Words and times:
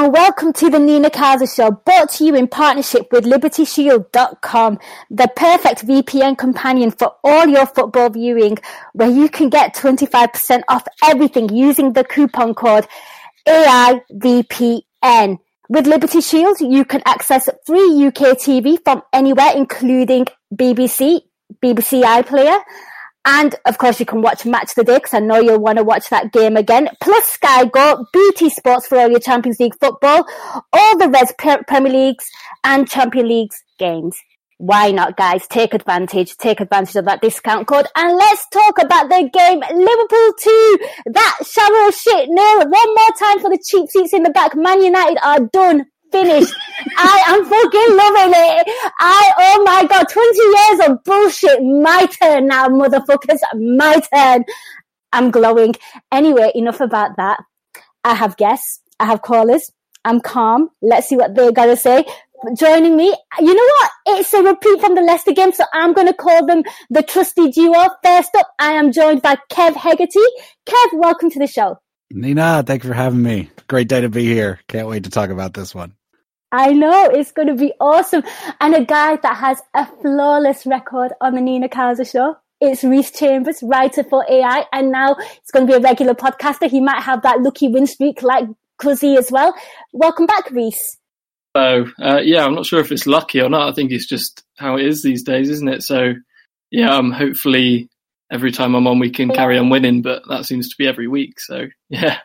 And 0.00 0.14
welcome 0.14 0.54
to 0.54 0.70
the 0.70 0.78
Nina 0.78 1.10
Kauser 1.10 1.54
Show, 1.54 1.72
brought 1.72 2.08
to 2.12 2.24
you 2.24 2.34
in 2.34 2.48
partnership 2.48 3.12
with 3.12 3.26
LibertyShield.com, 3.26 4.78
the 5.10 5.30
perfect 5.36 5.86
VPN 5.86 6.38
companion 6.38 6.90
for 6.90 7.16
all 7.22 7.46
your 7.46 7.66
football 7.66 8.08
viewing, 8.08 8.56
where 8.94 9.10
you 9.10 9.28
can 9.28 9.50
get 9.50 9.74
25% 9.74 10.62
off 10.70 10.86
everything 11.04 11.54
using 11.54 11.92
the 11.92 12.02
coupon 12.02 12.54
code 12.54 12.86
AIVPN. 13.46 15.38
With 15.68 15.86
Liberty 15.86 16.22
Shield, 16.22 16.58
you 16.62 16.86
can 16.86 17.02
access 17.04 17.50
free 17.66 18.06
UK 18.06 18.38
TV 18.38 18.82
from 18.82 19.02
anywhere, 19.12 19.52
including 19.54 20.24
BBC, 20.54 21.20
BBC 21.62 22.04
iPlayer, 22.04 22.58
and 23.24 23.54
of 23.66 23.78
course, 23.78 24.00
you 24.00 24.06
can 24.06 24.22
watch 24.22 24.46
Match 24.46 24.74
the 24.74 24.84
Day 24.84 24.96
because 24.96 25.14
I 25.14 25.20
know 25.20 25.40
you'll 25.40 25.60
want 25.60 25.78
to 25.78 25.84
watch 25.84 26.08
that 26.10 26.32
game 26.32 26.56
again. 26.56 26.88
Plus 27.02 27.24
Sky 27.26 27.66
Go, 27.66 28.06
BT 28.12 28.50
Sports 28.50 28.86
for 28.86 28.98
all 28.98 29.10
your 29.10 29.20
Champions 29.20 29.60
League 29.60 29.78
football, 29.78 30.26
all 30.72 30.98
the 30.98 31.08
Reds 31.08 31.32
Premier 31.38 31.92
Leagues 31.92 32.26
and 32.64 32.88
Champion 32.88 33.28
Leagues 33.28 33.62
games. 33.78 34.16
Why 34.56 34.90
not, 34.90 35.16
guys? 35.16 35.46
Take 35.48 35.72
advantage. 35.72 36.36
Take 36.36 36.60
advantage 36.60 36.94
of 36.96 37.06
that 37.06 37.22
discount 37.22 37.66
code. 37.66 37.86
And 37.96 38.14
let's 38.14 38.46
talk 38.48 38.76
about 38.78 39.08
the 39.08 39.30
game. 39.32 39.60
Liverpool 39.60 40.32
2. 40.38 40.78
That 41.12 41.38
shallow 41.46 41.90
shit 41.90 42.28
nil. 42.28 42.58
One 42.58 42.68
more 42.68 43.12
time 43.18 43.40
for 43.40 43.48
the 43.48 43.58
cheap 43.66 43.88
seats 43.88 44.12
in 44.12 44.22
the 44.22 44.28
back. 44.28 44.54
Man 44.54 44.82
United 44.82 45.18
are 45.22 45.40
done 45.50 45.86
finished. 46.10 46.54
I 46.96 47.24
am 47.28 47.44
fucking 47.44 47.96
loving 47.96 48.34
it. 48.36 48.92
I, 49.00 49.32
oh 49.38 49.62
my 49.64 49.84
god, 49.86 50.08
20 50.08 50.38
years 50.56 50.90
of 50.90 51.04
bullshit. 51.04 51.62
My 51.62 52.06
turn 52.20 52.46
now, 52.46 52.68
motherfuckers. 52.68 53.40
My 53.54 54.00
turn. 54.12 54.44
I'm 55.12 55.30
glowing. 55.30 55.74
Anyway, 56.12 56.52
enough 56.54 56.80
about 56.80 57.16
that. 57.16 57.40
I 58.04 58.14
have 58.14 58.36
guests. 58.36 58.80
I 58.98 59.06
have 59.06 59.22
callers. 59.22 59.70
I'm 60.04 60.20
calm. 60.20 60.70
Let's 60.80 61.08
see 61.08 61.16
what 61.16 61.34
they're 61.34 61.52
gonna 61.52 61.76
say. 61.76 62.04
Joining 62.56 62.96
me, 62.96 63.14
you 63.38 63.54
know 63.54 63.70
what? 63.80 63.90
It's 64.06 64.32
a 64.32 64.42
repeat 64.42 64.80
from 64.80 64.94
the 64.94 65.02
Leicester 65.02 65.32
game, 65.32 65.52
so 65.52 65.64
I'm 65.74 65.92
gonna 65.92 66.14
call 66.14 66.46
them 66.46 66.62
the 66.88 67.02
trusty 67.02 67.50
duo. 67.50 67.88
First 68.02 68.34
up, 68.34 68.48
I 68.58 68.72
am 68.72 68.92
joined 68.92 69.20
by 69.20 69.36
Kev 69.50 69.74
Hegarty. 69.74 70.24
Kev, 70.66 70.88
welcome 70.94 71.30
to 71.30 71.38
the 71.38 71.46
show. 71.46 71.78
Nina, 72.10 72.64
thank 72.66 72.82
you 72.82 72.88
for 72.88 72.94
having 72.94 73.22
me. 73.22 73.50
Great 73.68 73.88
day 73.88 74.00
to 74.00 74.08
be 74.08 74.24
here. 74.24 74.58
Can't 74.68 74.88
wait 74.88 75.04
to 75.04 75.10
talk 75.10 75.30
about 75.30 75.52
this 75.52 75.74
one. 75.74 75.94
I 76.52 76.72
know 76.72 77.04
it's 77.04 77.32
going 77.32 77.48
to 77.48 77.54
be 77.54 77.72
awesome. 77.80 78.22
And 78.60 78.74
a 78.74 78.84
guy 78.84 79.16
that 79.16 79.36
has 79.36 79.60
a 79.74 79.86
flawless 79.86 80.66
record 80.66 81.12
on 81.20 81.34
the 81.34 81.40
Nina 81.40 81.68
Kauser 81.68 82.10
show. 82.10 82.36
It's 82.60 82.84
Reece 82.84 83.12
Chambers, 83.12 83.62
writer 83.62 84.04
for 84.04 84.26
AI, 84.28 84.66
and 84.72 84.92
now 84.92 85.14
he's 85.14 85.50
going 85.52 85.66
to 85.66 85.72
be 85.72 85.78
a 85.78 85.80
regular 85.80 86.14
podcaster. 86.14 86.68
He 86.68 86.80
might 86.80 87.02
have 87.02 87.22
that 87.22 87.40
lucky 87.40 87.68
win 87.68 87.86
streak 87.86 88.22
like 88.22 88.46
Cuzzy 88.82 89.16
as 89.16 89.30
well. 89.32 89.54
Welcome 89.94 90.26
back, 90.26 90.50
Reece. 90.50 90.98
Oh, 91.54 91.86
uh, 92.00 92.20
yeah, 92.22 92.44
I'm 92.44 92.54
not 92.54 92.66
sure 92.66 92.80
if 92.80 92.92
it's 92.92 93.06
lucky 93.06 93.40
or 93.40 93.48
not. 93.48 93.68
I 93.68 93.72
think 93.72 93.92
it's 93.92 94.06
just 94.06 94.42
how 94.58 94.76
it 94.76 94.84
is 94.84 95.02
these 95.02 95.22
days, 95.22 95.48
isn't 95.48 95.68
it? 95.68 95.82
So, 95.82 96.14
yeah, 96.70 96.94
um, 96.94 97.12
hopefully 97.12 97.88
every 98.30 98.52
time 98.52 98.74
I'm 98.74 98.86
on, 98.86 98.98
we 98.98 99.10
can 99.10 99.30
carry 99.30 99.56
on 99.56 99.70
winning, 99.70 100.02
but 100.02 100.22
that 100.28 100.44
seems 100.44 100.68
to 100.68 100.76
be 100.78 100.86
every 100.86 101.08
week. 101.08 101.40
So, 101.40 101.66
yeah. 101.88 102.18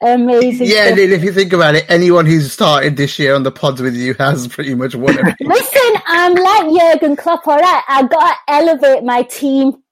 Amazing. 0.00 0.68
Yeah, 0.68 0.88
and 0.88 0.98
if 0.98 1.24
you 1.24 1.32
think 1.32 1.52
about 1.52 1.74
it, 1.74 1.84
anyone 1.88 2.24
who's 2.24 2.52
started 2.52 2.96
this 2.96 3.18
year 3.18 3.34
on 3.34 3.42
the 3.42 3.50
pods 3.50 3.80
with 3.82 3.96
you 3.96 4.14
has 4.14 4.46
pretty 4.46 4.74
much 4.74 4.94
won 4.94 5.18
it. 5.18 5.34
Listen, 5.40 6.02
I'm 6.06 6.34
like 6.34 6.80
Jurgen 6.80 7.16
Klopp, 7.16 7.46
all 7.48 7.58
right? 7.58 7.82
I 7.88 8.06
got 8.06 8.34
to 8.34 8.52
elevate 8.52 9.02
my 9.02 9.22
team. 9.22 9.82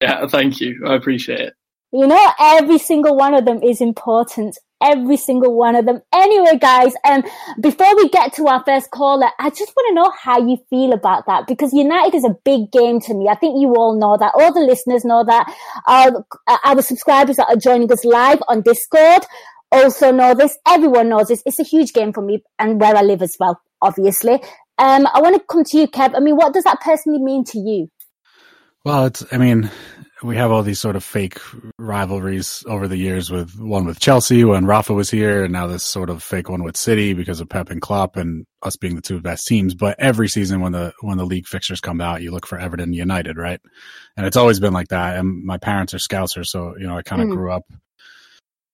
Yeah, 0.00 0.26
thank 0.26 0.60
you. 0.60 0.84
I 0.86 0.94
appreciate 0.94 1.40
it. 1.40 1.54
You 1.92 2.06
know, 2.06 2.32
every 2.40 2.78
single 2.78 3.16
one 3.16 3.34
of 3.34 3.44
them 3.44 3.62
is 3.62 3.80
important 3.80 4.56
every 4.82 5.16
single 5.16 5.54
one 5.54 5.76
of 5.76 5.86
them. 5.86 6.00
Anyway, 6.12 6.58
guys, 6.58 6.94
um, 7.04 7.22
before 7.60 7.94
we 7.96 8.08
get 8.08 8.34
to 8.34 8.46
our 8.46 8.62
first 8.64 8.90
caller, 8.90 9.28
I 9.38 9.50
just 9.50 9.72
want 9.76 9.88
to 9.88 9.94
know 9.94 10.12
how 10.20 10.46
you 10.46 10.58
feel 10.68 10.92
about 10.92 11.26
that 11.26 11.46
because 11.46 11.72
United 11.72 12.14
is 12.14 12.24
a 12.24 12.36
big 12.44 12.70
game 12.72 13.00
to 13.00 13.14
me. 13.14 13.28
I 13.28 13.34
think 13.34 13.60
you 13.60 13.74
all 13.74 13.98
know 13.98 14.16
that. 14.18 14.32
All 14.34 14.52
the 14.52 14.60
listeners 14.60 15.04
know 15.04 15.24
that. 15.24 15.54
Our, 15.86 16.24
our 16.64 16.82
subscribers 16.82 17.36
that 17.36 17.48
are 17.48 17.56
joining 17.56 17.90
us 17.92 18.04
live 18.04 18.42
on 18.48 18.62
Discord 18.62 19.24
also 19.70 20.12
know 20.12 20.34
this. 20.34 20.56
Everyone 20.66 21.08
knows 21.08 21.28
this. 21.28 21.42
It's 21.46 21.58
a 21.58 21.64
huge 21.64 21.92
game 21.92 22.12
for 22.12 22.22
me 22.22 22.42
and 22.58 22.80
where 22.80 22.94
I 22.94 23.02
live 23.02 23.22
as 23.22 23.36
well, 23.40 23.60
obviously. 23.80 24.34
Um, 24.78 25.06
I 25.12 25.20
want 25.20 25.36
to 25.36 25.42
come 25.48 25.64
to 25.64 25.78
you, 25.78 25.88
Kev. 25.88 26.14
I 26.16 26.20
mean, 26.20 26.36
what 26.36 26.52
does 26.52 26.64
that 26.64 26.80
personally 26.80 27.20
mean 27.20 27.44
to 27.44 27.58
you? 27.58 27.90
Well, 28.84 29.06
it's, 29.06 29.24
I 29.32 29.38
mean, 29.38 29.70
we 30.22 30.36
have 30.36 30.50
all 30.50 30.62
these 30.62 30.80
sort 30.80 30.96
of 30.96 31.02
fake 31.02 31.38
rivalries 31.78 32.64
over 32.68 32.86
the 32.86 32.96
years 32.96 33.30
with 33.30 33.58
one 33.58 33.84
with 33.84 33.98
Chelsea 33.98 34.44
when 34.44 34.66
Rafa 34.66 34.94
was 34.94 35.10
here 35.10 35.44
and 35.44 35.52
now 35.52 35.66
this 35.66 35.84
sort 35.84 36.10
of 36.10 36.22
fake 36.22 36.48
one 36.48 36.62
with 36.62 36.76
City 36.76 37.12
because 37.12 37.40
of 37.40 37.48
Pep 37.48 37.70
and 37.70 37.80
Klopp 37.80 38.16
and 38.16 38.46
us 38.62 38.76
being 38.76 38.94
the 38.94 39.02
two 39.02 39.20
best 39.20 39.46
teams. 39.46 39.74
But 39.74 39.98
every 39.98 40.28
season 40.28 40.60
when 40.60 40.72
the, 40.72 40.92
when 41.00 41.18
the 41.18 41.26
league 41.26 41.46
fixtures 41.46 41.80
come 41.80 42.00
out, 42.00 42.22
you 42.22 42.30
look 42.30 42.46
for 42.46 42.58
Everton 42.58 42.92
United, 42.92 43.36
right? 43.36 43.60
And 44.16 44.24
it's 44.26 44.36
always 44.36 44.60
been 44.60 44.72
like 44.72 44.88
that. 44.88 45.18
And 45.18 45.44
my 45.44 45.58
parents 45.58 45.94
are 45.94 45.98
Scousers. 45.98 46.46
So, 46.46 46.76
you 46.78 46.86
know, 46.86 46.96
I 46.96 47.02
kind 47.02 47.22
of 47.22 47.28
mm. 47.28 47.36
grew 47.36 47.50
up, 47.50 47.64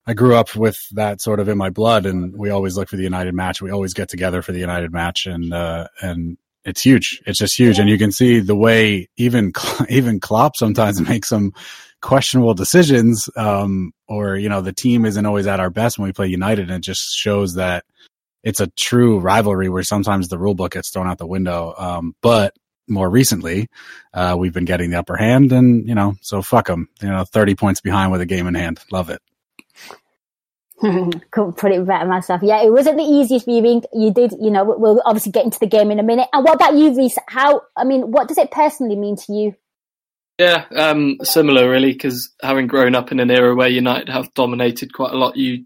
I 0.07 0.15
grew 0.15 0.35
up 0.35 0.55
with 0.55 0.79
that 0.93 1.21
sort 1.21 1.41
of 1.41 1.49
in 1.49 1.57
my 1.57 1.71
blood 1.71 2.07
and 2.07 2.37
we 2.37 2.51
always 2.51 2.77
look 2.77 2.89
for 2.89 2.97
the 2.97 3.03
United 3.03 3.35
match. 3.35 3.63
We 3.63 3.71
always 3.71 3.95
get 3.95 4.09
together 4.09 4.43
for 4.43 4.53
the 4.53 4.61
United 4.61 4.93
match 4.93 5.27
and, 5.27 5.53
uh, 5.53 5.89
and 6.03 6.37
it's 6.69 6.83
huge. 6.83 7.23
It's 7.27 7.39
just 7.39 7.59
huge, 7.59 7.79
and 7.79 7.89
you 7.89 7.97
can 7.97 8.13
see 8.13 8.41
the 8.41 8.55
way 8.55 9.09
even 9.17 9.53
even 9.89 10.21
Klopp 10.21 10.57
sometimes 10.57 11.01
makes 11.09 11.29
some 11.29 11.53
questionable 12.01 12.55
decisions, 12.55 13.29
um, 13.37 13.93
or 14.07 14.37
you 14.37 14.49
know 14.49 14.61
the 14.61 14.73
team 14.73 15.05
isn't 15.05 15.27
always 15.27 15.47
at 15.47 15.61
our 15.61 15.71
best 15.71 15.99
when 15.99 16.07
we 16.07 16.13
play 16.13 16.29
United, 16.29 16.71
and 16.71 16.79
it 16.79 16.83
just 16.83 17.17
shows 17.17 17.55
that 17.55 17.85
it's 18.45 18.61
a 18.61 18.71
true 18.79 19.19
rivalry 19.19 19.69
where 19.69 19.83
sometimes 19.83 20.29
the 20.29 20.39
rule 20.39 20.55
book 20.55 20.73
gets 20.73 20.91
thrown 20.91 21.09
out 21.09 21.19
the 21.19 21.27
window. 21.27 21.75
Um, 21.77 22.15
but 22.23 22.55
more 22.87 23.09
recently, 23.11 23.69
uh, 24.15 24.37
we've 24.39 24.53
been 24.53 24.65
getting 24.65 24.91
the 24.91 24.99
upper 24.99 25.17
hand, 25.17 25.51
and 25.53 25.89
you 25.89 25.95
know, 25.95 26.15
so 26.21 26.43
fuck 26.43 26.67
them. 26.67 26.89
You 27.01 27.09
know, 27.09 27.25
thirty 27.25 27.55
points 27.55 27.81
behind 27.81 28.13
with 28.13 28.21
a 28.21 28.27
game 28.27 28.47
in 28.47 28.55
hand. 28.55 28.81
Love 28.93 29.09
it. 29.09 29.23
Couldn't 30.81 31.57
put 31.57 31.73
it 31.73 31.85
better 31.87 32.07
myself. 32.07 32.41
Yeah, 32.43 32.63
it 32.63 32.71
wasn't 32.71 32.99
the 32.99 33.03
easiest 33.03 33.47
viewing. 33.47 33.83
You 33.93 34.13
did, 34.13 34.33
you 34.41 34.51
know, 34.51 34.65
we'll 34.65 35.03
obviously 35.05 35.33
get 35.33 35.45
into 35.45 35.59
the 35.59 35.67
game 35.67 35.91
in 35.91 35.99
a 35.99 36.05
minute. 36.05 36.29
And 36.33 36.45
what 36.45 36.55
about 36.55 36.75
you, 36.75 36.97
Reece? 36.97 37.19
How, 37.27 37.63
I 37.77 37.85
mean, 37.85 38.13
what 38.13 38.29
does 38.29 38.39
it 38.39 38.53
personally 38.53 38.95
mean 38.95 39.17
to 39.17 39.33
you? 39.33 39.55
Yeah, 40.39 40.67
um, 40.77 41.17
similar 41.25 41.69
really, 41.69 41.93
because 41.93 42.33
having 42.41 42.69
grown 42.69 42.95
up 42.95 43.11
in 43.11 43.19
an 43.19 43.31
era 43.31 43.57
where 43.57 43.69
United 43.69 44.09
have 44.09 44.33
dominated 44.35 44.93
quite 44.93 45.13
a 45.13 45.17
lot, 45.17 45.37
you, 45.37 45.65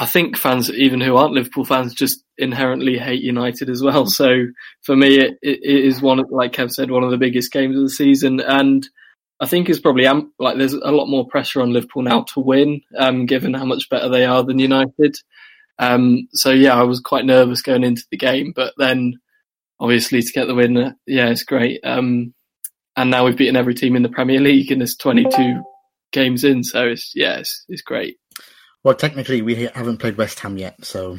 I 0.00 0.06
think 0.06 0.36
fans, 0.36 0.68
even 0.68 1.00
who 1.00 1.16
aren't 1.16 1.34
Liverpool 1.34 1.64
fans, 1.64 1.94
just 1.94 2.24
inherently 2.36 2.98
hate 2.98 3.22
United 3.22 3.70
as 3.70 3.84
well. 3.84 4.06
So 4.06 4.46
for 4.82 4.96
me, 4.96 5.20
it, 5.20 5.38
it 5.42 5.60
is 5.62 6.02
one, 6.02 6.18
of, 6.18 6.26
like 6.30 6.54
Kev 6.54 6.72
said, 6.72 6.90
one 6.90 7.04
of 7.04 7.12
the 7.12 7.18
biggest 7.18 7.52
games 7.52 7.76
of 7.76 7.82
the 7.84 7.90
season. 7.90 8.40
And 8.40 8.88
I 9.40 9.46
think 9.46 9.68
it's 9.68 9.80
probably 9.80 10.04
like 10.38 10.58
there's 10.58 10.72
a 10.72 10.90
lot 10.90 11.06
more 11.06 11.26
pressure 11.26 11.60
on 11.60 11.72
Liverpool 11.72 12.02
now 12.02 12.22
to 12.34 12.40
win, 12.40 12.82
um, 12.96 13.26
given 13.26 13.54
how 13.54 13.64
much 13.64 13.88
better 13.88 14.08
they 14.08 14.24
are 14.24 14.42
than 14.42 14.58
United. 14.58 15.16
Um, 15.78 16.28
so 16.32 16.50
yeah, 16.50 16.74
I 16.74 16.82
was 16.82 17.00
quite 17.00 17.24
nervous 17.24 17.62
going 17.62 17.84
into 17.84 18.02
the 18.10 18.16
game, 18.16 18.52
but 18.54 18.74
then 18.78 19.14
obviously 19.78 20.22
to 20.22 20.32
get 20.32 20.46
the 20.46 20.54
win, 20.54 20.76
uh, 20.76 20.92
yeah, 21.06 21.28
it's 21.28 21.44
great. 21.44 21.80
Um, 21.84 22.34
and 22.96 23.10
now 23.10 23.24
we've 23.24 23.36
beaten 23.36 23.54
every 23.54 23.74
team 23.74 23.94
in 23.94 24.02
the 24.02 24.08
Premier 24.08 24.40
League 24.40 24.72
and 24.72 24.80
there's 24.80 24.96
22 24.96 25.62
games 26.10 26.42
in, 26.42 26.64
so 26.64 26.88
it's 26.88 27.12
yeah, 27.14 27.38
it's, 27.38 27.64
it's 27.68 27.82
great. 27.82 28.16
Well, 28.82 28.96
technically 28.96 29.42
we 29.42 29.54
haven't 29.54 29.98
played 29.98 30.16
West 30.16 30.40
Ham 30.40 30.58
yet, 30.58 30.84
so. 30.84 31.18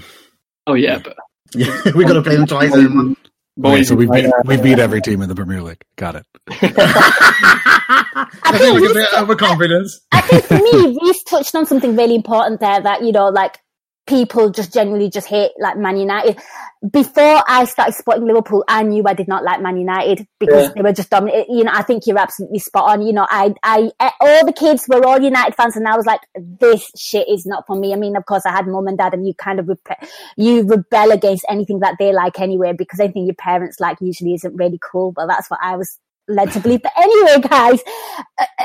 Oh 0.67 0.73
yeah, 0.73 0.97
yeah. 0.97 0.99
but 1.03 1.17
yeah, 1.55 1.81
we're 1.95 2.07
gonna 2.07 2.21
play 2.21 2.35
them 2.35 2.47
twice 2.47 2.75
in 2.75 2.85
a 2.85 2.89
month. 2.89 3.28
Okay, 3.63 3.83
so 3.83 3.95
we 3.95 4.05
beat 4.05 4.31
we 4.45 4.57
beat 4.57 4.79
every 4.79 5.01
team 5.01 5.21
in 5.21 5.29
the 5.29 5.35
Premier 5.35 5.61
League. 5.61 5.83
Got 5.97 6.15
it. 6.15 6.25
I 6.49 6.57
think 8.57 8.79
we 8.79 8.89
a 8.89 8.93
bit 8.93 9.09
overconfidence. 9.17 9.99
I 10.11 10.21
think 10.21 10.45
for 10.45 10.57
me, 10.57 10.97
Reece 11.01 11.23
touched 11.23 11.55
on 11.55 11.65
something 11.65 11.95
really 11.95 12.15
important 12.15 12.59
there. 12.59 12.81
That 12.81 13.03
you 13.03 13.11
know, 13.11 13.29
like 13.29 13.59
people 14.09 14.49
just 14.49 14.73
generally 14.73 15.09
just 15.09 15.27
hate 15.27 15.51
like 15.59 15.77
Man 15.77 15.95
United. 15.97 16.39
Before 16.91 17.43
I 17.47 17.65
started 17.65 17.93
supporting 17.93 18.25
Liverpool, 18.25 18.63
I 18.67 18.83
knew 18.83 19.03
I 19.05 19.13
did 19.13 19.27
not 19.27 19.43
like 19.43 19.61
Man 19.61 19.77
United 19.77 20.25
because 20.39 20.67
Yeah. 20.67 20.73
they 20.75 20.81
were 20.81 20.93
just 20.93 21.09
dominant. 21.11 21.47
You 21.49 21.63
know, 21.65 21.71
I 21.73 21.83
think 21.83 22.07
you're 22.07 22.17
absolutely 22.17 22.59
spot 22.59 22.89
on. 22.89 23.01
You 23.05 23.13
know, 23.13 23.27
I, 23.29 23.53
I, 23.63 23.91
all 24.19 24.45
the 24.45 24.53
kids 24.53 24.85
were 24.87 25.05
all 25.05 25.21
United 25.21 25.55
fans, 25.55 25.75
and 25.75 25.87
I 25.87 25.95
was 25.95 26.05
like, 26.05 26.21
this 26.35 26.89
shit 26.97 27.27
is 27.29 27.45
not 27.45 27.65
for 27.67 27.75
me. 27.75 27.93
I 27.93 27.97
mean, 27.97 28.15
of 28.15 28.25
course, 28.25 28.45
I 28.45 28.51
had 28.51 28.65
mum 28.67 28.87
and 28.87 28.97
dad, 28.97 29.13
and 29.13 29.27
you 29.27 29.33
kind 29.35 29.59
of 29.59 29.67
rep- 29.67 30.03
you 30.35 30.63
rebel 30.63 31.11
against 31.11 31.45
anything 31.47 31.79
that 31.81 31.95
they 31.99 32.11
like 32.11 32.39
anyway 32.39 32.73
because 32.73 32.99
anything 32.99 33.25
your 33.25 33.35
parents 33.35 33.79
like 33.79 33.97
usually 34.01 34.33
isn't 34.33 34.55
really 34.55 34.79
cool. 34.91 35.11
But 35.11 35.27
that's 35.27 35.49
what 35.49 35.59
I 35.61 35.75
was 35.75 35.99
led 36.29 36.51
to 36.53 36.59
believe. 36.59 36.81
But 36.83 36.93
anyway, 36.97 37.41
guys, 37.47 37.81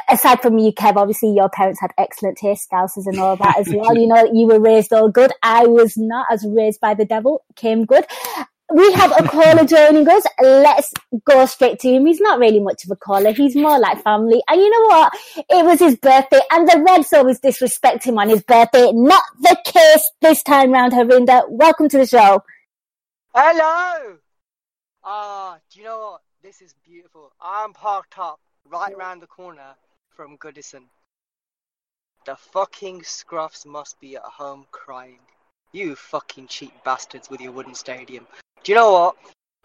aside 0.09 0.41
from 0.43 0.59
you, 0.59 0.73
Kev, 0.73 0.97
obviously 0.97 1.33
your 1.35 1.49
parents 1.49 1.81
had 1.81 1.91
excellent 1.99 2.39
taste, 2.39 2.69
Scousers 2.71 3.07
and 3.07 3.19
all 3.19 3.37
that 3.37 3.59
as 3.59 3.69
well. 3.73 3.97
You 3.97 4.07
know, 4.07 4.29
you 4.33 4.47
were 4.47 4.61
raised 4.61 4.93
all 4.93 5.09
good. 5.11 5.33
I 5.43 5.67
was 5.67 5.97
not. 5.97 6.27
as 6.31 6.47
raised 6.49 6.81
by 6.81 6.95
the 6.95 7.05
devil, 7.05 7.45
came 7.57 7.85
good. 7.85 8.05
We 8.73 8.93
have 8.95 9.13
a 9.13 9.29
caller 9.29 9.65
joining 9.65 10.09
us. 10.09 10.25
Let's 10.41 10.91
go 11.27 11.45
straight 11.47 11.79
to 11.81 11.89
him. 11.89 12.07
He's 12.07 12.21
not 12.21 12.39
really 12.39 12.61
much 12.61 12.85
of 12.85 12.91
a 12.91 12.97
caller. 12.97 13.33
He's 13.33 13.55
more 13.55 13.79
like 13.79 14.03
family. 14.03 14.43
And 14.49 14.61
you 14.61 14.71
know 14.71 14.87
what? 14.89 15.13
It 15.37 15.65
was 15.65 15.79
his 15.81 15.97
birthday 15.97 16.41
and 16.51 16.67
the 16.67 16.83
Reds 16.85 17.13
always 17.13 17.39
disrespect 17.41 18.05
him 18.05 18.19
on 18.19 18.31
his 18.31 18.43
birthday. 18.43 18.91
Not 18.93 19.23
the 19.41 19.57
case 19.67 20.11
this 20.23 20.43
time 20.43 20.73
round, 20.73 20.93
Harinda. 20.93 21.43
Welcome 21.49 21.89
to 21.91 21.99
the 21.99 22.07
show. 22.07 22.43
Hello! 23.35 24.17
Ah, 25.05 25.59
do 25.71 25.79
you 25.81 25.85
know 25.85 25.99
what? 25.99 26.24
This 26.61 26.69
is 26.69 26.75
beautiful. 26.85 27.33
I'm 27.41 27.73
parked 27.73 28.17
up 28.17 28.39
right 28.71 28.97
round 28.97 29.21
the 29.21 29.27
corner 29.27 29.75
from 30.15 30.39
Goodison. 30.39 30.85
The 32.27 32.37
fucking 32.37 33.01
scruffs 33.01 33.67
must 33.67 33.99
be 33.99 34.15
at 34.15 34.23
home 34.23 34.65
crying. 34.71 35.19
You 35.73 35.97
fucking 35.97 36.47
cheap 36.47 36.73
bastards 36.85 37.29
with 37.29 37.41
your 37.41 37.51
wooden 37.51 37.75
stadium. 37.75 38.29
Do 38.63 38.71
you 38.71 38.77
know 38.77 38.93
what? 38.93 39.17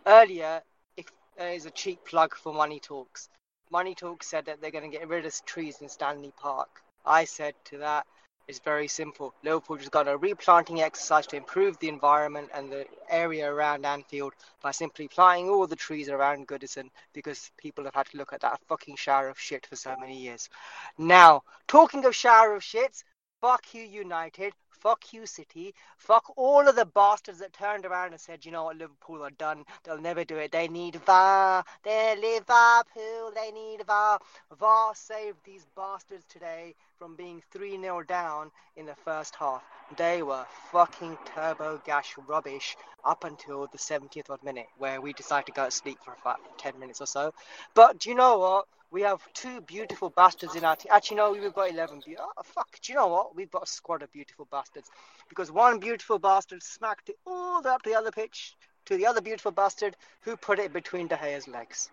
Earlier, 0.07 0.63
if 0.97 1.05
there 1.37 1.51
is 1.51 1.67
a 1.67 1.71
cheap 1.71 2.03
plug 2.05 2.33
for 2.35 2.55
Money 2.55 2.79
Talks. 2.79 3.29
Money 3.69 3.93
Talks 3.93 4.27
said 4.27 4.45
that 4.45 4.59
they're 4.59 4.71
going 4.71 4.89
to 4.89 4.97
get 4.97 5.07
rid 5.07 5.27
of 5.27 5.45
trees 5.45 5.81
in 5.81 5.89
Stanley 5.89 6.33
Park. 6.41 6.81
I 7.05 7.25
said 7.25 7.53
to 7.65 7.77
that, 7.77 8.07
it's 8.49 8.57
very 8.57 8.87
simple. 8.87 9.31
Liverpool 9.43 9.77
just 9.77 9.91
got 9.91 10.07
a 10.07 10.17
replanting 10.17 10.81
exercise 10.81 11.27
to 11.27 11.37
improve 11.37 11.77
the 11.77 11.87
environment 11.87 12.49
and 12.55 12.71
the 12.71 12.87
area 13.07 13.47
around 13.47 13.85
Anfield 13.85 14.33
by 14.63 14.71
simply 14.71 15.07
planting 15.07 15.49
all 15.49 15.67
the 15.67 15.75
trees 15.75 16.09
around 16.09 16.47
Goodison 16.47 16.89
because 17.13 17.51
people 17.59 17.85
have 17.85 17.93
had 17.93 18.07
to 18.07 18.17
look 18.17 18.33
at 18.33 18.41
that 18.41 18.59
fucking 18.67 18.95
shower 18.95 19.29
of 19.29 19.39
shit 19.39 19.67
for 19.67 19.75
so 19.75 19.95
many 19.99 20.19
years. 20.19 20.49
Now, 20.97 21.43
talking 21.67 22.03
of 22.05 22.15
shower 22.15 22.55
of 22.55 22.63
shits, 22.63 23.03
fuck 23.39 23.71
you, 23.75 23.83
United. 23.83 24.53
Fuck 24.79 25.11
you, 25.11 25.25
City. 25.25 25.73
Fuck 25.97 26.37
all 26.37 26.67
of 26.67 26.75
the 26.75 26.85
bastards 26.85 27.39
that 27.39 27.51
turned 27.51 27.85
around 27.85 28.11
and 28.13 28.21
said, 28.21 28.45
you 28.45 28.51
know 28.51 28.63
what, 28.63 28.77
Liverpool 28.77 29.23
are 29.23 29.29
done. 29.31 29.65
They'll 29.83 29.99
never 29.99 30.23
do 30.23 30.37
it. 30.37 30.53
They 30.53 30.69
need 30.69 30.95
VAR. 30.95 31.65
They're 31.83 32.15
Liverpool. 32.15 33.31
They 33.35 33.51
need 33.51 33.85
VAR. 33.85 34.19
VAR 34.57 34.95
saved 34.95 35.37
these 35.43 35.65
bastards 35.75 36.23
today 36.29 36.75
from 36.97 37.15
being 37.15 37.41
3 37.51 37.79
0 37.81 38.03
down 38.03 38.51
in 38.77 38.85
the 38.85 38.95
first 38.95 39.35
half. 39.35 39.63
They 39.97 40.23
were 40.23 40.45
fucking 40.71 41.17
turbo 41.35 41.81
gash 41.85 42.15
rubbish 42.27 42.77
up 43.03 43.25
until 43.25 43.67
the 43.67 43.77
70th 43.77 44.29
odd 44.29 44.43
minute, 44.43 44.67
where 44.77 45.01
we 45.01 45.11
decided 45.11 45.47
to 45.47 45.51
go 45.51 45.65
to 45.65 45.71
sleep 45.71 45.97
for 46.05 46.15
about 46.21 46.39
10 46.57 46.79
minutes 46.79 47.01
or 47.01 47.07
so. 47.07 47.33
But 47.73 47.99
do 47.99 48.09
you 48.09 48.15
know 48.15 48.37
what? 48.39 48.65
We 48.91 49.01
have 49.03 49.21
two 49.33 49.61
beautiful 49.61 50.09
bastards 50.09 50.55
in 50.55 50.65
our 50.65 50.75
team. 50.75 50.91
Actually, 50.91 51.17
no, 51.17 51.31
we've 51.31 51.53
got 51.53 51.69
11. 51.69 52.01
Be- 52.05 52.17
oh, 52.19 52.31
fuck. 52.43 52.79
Do 52.81 52.91
you 52.91 52.97
know 52.97 53.07
what? 53.07 53.35
We've 53.35 53.51
got 53.51 53.63
a 53.63 53.67
squad 53.67 54.01
of 54.01 54.11
beautiful 54.11 54.47
bastards. 54.51 54.89
Because 55.29 55.51
one 55.51 55.79
beautiful 55.79 56.17
bastard 56.17 56.63
smacked 56.63 57.09
it 57.09 57.17
all 57.25 57.61
the 57.61 57.69
way 57.69 57.75
up 57.75 57.83
to 57.83 57.89
the 57.89 57.95
other 57.95 58.11
pitch 58.11 58.55
to 58.85 58.97
the 58.97 59.05
other 59.05 59.21
beautiful 59.21 59.51
bastard 59.51 59.95
who 60.21 60.35
put 60.35 60.57
it 60.57 60.73
between 60.73 61.07
De 61.07 61.15
Gea's 61.15 61.47
legs. 61.47 61.91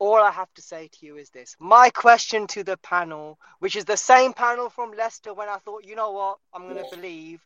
All 0.00 0.16
I 0.16 0.30
have 0.32 0.52
to 0.54 0.62
say 0.62 0.88
to 0.88 1.06
you 1.06 1.16
is 1.16 1.30
this. 1.30 1.56
My 1.60 1.90
question 1.90 2.46
to 2.48 2.64
the 2.64 2.76
panel, 2.78 3.38
which 3.60 3.76
is 3.76 3.84
the 3.84 3.96
same 3.96 4.32
panel 4.32 4.70
from 4.70 4.92
Leicester 4.92 5.34
when 5.34 5.48
I 5.48 5.58
thought, 5.58 5.84
you 5.84 5.96
know 5.96 6.12
what, 6.12 6.38
I'm 6.52 6.62
going 6.62 6.76
to 6.76 6.96
believe. 6.96 7.40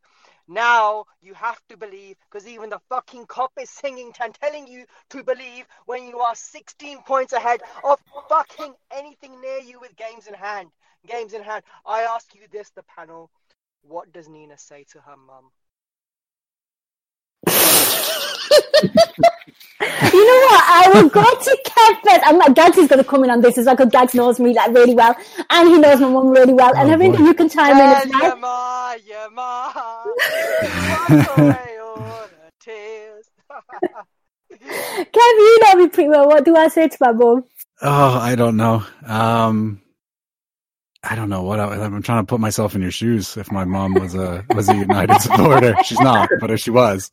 Now 0.49 1.05
you 1.21 1.35
have 1.35 1.61
to 1.69 1.77
believe 1.77 2.17
because 2.31 2.47
even 2.49 2.71
the 2.71 2.81
fucking 2.89 3.27
cop 3.27 3.53
is 3.61 3.71
singing 3.71 4.12
and 4.21 4.35
telling 4.35 4.67
you 4.67 4.85
to 5.11 5.23
believe 5.23 5.67
when 5.87 6.06
you 6.06 6.19
are 6.19 6.35
16 6.35 7.03
points 7.03 7.33
ahead 7.33 7.61
of 7.85 8.00
fucking 8.29 8.75
anything 8.91 9.41
near 9.41 9.59
you 9.59 9.81
with 9.81 9.97
games 9.97 10.27
in 10.27 10.35
hand. 10.35 10.71
Games 11.06 11.33
in 11.33 11.43
hand. 11.43 11.65
I 11.87 12.03
ask 12.03 12.35
you 12.35 12.43
this, 12.50 12.71
the 12.71 12.83
panel. 12.83 13.31
What 13.83 14.12
does 14.12 14.29
Nina 14.29 14.59
say 14.59 14.85
to 14.93 15.00
her 15.00 15.17
mum? 15.17 15.50
You 20.74 20.88
know 20.88 20.90
what? 20.90 20.96
I 20.96 21.02
will 21.02 21.08
go 21.08 21.22
to 21.22 21.58
Kev 21.66 22.00
first. 22.02 22.20
I'm 22.26 22.38
like, 22.38 22.54
Gags 22.54 22.78
is 22.78 22.88
going 22.88 23.02
to 23.02 23.08
come 23.08 23.24
in 23.24 23.30
on 23.30 23.40
this 23.40 23.58
as 23.58 23.66
well 23.66 23.76
because 23.76 23.90
Gags 23.92 24.14
knows 24.14 24.38
me 24.40 24.54
like 24.54 24.70
really 24.72 24.94
well 24.94 25.14
and 25.50 25.69
he 25.69 25.78
knows 25.78 26.00
my 26.00 26.08
mum 26.08 26.28
really 26.30 26.54
well. 26.54 26.74
And 26.76 26.90
Oh, 26.90 26.94
I 26.94 26.98
think 26.98 27.16
boy. 27.19 27.24
you 27.24 27.34
can 27.34 27.48
chime 27.48 27.76
in 27.76 27.80
as 27.82 28.02
Tell 28.04 28.20
well. 28.20 28.28
your 28.28 28.36
ma, 28.36 28.94
your 29.06 29.30
ma, 29.30 29.72
wash 29.74 31.38
away 31.38 31.78
all 31.84 31.96
the 31.96 32.52
tears. 32.60 33.26
Kev, 34.52 35.14
you 35.14 35.58
know 35.62 35.74
me 35.82 35.88
pretty 35.88 36.08
well. 36.08 36.26
What 36.28 36.44
do 36.44 36.56
I 36.56 36.69
say 36.69 36.88
to 36.88 36.96
my 37.00 37.12
mum? 37.12 37.44
Oh, 37.80 38.19
I 38.19 38.34
don't 38.36 38.56
know. 38.56 38.84
Um, 39.06 39.80
I 41.02 41.16
don't 41.16 41.28
know 41.30 41.42
what 41.42 41.58
I, 41.58 41.64
I'm 41.82 42.02
trying 42.02 42.22
to 42.22 42.26
put 42.28 42.38
myself 42.38 42.76
in 42.76 42.82
your 42.82 42.92
shoes. 42.92 43.36
If 43.36 43.50
my 43.50 43.64
mom 43.64 43.94
was 43.94 44.14
a 44.14 44.44
was 44.54 44.69
a 44.69 44.76
United 44.76 45.20
supporter, 45.20 45.74
she's 45.84 45.98
not, 45.98 46.28
but 46.40 46.52
if 46.52 46.60
she 46.60 46.70
was, 46.70 47.10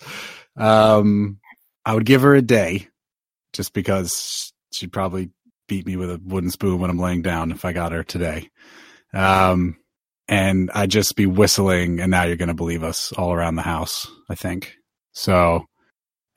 um, 0.57 1.39
I 1.85 1.95
would 1.95 2.05
give 2.05 2.21
her 2.21 2.35
a 2.35 2.41
day, 2.43 2.87
just 3.53 3.73
because 3.73 4.53
she'd 4.71 4.93
probably 4.93 5.29
beat 5.67 5.85
me 5.85 5.95
with 5.95 6.09
a 6.09 6.21
wooden 6.23 6.49
spoon 6.49 6.79
when 6.79 6.89
I'm 6.89 6.99
laying 6.99 7.21
down 7.21 7.51
if 7.51 7.65
I 7.65 7.73
got 7.73 7.91
her 7.91 8.03
today. 8.03 8.49
Um, 9.13 9.77
and 10.27 10.69
I'd 10.73 10.91
just 10.91 11.15
be 11.15 11.25
whistling, 11.25 11.99
and 11.99 12.11
now 12.11 12.23
you're 12.23 12.35
going 12.35 12.49
to 12.49 12.53
believe 12.53 12.83
us 12.83 13.11
all 13.13 13.33
around 13.33 13.55
the 13.55 13.63
house. 13.63 14.07
I 14.29 14.35
think 14.35 14.75
so. 15.11 15.65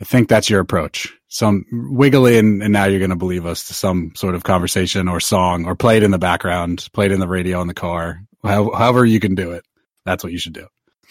I 0.01 0.05
think 0.05 0.29
that's 0.29 0.51
your 0.51 0.61
approach. 0.61 1.13
Some 1.29 1.65
wiggle 1.71 2.27
in, 2.27 2.63
and 2.63 2.73
now 2.73 2.87
you're 2.87 2.99
going 2.99 3.11
to 3.11 3.17
believe 3.17 3.47
us 3.47 3.67
to 3.69 3.75
some 3.75 4.13
sort 4.17 4.35
of 4.35 4.45
conversation 4.45 5.09
or 5.09 5.21
song, 5.21 5.67
or 5.67 5.77
play 5.77 5.99
it 5.99 6.03
in 6.03 6.11
the 6.11 6.19
background, 6.19 6.89
play 6.93 7.07
it 7.07 7.13
in 7.13 7.21
the 7.21 7.29
radio 7.29 7.61
in 7.61 7.69
the 7.69 7.75
car. 7.75 8.23
However 8.43 9.05
you 9.05 9.21
can 9.21 9.35
do 9.35 9.53
it, 9.53 9.65
that's 10.05 10.25
what 10.25 10.33
you 10.33 10.39
should 10.39 10.55
do. 10.55 10.67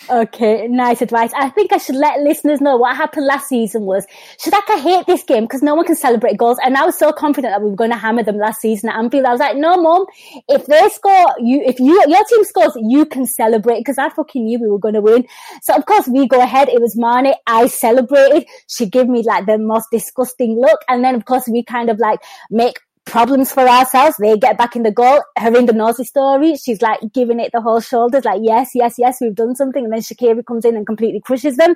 Okay, 0.09 0.67
nice 0.67 1.01
advice. 1.01 1.31
I 1.37 1.49
think 1.49 1.71
I 1.71 1.77
should 1.77 1.95
let 1.95 2.19
listeners 2.21 2.59
know 2.59 2.75
what 2.75 2.95
happened 2.97 3.27
last 3.27 3.47
season 3.47 3.83
was 3.83 4.05
Shadaka 4.43 4.81
hate 4.81 5.05
this 5.05 5.23
game 5.23 5.43
because 5.43 5.61
no 5.61 5.75
one 5.75 5.85
can 5.85 5.95
celebrate 5.95 6.37
goals. 6.37 6.57
And 6.63 6.75
I 6.75 6.85
was 6.85 6.97
so 6.97 7.11
confident 7.11 7.53
that 7.53 7.61
we 7.61 7.69
were 7.69 7.75
going 7.75 7.91
to 7.91 7.97
hammer 7.97 8.23
them 8.23 8.37
last 8.37 8.61
season 8.61 8.89
at 8.89 8.95
Anfield. 8.95 9.25
I 9.25 9.31
was 9.31 9.39
like, 9.39 9.57
no, 9.57 9.77
mom, 9.77 10.05
if 10.49 10.65
they 10.65 10.89
score, 10.89 11.35
you, 11.39 11.61
if 11.65 11.79
you, 11.79 12.03
your 12.07 12.25
team 12.25 12.43
scores, 12.43 12.75
you 12.81 13.05
can 13.05 13.27
celebrate 13.27 13.79
because 13.79 13.99
I 13.99 14.09
fucking 14.09 14.43
knew 14.43 14.59
we 14.59 14.69
were 14.69 14.79
going 14.79 14.95
to 14.95 15.01
win. 15.01 15.27
So 15.61 15.75
of 15.75 15.85
course 15.85 16.07
we 16.07 16.27
go 16.27 16.41
ahead. 16.41 16.69
It 16.69 16.81
was 16.81 16.97
Mane. 16.97 17.35
I 17.45 17.67
celebrated. 17.67 18.47
She 18.67 18.87
gave 18.87 19.07
me 19.07 19.21
like 19.21 19.45
the 19.45 19.59
most 19.59 19.87
disgusting 19.91 20.59
look. 20.59 20.79
And 20.89 21.03
then 21.03 21.13
of 21.13 21.25
course 21.25 21.47
we 21.47 21.63
kind 21.63 21.89
of 21.89 21.99
like 21.99 22.19
make 22.49 22.79
problems 23.05 23.51
for 23.51 23.67
ourselves. 23.67 24.15
They 24.17 24.37
get 24.37 24.57
back 24.57 24.75
in 24.75 24.83
the 24.83 24.91
goal. 24.91 25.21
Her 25.37 25.55
in 25.55 25.65
the 25.65 25.73
nosy 25.73 26.03
story, 26.03 26.55
she's 26.55 26.81
like 26.81 26.99
giving 27.13 27.39
it 27.39 27.51
the 27.51 27.61
whole 27.61 27.79
shoulders, 27.79 28.25
like, 28.25 28.41
yes, 28.43 28.71
yes, 28.73 28.95
yes, 28.97 29.19
we've 29.19 29.35
done 29.35 29.55
something. 29.55 29.83
And 29.83 29.93
then 29.93 30.01
Shaqiri 30.01 30.45
comes 30.45 30.65
in 30.65 30.75
and 30.75 30.85
completely 30.85 31.21
crushes 31.21 31.57
them. 31.57 31.75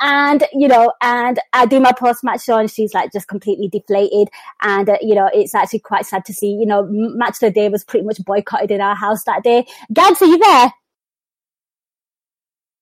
And, 0.00 0.44
you 0.52 0.68
know, 0.68 0.92
and 1.00 1.38
I 1.52 1.66
do 1.66 1.80
my 1.80 1.92
post 1.92 2.24
match 2.24 2.44
show 2.44 2.58
and 2.58 2.70
she's 2.70 2.94
like 2.94 3.12
just 3.12 3.28
completely 3.28 3.68
deflated. 3.68 4.28
And, 4.62 4.88
uh, 4.88 4.98
you 5.00 5.14
know, 5.14 5.30
it's 5.32 5.54
actually 5.54 5.80
quite 5.80 6.06
sad 6.06 6.24
to 6.26 6.32
see, 6.32 6.50
you 6.50 6.66
know, 6.66 6.86
match 6.88 7.38
the 7.40 7.50
day 7.50 7.68
was 7.68 7.84
pretty 7.84 8.06
much 8.06 8.24
boycotted 8.24 8.70
in 8.70 8.80
our 8.80 8.96
house 8.96 9.24
that 9.24 9.42
day. 9.42 9.66
Gags, 9.92 10.22
are 10.22 10.26
you 10.26 10.38
there? 10.38 10.72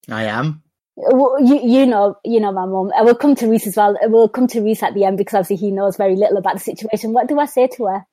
I 0.08 0.24
am. 0.24 0.61
Well, 0.96 1.38
You, 1.40 1.60
you 1.62 1.86
know, 1.86 2.16
you 2.24 2.40
know 2.40 2.52
my 2.52 2.66
mum. 2.66 2.92
I 2.96 3.02
will 3.02 3.14
come 3.14 3.34
to 3.36 3.48
Reece 3.48 3.66
as 3.66 3.76
well. 3.76 3.96
I 4.02 4.06
will 4.06 4.28
come 4.28 4.46
to 4.48 4.60
Reece 4.60 4.82
at 4.82 4.94
the 4.94 5.04
end 5.04 5.18
because 5.18 5.34
obviously 5.34 5.56
he 5.56 5.72
knows 5.72 5.96
very 5.96 6.16
little 6.16 6.36
about 6.36 6.54
the 6.54 6.60
situation. 6.60 7.12
What 7.12 7.28
do 7.28 7.38
I 7.38 7.46
say 7.46 7.66
to 7.68 7.86
her? 7.86 8.06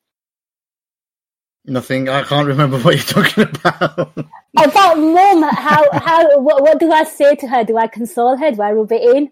Nothing. 1.66 2.10
I 2.10 2.24
can't 2.24 2.48
remember 2.48 2.80
what 2.80 2.96
you're 2.96 3.24
talking 3.24 3.44
about. 3.44 4.18
About 4.58 4.98
mum, 4.98 5.44
how 5.44 5.86
how 5.94 6.40
what, 6.40 6.64
what 6.64 6.80
do 6.80 6.92
I 6.92 7.04
say 7.04 7.36
to 7.36 7.48
her? 7.48 7.64
Do 7.64 7.78
I 7.78 7.86
console 7.86 8.36
her? 8.36 8.52
Do 8.52 8.64
I 8.64 8.72
rub 8.72 8.92
it 8.92 9.16
in? 9.16 9.32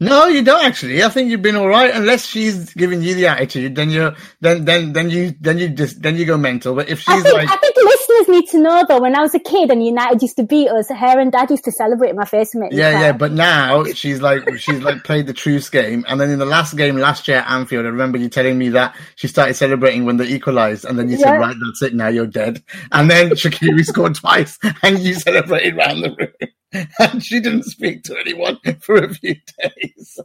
no, 0.00 0.26
you 0.26 0.42
don't 0.42 0.64
actually. 0.64 1.04
I 1.04 1.08
think 1.08 1.30
you've 1.30 1.40
been 1.40 1.54
all 1.54 1.68
right. 1.68 1.94
Unless 1.94 2.26
she's 2.26 2.74
giving 2.74 3.00
you 3.00 3.14
the 3.14 3.28
attitude, 3.28 3.76
then 3.76 3.90
you're 3.90 4.16
then 4.40 4.64
then 4.64 4.92
then 4.92 5.08
you 5.08 5.34
then 5.40 5.58
you 5.58 5.68
just 5.68 6.02
then 6.02 6.16
you 6.16 6.24
go 6.24 6.36
mental. 6.36 6.74
But 6.74 6.88
if 6.88 7.08
I 7.08 7.14
she's 7.14 7.22
think 7.22 7.34
like, 7.36 7.48
I 7.48 7.56
think 7.56 7.76
listeners 8.18 8.28
need 8.34 8.48
to 8.50 8.58
know 8.58 8.84
though. 8.88 9.00
When 9.00 9.14
I 9.16 9.20
was 9.20 9.34
a 9.34 9.38
kid 9.38 9.70
and 9.70 9.84
United 9.84 10.22
used 10.22 10.36
to 10.36 10.44
beat 10.44 10.68
us, 10.68 10.88
her 10.88 11.20
and 11.20 11.30
Dad 11.32 11.50
used 11.50 11.64
to 11.64 11.72
celebrate 11.72 12.14
my 12.14 12.24
first 12.24 12.54
and 12.54 12.72
yeah, 12.72 13.00
yeah. 13.00 13.12
But 13.12 13.32
now 13.32 13.84
she's 13.84 14.20
like 14.20 14.56
she's 14.58 14.82
like 14.82 15.04
played 15.04 15.26
the 15.26 15.32
truce 15.32 15.68
game, 15.68 16.04
and 16.08 16.20
then 16.20 16.30
in 16.30 16.38
the 16.38 16.46
last 16.46 16.76
game 16.76 16.96
last 16.96 17.28
year 17.28 17.38
at 17.38 17.50
Anfield, 17.50 17.84
I 17.86 17.88
remember 17.88 18.18
you 18.18 18.28
telling 18.28 18.58
me 18.58 18.70
that 18.70 18.96
she 19.16 19.28
started 19.28 19.54
celebrating 19.54 20.04
when 20.04 20.16
they 20.16 20.26
equalised, 20.26 20.84
and 20.84 20.98
then 20.98 21.08
you 21.08 21.16
said, 21.16 21.38
"Right, 21.38 21.56
that's 21.64 21.82
it. 21.82 21.94
Now 21.94 22.08
you're 22.08 22.26
dead." 22.26 22.62
And 22.92 23.10
then 23.10 23.30
Shaqiri 23.30 23.84
scored 23.84 24.14
twice, 24.14 24.58
and 24.82 24.98
you 24.98 25.14
celebrated 25.14 25.76
round 25.76 26.02
the 26.04 26.10
room. 26.16 26.86
and 26.98 27.22
she 27.24 27.40
didn't 27.40 27.64
speak 27.64 28.02
to 28.04 28.18
anyone 28.18 28.58
for 28.80 28.96
a 28.96 29.12
few 29.14 29.34
days. 29.62 30.18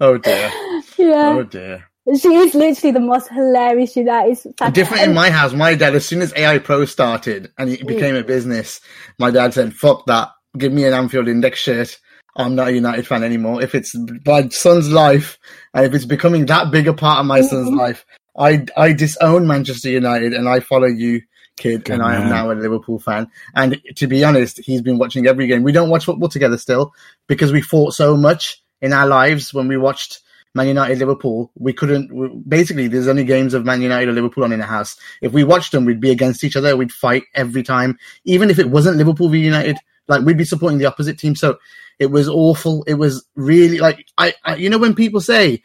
oh 0.00 0.18
dear. 0.18 0.50
Yeah, 0.98 1.34
Oh 1.36 1.42
dear. 1.42 1.84
She 2.14 2.28
is 2.34 2.54
literally 2.54 2.92
the 2.92 3.00
most 3.00 3.28
hilarious 3.28 3.96
United 3.96 4.38
fan. 4.58 4.72
Different 4.72 5.04
in 5.04 5.14
my 5.14 5.30
house. 5.30 5.52
My 5.52 5.74
dad, 5.74 5.94
as 5.94 6.06
soon 6.06 6.22
as 6.22 6.32
AI 6.36 6.58
Pro 6.58 6.84
started 6.84 7.50
and 7.58 7.70
it 7.70 7.86
became 7.86 8.14
a 8.14 8.22
business, 8.22 8.80
my 9.18 9.30
dad 9.30 9.54
said, 9.54 9.74
"Fuck 9.74 10.06
that! 10.06 10.28
Give 10.56 10.72
me 10.72 10.84
an 10.84 10.94
Anfield 10.94 11.28
Index 11.28 11.58
shirt. 11.58 11.98
I'm 12.36 12.54
not 12.54 12.68
a 12.68 12.72
United 12.72 13.06
fan 13.06 13.24
anymore. 13.24 13.62
If 13.62 13.74
it's 13.74 13.94
my 14.26 14.48
son's 14.48 14.90
life, 14.90 15.38
and 15.74 15.86
if 15.86 15.94
it's 15.94 16.04
becoming 16.04 16.46
that 16.46 16.70
big 16.70 16.86
a 16.86 16.92
part 16.94 17.18
of 17.18 17.26
my 17.26 17.40
son's 17.40 17.70
Mhm. 17.70 17.78
life, 17.78 18.04
I 18.38 18.64
I 18.76 18.92
disown 18.92 19.46
Manchester 19.46 19.88
United 19.90 20.32
and 20.34 20.48
I 20.48 20.60
follow 20.60 20.86
you, 20.86 21.22
kid. 21.56 21.84
Good 21.84 21.94
and 21.94 22.02
I 22.02 22.16
am 22.16 22.28
now 22.28 22.50
a 22.50 22.54
Liverpool 22.54 22.98
fan. 22.98 23.28
And 23.54 23.80
to 23.96 24.06
be 24.06 24.22
honest, 24.22 24.60
he's 24.64 24.82
been 24.82 24.98
watching 24.98 25.26
every 25.26 25.46
game. 25.46 25.62
We 25.62 25.72
don't 25.72 25.88
watch 25.90 26.04
football 26.04 26.28
together 26.28 26.58
still 26.58 26.92
because 27.26 27.52
we 27.52 27.62
fought 27.62 27.94
so 27.94 28.16
much 28.16 28.62
in 28.82 28.92
our 28.92 29.06
lives 29.06 29.54
when 29.54 29.66
we 29.66 29.76
watched 29.78 30.20
Man 30.56 30.68
United 30.68 30.98
Liverpool. 30.98 31.52
We 31.54 31.72
couldn't. 31.72 32.12
We, 32.12 32.28
basically, 32.48 32.88
there's 32.88 33.06
only 33.06 33.24
games 33.24 33.54
of 33.54 33.64
Man 33.64 33.82
United 33.82 34.08
or 34.08 34.12
Liverpool 34.12 34.42
on 34.42 34.52
in 34.52 34.58
the 34.58 34.66
house. 34.66 34.96
If 35.20 35.32
we 35.32 35.44
watched 35.44 35.70
them, 35.70 35.84
we'd 35.84 36.00
be 36.00 36.10
against 36.10 36.42
each 36.42 36.56
other. 36.56 36.76
We'd 36.76 36.90
fight 36.90 37.24
every 37.34 37.62
time, 37.62 37.98
even 38.24 38.50
if 38.50 38.58
it 38.58 38.70
wasn't 38.70 38.96
Liverpool 38.96 39.28
v 39.28 39.38
United. 39.38 39.76
Like 40.08 40.22
we'd 40.22 40.38
be 40.38 40.44
supporting 40.44 40.78
the 40.78 40.86
opposite 40.86 41.18
team. 41.18 41.36
So 41.36 41.58
it 41.98 42.06
was 42.06 42.28
awful. 42.28 42.84
It 42.86 42.94
was 42.94 43.24
really 43.36 43.78
like 43.78 44.06
I. 44.18 44.34
I 44.44 44.56
you 44.56 44.70
know 44.70 44.78
when 44.78 44.94
people 44.94 45.20
say, 45.20 45.62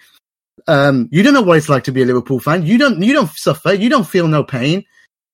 um, 0.67 1.07
"You 1.12 1.24
don't 1.24 1.33
know 1.33 1.41
what 1.41 1.57
it's 1.57 1.69
like 1.69 1.86
to 1.86 1.91
be 1.91 2.03
a 2.03 2.05
Liverpool 2.05 2.39
fan. 2.39 2.65
You 2.65 2.77
don't. 2.77 3.01
You 3.01 3.13
don't 3.13 3.31
suffer. 3.31 3.74
You 3.74 3.89
don't 3.89 4.07
feel 4.07 4.27
no 4.27 4.43
pain." 4.43 4.83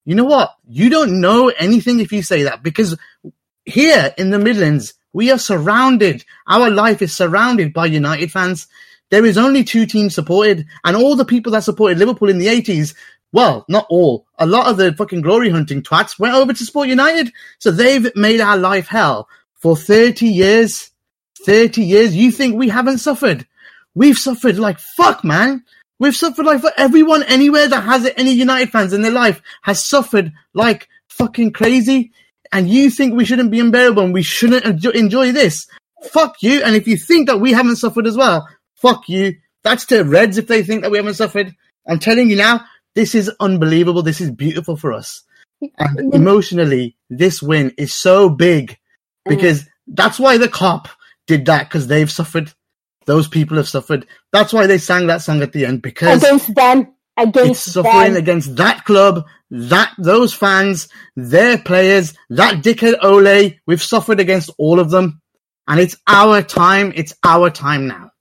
You 0.06 0.16
know 0.16 0.24
what? 0.24 0.56
You 0.70 0.90
don't 0.90 1.20
know 1.20 1.50
anything 1.50 2.00
if 2.00 2.14
you 2.14 2.22
say 2.22 2.44
that 2.44 2.64
because 2.64 2.96
here 3.66 4.14
in 4.18 4.30
the 4.30 4.40
Midlands, 4.40 4.94
we 5.12 5.32
are 5.32 5.38
surrounded. 5.38 6.24
Our 6.48 6.70
life 6.70 7.02
is 7.02 7.14
surrounded 7.14 7.74
by 7.74 7.88
United 7.88 8.32
fans. 8.32 8.68
There 9.10 9.26
is 9.26 9.38
only 9.38 9.64
two 9.64 9.86
teams 9.86 10.16
supported, 10.16 10.66
and 10.84 10.96
all 10.96 11.16
the 11.16 11.26
people 11.26 11.52
that 11.54 11.64
supported 11.64 11.98
Liverpool 11.98 12.30
in 12.30 12.40
the 12.40 12.48
80s, 12.48 12.94
well, 13.32 13.66
not 13.68 13.86
all, 13.90 14.26
a 14.38 14.46
lot 14.46 14.68
of 14.68 14.78
the 14.78 14.94
fucking 14.94 15.22
glory 15.22 15.50
hunting 15.50 15.82
twats 15.82 16.20
went 16.20 16.36
over 16.36 16.54
to 16.54 16.66
support 16.66 16.88
United. 16.88 17.32
So 17.60 17.72
they've 17.72 18.14
made 18.16 18.42
our 18.42 18.58
life 18.58 18.88
hell 18.88 19.28
for 19.56 19.76
30 19.76 20.28
years. 20.28 20.92
30 21.46 21.84
years. 21.84 22.16
You 22.16 22.32
think 22.32 22.56
we 22.56 22.70
haven't 22.70 23.00
suffered? 23.00 23.46
We've 23.96 24.18
suffered 24.18 24.60
like 24.60 24.80
fuck, 24.80 25.24
man. 25.24 25.64
We've 26.00 26.16
suffered 26.16 26.46
like 26.46 26.62
for 26.62 26.72
everyone 26.78 27.24
anywhere 27.24 27.68
that 27.68 27.82
has 27.82 28.10
any 28.18 28.32
United 28.32 28.70
fans 28.70 28.94
in 28.94 29.02
their 29.02 29.12
life 29.12 29.42
has 29.64 29.84
suffered 29.84 30.32
like 30.54 30.88
fucking 31.10 31.54
crazy. 31.54 32.12
And 32.52 32.70
you 32.70 32.90
think 32.90 33.14
we 33.14 33.26
shouldn't 33.26 33.52
be 33.52 33.60
unbearable 33.60 34.04
and 34.04 34.14
we 34.14 34.24
shouldn't 34.24 34.86
enjoy 34.86 35.32
this? 35.32 35.68
Fuck 36.12 36.42
you. 36.42 36.62
And 36.64 36.76
if 36.76 36.88
you 36.88 36.96
think 36.96 37.28
that 37.28 37.40
we 37.40 37.52
haven't 37.52 37.78
suffered 37.78 38.08
as 38.08 38.16
well, 38.16 38.48
fuck 38.78 39.10
you. 39.10 39.36
That's 39.64 39.86
to 39.88 40.04
Reds 40.04 40.38
if 40.38 40.48
they 40.48 40.64
think 40.64 40.84
that 40.84 40.92
we 40.92 40.98
haven't 40.98 41.16
suffered. 41.16 41.54
I'm 41.88 42.00
telling 42.00 42.30
you 42.30 42.38
now, 42.38 42.66
this 42.96 43.16
is 43.16 43.32
unbelievable. 43.40 44.02
This 44.02 44.22
is 44.22 44.32
beautiful 44.32 44.78
for 44.78 44.94
us. 44.94 45.24
And 45.78 46.14
emotionally, 46.14 46.98
this 47.10 47.42
win 47.42 47.74
is 47.78 47.94
so 47.94 48.30
big 48.30 48.72
mm. 48.72 48.78
because 49.28 49.66
that's 49.88 50.20
why 50.20 50.38
the 50.38 50.50
cop 50.50 50.88
did 51.26 51.46
that 51.46 51.68
because 51.70 51.88
they've 51.88 52.12
suffered. 52.12 52.52
Those 53.06 53.28
people 53.28 53.58
have 53.58 53.70
suffered. 53.70 54.06
That's 54.34 54.52
why 54.52 54.68
they 54.68 54.78
sang 54.78 55.08
that 55.08 55.22
song 55.22 55.42
at 55.42 55.54
the 55.54 55.66
end 55.66 55.82
because 55.82 56.24
against 56.24 56.54
them, 56.54 56.94
against 57.16 57.72
suffering 57.72 58.14
them. 58.14 58.22
against 58.22 58.56
that 58.58 58.84
club, 58.84 59.26
that 59.50 59.94
those 59.98 60.34
fans, 60.34 60.90
their 61.16 61.58
players, 61.58 62.14
that 62.30 62.64
dickhead 62.64 62.98
Ole. 63.02 63.54
We've 63.66 63.82
suffered 63.82 64.20
against 64.20 64.50
all 64.58 64.80
of 64.80 64.90
them, 64.90 65.22
and 65.68 65.80
it's 65.80 65.96
our 66.08 66.42
time. 66.42 66.92
It's 66.96 67.14
our 67.24 67.50
time 67.50 67.88
now. 67.88 68.12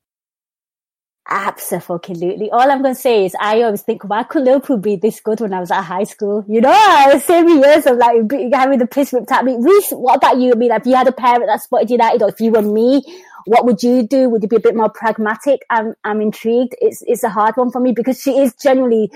Absolutely. 1.28 2.50
All 2.50 2.70
I'm 2.70 2.82
going 2.82 2.94
to 2.94 3.00
say 3.00 3.26
is 3.26 3.34
I 3.40 3.62
always 3.62 3.82
think, 3.82 4.04
why 4.04 4.22
could 4.22 4.44
Liverpool 4.44 4.76
be 4.76 4.94
this 4.94 5.18
good 5.18 5.40
when 5.40 5.52
I 5.52 5.58
was 5.58 5.72
at 5.72 5.82
high 5.82 6.04
school? 6.04 6.44
You 6.46 6.60
know, 6.60 6.70
I 6.72 7.12
was 7.12 7.24
same 7.24 7.48
years 7.48 7.84
of 7.86 7.96
like 7.96 8.30
having 8.52 8.78
the 8.78 8.86
piss 8.86 9.12
ripped 9.12 9.32
at 9.32 9.44
me. 9.44 9.56
Reece, 9.58 9.90
what 9.90 10.18
about 10.18 10.38
you? 10.38 10.52
I 10.52 10.54
mean, 10.54 10.70
if 10.70 10.86
you 10.86 10.94
had 10.94 11.08
a 11.08 11.12
parent 11.12 11.46
that 11.46 11.62
supported 11.62 11.90
United 11.90 12.22
or 12.22 12.28
if 12.28 12.40
you 12.40 12.52
were 12.52 12.62
me, 12.62 13.02
what 13.46 13.64
would 13.64 13.82
you 13.82 14.06
do? 14.06 14.28
Would 14.28 14.42
you 14.42 14.48
be 14.48 14.56
a 14.56 14.60
bit 14.60 14.76
more 14.76 14.88
pragmatic? 14.88 15.62
I'm, 15.68 15.94
I'm 16.04 16.20
intrigued. 16.20 16.76
It's, 16.80 17.02
it's 17.06 17.24
a 17.24 17.28
hard 17.28 17.56
one 17.56 17.72
for 17.72 17.80
me 17.80 17.90
because 17.90 18.20
she 18.20 18.38
is 18.38 18.54
generally 18.54 19.10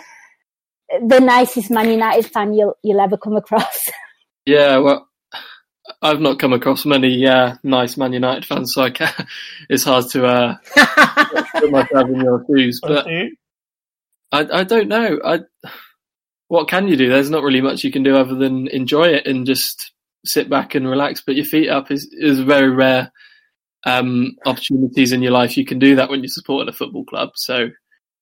the 1.07 1.21
nicest 1.21 1.71
Man 1.71 1.91
United 1.91 2.27
fan 2.27 2.55
you'll, 2.55 2.77
you'll 2.83 3.01
ever 3.01 3.17
come 3.17 3.37
across. 3.37 3.89
Yeah, 4.47 4.79
well, 4.79 5.10
I've 6.03 6.21
not 6.21 6.39
come 6.39 6.53
across 6.53 6.87
many 6.87 7.27
uh, 7.27 7.57
nice 7.63 7.97
Man 7.97 8.13
United 8.13 8.47
fans, 8.47 8.73
so 8.75 8.89
it's 9.69 9.85
hard 9.85 10.09
to 10.11 10.27
uh, 10.27 10.57
put 11.55 11.71
myself 11.71 12.09
in 12.09 12.21
your 12.21 12.45
shoes. 12.47 12.81
But 12.83 13.07
I, 14.33 14.61
I 14.61 14.65
don't 14.65 14.89
know. 14.89 15.19
I, 15.25 15.41
what 16.49 16.69
can 16.69 16.89
you 16.89 16.97
do? 16.97 17.09
There's 17.09 17.31
not 17.31 17.43
really 17.43 17.61
much 17.61 17.85
you 17.85 17.93
can 17.93 18.03
do 18.03 18.17
other 18.17 18.35
than 18.35 18.69
enjoy 18.69 19.09
it 19.09 19.27
and 19.27 19.47
just 19.47 19.93
sit 20.25 20.49
back 20.49 20.75
and 20.75 20.89
relax. 20.89 21.23
But 21.25 21.37
your 21.37 21.45
feet 21.45 21.69
up 21.69 21.91
is 21.91 22.09
is 22.13 22.41
very 22.41 22.71
rare 22.71 23.13
um, 23.85 24.37
opportunities 24.47 25.13
in 25.13 25.23
your 25.23 25.33
life. 25.33 25.57
You 25.57 25.67
can 25.67 25.79
do 25.79 25.97
that 25.97 26.09
when 26.09 26.21
you're 26.21 26.29
supporting 26.29 26.69
a 26.69 26.77
football 26.77 27.05
club. 27.05 27.31
So 27.37 27.69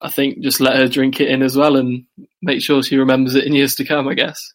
I 0.01 0.11
think 0.11 0.43
just 0.43 0.61
let 0.61 0.77
her 0.77 0.89
drink 0.89 1.21
it 1.21 1.29
in 1.29 1.43
as 1.43 1.57
well 1.57 1.77
and 1.77 2.05
make 2.43 2.63
sure 2.63 2.83
she 2.83 2.97
remembers 2.97 3.35
it 3.35 3.45
in 3.45 3.55
years 3.55 3.77
to 3.77 3.85
come. 3.85 4.09
I 4.09 4.15
guess. 4.15 4.53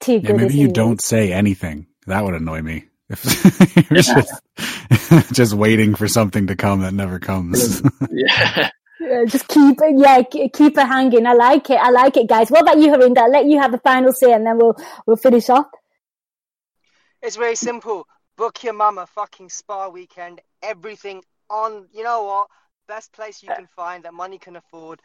Too 0.00 0.20
Yeah, 0.22 0.32
maybe 0.32 0.56
you 0.56 0.68
don't 0.68 1.00
say 1.00 1.32
anything. 1.32 1.86
That 2.06 2.24
would 2.24 2.34
annoy 2.34 2.62
me. 2.62 2.84
If 3.08 3.90
you're 3.90 4.02
just, 4.02 5.32
just 5.32 5.54
waiting 5.54 5.94
for 5.94 6.08
something 6.08 6.46
to 6.46 6.56
come 6.56 6.80
that 6.80 6.94
never 6.94 7.18
comes. 7.18 7.82
Yeah. 8.10 8.70
Yeah, 9.02 9.24
just 9.24 9.48
keep 9.48 9.78
it, 9.80 9.94
yeah, 9.96 10.22
keep 10.22 10.76
it 10.76 10.86
hanging. 10.86 11.26
I 11.26 11.32
like 11.32 11.70
it. 11.70 11.78
I 11.80 11.88
like 11.88 12.18
it, 12.18 12.28
guys. 12.28 12.50
What 12.50 12.60
about 12.60 12.78
you, 12.78 12.88
Harinda? 12.88 13.20
I'll 13.20 13.30
let 13.30 13.46
you 13.46 13.58
have 13.58 13.72
the 13.72 13.78
final 13.78 14.12
say 14.12 14.34
and 14.34 14.46
then 14.46 14.58
we'll, 14.58 14.76
we'll 15.06 15.16
finish 15.16 15.48
off. 15.48 15.64
It's 17.22 17.36
very 17.36 17.56
simple. 17.56 18.06
Book 18.36 18.62
your 18.62 18.74
mama 18.74 19.06
fucking 19.06 19.48
spa 19.48 19.88
weekend. 19.88 20.42
Everything 20.62 21.22
on. 21.48 21.88
You 21.92 22.04
know 22.04 22.24
what? 22.24 22.48
Best 22.88 23.12
place 23.12 23.42
you 23.42 23.48
can 23.48 23.66
find 23.66 24.04
that 24.04 24.14
money 24.14 24.38
can 24.38 24.56
afford. 24.56 25.00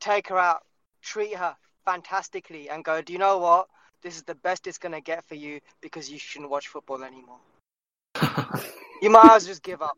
Take 0.00 0.28
her 0.28 0.38
out. 0.38 0.62
Treat 1.02 1.36
her 1.36 1.56
fantastically, 1.84 2.68
and 2.68 2.84
go. 2.84 3.00
Do 3.00 3.12
you 3.12 3.18
know 3.18 3.38
what? 3.38 3.68
This 4.02 4.16
is 4.16 4.22
the 4.22 4.34
best 4.34 4.66
it's 4.66 4.78
gonna 4.78 5.00
get 5.00 5.24
for 5.24 5.34
you 5.34 5.60
because 5.80 6.10
you 6.10 6.18
shouldn't 6.18 6.50
watch 6.50 6.68
football 6.68 7.02
anymore. 7.04 7.38
You 9.02 9.08
might 9.08 9.24
as 9.24 9.44
well 9.44 9.52
just 9.52 9.62
give 9.62 9.80
up. 9.80 9.96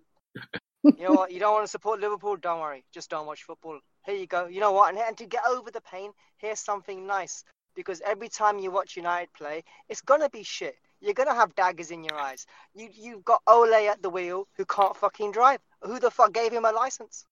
You 0.84 1.08
know 1.08 1.12
what? 1.12 1.32
You 1.32 1.40
don't 1.40 1.52
want 1.52 1.64
to 1.64 1.70
support 1.70 2.00
Liverpool? 2.00 2.36
Don't 2.36 2.60
worry. 2.60 2.84
Just 2.92 3.10
don't 3.10 3.26
watch 3.26 3.42
football. 3.42 3.80
Here 4.04 4.14
you 4.14 4.26
go. 4.26 4.46
You 4.46 4.60
know 4.60 4.72
what? 4.72 4.90
And, 4.90 4.98
and 4.98 5.16
to 5.18 5.26
get 5.26 5.42
over 5.48 5.72
the 5.72 5.80
pain, 5.80 6.12
here's 6.38 6.60
something 6.60 7.06
nice. 7.06 7.44
Because 7.74 8.00
every 8.04 8.28
time 8.28 8.58
you 8.58 8.70
watch 8.70 8.96
United 8.96 9.32
play, 9.32 9.64
it's 9.88 10.00
gonna 10.00 10.28
be 10.28 10.42
shit. 10.42 10.76
You're 11.00 11.14
gonna 11.14 11.34
have 11.34 11.54
daggers 11.56 11.90
in 11.90 12.04
your 12.04 12.16
eyes. 12.16 12.46
You 12.74 12.88
you've 12.92 13.24
got 13.24 13.42
Ole 13.46 13.74
at 13.74 14.02
the 14.02 14.10
wheel 14.10 14.46
who 14.56 14.64
can't 14.64 14.96
fucking 14.96 15.32
drive. 15.32 15.60
Who 15.82 15.98
the 15.98 16.10
fuck 16.10 16.32
gave 16.32 16.52
him 16.52 16.64
a 16.64 16.70
license? 16.70 17.26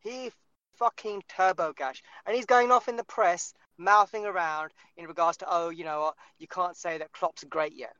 He 0.00 0.30
fucking 0.76 1.22
turbo 1.28 1.72
gash, 1.72 2.02
and 2.24 2.36
he's 2.36 2.46
going 2.46 2.70
off 2.70 2.88
in 2.88 2.96
the 2.96 3.04
press, 3.04 3.52
mouthing 3.78 4.24
around 4.24 4.72
in 4.96 5.06
regards 5.06 5.38
to 5.38 5.46
oh, 5.48 5.70
you 5.70 5.84
know 5.84 6.00
what? 6.00 6.14
You 6.38 6.46
can't 6.48 6.76
say 6.76 6.98
that 6.98 7.12
Klopp's 7.12 7.44
great 7.44 7.74
yet. 7.74 7.94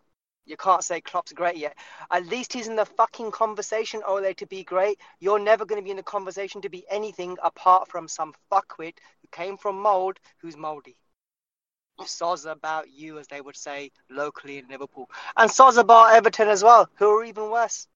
You 0.47 0.57
can't 0.57 0.85
say 0.85 1.01
Klopp's 1.01 1.33
great 1.33 1.57
yet. 1.57 1.77
At 2.11 2.27
least 2.27 2.53
he's 2.53 2.69
in 2.69 2.77
the 2.77 2.87
fucking 2.87 3.33
conversation, 3.33 4.03
Ole, 4.07 4.33
to 4.35 4.47
be 4.47 4.63
great. 4.63 5.01
You're 5.19 5.41
never 5.41 5.65
going 5.65 5.81
to 5.81 5.85
be 5.85 5.91
in 5.91 5.97
the 5.97 6.05
conversation 6.05 6.61
to 6.63 6.69
be 6.69 6.87
anything 6.89 7.37
apart 7.43 7.89
from 7.89 8.07
some 8.07 8.33
fuckwit 8.51 8.95
who 9.23 9.29
came 9.33 9.57
from 9.57 9.81
mold 9.81 10.21
who's 10.39 10.57
moldy. 10.57 10.97
Soz 12.01 12.49
about 12.51 12.91
you, 12.91 13.19
as 13.19 13.27
they 13.27 13.41
would 13.41 13.57
say 13.57 13.91
locally 14.09 14.59
in 14.59 14.69
Liverpool. 14.69 15.11
And 15.37 15.51
soz 15.51 15.79
about 15.79 16.15
Everton 16.15 16.49
as 16.49 16.63
well, 16.63 16.89
who 16.95 17.09
are 17.09 17.25
even 17.25 17.51
worse. 17.51 17.89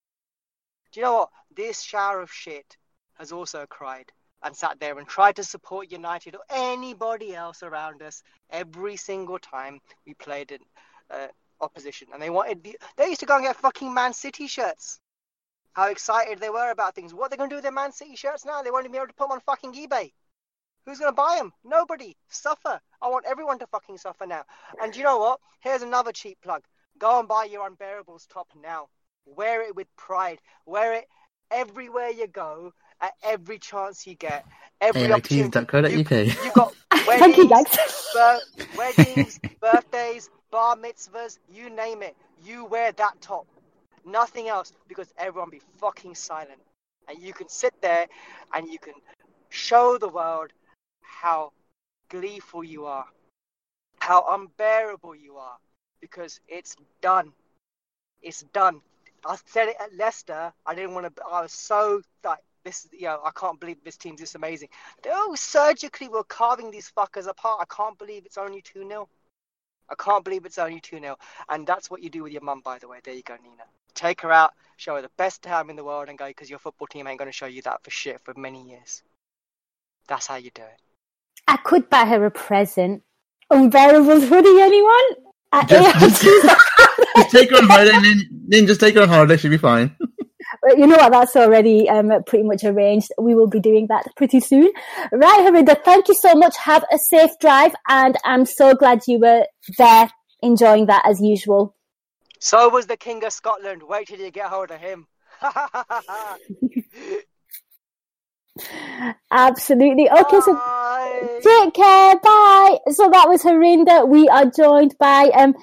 Do 0.91 1.01
you 1.01 1.07
know 1.07 1.13
what? 1.13 1.31
This 1.55 1.83
shower 1.83 2.21
of 2.21 2.33
shit 2.33 2.77
has 3.19 3.31
also 3.31 3.65
cried 3.67 4.11
and 4.43 4.57
sat 4.57 4.81
there 4.81 4.99
and 4.99 5.07
tried 5.07 5.37
to 5.37 5.45
support 5.45 5.93
United 5.93 6.35
or 6.35 6.43
anybody 6.51 7.35
else 7.35 7.63
around 7.63 8.03
us 8.03 8.23
every 8.51 8.97
single 8.97 9.39
time 9.39 9.81
we 10.07 10.15
played 10.15 10.51
in 10.53 10.61
uh, 11.11 11.29
opposition. 11.61 12.09
And 12.13 12.23
they 12.23 12.31
wanted, 12.31 12.63
the, 12.63 12.79
they 12.97 13.09
used 13.09 13.21
to 13.21 13.27
go 13.27 13.37
and 13.37 13.45
get 13.45 13.57
fucking 13.57 13.93
Man 13.93 14.13
City 14.13 14.47
shirts. 14.47 14.99
How 15.73 15.89
excited 15.89 16.39
they 16.39 16.51
were 16.51 16.71
about 16.71 16.95
things. 16.95 17.15
What 17.15 17.27
are 17.27 17.29
they 17.31 17.37
going 17.37 17.51
to 17.51 17.55
do 17.55 17.59
with 17.59 17.65
their 17.65 17.73
Man 17.73 17.93
City 17.93 18.17
shirts 18.17 18.45
now? 18.45 18.63
They 18.63 18.71
won't 18.71 18.85
even 18.85 18.93
be 18.93 18.99
able 18.99 19.09
to 19.09 19.15
put 19.15 19.29
them 19.29 19.33
on 19.33 19.41
fucking 19.41 19.75
eBay. 19.75 20.13
Who's 20.85 20.99
going 20.99 21.13
to 21.13 21.17
buy 21.17 21.37
them? 21.37 21.53
Nobody. 21.63 22.17
Suffer. 22.29 22.81
I 23.03 23.09
want 23.09 23.27
everyone 23.27 23.59
to 23.61 23.67
fucking 23.67 23.99
suffer 23.99 24.27
now. 24.27 24.45
And 24.83 24.97
you 24.97 25.05
know 25.05 25.19
what? 25.19 25.41
Here's 25.61 25.83
another 25.83 26.13
cheap 26.13 26.39
plug. 26.43 26.63
Go 26.99 27.21
and 27.21 27.29
buy 27.29 27.45
your 27.45 27.69
Unbearables 27.69 28.27
top 28.29 28.49
now. 28.61 28.89
Wear 29.27 29.63
it 29.63 29.77
with 29.77 29.87
pride. 29.97 30.39
Wear 30.67 30.95
it 30.95 31.07
everywhere 31.51 32.11
you 32.11 32.27
go, 32.27 32.73
at 33.01 33.13
every 33.23 33.59
chance 33.59 34.07
you 34.07 34.15
get. 34.15 34.45
Every 34.81 35.13
opportunity. 35.13 35.59
AITs.co.uk. 35.59 36.11
You, 36.11 36.33
you 36.45 36.53
got 36.53 36.75
Thank 37.19 37.37
you, 37.37 37.49
weddings, 37.49 37.49
guys. 37.49 38.11
bir- 38.15 38.41
weddings, 38.77 39.41
birthdays, 39.61 40.31
bar 40.51 40.77
mitzvahs, 40.77 41.39
you 41.53 41.71
name 41.71 42.03
it. 42.03 42.17
You 42.45 42.65
wear 42.65 42.93
that 42.93 43.21
top. 43.21 43.47
Nothing 44.05 44.49
else 44.49 44.73
because 44.89 45.13
everyone 45.19 45.51
be 45.51 45.61
fucking 45.79 46.15
silent. 46.15 46.61
And 47.09 47.19
you 47.21 47.33
can 47.33 47.49
sit 47.49 47.75
there 47.83 48.07
and 48.55 48.69
you 48.69 48.79
can 48.79 48.95
show 49.49 49.99
the 49.99 50.09
world 50.09 50.53
how 51.03 51.53
gleeful 52.09 52.65
you 52.65 52.87
are, 52.87 53.07
how 53.99 54.25
unbearable 54.31 55.15
you 55.15 55.37
are, 55.37 55.57
because 56.01 56.41
it's 56.49 56.77
done. 57.03 57.33
It's 58.23 58.43
done. 58.53 58.81
I 59.25 59.37
said 59.47 59.69
it 59.69 59.77
at 59.81 59.95
Leicester. 59.95 60.53
I 60.67 60.75
didn't 60.75 60.95
want 60.95 61.15
to. 61.15 61.23
I 61.31 61.43
was 61.43 61.53
so 61.53 62.01
like 62.25 62.39
this. 62.65 62.89
You 62.93 63.07
know, 63.07 63.21
I 63.25 63.31
can't 63.31 63.61
believe 63.61 63.77
this 63.85 63.97
team's 63.97 64.21
this 64.21 64.35
amazing. 64.35 64.69
Oh, 65.07 65.35
surgically, 65.37 66.09
we're 66.09 66.25
carving 66.25 66.71
these 66.71 66.91
fuckers 66.97 67.27
apart. 67.27 67.61
I 67.61 67.75
can't 67.75 67.99
believe 67.99 68.27
it's 68.27 68.39
only 68.39 68.63
two 68.63 68.87
0 68.87 69.09
I 69.91 69.95
can't 69.97 70.25
believe 70.25 70.47
it's 70.47 70.59
only 70.59 70.81
2 70.81 71.01
0. 71.01 71.17
And 71.49 71.67
that's 71.67 71.91
what 71.91 72.03
you 72.03 72.11
do 72.11 72.23
with 72.23 72.33
your 72.33 72.43
mum, 72.43 72.63
by 72.65 72.79
the 72.79 72.89
way. 72.89 72.99
There 73.03 73.15
you 73.15 73.23
go, 73.23 73.35
Nina. 73.43 73.65
Take 73.95 74.21
her 74.21 74.31
out, 74.31 74.53
show 74.77 74.95
her 74.95 75.03
the 75.03 75.11
best 75.17 75.43
time 75.43 75.69
in 75.69 75.77
the 75.77 75.85
world, 75.85 76.09
and 76.09 76.17
go 76.17 76.29
because 76.29 76.49
your 76.49 76.61
football 76.61 76.87
team 76.87 77.07
ain't 77.09 77.19
going 77.19 77.29
to 77.31 77.37
show 77.37 77.47
you 77.47 77.61
that 77.63 77.83
for 77.83 77.91
shit 77.91 78.21
for 78.21 78.33
many 78.35 78.69
years. 78.69 79.03
That's 80.07 80.27
how 80.27 80.37
you 80.37 80.51
do 80.55 80.63
it. 80.63 80.81
I 81.49 81.57
could 81.57 81.91
buy 81.91 82.05
her 82.05 82.25
a 82.25 82.31
present. 82.31 83.03
Unbearable 83.51 84.21
hoodie, 84.21 84.61
anyone? 84.61 85.35
At 85.53 85.69
Just- 85.69 86.25
ARG's. 86.25 86.55
Just 87.17 87.31
take 87.31 87.51
her 87.51 87.57
on 87.57 87.65
holiday, 87.65 87.91
and 87.93 88.05
then, 88.05 88.29
then 88.47 88.67
just 88.69 88.79
take 88.79 88.95
her 88.95 89.03
on 89.03 89.09
holiday. 89.09 89.37
She'll 89.37 89.51
be 89.51 89.57
fine. 89.57 89.97
You 90.69 90.87
know 90.87 90.97
what? 90.97 91.13
That's 91.13 91.37
already 91.37 91.89
um, 91.89 92.13
pretty 92.27 92.45
much 92.45 92.65
arranged. 92.65 93.13
We 93.19 93.35
will 93.35 93.49
be 93.49 93.61
doing 93.61 93.87
that 93.89 94.07
pretty 94.17 94.41
soon. 94.41 94.71
Right, 95.11 95.41
Harinda, 95.41 95.83
thank 95.85 96.09
you 96.09 96.15
so 96.21 96.35
much. 96.35 96.57
Have 96.59 96.85
a 96.93 96.99
safe 96.99 97.31
drive, 97.41 97.75
and 97.89 98.17
I'm 98.25 98.45
so 98.45 98.75
glad 98.75 99.01
you 99.07 99.19
were 99.19 99.47
there 99.79 100.11
enjoying 100.43 100.87
that 100.87 101.03
as 101.07 101.21
usual. 101.21 101.75
So 102.39 102.69
was 102.69 102.87
the 102.87 102.97
King 102.97 103.25
of 103.25 103.33
Scotland. 103.33 103.83
Wait 103.83 104.09
till 104.09 104.19
you 104.19 104.31
get 104.31 104.47
hold 104.47 104.71
of 104.71 104.81
him. 104.81 105.07
Absolutely. 109.31 110.11
Okay, 110.11 110.41
so 110.41 110.53
take 111.43 111.75
care. 111.75 112.17
Bye. 112.17 112.79
So 112.91 113.09
that 113.11 113.29
was 113.29 113.43
Harinda. 113.43 114.09
We 114.09 114.29
are 114.29 114.47
joined 114.47 114.97
by 114.99 115.31
um 115.35 115.55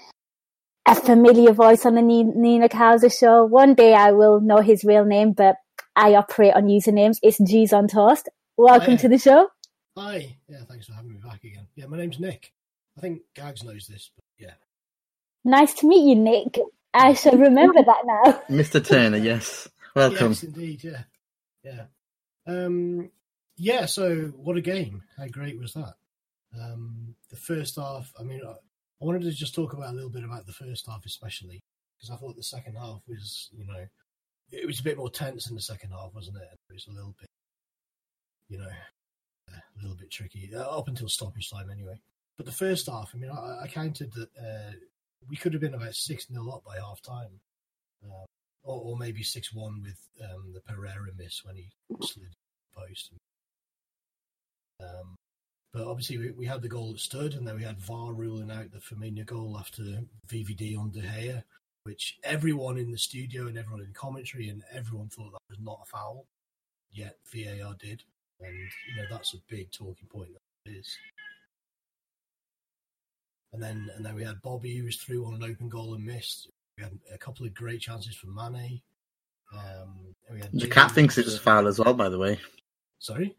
a 0.88 0.96
familiar 0.96 1.52
voice 1.52 1.86
on 1.86 1.96
the 1.96 2.02
Nina 2.02 2.70
Kauser 2.70 3.12
show. 3.12 3.44
One 3.44 3.76
day 3.76 3.94
I 3.94 4.12
will 4.12 4.40
know 4.40 4.62
his 4.62 4.86
real 4.86 5.04
name, 5.04 5.34
but 5.34 5.58
I 5.98 6.16
operate 6.16 6.54
on 6.54 6.68
usernames. 6.68 7.18
It's 7.22 7.38
G's 7.44 7.74
on 7.74 7.90
Toast. 7.90 8.30
Welcome 8.56 8.92
Hiya. 8.92 8.98
to 9.00 9.10
the 9.10 9.18
show. 9.18 9.50
Hi. 9.98 10.38
Yeah, 10.48 10.62
thanks 10.70 10.88
for 10.88 10.94
having 10.94 11.12
me 11.12 11.18
back 11.18 11.44
again. 11.44 11.68
Yeah, 11.76 11.88
my 11.88 11.98
name's 11.98 12.20
Nick. 12.20 12.54
I 12.98 13.02
think 13.02 13.22
Gags 13.36 13.64
knows 13.64 13.86
this, 13.88 14.12
but 14.16 14.24
yeah. 14.40 14.54
Nice 15.44 15.74
to 15.76 15.88
meet 15.88 16.08
you, 16.08 16.16
Nick. 16.16 16.58
I 16.94 17.14
shall 17.14 17.38
remember 17.38 17.84
that 17.84 18.04
now. 18.06 18.42
Mr. 18.50 18.84
Turner, 18.84 19.18
yes. 19.18 19.68
Welcome. 19.94 20.30
Yes, 20.30 20.44
indeed. 20.44 20.84
Yeah. 20.84 21.04
Yeah. 21.64 21.84
Um, 22.48 23.12
yeah, 23.58 23.88
so 23.88 24.32
what 24.38 24.56
a 24.56 24.62
game. 24.62 25.04
How 25.18 25.28
great 25.28 25.60
was 25.60 25.74
that? 25.74 25.96
Um, 26.58 27.16
the 27.30 27.36
first 27.36 27.76
half, 27.76 28.14
I 28.18 28.24
mean, 28.24 28.42
I 29.02 29.06
wanted 29.06 29.24
to 29.24 29.32
just 29.32 29.56
talk 29.56 29.74
about 29.74 29.92
a 29.92 29.96
little 29.96 30.10
bit 30.10 30.24
about 30.24 30.46
the 30.46 30.54
first 30.54 30.88
half, 30.88 31.06
especially 31.06 31.62
because 31.98 32.10
I 32.10 32.16
thought 32.16 32.36
the 32.36 32.44
second 32.44 32.76
half 32.76 33.02
was, 33.08 33.50
you 33.56 33.66
know, 33.66 33.86
it 34.52 34.66
was 34.66 34.80
a 34.80 34.84
bit 34.84 34.98
more 34.98 35.10
tense 35.10 35.50
in 35.50 35.56
the 35.56 35.62
second 35.62 35.92
half, 35.92 36.14
wasn't 36.14 36.38
it? 36.38 36.48
It 36.70 36.74
was 36.74 36.88
a 36.88 36.94
little 36.94 37.16
bit, 37.20 37.30
you 38.50 38.58
know, 38.58 38.70
a 39.50 39.82
little 39.82 39.98
bit 39.98 40.12
tricky 40.12 40.50
uh, 40.56 40.62
up 40.62 40.88
until 40.88 41.10
stoppage 41.10 41.50
time, 41.50 41.70
anyway. 41.70 42.00
But 42.38 42.46
the 42.46 42.52
first 42.52 42.88
half, 42.88 43.12
I 43.14 43.18
mean, 43.18 43.32
I, 43.32 43.64
I 43.64 43.68
counted 43.68 44.12
that 44.14 44.30
uh, 44.40 44.72
we 45.28 45.36
could 45.36 45.54
have 45.54 45.62
been 45.62 45.74
about 45.74 45.96
6 45.96 46.28
0 46.28 46.50
up 46.50 46.64
by 46.66 46.78
half 46.78 47.02
time. 47.02 47.40
Um, 48.04 48.26
or, 48.68 48.82
or 48.82 48.98
maybe 48.98 49.24
6 49.24 49.54
1 49.54 49.82
with 49.82 50.30
um, 50.30 50.54
the 50.54 50.62
Pereira 50.62 51.12
miss 51.18 51.44
when 51.44 51.56
he 51.56 51.70
slid 52.02 52.34
post. 52.76 53.12
Um, 54.82 55.16
but 55.74 55.86
obviously, 55.86 56.18
we, 56.18 56.32
we 56.32 56.46
had 56.46 56.62
the 56.62 56.70
goal 56.70 56.92
that 56.94 57.00
stood, 57.00 57.34
and 57.34 57.48
then 57.48 57.56
we 57.56 57.64
had 57.64 57.80
VAR 57.80 58.14
ruling 58.14 58.52
out 58.52 58.72
the 58.72 58.80
Firmino 58.80 59.26
goal 59.26 59.58
after 59.60 59.84
VVD 60.28 60.78
on 60.78 60.92
De 60.92 61.02
Gea, 61.02 61.44
which 61.84 62.18
everyone 62.24 62.78
in 62.78 62.92
the 62.92 62.98
studio 62.98 63.48
and 63.48 63.58
everyone 63.58 63.82
in 63.82 63.94
commentary 63.94 64.50
and 64.50 64.64
everyone 64.74 65.10
thought 65.10 65.32
that 65.32 65.40
was 65.50 65.60
not 65.60 65.80
a 65.84 65.86
foul. 65.86 66.26
Yet 66.92 67.18
VAR 67.34 67.76
did, 67.80 68.04
and 68.40 68.56
you 68.56 68.96
know 68.98 69.06
that's 69.10 69.34
a 69.34 69.38
big 69.50 69.72
talking 69.72 70.08
point. 70.08 70.30
That 70.66 70.72
it 70.72 70.78
is. 70.78 70.98
And 73.54 73.62
then 73.62 73.90
and 73.96 74.06
then 74.06 74.16
we 74.16 74.24
had 74.24 74.42
Bobby 74.42 74.76
who 74.78 74.86
was 74.86 74.98
through 74.98 75.26
on 75.26 75.34
an 75.34 75.44
open 75.44 75.70
goal 75.70 75.94
and 75.96 76.06
missed. 76.06 76.50
We 76.78 76.84
had 76.84 76.98
a 77.14 77.18
couple 77.18 77.46
of 77.46 77.54
great 77.54 77.82
chances 77.82 78.16
for 78.16 78.28
Mane. 78.28 78.82
Um, 79.54 80.14
and 80.28 80.36
we 80.36 80.40
had 80.42 80.54
Your 80.54 80.62
Jimmy 80.62 80.72
cat 80.74 80.92
thinks 80.92 81.16
who 81.16 81.22
it's 81.22 81.30
a 81.32 81.34
was- 81.34 81.42
foul 81.42 81.68
as 81.68 81.80
well, 81.80 81.94
by 81.94 82.10
the 82.10 82.18
way. 82.20 82.40
Sorry. 83.00 83.36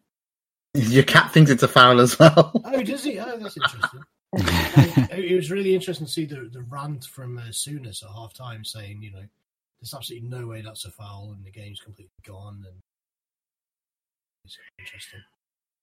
Your 0.78 1.04
cat 1.04 1.32
thinks 1.32 1.50
it's 1.50 1.62
a 1.62 1.68
foul 1.68 2.00
as 2.00 2.18
well. 2.18 2.52
Oh, 2.64 2.82
does 2.82 3.04
he? 3.04 3.18
Oh, 3.18 3.36
that's 3.38 3.56
interesting. 3.56 4.00
And 5.10 5.24
it 5.24 5.34
was 5.34 5.50
really 5.50 5.74
interesting 5.74 6.06
to 6.06 6.12
see 6.12 6.26
the 6.26 6.50
the 6.52 6.62
rant 6.62 7.06
from 7.06 7.38
uh, 7.38 7.44
Souness 7.44 8.04
at 8.04 8.10
half 8.10 8.34
time 8.34 8.62
saying, 8.64 9.02
you 9.02 9.10
know, 9.10 9.24
there's 9.80 9.94
absolutely 9.94 10.28
no 10.28 10.46
way 10.46 10.60
that's 10.60 10.84
a 10.84 10.90
foul 10.90 11.32
and 11.34 11.44
the 11.44 11.50
game's 11.50 11.80
completely 11.80 12.12
gone. 12.26 12.64
And 12.66 12.76
it's 14.44 14.58
interesting. 14.78 15.20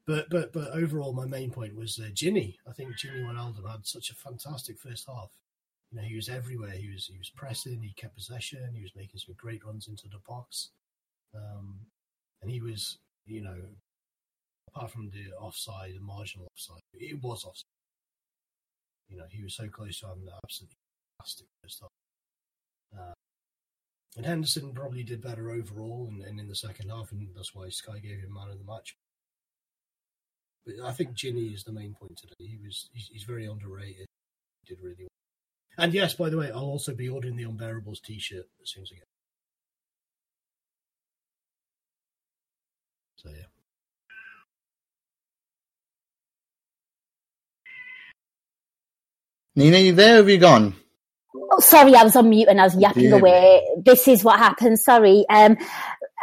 But 0.05 0.29
but 0.29 0.53
but 0.53 0.71
overall, 0.71 1.11
my 1.11 1.25
main 1.25 1.49
point 1.49 1.75
was 1.75 1.99
uh, 1.99 2.09
Gini. 2.13 2.55
I 2.69 2.71
think 2.73 2.91
Gini 2.97 3.23
Wijnaldum 3.25 3.69
had 3.69 3.85
such 3.85 4.11
a 4.11 4.15
fantastic 4.15 4.77
first 4.77 5.07
half. 5.07 5.31
You 5.91 5.97
know, 5.97 6.03
he 6.07 6.15
was 6.15 6.29
everywhere. 6.29 6.71
He 6.71 6.91
was 6.91 7.07
he 7.07 7.17
was 7.17 7.31
pressing. 7.31 7.81
He 7.81 7.93
kept 7.93 8.15
possession. 8.15 8.75
He 8.75 8.83
was 8.83 8.95
making 8.95 9.19
some 9.19 9.35
great 9.37 9.65
runs 9.65 9.87
into 9.87 10.07
the 10.07 10.19
box. 10.27 10.69
Um, 11.33 11.79
and 12.41 12.51
he 12.51 12.61
was, 12.61 12.99
you 13.25 13.41
know, 13.41 13.57
apart 14.75 14.91
from 14.91 15.09
the 15.11 15.33
offside, 15.39 15.93
the 15.95 16.01
marginal 16.01 16.47
offside, 16.51 16.81
it 16.93 17.21
was 17.23 17.43
offside. 17.43 17.63
You 19.09 19.17
know, 19.17 19.25
he 19.29 19.43
was 19.43 19.55
so 19.55 19.67
close 19.67 19.99
to 19.99 20.07
having 20.07 20.23
an 20.23 20.33
absolutely 20.43 20.75
fantastic 21.17 21.47
first 21.61 21.81
half. 21.81 21.89
Uh, 22.99 23.13
and 24.17 24.25
Henderson 24.25 24.73
probably 24.73 25.03
did 25.03 25.21
better 25.21 25.51
overall 25.51 26.07
and, 26.09 26.23
and 26.23 26.39
in 26.39 26.47
the 26.47 26.55
second 26.55 26.89
half, 26.89 27.11
and 27.11 27.29
that's 27.35 27.53
why 27.53 27.69
Sky 27.69 27.99
gave 27.99 28.19
him 28.19 28.33
man 28.33 28.49
of 28.49 28.57
the 28.57 28.71
match. 28.71 28.95
But 30.65 30.75
I 30.83 30.91
think 30.91 31.15
Gini 31.15 31.53
is 31.53 31.63
the 31.63 31.71
main 31.71 31.93
point 31.93 32.17
today. 32.17 32.33
He 32.39 32.57
was 32.63 32.89
he's, 32.93 33.09
he's 33.11 33.23
very 33.23 33.45
underrated. 33.45 34.07
He 34.63 34.73
did 34.73 34.81
really 34.81 34.95
well. 35.01 35.07
And 35.77 35.93
yes, 35.93 36.13
by 36.13 36.29
the 36.29 36.37
way, 36.37 36.49
I'll 36.49 36.63
also 36.63 36.95
be 36.95 37.09
ordering 37.09 37.35
the 37.35 37.45
Unbearables 37.45 38.01
T-shirt 38.01 38.47
as 38.63 38.71
soon 38.71 38.83
as 38.83 38.91
I 38.91 38.95
get. 38.95 39.03
So 43.17 43.29
yeah. 43.29 43.54
Nina, 49.55 49.77
you 49.77 49.93
there? 49.93 50.17
Have 50.17 50.29
you 50.29 50.37
gone? 50.37 50.75
Oh, 51.51 51.59
sorry, 51.59 51.95
I 51.95 52.03
was 52.03 52.15
on 52.15 52.29
mute 52.29 52.47
and 52.49 52.59
I 52.59 52.65
was 52.65 52.75
yapping 52.75 53.05
Yeah. 53.09 53.15
away. 53.15 53.61
This 53.85 54.07
is 54.07 54.23
what 54.23 54.39
happened. 54.39 54.79
Sorry. 54.79 55.25
Um, 55.29 55.57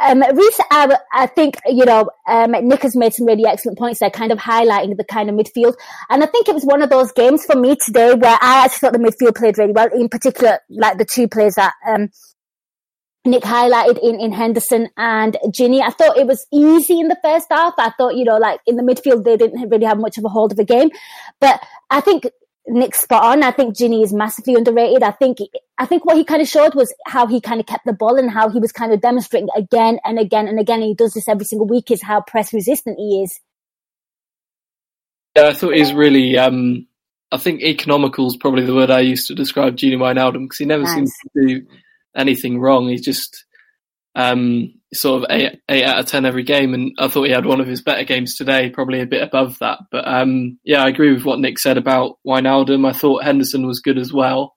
um, 0.03 0.21
Reece, 0.21 0.61
I, 0.71 0.97
I 1.15 1.27
think, 1.27 1.59
you 1.67 1.85
know, 1.85 2.11
um, 2.27 2.53
Nick 2.53 2.83
has 2.83 2.97
made 2.97 3.15
some 3.15 3.27
really 3.27 3.47
excellent 3.47 3.79
points 3.79 4.01
there, 4.01 4.11
kind 4.11 4.33
of 4.33 4.39
highlighting 4.39 4.97
the 4.97 5.05
kind 5.05 5.31
of 5.31 5.37
midfield. 5.37 5.75
And 6.11 6.23
I 6.23 6.27
think 6.27 6.49
it 6.49 6.55
was 6.55 6.65
one 6.65 6.83
of 6.83 6.91
those 6.91 7.13
games 7.13 7.45
for 7.45 7.57
me 7.57 7.77
today 7.77 8.15
where 8.15 8.37
I 8.41 8.65
actually 8.65 8.79
thought 8.81 8.93
the 8.95 8.99
midfield 8.99 9.37
played 9.37 9.59
really 9.59 9.73
well, 9.73 9.89
in 9.95 10.09
particular, 10.09 10.59
like 10.71 10.99
the 10.99 11.05
two 11.05 11.29
players 11.29 11.55
that, 11.55 11.75
um, 11.87 12.11
Nick 13.25 13.45
highlighted 13.45 13.99
in, 14.03 14.19
in 14.19 14.33
Henderson 14.33 14.89
and 14.97 15.37
Gini. 15.57 15.81
I 15.81 15.91
thought 15.91 16.19
it 16.19 16.27
was 16.27 16.45
easy 16.53 16.99
in 16.99 17.07
the 17.07 17.19
first 17.23 17.47
half. 17.51 17.75
I 17.79 17.91
thought, 17.97 18.17
you 18.17 18.25
know, 18.25 18.37
like 18.39 18.59
in 18.67 18.75
the 18.75 18.83
midfield, 18.83 19.23
they 19.23 19.37
didn't 19.37 19.71
really 19.71 19.85
have 19.85 19.99
much 20.01 20.19
of 20.19 20.25
a 20.25 20.29
hold 20.29 20.51
of 20.51 20.57
the 20.57 20.65
game. 20.65 20.91
But 21.41 21.63
I 21.89 22.01
think 22.01 22.25
Nick's 22.69 23.01
spot 23.01 23.25
on. 23.25 23.43
I 23.43 23.51
think 23.51 23.77
Gini 23.77 24.03
is 24.05 24.13
massively 24.13 24.55
underrated. 24.55 25.03
I 25.03 25.11
think 25.11 25.39
I 25.79 25.87
think 25.87 26.05
what 26.05 26.17
he 26.17 26.25
kind 26.25 26.41
of 26.41 26.49
showed 26.49 26.75
was 26.75 26.95
how 27.07 27.27
he 27.27 27.41
kind 27.41 27.61
of 27.61 27.67
kept 27.67 27.85
the 27.85 27.93
ball 27.93 28.19
and 28.19 28.31
how 28.31 28.49
he 28.49 28.59
was 28.59 28.73
kind 28.73 28.93
of 28.93 29.01
demonstrating 29.01 29.49
again 29.57 29.99
and 30.05 30.19
again 30.19 30.47
and 30.47 30.61
again. 30.61 30.81
And 30.81 30.89
he 30.89 30.95
does 30.95 31.15
this 31.15 31.29
every 31.29 31.45
single 31.45 31.67
week. 31.67 31.91
Is 31.91 32.03
how 32.03 32.21
press 32.21 32.53
resistant 32.53 32.99
he 32.99 33.23
is. 33.23 33.41
Yeah, 35.37 35.49
I 35.49 35.55
thought 35.55 35.75
he's 35.75 35.93
really. 35.93 36.39
Um, 36.39 36.87
I 37.33 37.39
think 37.39 37.63
economical 37.63 38.27
is 38.27 38.37
probably 38.37 38.65
the 38.65 38.75
word 38.75 38.91
I 38.91 39.01
used 39.01 39.27
to 39.29 39.35
describe 39.35 39.77
Gini 39.77 39.97
Wijnaldum 39.97 40.45
because 40.45 40.59
he 40.59 40.67
never 40.67 40.83
Nice. 40.85 40.95
seems 40.95 41.13
to 41.37 41.47
do 41.47 41.67
anything 42.15 42.61
wrong. 42.61 42.89
He's 42.89 43.05
just 43.05 43.45
um, 44.15 44.75
sort 44.95 45.23
of 45.23 45.31
eight, 45.31 45.61
eight 45.69 45.85
out 45.85 45.99
of 45.99 46.07
ten 46.07 46.25
every 46.25 46.43
game, 46.43 46.75
and 46.75 46.93
I 46.99 47.09
thought 47.09 47.27
he 47.27 47.33
had 47.33 47.47
one 47.47 47.61
of 47.61 47.67
his 47.67 47.83
better 47.83 48.05
games 48.05 48.37
today, 48.37 48.71
probably 48.71 49.01
a 49.01 49.07
bit 49.07 49.23
above 49.23 49.59
that. 49.61 49.79
But 49.91 50.07
um, 50.07 50.59
yeah, 50.65 50.85
I 50.85 50.89
agree 50.89 51.13
with 51.13 51.25
what 51.25 51.39
Nick 51.39 51.59
said 51.59 51.79
about 51.79 52.19
Wijnaldum. 52.27 52.89
I 52.89 52.93
thought 52.93 53.25
Henderson 53.25 53.67
was 53.67 53.81
good 53.81 53.99
as 53.99 54.13
well. 54.13 54.55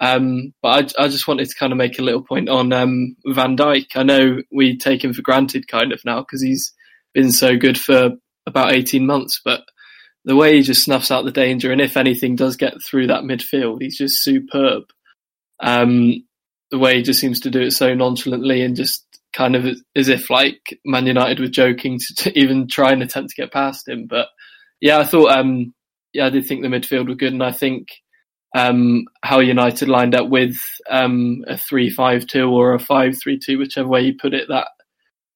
Um, 0.00 0.52
but 0.60 0.96
I, 0.98 1.04
I 1.04 1.08
just 1.08 1.28
wanted 1.28 1.48
to 1.48 1.54
kind 1.54 1.72
of 1.72 1.78
make 1.78 1.98
a 1.98 2.02
little 2.02 2.24
point 2.24 2.48
on 2.48 2.72
um, 2.72 3.16
Van 3.24 3.56
Dijk. 3.56 3.94
I 3.94 4.02
know 4.02 4.42
we 4.50 4.76
take 4.76 5.04
him 5.04 5.14
for 5.14 5.22
granted 5.22 5.68
kind 5.68 5.92
of 5.92 6.04
now 6.04 6.20
because 6.20 6.42
he's 6.42 6.74
been 7.14 7.30
so 7.30 7.56
good 7.56 7.78
for 7.78 8.10
about 8.44 8.72
18 8.72 9.06
months, 9.06 9.40
but 9.44 9.60
the 10.24 10.34
way 10.34 10.56
he 10.56 10.62
just 10.62 10.84
snuffs 10.84 11.10
out 11.10 11.24
the 11.24 11.30
danger, 11.30 11.72
and 11.72 11.80
if 11.80 11.96
anything 11.96 12.36
does 12.36 12.56
get 12.56 12.74
through 12.84 13.08
that 13.08 13.22
midfield, 13.22 13.80
he's 13.80 13.96
just 13.96 14.22
superb. 14.22 14.84
Um, 15.60 16.24
the 16.72 16.78
way 16.78 16.96
he 16.96 17.02
just 17.02 17.20
seems 17.20 17.40
to 17.40 17.50
do 17.50 17.60
it 17.60 17.72
so 17.72 17.94
nonchalantly 17.94 18.62
and 18.62 18.74
just 18.74 19.04
kind 19.32 19.56
of 19.56 19.66
as 19.96 20.08
if 20.08 20.30
like 20.30 20.78
Man 20.84 21.06
United 21.06 21.40
were 21.40 21.48
joking 21.48 21.98
to, 21.98 22.14
to 22.24 22.38
even 22.38 22.68
try 22.68 22.92
and 22.92 23.02
attempt 23.02 23.30
to 23.30 23.42
get 23.42 23.52
past 23.52 23.88
him. 23.88 24.06
But 24.08 24.28
yeah, 24.80 24.98
I 24.98 25.04
thought, 25.04 25.30
um, 25.30 25.74
yeah, 26.12 26.26
I 26.26 26.30
did 26.30 26.46
think 26.46 26.62
the 26.62 26.68
midfield 26.68 27.08
were 27.08 27.14
good, 27.14 27.32
and 27.32 27.42
I 27.42 27.52
think 27.52 27.88
um, 28.54 29.04
how 29.22 29.40
United 29.40 29.88
lined 29.88 30.14
up 30.14 30.28
with 30.28 30.56
um, 30.90 31.44
a 31.46 31.56
three-five-two 31.56 32.48
or 32.50 32.74
a 32.74 32.78
five-three-two, 32.78 33.58
whichever 33.58 33.88
way 33.88 34.02
you 34.02 34.14
put 34.20 34.34
it, 34.34 34.48
that 34.48 34.68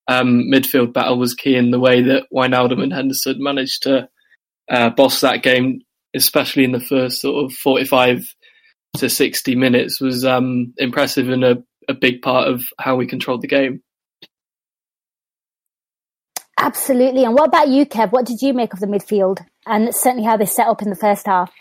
um, 0.09 0.45
midfield 0.53 0.93
battle 0.93 1.19
was 1.19 1.35
key 1.35 1.57
in 1.57 1.71
the 1.71 1.81
way 1.81 2.03
that 2.03 2.25
Wijnaldum 2.33 2.83
and 2.83 2.93
Henderson 2.93 3.43
managed 3.43 3.85
to 3.85 4.09
uh, 4.71 4.91
boss 4.91 5.21
that 5.21 5.43
game, 5.43 5.81
especially 6.15 6.65
in 6.65 6.73
the 6.73 6.81
first 6.81 7.21
sort 7.21 7.45
of 7.45 7.53
45 7.57 8.25
to 8.99 9.09
60 9.09 9.55
minutes, 9.55 10.01
was 10.01 10.25
um, 10.25 10.75
impressive 10.77 11.29
and 11.29 11.45
a, 11.45 11.63
a 11.89 11.95
big 11.95 12.23
part 12.23 12.49
of 12.49 12.65
how 12.79 12.97
we 12.97 13.07
controlled 13.07 13.43
the 13.43 13.49
game. 13.49 13.83
Absolutely. 16.59 17.25
And 17.25 17.35
what 17.35 17.49
about 17.49 17.69
you, 17.69 17.85
Kev? 17.85 18.13
What 18.13 18.27
did 18.27 18.41
you 18.41 18.55
make 18.55 18.73
of 18.73 18.81
the 18.81 18.87
midfield 18.87 19.45
and 19.67 19.95
certainly 19.95 20.25
how 20.25 20.37
they 20.37 20.47
set 20.47 20.69
up 20.69 20.83
in 20.83 20.91
the 20.91 20.97
first 20.97 21.27
half? 21.27 21.53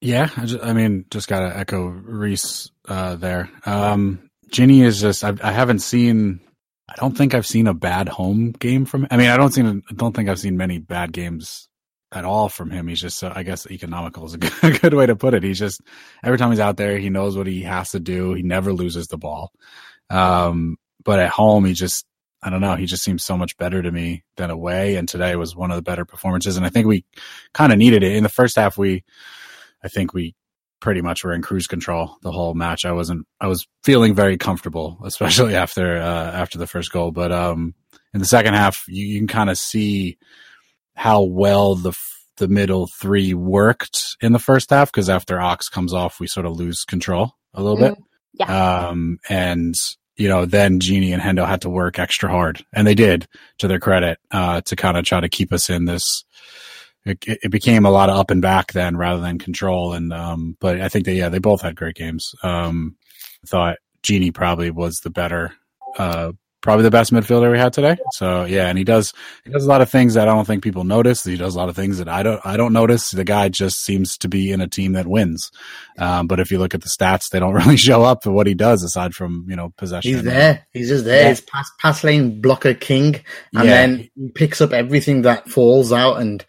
Yeah, 0.00 0.28
I, 0.36 0.46
just, 0.46 0.64
I 0.64 0.72
mean, 0.72 1.06
just 1.10 1.28
got 1.28 1.40
to 1.40 1.56
echo 1.56 1.86
Reece 1.86 2.70
uh, 2.86 3.16
there. 3.16 3.50
Um, 3.64 4.30
Gini 4.50 4.82
is 4.82 5.00
just, 5.00 5.24
I, 5.24 5.34
I, 5.42 5.52
haven't 5.52 5.80
seen, 5.80 6.40
I 6.88 6.94
don't 6.96 7.16
think 7.16 7.34
I've 7.34 7.46
seen 7.46 7.66
a 7.66 7.74
bad 7.74 8.08
home 8.08 8.52
game 8.52 8.84
from 8.84 9.06
I 9.10 9.16
mean, 9.16 9.28
I 9.28 9.36
don't, 9.36 9.52
seen, 9.52 9.82
I 9.88 9.94
don't 9.94 10.14
think 10.14 10.28
I've 10.28 10.38
seen 10.38 10.56
many 10.56 10.78
bad 10.78 11.12
games 11.12 11.68
at 12.12 12.24
all 12.24 12.48
from 12.48 12.70
him. 12.70 12.86
He's 12.86 13.00
just, 13.00 13.18
so, 13.18 13.32
I 13.34 13.42
guess, 13.42 13.66
economical 13.70 14.24
is 14.26 14.34
a 14.34 14.38
good, 14.38 14.52
a 14.62 14.78
good 14.78 14.94
way 14.94 15.06
to 15.06 15.16
put 15.16 15.34
it. 15.34 15.42
He's 15.42 15.58
just, 15.58 15.80
every 16.22 16.38
time 16.38 16.50
he's 16.50 16.60
out 16.60 16.76
there, 16.76 16.98
he 16.98 17.10
knows 17.10 17.36
what 17.36 17.46
he 17.46 17.62
has 17.62 17.90
to 17.90 18.00
do. 18.00 18.34
He 18.34 18.42
never 18.42 18.72
loses 18.72 19.08
the 19.08 19.18
ball. 19.18 19.52
Um, 20.10 20.76
but 21.04 21.18
at 21.18 21.30
home, 21.30 21.64
he 21.64 21.72
just, 21.72 22.04
I 22.42 22.50
don't 22.50 22.60
know. 22.60 22.76
He 22.76 22.86
just 22.86 23.02
seems 23.02 23.24
so 23.24 23.36
much 23.36 23.56
better 23.56 23.82
to 23.82 23.90
me 23.90 24.22
than 24.36 24.50
away. 24.50 24.96
And 24.96 25.08
today 25.08 25.34
was 25.36 25.56
one 25.56 25.70
of 25.70 25.76
the 25.76 25.82
better 25.82 26.04
performances. 26.04 26.56
And 26.56 26.64
I 26.64 26.68
think 26.68 26.86
we 26.86 27.04
kind 27.52 27.72
of 27.72 27.78
needed 27.78 28.02
it 28.02 28.14
in 28.14 28.22
the 28.22 28.28
first 28.28 28.56
half. 28.56 28.78
We, 28.78 29.04
I 29.82 29.88
think 29.88 30.14
we 30.14 30.34
pretty 30.80 31.02
much 31.02 31.24
were 31.24 31.32
in 31.32 31.42
cruise 31.42 31.66
control 31.66 32.16
the 32.22 32.30
whole 32.30 32.54
match. 32.54 32.84
I 32.84 32.92
wasn't, 32.92 33.26
I 33.40 33.48
was 33.48 33.66
feeling 33.82 34.14
very 34.14 34.38
comfortable, 34.38 34.98
especially 35.04 35.56
after, 35.56 35.96
uh, 35.96 36.30
after 36.32 36.58
the 36.58 36.68
first 36.68 36.92
goal. 36.92 37.10
But, 37.10 37.32
um, 37.32 37.74
in 38.14 38.20
the 38.20 38.26
second 38.26 38.54
half, 38.54 38.84
you, 38.88 39.04
you 39.04 39.18
can 39.18 39.26
kind 39.26 39.50
of 39.50 39.58
see 39.58 40.16
how 40.94 41.22
well 41.22 41.74
the, 41.74 41.92
the 42.36 42.48
middle 42.48 42.88
three 43.00 43.34
worked 43.34 44.16
in 44.20 44.32
the 44.32 44.38
first 44.38 44.70
half. 44.70 44.92
Cause 44.92 45.08
after 45.08 45.40
Ox 45.40 45.68
comes 45.68 45.92
off, 45.92 46.20
we 46.20 46.28
sort 46.28 46.46
of 46.46 46.56
lose 46.56 46.84
control 46.84 47.32
a 47.52 47.62
little 47.62 47.76
mm, 47.76 47.94
bit. 47.94 47.98
Yeah. 48.34 48.88
Um, 48.88 49.18
and 49.28 49.74
you 50.18 50.28
know, 50.28 50.44
then 50.44 50.80
Gini 50.80 51.12
and 51.12 51.22
Hendo 51.22 51.46
had 51.46 51.62
to 51.62 51.70
work 51.70 51.98
extra 51.98 52.28
hard, 52.28 52.64
and 52.72 52.86
they 52.86 52.94
did, 52.94 53.26
to 53.58 53.68
their 53.68 53.78
credit, 53.78 54.18
uh, 54.32 54.60
to 54.62 54.76
kind 54.76 54.96
of 54.96 55.04
try 55.04 55.20
to 55.20 55.28
keep 55.28 55.52
us 55.52 55.70
in 55.70 55.84
this. 55.84 56.24
It, 57.04 57.24
it, 57.26 57.50
became 57.50 57.86
a 57.86 57.90
lot 57.90 58.10
of 58.10 58.18
up 58.18 58.30
and 58.30 58.42
back 58.42 58.72
then, 58.72 58.96
rather 58.96 59.22
than 59.22 59.38
control. 59.38 59.94
And 59.94 60.12
um, 60.12 60.56
but 60.60 60.80
I 60.80 60.88
think 60.88 61.06
they 61.06 61.14
yeah 61.14 61.28
they 61.28 61.38
both 61.38 61.62
had 61.62 61.76
great 61.76 61.94
games. 61.94 62.34
Um, 62.42 62.96
I 63.44 63.46
thought 63.46 63.78
Gini 64.02 64.34
probably 64.34 64.70
was 64.70 64.98
the 64.98 65.10
better 65.10 65.54
uh, 65.96 66.32
probably 66.60 66.82
the 66.82 66.90
best 66.90 67.12
midfielder 67.12 67.50
we 67.50 67.58
had 67.58 67.72
today. 67.72 67.96
So 68.12 68.44
yeah, 68.44 68.68
and 68.68 68.76
he 68.76 68.84
does 68.84 69.12
he 69.44 69.50
does 69.50 69.64
a 69.64 69.68
lot 69.68 69.80
of 69.80 69.90
things 69.90 70.14
that 70.14 70.28
I 70.28 70.32
don't 70.34 70.44
think 70.44 70.62
people 70.62 70.84
notice. 70.84 71.24
He 71.24 71.36
does 71.36 71.54
a 71.54 71.58
lot 71.58 71.68
of 71.68 71.76
things 71.76 71.98
that 71.98 72.08
I 72.08 72.22
don't 72.22 72.40
I 72.44 72.56
don't 72.56 72.72
notice. 72.72 73.10
The 73.10 73.24
guy 73.24 73.48
just 73.48 73.82
seems 73.84 74.16
to 74.18 74.28
be 74.28 74.50
in 74.50 74.60
a 74.60 74.68
team 74.68 74.92
that 74.92 75.06
wins. 75.06 75.50
Um, 75.98 76.26
but 76.26 76.40
if 76.40 76.50
you 76.50 76.58
look 76.58 76.74
at 76.74 76.82
the 76.82 76.88
stats, 76.88 77.30
they 77.30 77.40
don't 77.40 77.54
really 77.54 77.76
show 77.76 78.02
up 78.02 78.22
for 78.22 78.30
what 78.30 78.46
he 78.46 78.54
does 78.54 78.82
aside 78.82 79.14
from 79.14 79.46
you 79.48 79.56
know 79.56 79.72
possession. 79.76 80.14
He's 80.14 80.22
there. 80.22 80.66
He's 80.72 80.88
just 80.88 81.04
there. 81.04 81.22
Yeah. 81.22 81.28
He's 81.30 81.40
pass 81.40 81.70
pass 81.78 82.04
lane 82.04 82.40
blocker 82.40 82.74
king, 82.74 83.16
and 83.54 83.64
yeah. 83.64 83.64
then 83.64 84.10
he 84.14 84.30
picks 84.34 84.60
up 84.60 84.72
everything 84.72 85.22
that 85.22 85.48
falls 85.48 85.92
out 85.92 86.20
and. 86.20 86.44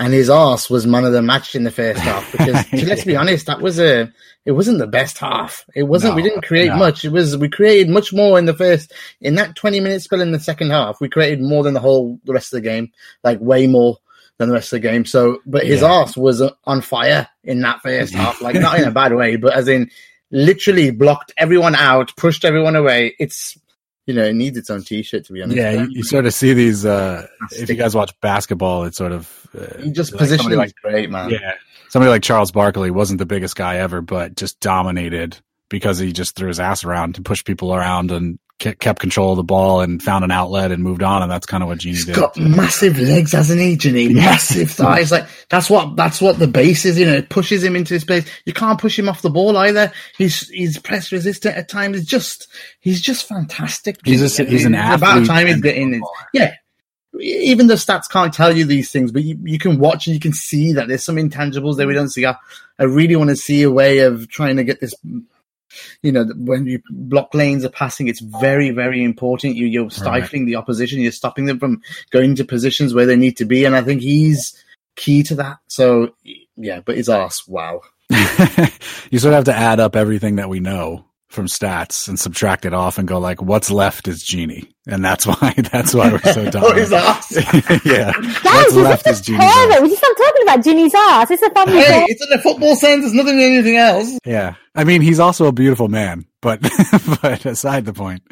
And 0.00 0.14
his 0.14 0.30
ass 0.30 0.70
was 0.70 0.86
man 0.86 1.04
of 1.04 1.12
the 1.12 1.20
match 1.20 1.56
in 1.56 1.64
the 1.64 1.72
first 1.72 2.00
half 2.00 2.30
because, 2.30 2.72
let's 2.86 3.04
be 3.04 3.16
honest, 3.16 3.46
that 3.46 3.60
was 3.60 3.80
a 3.80 4.12
it 4.46 4.52
wasn't 4.52 4.78
the 4.78 4.86
best 4.86 5.18
half. 5.18 5.64
It 5.74 5.82
wasn't. 5.82 6.12
No, 6.12 6.16
we 6.16 6.22
didn't 6.22 6.46
create 6.46 6.68
no. 6.68 6.76
much. 6.76 7.04
It 7.04 7.10
was 7.10 7.36
we 7.36 7.48
created 7.48 7.90
much 7.90 8.12
more 8.12 8.38
in 8.38 8.46
the 8.46 8.54
first 8.54 8.92
in 9.20 9.34
that 9.34 9.56
twenty 9.56 9.80
minute 9.80 10.00
spell 10.00 10.20
in 10.20 10.32
the 10.32 10.40
second 10.40 10.70
half. 10.70 11.00
We 11.00 11.08
created 11.08 11.42
more 11.42 11.64
than 11.64 11.74
the 11.74 11.80
whole 11.80 12.18
the 12.24 12.32
rest 12.32 12.54
of 12.54 12.58
the 12.58 12.68
game, 12.68 12.92
like 13.24 13.40
way 13.40 13.66
more 13.66 13.98
than 14.38 14.48
the 14.48 14.54
rest 14.54 14.72
of 14.72 14.80
the 14.80 14.88
game. 14.88 15.04
So, 15.04 15.40
but 15.44 15.66
his 15.66 15.82
yeah. 15.82 15.92
ass 15.92 16.16
was 16.16 16.42
on 16.64 16.80
fire 16.80 17.28
in 17.42 17.60
that 17.60 17.82
first 17.82 18.14
half, 18.14 18.40
like 18.40 18.54
not 18.54 18.78
in 18.78 18.86
a 18.86 18.92
bad 18.92 19.12
way, 19.12 19.36
but 19.36 19.52
as 19.52 19.66
in 19.66 19.90
literally 20.30 20.92
blocked 20.92 21.32
everyone 21.36 21.74
out, 21.74 22.14
pushed 22.16 22.44
everyone 22.44 22.76
away. 22.76 23.16
It's 23.18 23.58
you 24.08 24.14
know, 24.14 24.24
it 24.24 24.34
needs 24.34 24.56
its 24.56 24.70
own 24.70 24.82
T-shirt 24.82 25.26
to 25.26 25.34
be 25.34 25.42
honest. 25.42 25.58
Yeah, 25.58 25.72
you, 25.72 25.88
you 25.90 26.02
sort 26.02 26.24
of 26.24 26.32
see 26.32 26.54
these. 26.54 26.86
uh 26.86 27.26
If 27.52 27.68
you 27.68 27.74
guys 27.74 27.94
watch 27.94 28.18
basketball, 28.22 28.84
it's 28.84 28.96
sort 28.96 29.12
of 29.12 29.46
uh, 29.54 29.86
just 29.90 30.12
like 30.12 30.18
positioning 30.18 30.56
like, 30.56 30.74
great, 30.82 31.10
man. 31.10 31.28
Yeah, 31.28 31.52
somebody 31.90 32.08
like 32.08 32.22
Charles 32.22 32.50
Barkley 32.50 32.90
wasn't 32.90 33.18
the 33.18 33.26
biggest 33.26 33.54
guy 33.54 33.76
ever, 33.76 34.00
but 34.00 34.34
just 34.34 34.58
dominated 34.60 35.36
because 35.68 35.98
he 35.98 36.14
just 36.14 36.34
threw 36.36 36.48
his 36.48 36.58
ass 36.58 36.84
around 36.84 37.16
and 37.16 37.24
pushed 37.26 37.44
people 37.44 37.74
around 37.74 38.10
and 38.10 38.38
kept 38.58 38.98
control 38.98 39.32
of 39.32 39.36
the 39.36 39.44
ball 39.44 39.80
and 39.80 40.02
found 40.02 40.24
an 40.24 40.30
outlet 40.30 40.72
and 40.72 40.82
moved 40.82 41.02
on. 41.02 41.22
And 41.22 41.30
that's 41.30 41.46
kind 41.46 41.62
of 41.62 41.68
what 41.68 41.78
Gini 41.78 41.90
He's 41.90 42.06
did. 42.06 42.16
got 42.16 42.36
massive 42.36 42.98
legs, 42.98 43.32
hasn't 43.32 43.60
he, 43.60 43.76
Gini? 43.76 44.08
Yeah. 44.08 44.24
Massive 44.24 44.70
thighs. 44.72 45.12
Like 45.12 45.26
that's 45.48 45.70
what, 45.70 45.96
that's 45.96 46.20
what 46.20 46.38
the 46.38 46.48
base 46.48 46.84
is, 46.84 46.98
you 46.98 47.06
know, 47.06 47.14
it 47.14 47.28
pushes 47.28 47.62
him 47.62 47.76
into 47.76 47.98
space. 48.00 48.28
You 48.44 48.52
can't 48.52 48.80
push 48.80 48.98
him 48.98 49.08
off 49.08 49.22
the 49.22 49.30
ball 49.30 49.56
either. 49.56 49.92
He's, 50.16 50.48
he's 50.48 50.78
press 50.78 51.12
resistant 51.12 51.56
at 51.56 51.68
times. 51.68 51.98
It's 51.98 52.06
just, 52.06 52.48
he's 52.80 53.00
just 53.00 53.28
fantastic. 53.28 53.98
He's, 54.04 54.38
a, 54.38 54.44
he's 54.44 54.64
an 54.64 54.74
athlete. 54.74 54.96
About 54.98 55.26
time 55.26 55.46
he's 55.46 55.60
getting, 55.60 56.02
yeah, 56.32 56.54
even 57.20 57.66
the 57.66 57.74
stats 57.74 58.08
can't 58.08 58.32
tell 58.32 58.56
you 58.56 58.64
these 58.64 58.90
things, 58.90 59.12
but 59.12 59.24
you, 59.24 59.38
you 59.44 59.58
can 59.58 59.78
watch 59.78 60.06
and 60.06 60.14
you 60.14 60.20
can 60.20 60.32
see 60.32 60.72
that 60.72 60.88
there's 60.88 61.04
some 61.04 61.16
intangibles 61.16 61.76
that 61.76 61.86
we 61.86 61.94
don't 61.94 62.10
see. 62.10 62.26
I, 62.26 62.36
I 62.78 62.84
really 62.84 63.16
want 63.16 63.30
to 63.30 63.36
see 63.36 63.62
a 63.62 63.70
way 63.70 64.00
of 64.00 64.28
trying 64.28 64.56
to 64.56 64.64
get 64.64 64.80
this. 64.80 64.94
You 66.02 66.12
know, 66.12 66.24
when 66.36 66.66
you 66.66 66.80
block 66.90 67.34
lanes 67.34 67.64
are 67.64 67.70
passing, 67.70 68.08
it's 68.08 68.20
very, 68.20 68.70
very 68.70 69.02
important. 69.04 69.56
You, 69.56 69.66
you're 69.66 69.90
stifling 69.90 70.42
right. 70.42 70.46
the 70.46 70.56
opposition. 70.56 71.00
You're 71.00 71.12
stopping 71.12 71.46
them 71.46 71.58
from 71.58 71.82
going 72.10 72.34
to 72.36 72.44
positions 72.44 72.94
where 72.94 73.06
they 73.06 73.16
need 73.16 73.36
to 73.38 73.44
be, 73.44 73.64
and 73.64 73.76
I 73.76 73.82
think 73.82 74.02
he's 74.02 74.62
key 74.96 75.22
to 75.24 75.34
that. 75.36 75.58
So, 75.68 76.14
yeah, 76.56 76.80
but 76.80 76.96
his 76.96 77.08
ass, 77.08 77.46
wow. 77.46 77.82
you 79.10 79.18
sort 79.18 79.34
of 79.34 79.38
have 79.38 79.44
to 79.44 79.54
add 79.54 79.80
up 79.80 79.96
everything 79.96 80.36
that 80.36 80.48
we 80.48 80.60
know 80.60 81.07
from 81.28 81.46
stats 81.46 82.08
and 82.08 82.18
subtract 82.18 82.64
it 82.64 82.72
off 82.72 82.96
and 82.98 83.06
go 83.06 83.18
like, 83.18 83.42
what's 83.42 83.70
left 83.70 84.08
is 84.08 84.24
Gini, 84.24 84.68
and 84.86 85.04
that's 85.04 85.26
why 85.26 85.54
that's 85.72 85.94
why 85.94 86.10
we're 86.10 86.20
so 86.32 86.50
dumb. 86.50 86.64
oh, 86.66 86.74
his 86.74 86.92
ass. 86.92 87.30
yeah, 87.84 88.12
Guys, 88.12 88.42
what's 88.44 88.74
left 88.76 89.06
is 89.06 89.20
Gini's 89.22 89.40
ass. 89.42 89.80
We 89.80 89.88
just 89.88 90.02
stop 90.02 90.16
talking 90.16 90.42
about 90.42 90.58
Gini's 90.60 90.94
ass. 90.94 91.30
It's 91.30 91.42
a 91.42 91.50
family. 91.50 91.80
Hey, 91.80 92.04
it's 92.08 92.26
in 92.26 92.32
a 92.38 92.42
football 92.42 92.76
sense. 92.76 93.04
It's 93.04 93.14
nothing 93.14 93.38
anything 93.38 93.76
else. 93.76 94.18
Yeah, 94.24 94.54
I 94.74 94.84
mean, 94.84 95.02
he's 95.02 95.20
also 95.20 95.46
a 95.46 95.52
beautiful 95.52 95.88
man, 95.88 96.26
but 96.40 96.60
but 97.22 97.44
aside 97.46 97.84
the 97.84 97.92
point. 97.92 98.22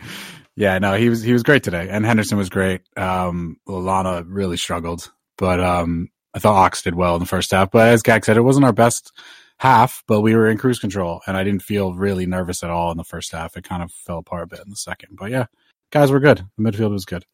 Yeah, 0.58 0.78
no, 0.78 0.94
he 0.94 1.10
was 1.10 1.22
he 1.22 1.34
was 1.34 1.42
great 1.42 1.62
today, 1.62 1.88
and 1.90 2.04
Henderson 2.06 2.38
was 2.38 2.48
great. 2.48 2.80
Um, 2.96 3.58
Lallana 3.68 4.24
really 4.26 4.56
struggled, 4.56 5.12
but 5.36 5.60
um, 5.60 6.08
I 6.32 6.38
thought 6.38 6.54
Ox 6.56 6.80
did 6.82 6.94
well 6.94 7.14
in 7.14 7.20
the 7.20 7.26
first 7.26 7.50
half. 7.50 7.70
But 7.70 7.88
as 7.88 8.00
Gag 8.02 8.24
said, 8.24 8.38
it 8.38 8.42
wasn't 8.42 8.64
our 8.64 8.72
best 8.72 9.12
half, 9.58 10.02
but 10.06 10.20
we 10.20 10.34
were 10.34 10.48
in 10.48 10.58
cruise 10.58 10.78
control, 10.78 11.20
and 11.26 11.36
I 11.36 11.44
didn't 11.44 11.62
feel 11.62 11.94
really 11.94 12.26
nervous 12.26 12.62
at 12.62 12.70
all 12.70 12.90
in 12.90 12.96
the 12.96 13.04
first 13.04 13.32
half. 13.32 13.56
It 13.56 13.64
kind 13.64 13.82
of 13.82 13.92
fell 13.92 14.18
apart 14.18 14.44
a 14.44 14.46
bit 14.46 14.60
in 14.60 14.70
the 14.70 14.76
second, 14.76 15.16
but 15.18 15.30
yeah, 15.30 15.46
guys 15.90 16.10
were 16.10 16.20
good. 16.20 16.44
The 16.56 16.70
midfield 16.70 16.90
was 16.90 17.04
good. 17.04 17.24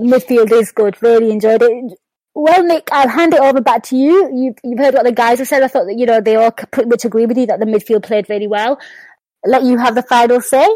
Midfield 0.00 0.50
is 0.52 0.72
good. 0.72 1.00
Really 1.02 1.30
enjoyed 1.30 1.62
it. 1.62 1.98
Well, 2.34 2.62
Nick, 2.64 2.88
I'll 2.92 3.08
hand 3.08 3.34
it 3.34 3.40
over 3.40 3.60
back 3.60 3.82
to 3.84 3.96
you. 3.96 4.30
You've, 4.34 4.56
you've 4.64 4.78
heard 4.78 4.94
what 4.94 5.04
the 5.04 5.12
guys 5.12 5.38
have 5.38 5.48
said. 5.48 5.62
I 5.62 5.68
thought 5.68 5.84
that 5.86 5.98
you 5.98 6.06
know 6.06 6.20
they 6.20 6.36
all 6.36 6.50
pretty 6.50 6.88
much 6.88 7.04
agree 7.04 7.26
with 7.26 7.36
you 7.36 7.46
that 7.46 7.60
the 7.60 7.66
midfield 7.66 8.04
played 8.04 8.26
very 8.26 8.46
well. 8.46 8.78
Let 9.44 9.64
you 9.64 9.76
have 9.78 9.94
the 9.94 10.02
final 10.02 10.40
say. 10.40 10.66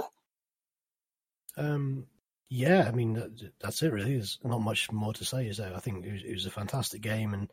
Um, 1.57 2.07
yeah, 2.51 2.87
I 2.87 2.91
mean 2.91 3.23
that's 3.61 3.83
it. 3.83 3.93
Really, 3.93 4.15
there's 4.15 4.39
not 4.45 4.61
much 4.61 4.93
more 4.93 5.15
to 5.15 5.25
say. 5.25 5.47
Is 5.47 5.57
there? 5.57 5.75
I 5.75 5.81
think 5.81 6.05
it 6.05 6.13
was, 6.13 6.23
it 6.23 6.33
was 6.33 6.47
a 6.47 6.51
fantastic 6.51 7.01
game, 7.01 7.33
and 7.33 7.51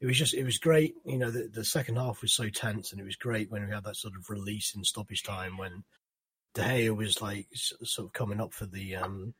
it 0.00 0.06
was 0.06 0.18
just 0.18 0.34
it 0.34 0.44
was 0.44 0.58
great. 0.58 0.94
You 1.04 1.18
know, 1.18 1.30
the, 1.30 1.48
the 1.52 1.64
second 1.64 1.96
half 1.96 2.22
was 2.22 2.34
so 2.34 2.48
tense, 2.48 2.92
and 2.92 3.00
it 3.00 3.04
was 3.04 3.16
great 3.16 3.50
when 3.50 3.66
we 3.66 3.72
had 3.72 3.84
that 3.84 3.96
sort 3.96 4.14
of 4.16 4.28
release 4.28 4.74
in 4.74 4.84
stoppage 4.84 5.22
time 5.22 5.56
when 5.56 5.84
De 6.54 6.62
Gea 6.62 6.96
was 6.96 7.20
like 7.22 7.46
sort 7.54 8.06
of 8.06 8.12
coming 8.12 8.40
up 8.40 8.52
for 8.52 8.66
the 8.66 8.96
um 8.96 9.34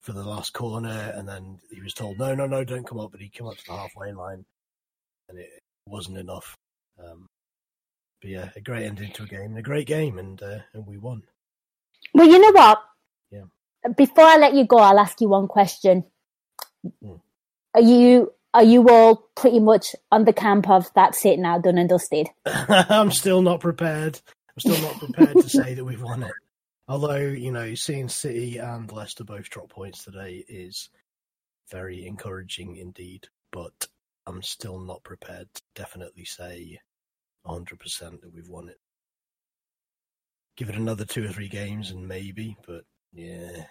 for 0.00 0.12
the 0.12 0.24
last 0.24 0.52
corner, 0.52 1.12
and 1.14 1.28
then 1.28 1.58
he 1.70 1.80
was 1.80 1.92
told, 1.92 2.18
"No, 2.18 2.34
no, 2.34 2.46
no, 2.46 2.64
don't 2.64 2.86
come 2.86 3.00
up," 3.00 3.12
but 3.12 3.20
he 3.20 3.28
came 3.28 3.46
up 3.46 3.56
to 3.56 3.64
the 3.66 3.76
halfway 3.76 4.12
line, 4.12 4.44
and 5.28 5.38
it 5.38 5.48
wasn't 5.86 6.18
enough. 6.18 6.56
Um, 6.98 7.26
but 8.20 8.30
yeah, 8.30 8.50
a 8.56 8.60
great 8.60 8.86
ending 8.86 9.12
to 9.12 9.24
a 9.24 9.26
game, 9.26 9.56
a 9.56 9.62
great 9.62 9.86
game, 9.86 10.18
and 10.18 10.42
uh, 10.42 10.58
and 10.72 10.86
we 10.86 10.96
won. 10.96 11.22
Well, 12.14 12.26
you 12.26 12.38
know 12.38 12.52
what? 12.52 12.82
Yeah. 13.30 13.92
Before 13.96 14.24
I 14.24 14.36
let 14.36 14.54
you 14.54 14.64
go, 14.64 14.78
I'll 14.78 14.98
ask 14.98 15.20
you 15.20 15.28
one 15.28 15.48
question. 15.48 16.04
Mm. 17.04 17.20
Are 17.74 17.80
you 17.80 18.32
are 18.56 18.64
you 18.64 18.88
all 18.88 19.28
pretty 19.36 19.60
much 19.60 19.94
on 20.10 20.24
the 20.24 20.32
camp 20.32 20.70
of 20.70 20.90
that's 20.94 21.26
it 21.26 21.38
now, 21.38 21.58
done 21.58 21.76
and 21.76 21.90
dusted? 21.90 22.28
I'm 22.46 23.12
still 23.12 23.42
not 23.42 23.60
prepared. 23.60 24.18
I'm 24.48 24.72
still 24.72 24.80
not 24.80 24.98
prepared 24.98 25.36
to 25.36 25.48
say 25.48 25.74
that 25.74 25.84
we've 25.84 26.02
won 26.02 26.22
it. 26.22 26.32
Although, 26.88 27.18
you 27.18 27.52
know, 27.52 27.74
seeing 27.74 28.08
City 28.08 28.56
and 28.56 28.90
Leicester 28.90 29.24
both 29.24 29.50
drop 29.50 29.68
points 29.68 30.04
today 30.04 30.42
is 30.48 30.88
very 31.70 32.06
encouraging 32.06 32.76
indeed. 32.76 33.28
But 33.52 33.88
I'm 34.26 34.42
still 34.42 34.78
not 34.78 35.04
prepared 35.04 35.48
to 35.52 35.62
definitely 35.74 36.24
say 36.24 36.80
100% 37.46 37.78
that 38.22 38.32
we've 38.34 38.48
won 38.48 38.70
it. 38.70 38.80
Give 40.56 40.70
it 40.70 40.76
another 40.76 41.04
two 41.04 41.26
or 41.26 41.28
three 41.28 41.48
games 41.48 41.90
and 41.90 42.08
maybe, 42.08 42.56
but 42.66 42.84
yeah. 43.12 43.66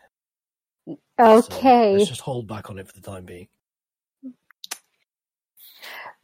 Okay. 1.20 1.94
So 1.94 1.98
let's 1.98 2.10
just 2.10 2.22
hold 2.22 2.48
back 2.48 2.70
on 2.70 2.78
it 2.78 2.88
for 2.88 2.94
the 2.94 3.02
time 3.02 3.26
being. 3.26 3.48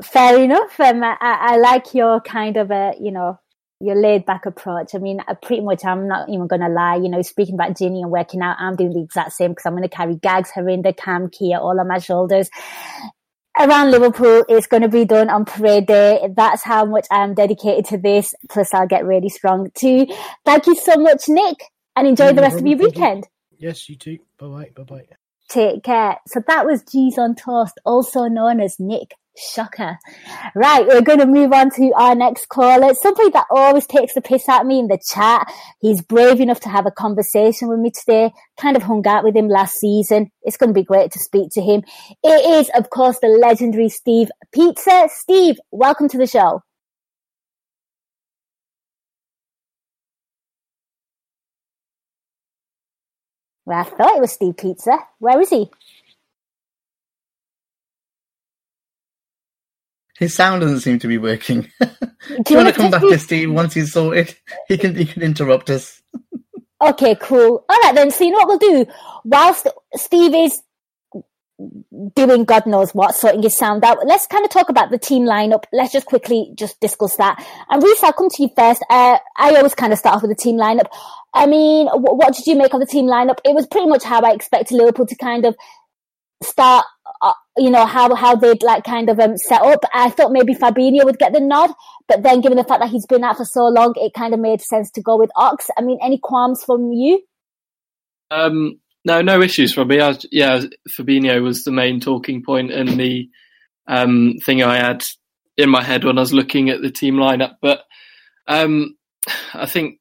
Fair 0.04 0.41
enough. 0.41 0.80
Um, 0.80 1.04
I, 1.04 1.15
I 1.21 1.58
like 1.58 1.93
your 1.93 2.21
kind 2.21 2.58
of 2.58 2.71
a, 2.71 2.93
you 2.99 3.12
know, 3.12 3.39
your 3.80 3.95
laid 3.95 4.25
back 4.25 4.45
approach. 4.45 4.93
I 4.93 4.99
mean, 4.99 5.21
I 5.27 5.34
pretty 5.34 5.62
much, 5.62 5.84
I'm 5.84 6.08
not 6.08 6.30
even 6.30 6.47
going 6.47 6.62
to 6.62 6.69
lie, 6.69 6.95
you 6.95 7.10
know, 7.10 7.21
speaking 7.21 7.56
about 7.56 7.71
Gini 7.71 8.01
and 8.01 8.12
working 8.12 8.41
out, 8.41 8.58
I'm 8.60 8.75
doing 8.75 8.93
the 8.93 9.01
exact 9.01 9.34
same 9.34 9.51
because 9.51 9.65
I'm 9.65 9.73
going 9.73 9.88
to 9.88 9.89
carry 9.89 10.15
Gags, 10.15 10.51
Harinder, 10.51 10.95
Cam, 10.95 11.30
Kia 11.30 11.58
all 11.58 11.80
on 11.80 11.88
my 11.88 11.97
shoulders. 11.97 12.49
Around 13.60 13.91
Liverpool, 13.91 14.45
it's 14.47 14.67
going 14.67 14.84
to 14.84 14.88
be 14.88 15.04
done 15.04 15.30
on 15.30 15.45
parade 15.45 15.88
day. 15.88 16.30
That's 16.36 16.63
how 16.63 16.86
much 16.86 17.06
I'm 17.12 17.34
dedicated 17.34 17.86
to 17.88 17.97
this. 17.97 18.34
Plus, 18.49 18.73
I'll 18.73 18.88
get 18.88 19.06
really 19.06 19.30
strong 19.30 19.69
too. 19.73 20.08
Thank 20.45 20.67
you 20.67 20.75
so 20.75 20.95
much, 20.95 21.27
Nick, 21.27 21.58
and 21.95 22.08
enjoy 22.08 22.27
No 22.27 22.34
the 22.34 22.41
rest 22.41 22.60
of 22.60 22.65
your 22.65 22.77
Thank 22.77 22.95
you. 22.95 23.01
weekend. 23.01 23.27
Yes, 23.58 23.89
you 23.89 23.97
too. 23.97 24.19
Bye 24.39 24.47
bye. 24.47 24.69
Bye 24.75 24.84
bye. 24.84 25.06
Take 25.49 25.84
care. 25.84 26.17
So 26.27 26.41
that 26.47 26.65
was 26.65 26.82
G's 26.84 27.17
on 27.17 27.36
Toast, 27.36 27.77
also 27.84 28.27
known 28.27 28.62
as 28.62 28.80
Nick 28.80 29.15
Shocker. 29.38 29.98
Right, 30.56 30.86
we're 30.86 31.02
going 31.02 31.20
to 31.20 31.26
move 31.26 31.54
on 31.54 31.72
to 31.72 31.91
our 31.94 32.15
next 32.15 32.50
caller. 32.50 32.89
It's 32.91 33.02
Somebody 33.02 33.30
that 33.32 33.48
always 33.50 33.88
takes 33.88 34.13
the 34.13 34.22
piss 34.22 34.48
of 34.50 34.65
me 34.65 34.80
in 34.80 34.88
the 34.88 35.00
chat. 35.10 35.52
He's 35.80 36.02
brave 36.02 36.39
enough 36.41 36.60
to 36.62 36.70
have 36.70 36.86
a 36.86 36.91
conversation 36.91 37.67
with 37.70 37.80
me 37.80 37.91
today. 37.91 38.32
Kind 38.60 38.78
of 38.78 38.84
hung 38.84 39.06
out 39.08 39.24
with 39.24 39.36
him 39.36 39.48
last 39.48 39.76
season. 39.80 40.32
It's 40.44 40.58
going 40.58 40.70
to 40.70 40.74
be 40.74 40.84
great 40.84 41.12
to 41.12 41.20
speak 41.20 41.50
to 41.54 41.62
him. 41.62 41.84
It 42.24 42.46
is, 42.60 42.70
of 42.76 42.89
course, 42.89 43.20
the 43.20 43.28
legendary 43.30 43.89
Steve 43.89 44.30
Pizza. 44.54 45.08
Steve, 45.12 45.56
welcome 45.72 46.10
to 46.10 46.17
the 46.17 46.28
show. 46.28 46.62
Well, 53.65 53.80
I 53.80 53.84
thought 53.84 54.17
it 54.17 54.22
was 54.22 54.34
Steve 54.34 54.58
Pizza. 54.58 54.98
Where 55.20 55.39
is 55.39 55.50
he? 55.50 55.70
His 60.21 60.36
sound 60.36 60.62
doesn't 60.62 60.81
seem 60.81 60.99
to 60.99 61.07
be 61.07 61.17
working. 61.17 61.62
Do 61.81 61.88
you 62.49 62.55
want 62.55 62.67
to 62.67 62.75
come 62.75 62.91
back 62.91 63.01
to 63.01 63.17
Steve 63.17 63.51
once 63.51 63.73
he's 63.73 63.91
sorted? 63.91 64.36
He 64.67 64.77
can 64.77 64.95
he 64.95 65.03
can 65.03 65.23
interrupt 65.23 65.71
us. 65.71 65.99
Okay, 66.79 67.15
cool. 67.15 67.65
All 67.67 67.79
right 67.84 67.95
then. 67.95 68.12
So 68.12 68.23
you 68.23 68.29
know 68.29 68.38
what 68.45 68.47
we'll 68.47 68.86
do? 68.86 68.91
Whilst 69.23 69.65
Steve 69.95 70.36
is 70.36 70.62
doing 72.15 72.43
God 72.43 72.67
knows 72.67 72.91
what, 72.91 73.15
sorting 73.15 73.41
his 73.41 73.57
sound 73.57 73.84
out, 73.84 74.05
let's 74.05 74.27
kind 74.27 74.45
of 74.45 74.51
talk 74.51 74.69
about 74.69 74.91
the 74.91 74.99
team 74.99 75.23
lineup. 75.23 75.63
Let's 75.73 75.91
just 75.91 76.05
quickly 76.05 76.51
just 76.55 76.79
discuss 76.79 77.15
that. 77.15 77.43
And 77.71 77.81
Reece, 77.81 78.03
I'll 78.03 78.13
come 78.13 78.29
to 78.29 78.43
you 78.43 78.49
first. 78.55 78.86
Uh, 78.91 79.17
I 79.38 79.55
always 79.55 79.73
kind 79.73 79.91
of 79.91 79.97
start 79.97 80.17
off 80.17 80.21
with 80.21 80.29
the 80.38 80.43
team 80.43 80.57
lineup. 80.57 80.86
I 81.34 81.47
mean, 81.47 81.88
wh- 81.88 82.15
what 82.15 82.36
did 82.36 82.45
you 82.45 82.55
make 82.55 82.75
of 82.75 82.79
the 82.79 82.86
team 82.86 83.07
lineup? 83.07 83.39
It 83.43 83.55
was 83.55 83.65
pretty 83.65 83.88
much 83.88 84.03
how 84.03 84.21
I 84.21 84.34
expected 84.34 84.75
Liverpool 84.77 85.07
to 85.07 85.15
kind 85.15 85.45
of 85.45 85.55
start. 86.43 86.86
Uh, 87.21 87.34
you 87.58 87.69
know 87.69 87.86
how 87.86 88.13
how 88.15 88.36
they'd 88.36 88.63
like 88.63 88.84
kind 88.84 89.10
of 89.10 89.19
um, 89.19 89.38
set 89.38 89.62
up. 89.62 89.84
I 89.93 90.10
thought 90.10 90.32
maybe 90.32 90.54
Fabinho 90.54 91.06
would 91.06 91.19
get 91.19 91.34
the 91.34 91.39
nod, 91.39 91.71
but 92.08 92.23
then 92.23 92.41
given 92.41 92.58
the 92.58 92.63
fact 92.63 92.82
that 92.82 92.89
he's 92.89 93.06
been 93.06 93.23
out 93.23 93.38
for 93.38 93.45
so 93.45 93.65
long, 93.65 93.93
it 93.97 94.13
kind 94.13 94.34
of 94.34 94.39
made 94.39 94.62
sense 94.62 94.89
to 94.91 95.01
go 95.01 95.17
with 95.17 95.30
Ox. 95.36 95.69
I 95.77 95.82
mean, 95.82 95.99
any 96.01 96.19
qualms 96.21 96.63
from 96.63 96.91
you? 96.91 97.21
Um, 98.32 98.80
no, 99.04 99.21
no 99.21 99.41
issues 99.41 99.73
from 99.73 99.89
me. 99.89 99.99
I 99.99 100.17
yeah, 100.32 100.62
Fabinho 100.89 101.41
was 101.43 101.63
the 101.63 101.71
main 101.71 101.99
talking 101.99 102.43
point 102.43 102.71
and 102.71 102.99
the 102.99 103.30
um, 103.88 104.36
thing 104.43 104.63
I 104.63 104.77
had 104.77 105.04
in 105.58 105.69
my 105.69 105.84
head 105.84 106.04
when 106.04 106.17
I 106.17 106.21
was 106.21 106.34
looking 106.34 106.69
at 106.69 106.82
the 106.82 106.91
team 106.91 107.15
lineup. 107.15 107.56
But 107.62 107.84
um, 108.47 108.95
I 109.54 109.65
think 109.65 109.99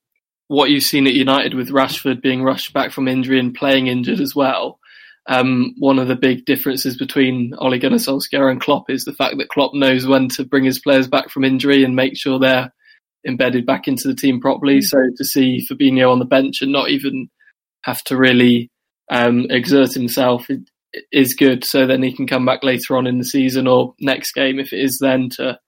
what 0.48 0.70
you've 0.70 0.82
seen 0.82 1.06
at 1.06 1.14
United 1.14 1.54
with 1.54 1.70
Rashford 1.70 2.20
being 2.20 2.42
rushed 2.42 2.72
back 2.72 2.90
from 2.90 3.06
injury 3.06 3.38
and 3.38 3.54
playing 3.54 3.86
injured 3.86 4.20
as 4.20 4.34
well. 4.34 4.79
Um, 5.28 5.74
one 5.78 5.98
of 5.98 6.08
the 6.08 6.16
big 6.16 6.44
differences 6.44 6.96
between 6.96 7.52
Ole 7.58 7.78
Gunnar 7.78 7.98
Solskjaer 7.98 8.50
and 8.50 8.60
Klopp 8.60 8.88
is 8.88 9.04
the 9.04 9.12
fact 9.12 9.36
that 9.38 9.48
Klopp 9.48 9.74
knows 9.74 10.06
when 10.06 10.28
to 10.30 10.44
bring 10.44 10.64
his 10.64 10.80
players 10.80 11.08
back 11.08 11.30
from 11.30 11.44
injury 11.44 11.84
and 11.84 11.94
make 11.94 12.16
sure 12.16 12.38
they're 12.38 12.72
embedded 13.26 13.66
back 13.66 13.86
into 13.86 14.08
the 14.08 14.14
team 14.14 14.40
properly. 14.40 14.80
So 14.80 14.98
to 15.16 15.24
see 15.24 15.66
Fabinho 15.70 16.10
on 16.10 16.18
the 16.18 16.24
bench 16.24 16.62
and 16.62 16.72
not 16.72 16.88
even 16.88 17.28
have 17.84 18.02
to 18.04 18.16
really 18.16 18.70
um, 19.10 19.46
exert 19.50 19.92
himself 19.92 20.46
is 21.12 21.34
good. 21.34 21.64
So 21.64 21.86
then 21.86 22.02
he 22.02 22.12
can 22.12 22.26
come 22.26 22.46
back 22.46 22.62
later 22.62 22.96
on 22.96 23.06
in 23.06 23.18
the 23.18 23.24
season 23.24 23.66
or 23.66 23.94
next 24.00 24.32
game 24.32 24.58
if 24.58 24.72
it 24.72 24.80
is 24.80 24.98
then 25.00 25.28
to 25.36 25.58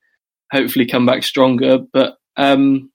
hopefully 0.51 0.87
come 0.87 1.07
back 1.07 1.23
stronger. 1.23 1.79
But 1.93 2.15
um, 2.37 2.91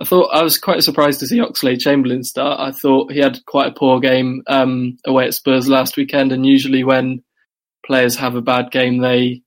I 0.00 0.04
thought 0.04 0.34
I 0.34 0.42
was 0.42 0.58
quite 0.58 0.82
surprised 0.82 1.20
to 1.20 1.26
see 1.26 1.40
Oxlade-Chamberlain 1.40 2.24
start. 2.24 2.58
I 2.58 2.72
thought 2.72 3.12
he 3.12 3.18
had 3.18 3.44
quite 3.44 3.68
a 3.68 3.78
poor 3.78 4.00
game 4.00 4.42
um, 4.46 4.96
away 5.06 5.26
at 5.26 5.34
Spurs 5.34 5.68
last 5.68 5.96
weekend, 5.96 6.32
and 6.32 6.46
usually 6.46 6.84
when 6.84 7.22
players 7.84 8.16
have 8.16 8.34
a 8.34 8.40
bad 8.40 8.70
game, 8.70 8.98
they 8.98 9.42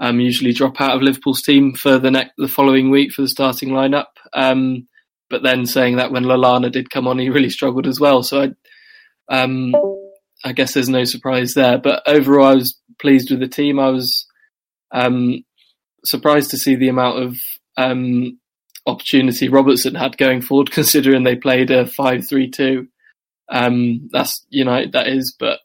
um, 0.00 0.18
usually 0.18 0.52
drop 0.52 0.80
out 0.80 0.96
of 0.96 1.02
Liverpool's 1.02 1.42
team 1.42 1.74
for 1.74 1.98
the 1.98 2.10
next 2.10 2.32
the 2.36 2.48
following 2.48 2.90
week 2.90 3.12
for 3.12 3.22
the 3.22 3.28
starting 3.28 3.68
lineup. 3.68 4.06
Um, 4.32 4.88
but 5.30 5.44
then 5.44 5.66
saying 5.66 5.96
that 5.96 6.10
when 6.10 6.24
Lallana 6.24 6.70
did 6.70 6.90
come 6.90 7.06
on, 7.06 7.18
he 7.18 7.30
really 7.30 7.50
struggled 7.50 7.86
as 7.86 8.00
well. 8.00 8.24
So 8.24 8.42
I, 9.30 9.42
um, 9.42 9.72
I 10.44 10.52
guess 10.52 10.74
there's 10.74 10.88
no 10.88 11.04
surprise 11.04 11.54
there. 11.54 11.78
But 11.78 12.02
overall, 12.06 12.48
I 12.48 12.54
was 12.54 12.76
pleased 13.00 13.30
with 13.30 13.38
the 13.38 13.48
team. 13.48 13.78
I 13.78 13.90
was 13.90 14.26
um, 14.90 15.44
surprised 16.04 16.50
to 16.50 16.58
see 16.58 16.74
the 16.74 16.88
amount 16.88 17.22
of 17.22 17.36
um, 17.76 18.38
opportunity 18.86 19.48
Robertson 19.48 19.94
had 19.94 20.16
going 20.16 20.42
forward, 20.42 20.70
considering 20.72 21.24
they 21.24 21.36
played 21.36 21.70
a 21.70 21.86
five-three-two. 21.86 22.88
Um, 23.50 24.08
that's 24.12 24.44
United, 24.48 24.92
that 24.92 25.08
is. 25.08 25.34
But 25.38 25.60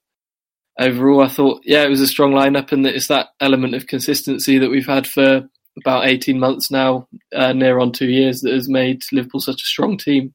overall, 0.79 1.21
I 1.21 1.27
thought, 1.27 1.61
yeah, 1.63 1.83
it 1.83 1.89
was 1.89 2.01
a 2.01 2.07
strong 2.07 2.31
lineup, 2.31 2.71
and 2.71 2.85
it's 2.85 3.07
that 3.07 3.27
element 3.39 3.75
of 3.75 3.87
consistency 3.87 4.57
that 4.59 4.69
we've 4.69 4.87
had 4.87 5.07
for 5.07 5.47
about 5.79 6.07
18 6.07 6.39
months 6.39 6.71
now, 6.71 7.07
uh, 7.35 7.53
near 7.53 7.79
on 7.79 7.91
two 7.91 8.09
years, 8.09 8.41
that 8.41 8.53
has 8.53 8.67
made 8.67 9.01
Liverpool 9.11 9.39
such 9.39 9.61
a 9.61 9.65
strong 9.65 9.97
team. 9.97 10.33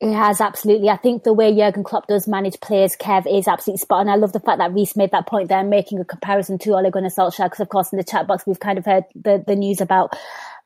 It 0.00 0.14
has 0.14 0.40
absolutely. 0.40 0.90
I 0.90 0.96
think 0.96 1.24
the 1.24 1.32
way 1.32 1.52
Jurgen 1.52 1.82
Klopp 1.82 2.06
does 2.06 2.28
manage 2.28 2.60
players, 2.60 2.96
Kev, 2.96 3.26
is 3.26 3.48
absolutely 3.48 3.78
spot 3.78 4.00
on. 4.00 4.08
I 4.08 4.14
love 4.14 4.32
the 4.32 4.38
fact 4.38 4.58
that 4.58 4.72
Reece 4.72 4.94
made 4.94 5.10
that 5.10 5.26
point 5.26 5.48
there, 5.48 5.64
making 5.64 5.98
a 5.98 6.04
comparison 6.04 6.56
to 6.58 6.74
Ole 6.74 6.88
Gunnar 6.88 7.08
Solskjaer, 7.08 7.46
because 7.46 7.58
of 7.60 7.68
course 7.68 7.92
in 7.92 7.98
the 7.98 8.04
chat 8.04 8.28
box 8.28 8.46
we've 8.46 8.60
kind 8.60 8.78
of 8.78 8.84
heard 8.84 9.04
the, 9.16 9.42
the 9.44 9.56
news 9.56 9.80
about 9.80 10.16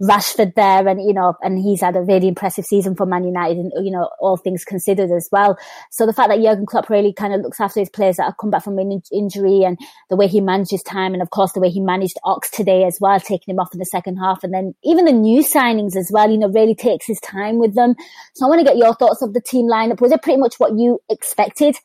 Rashford 0.02 0.54
there, 0.56 0.88
and 0.88 1.00
you 1.00 1.12
know, 1.12 1.34
and 1.42 1.58
he's 1.58 1.80
had 1.80 1.96
a 1.96 2.00
really 2.00 2.26
impressive 2.26 2.64
season 2.64 2.96
for 2.96 3.06
Man 3.06 3.24
United, 3.24 3.56
and 3.56 3.72
you 3.84 3.92
know, 3.92 4.10
all 4.20 4.36
things 4.36 4.64
considered 4.64 5.10
as 5.12 5.28
well. 5.30 5.56
So 5.90 6.06
the 6.06 6.12
fact 6.12 6.30
that 6.30 6.40
Jurgen 6.40 6.66
Klopp 6.66 6.90
really 6.90 7.12
kind 7.12 7.32
of 7.32 7.42
looks 7.42 7.60
after 7.60 7.78
his 7.78 7.88
players 7.88 8.16
that 8.16 8.24
have 8.24 8.36
come 8.40 8.50
back 8.50 8.64
from 8.64 8.78
an 8.78 8.90
in- 8.90 9.02
injury, 9.12 9.62
and 9.62 9.78
the 10.10 10.16
way 10.16 10.26
he 10.26 10.40
manages 10.40 10.82
time, 10.82 11.12
and 11.12 11.22
of 11.22 11.30
course 11.30 11.52
the 11.52 11.60
way 11.60 11.70
he 11.70 11.80
managed 11.80 12.18
Ox 12.24 12.50
today 12.50 12.84
as 12.84 12.98
well, 13.00 13.20
taking 13.20 13.54
him 13.54 13.60
off 13.60 13.72
in 13.72 13.78
the 13.78 13.84
second 13.84 14.16
half, 14.16 14.42
and 14.42 14.52
then 14.52 14.74
even 14.82 15.04
the 15.04 15.12
new 15.12 15.44
signings 15.44 15.94
as 15.96 16.10
well, 16.12 16.28
you 16.28 16.38
know, 16.38 16.48
really 16.48 16.74
takes 16.74 17.06
his 17.06 17.20
time 17.20 17.58
with 17.58 17.74
them. 17.74 17.94
So 18.34 18.44
I 18.44 18.48
want 18.48 18.60
to 18.60 18.64
get 18.64 18.76
your 18.76 18.94
thoughts 18.94 19.22
of 19.22 19.34
the 19.34 19.40
team 19.40 19.66
lineup. 19.66 20.00
Was 20.00 20.10
it 20.10 20.22
pretty 20.22 20.40
much 20.40 20.56
what 20.58 20.76
you 20.76 21.00
expected? 21.08 21.76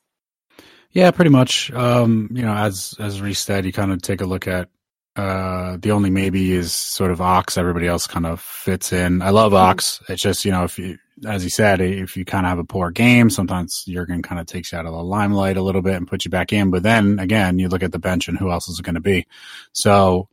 Yeah, 0.92 1.12
pretty 1.12 1.30
much. 1.30 1.72
Um, 1.72 2.30
you 2.32 2.42
know, 2.42 2.54
as 2.54 2.96
as 2.98 3.22
Reece 3.22 3.42
said, 3.42 3.66
you 3.66 3.74
kind 3.74 3.92
of 3.92 4.02
take 4.02 4.22
a 4.22 4.26
look 4.26 4.48
at 4.48 4.70
uh, 5.18 5.78
the 5.82 5.92
only 5.92 6.12
maybe 6.12 6.52
is 6.52 6.72
sort 6.72 7.10
of 7.10 7.20
Ox. 7.22 7.58
Everybody 7.58 7.88
else 7.88 8.06
kind 8.06 8.28
of 8.28 8.40
fits 8.40 8.94
in. 8.94 9.24
I 9.24 9.32
love 9.32 9.52
Ox. 9.52 10.00
It's 10.08 10.22
just 10.22 10.46
you 10.46 10.52
know 10.52 10.64
if 10.64 10.78
you, 10.78 11.00
as 11.26 11.42
he 11.42 11.50
said, 11.50 11.82
if 11.82 12.16
you 12.16 12.24
kind 12.24 12.46
of 12.46 12.52
have 12.52 12.60
a 12.60 12.64
poor 12.64 12.92
game, 12.92 13.32
sometimes 13.32 13.84
Jurgen 13.88 14.22
kind 14.22 14.40
of 14.40 14.46
takes 14.46 14.72
you 14.72 14.78
out 14.78 14.86
of 14.86 14.92
the 14.92 15.04
limelight 15.04 15.58
a 15.58 15.64
little 15.64 15.82
bit 15.82 15.96
and 15.96 16.08
puts 16.08 16.26
you 16.26 16.30
back 16.30 16.54
in. 16.54 16.70
But 16.70 16.84
then 16.84 17.18
again, 17.18 17.58
you 17.58 17.68
look 17.68 17.82
at 17.82 17.92
the 17.92 17.98
bench 17.98 18.28
and 18.28 18.38
who 18.38 18.52
else 18.52 18.70
is 18.70 18.78
it 18.78 18.84
going 18.84 18.94
to 18.94 19.02
be? 19.02 19.26
So 19.72 20.30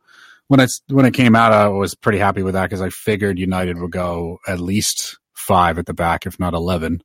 when 0.49 0.59
it's 0.59 0.83
when 0.87 1.07
it 1.07 1.15
came 1.15 1.35
out, 1.35 1.51
I 1.51 1.67
was 1.67 1.95
pretty 1.95 2.19
happy 2.19 2.43
with 2.43 2.53
that 2.53 2.69
because 2.69 2.81
I 2.81 2.89
figured 2.89 3.39
United 3.39 3.79
would 3.79 3.91
go 3.91 4.37
at 4.47 4.59
least 4.59 5.17
five 5.33 5.79
at 5.79 5.87
the 5.87 5.95
back, 5.95 6.27
if 6.27 6.39
not 6.39 6.53
eleven. 6.53 7.01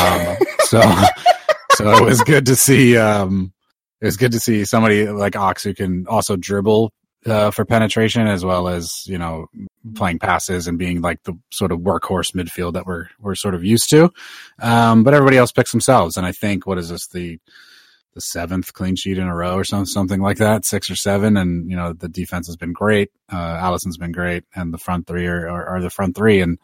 Um, 0.00 0.36
so 0.62 0.82
so 1.74 1.96
it 1.96 2.04
was 2.04 2.22
good 2.22 2.46
to 2.46 2.56
see. 2.56 2.96
Um, 2.96 3.52
it 4.00 4.06
was 4.06 4.16
good 4.16 4.32
to 4.32 4.40
see 4.40 4.64
somebody 4.64 5.08
like 5.08 5.36
Ox 5.36 5.62
who 5.62 5.74
can 5.74 6.08
also 6.08 6.34
dribble 6.34 6.92
uh, 7.26 7.50
for 7.50 7.64
penetration 7.64 8.26
as 8.26 8.44
well 8.44 8.68
as 8.68 9.02
you 9.06 9.18
know 9.18 9.46
playing 9.94 10.18
passes 10.18 10.66
and 10.66 10.78
being 10.78 11.00
like 11.00 11.22
the 11.24 11.34
sort 11.50 11.72
of 11.72 11.80
workhorse 11.80 12.34
midfield 12.34 12.74
that 12.74 12.86
we're 12.86 13.08
we're 13.20 13.34
sort 13.34 13.54
of 13.54 13.64
used 13.64 13.90
to. 13.90 14.10
Um, 14.60 15.04
but 15.04 15.14
everybody 15.14 15.36
else 15.36 15.52
picks 15.52 15.72
themselves, 15.72 16.16
and 16.16 16.26
I 16.26 16.32
think 16.32 16.66
what 16.66 16.78
is 16.78 16.88
this 16.88 17.06
the 17.08 17.38
the 18.14 18.20
seventh 18.20 18.72
clean 18.72 18.96
sheet 18.96 19.18
in 19.18 19.26
a 19.26 19.34
row 19.34 19.56
or 19.56 19.64
something, 19.64 19.86
something 19.86 20.20
like 20.20 20.38
that, 20.38 20.64
six 20.64 20.88
or 20.88 20.96
seven. 20.96 21.36
And, 21.36 21.68
you 21.68 21.76
know, 21.76 21.92
the 21.92 22.08
defense 22.08 22.46
has 22.46 22.56
been 22.56 22.72
great. 22.72 23.10
Uh, 23.28 23.58
Alisson's 23.60 23.96
been 23.96 24.12
great 24.12 24.44
and 24.54 24.72
the 24.72 24.78
front 24.78 25.06
three 25.06 25.26
are, 25.26 25.48
are, 25.48 25.66
are, 25.66 25.80
the 25.80 25.90
front 25.90 26.14
three. 26.14 26.40
And 26.40 26.58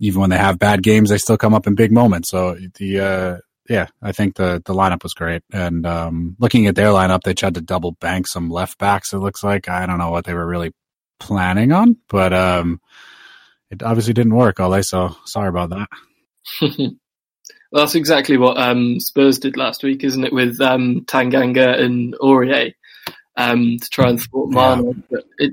even 0.00 0.20
when 0.20 0.30
they 0.30 0.36
have 0.38 0.58
bad 0.58 0.82
games, 0.82 1.10
they 1.10 1.18
still 1.18 1.38
come 1.38 1.54
up 1.54 1.66
in 1.66 1.76
big 1.76 1.92
moments. 1.92 2.30
So 2.30 2.56
the, 2.78 3.00
uh, 3.00 3.38
yeah, 3.68 3.86
I 4.00 4.12
think 4.12 4.36
the, 4.36 4.62
the 4.64 4.74
lineup 4.74 5.02
was 5.02 5.14
great. 5.14 5.42
And, 5.52 5.86
um, 5.86 6.36
looking 6.38 6.66
at 6.66 6.74
their 6.74 6.88
lineup, 6.88 7.22
they 7.22 7.34
tried 7.34 7.54
to 7.54 7.60
double 7.60 7.92
bank 7.92 8.26
some 8.26 8.50
left 8.50 8.78
backs. 8.78 9.12
It 9.12 9.18
looks 9.18 9.42
like 9.44 9.68
I 9.68 9.86
don't 9.86 9.98
know 9.98 10.10
what 10.10 10.24
they 10.24 10.34
were 10.34 10.46
really 10.46 10.72
planning 11.20 11.72
on, 11.72 11.96
but, 12.08 12.32
um, 12.32 12.80
it 13.70 13.82
obviously 13.82 14.12
didn't 14.12 14.34
work, 14.34 14.60
All 14.60 14.74
Ole. 14.74 14.82
So 14.82 15.16
sorry 15.24 15.48
about 15.48 15.70
that. 15.70 15.88
Well, 17.72 17.84
that's 17.84 17.94
exactly 17.94 18.36
what 18.36 18.58
um, 18.58 19.00
Spurs 19.00 19.38
did 19.38 19.56
last 19.56 19.82
week, 19.82 20.04
isn't 20.04 20.24
it? 20.24 20.32
With 20.32 20.60
um, 20.60 21.06
Tanganga 21.06 21.80
and 21.80 22.14
Aurier 22.20 22.74
um, 23.34 23.78
to 23.80 23.88
try 23.88 24.10
and 24.10 24.20
thwart 24.20 24.50
Mane. 24.50 24.86
Yeah. 24.86 25.02
But 25.10 25.24
it, 25.38 25.52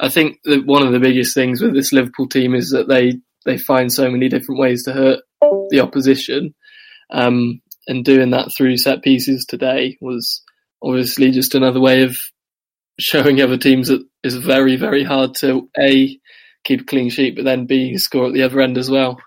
I 0.00 0.08
think 0.08 0.40
that 0.44 0.66
one 0.66 0.84
of 0.84 0.92
the 0.92 0.98
biggest 0.98 1.32
things 1.32 1.62
with 1.62 1.72
this 1.72 1.92
Liverpool 1.92 2.28
team 2.28 2.56
is 2.56 2.70
that 2.70 2.88
they 2.88 3.20
they 3.44 3.56
find 3.56 3.92
so 3.92 4.10
many 4.10 4.28
different 4.28 4.58
ways 4.60 4.84
to 4.84 4.92
hurt 4.92 5.20
the 5.70 5.78
opposition, 5.80 6.56
um, 7.14 7.60
and 7.86 8.04
doing 8.04 8.30
that 8.30 8.52
through 8.54 8.76
set 8.76 9.02
pieces 9.02 9.46
today 9.46 9.96
was 10.00 10.42
obviously 10.82 11.30
just 11.30 11.54
another 11.54 11.80
way 11.80 12.02
of 12.02 12.16
showing 12.98 13.40
other 13.40 13.56
teams 13.56 13.88
that 13.88 14.04
it's 14.22 14.34
very 14.34 14.76
very 14.76 15.04
hard 15.04 15.34
to 15.34 15.68
a 15.78 16.18
keep 16.64 16.80
a 16.80 16.84
clean 16.84 17.10
sheet, 17.10 17.36
but 17.36 17.44
then 17.44 17.66
b 17.66 17.96
score 17.96 18.26
at 18.26 18.32
the 18.32 18.42
other 18.42 18.60
end 18.60 18.78
as 18.78 18.90
well. 18.90 19.20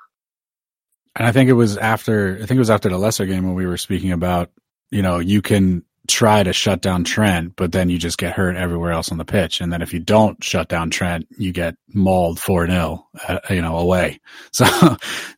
And 1.15 1.25
I 1.25 1.31
think 1.31 1.49
it 1.49 1.53
was 1.53 1.77
after 1.77 2.35
I 2.35 2.45
think 2.45 2.57
it 2.57 2.59
was 2.59 2.69
after 2.69 2.89
the 2.89 2.97
Leicester 2.97 3.25
game 3.25 3.45
when 3.45 3.55
we 3.55 3.65
were 3.65 3.77
speaking 3.77 4.11
about, 4.11 4.51
you 4.91 5.01
know, 5.01 5.19
you 5.19 5.41
can 5.41 5.83
try 6.07 6.41
to 6.41 6.53
shut 6.53 6.81
down 6.81 7.03
Trent, 7.03 7.55
but 7.55 7.71
then 7.71 7.89
you 7.89 7.97
just 7.97 8.17
get 8.17 8.33
hurt 8.33 8.55
everywhere 8.55 8.91
else 8.91 9.11
on 9.11 9.17
the 9.17 9.25
pitch. 9.25 9.61
And 9.61 9.71
then 9.71 9.81
if 9.81 9.93
you 9.93 9.99
don't 9.99 10.41
shut 10.43 10.69
down 10.69 10.89
Trent, 10.89 11.27
you 11.37 11.51
get 11.51 11.75
mauled 11.93 12.39
4 12.39 12.67
0, 12.67 13.05
uh, 13.27 13.39
you 13.49 13.61
know, 13.61 13.77
away. 13.77 14.19
So 14.53 14.65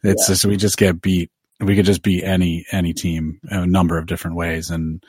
it's 0.04 0.30
yeah. 0.30 0.34
just, 0.34 0.46
we 0.46 0.58
just 0.58 0.78
get 0.78 1.02
beat. 1.02 1.32
We 1.60 1.76
could 1.76 1.86
just 1.86 2.04
beat 2.04 2.24
any, 2.24 2.66
any 2.72 2.94
team 2.94 3.40
a 3.44 3.66
number 3.66 3.98
of 3.98 4.06
different 4.06 4.38
ways. 4.38 4.70
And 4.70 5.04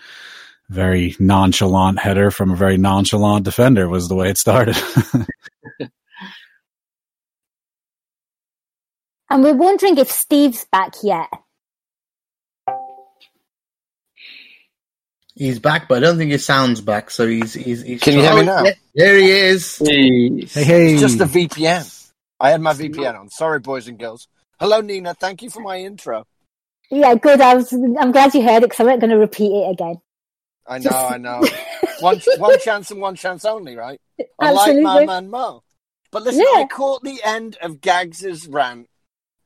very 0.69 1.17
nonchalant 1.19 1.99
header 1.99 2.31
from 2.31 2.51
a 2.51 2.57
very 2.57 2.77
nonchalant 2.77 3.45
defender 3.45 3.89
was 3.89 4.09
the 4.09 4.15
way 4.15 4.31
it 4.31 4.39
started. 4.39 4.77
And 9.31 9.45
we're 9.45 9.55
wondering 9.55 9.97
if 9.99 10.11
Steve's 10.11 10.67
back 10.73 10.95
yet. 11.05 11.29
He's 15.37 15.61
back, 15.61 15.89
but 15.89 15.99
I 15.99 16.01
don't 16.01 16.19
think 16.19 16.33
his 16.33 16.45
sound's 16.45 16.81
back. 16.81 17.11
So 17.11 17.27
he's 17.29 17.55
he's. 17.55 17.83
he's 17.83 18.03
Can 18.03 18.15
you 18.15 18.23
hear 18.23 18.35
me 18.35 18.41
oh, 18.41 18.45
now? 18.45 18.65
there 18.95 19.17
he 19.17 19.31
is. 19.31 19.79
Hey, 19.79 20.45
hey. 20.47 20.93
It's 20.93 21.01
just 21.01 21.19
the 21.19 21.25
VPN. 21.25 22.11
I 22.41 22.51
had 22.51 22.61
my 22.61 22.75
VPN 22.75 23.19
on. 23.19 23.31
Sorry, 23.31 23.61
boys 23.61 23.87
and 23.87 23.99
girls. 23.99 24.27
Hello, 24.59 24.81
Nina. 24.81 25.15
Thank 25.15 25.43
you 25.43 25.49
for 25.49 25.61
my 25.61 25.79
intro. 25.79 26.27
Yeah, 26.91 27.15
good. 27.15 27.41
I 27.41 27.55
was. 27.55 27.73
I'm 27.73 28.13
glad 28.13 28.35
you 28.35 28.43
heard 28.43 28.63
it 28.63 28.71
because 28.71 28.81
I'm 28.81 28.87
not 28.87 29.01
going 29.01 29.11
to 29.11 29.19
repeat 29.19 29.53
it 29.53 29.71
again. 29.71 30.01
I 30.67 30.79
know, 30.79 30.91
I 30.91 31.19
know. 31.19 31.43
one 32.01 32.21
one 32.39 32.59
chance 32.61 32.91
and 32.91 33.01
one 33.01 33.17
chance 33.17 33.45
only, 33.45 33.77
right? 33.77 34.01
I 34.39 34.51
like 34.53 34.77
my 34.81 35.05
man 35.05 35.31
Mo. 35.31 35.63
But 36.11 36.25
listen, 36.25 36.45
yeah. 36.53 36.61
I 36.61 36.67
caught 36.67 37.03
the 37.03 37.21
end 37.25 37.57
of 37.63 37.81
Gags's 37.81 38.49
rant 38.49 38.89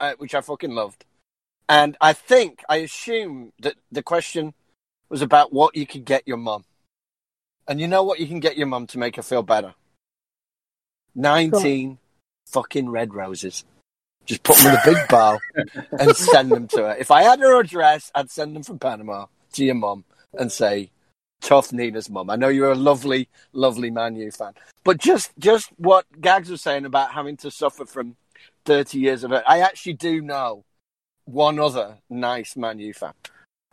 uh, 0.00 0.14
which 0.18 0.34
I 0.34 0.40
fucking 0.40 0.74
loved. 0.74 1.04
And 1.68 1.96
I 2.00 2.12
think, 2.12 2.62
I 2.68 2.76
assume 2.76 3.52
that 3.60 3.74
the 3.90 4.02
question 4.02 4.54
was 5.08 5.22
about 5.22 5.52
what 5.52 5.76
you 5.76 5.86
could 5.86 6.04
get 6.04 6.26
your 6.26 6.36
mum. 6.36 6.64
And 7.66 7.80
you 7.80 7.88
know 7.88 8.02
what 8.02 8.20
you 8.20 8.26
can 8.26 8.40
get 8.40 8.58
your 8.58 8.66
mum 8.66 8.86
to 8.88 8.98
make 8.98 9.16
her 9.16 9.22
feel 9.22 9.42
better? 9.42 9.74
19 11.14 11.98
fucking 12.46 12.90
red 12.90 13.14
roses. 13.14 13.64
Just 14.26 14.42
put 14.42 14.56
them 14.56 14.68
in 14.68 14.74
a 14.74 14.82
big 14.84 15.08
bowl 15.08 15.38
and 15.98 16.16
send 16.16 16.50
them 16.50 16.68
to 16.68 16.78
her. 16.78 16.96
If 16.98 17.10
I 17.10 17.22
had 17.22 17.40
her 17.40 17.60
address, 17.60 18.10
I'd 18.14 18.30
send 18.30 18.56
them 18.56 18.62
from 18.62 18.78
Panama 18.78 19.26
to 19.52 19.64
your 19.64 19.74
mum 19.74 20.04
and 20.32 20.50
say, 20.50 20.90
tough 21.40 21.72
Nina's 21.72 22.08
mum. 22.08 22.30
I 22.30 22.36
know 22.36 22.48
you're 22.48 22.72
a 22.72 22.76
lovely, 22.76 23.28
lovely 23.52 23.90
Man 23.90 24.16
U 24.16 24.30
fan. 24.30 24.52
But 24.82 24.98
just, 24.98 25.32
just 25.38 25.70
what 25.76 26.06
Gags 26.20 26.50
was 26.50 26.62
saying 26.62 26.84
about 26.84 27.12
having 27.12 27.36
to 27.38 27.50
suffer 27.50 27.84
from 27.84 28.16
30 28.64 28.98
years 28.98 29.24
of 29.24 29.32
it. 29.32 29.44
I 29.46 29.60
actually 29.60 29.94
do 29.94 30.20
know 30.20 30.64
one 31.24 31.58
other 31.58 31.98
nice 32.10 32.56
Man 32.56 32.78
U 32.78 32.92
fan, 32.92 33.12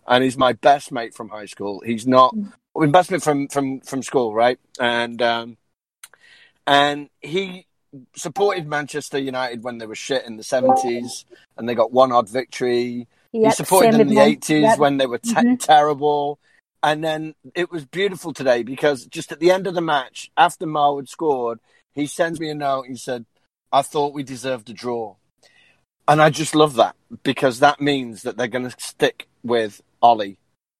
and 0.08 0.24
he's 0.24 0.38
my 0.38 0.54
best 0.54 0.92
mate 0.92 1.14
from 1.14 1.30
high 1.30 1.46
school. 1.46 1.82
He's 1.86 2.08
not 2.08 2.36
my 2.76 2.88
best 2.88 3.12
mate 3.12 3.24
from 3.24 3.48
from 3.48 3.82
from 3.82 4.04
school, 4.04 4.34
right? 4.34 4.60
And 4.80 5.22
um, 5.22 5.58
and 6.66 7.10
he 7.22 7.68
supported 8.16 8.68
Manchester 8.68 9.18
United 9.18 9.64
when 9.64 9.78
they 9.78 9.86
were 9.86 9.96
shit 9.96 10.26
in 10.26 10.38
the 10.38 10.44
70s, 10.44 11.26
and 11.58 11.68
they 11.68 11.76
got 11.76 11.92
one 11.92 12.12
odd 12.12 12.30
victory. 12.30 13.08
Yep, 13.32 13.46
he 13.46 13.52
supported 13.52 13.94
them 13.94 14.02
in 14.02 14.08
the 14.10 14.16
80s 14.16 14.62
yep. 14.62 14.80
when 14.80 14.98
they 14.98 15.06
were 15.06 15.18
te- 15.18 15.34
mm-hmm. 15.34 15.56
terrible. 15.56 16.40
And 16.84 17.04
then 17.04 17.36
it 17.54 17.72
was 17.72 17.86
beautiful 17.86 18.34
today 18.34 18.64
because 18.64 19.06
just 19.06 19.32
at 19.32 19.40
the 19.40 19.52
end 19.52 19.68
of 19.68 19.76
the 19.76 19.82
match, 19.82 20.32
after 20.36 20.66
Marwood 20.66 21.08
scored, 21.08 21.60
he 21.94 22.08
sends 22.08 22.40
me 22.40 22.50
a 22.50 22.56
note. 22.56 22.84
And 22.84 22.94
he 22.96 22.98
said, 22.98 23.26
I 23.72 23.84
thought 23.84 24.14
we 24.14 24.24
deserved 24.24 24.70
a 24.70 24.74
draw. 24.74 25.16
And 26.08 26.22
I 26.22 26.30
just 26.30 26.56
love 26.56 26.76
that 26.76 26.96
because 27.24 27.60
that 27.60 27.80
means 27.80 28.24
that 28.24 28.36
they're 28.36 28.48
going 28.48 28.70
to 28.70 28.76
stick 28.80 29.28
with 29.44 29.82
Ole 30.02 30.36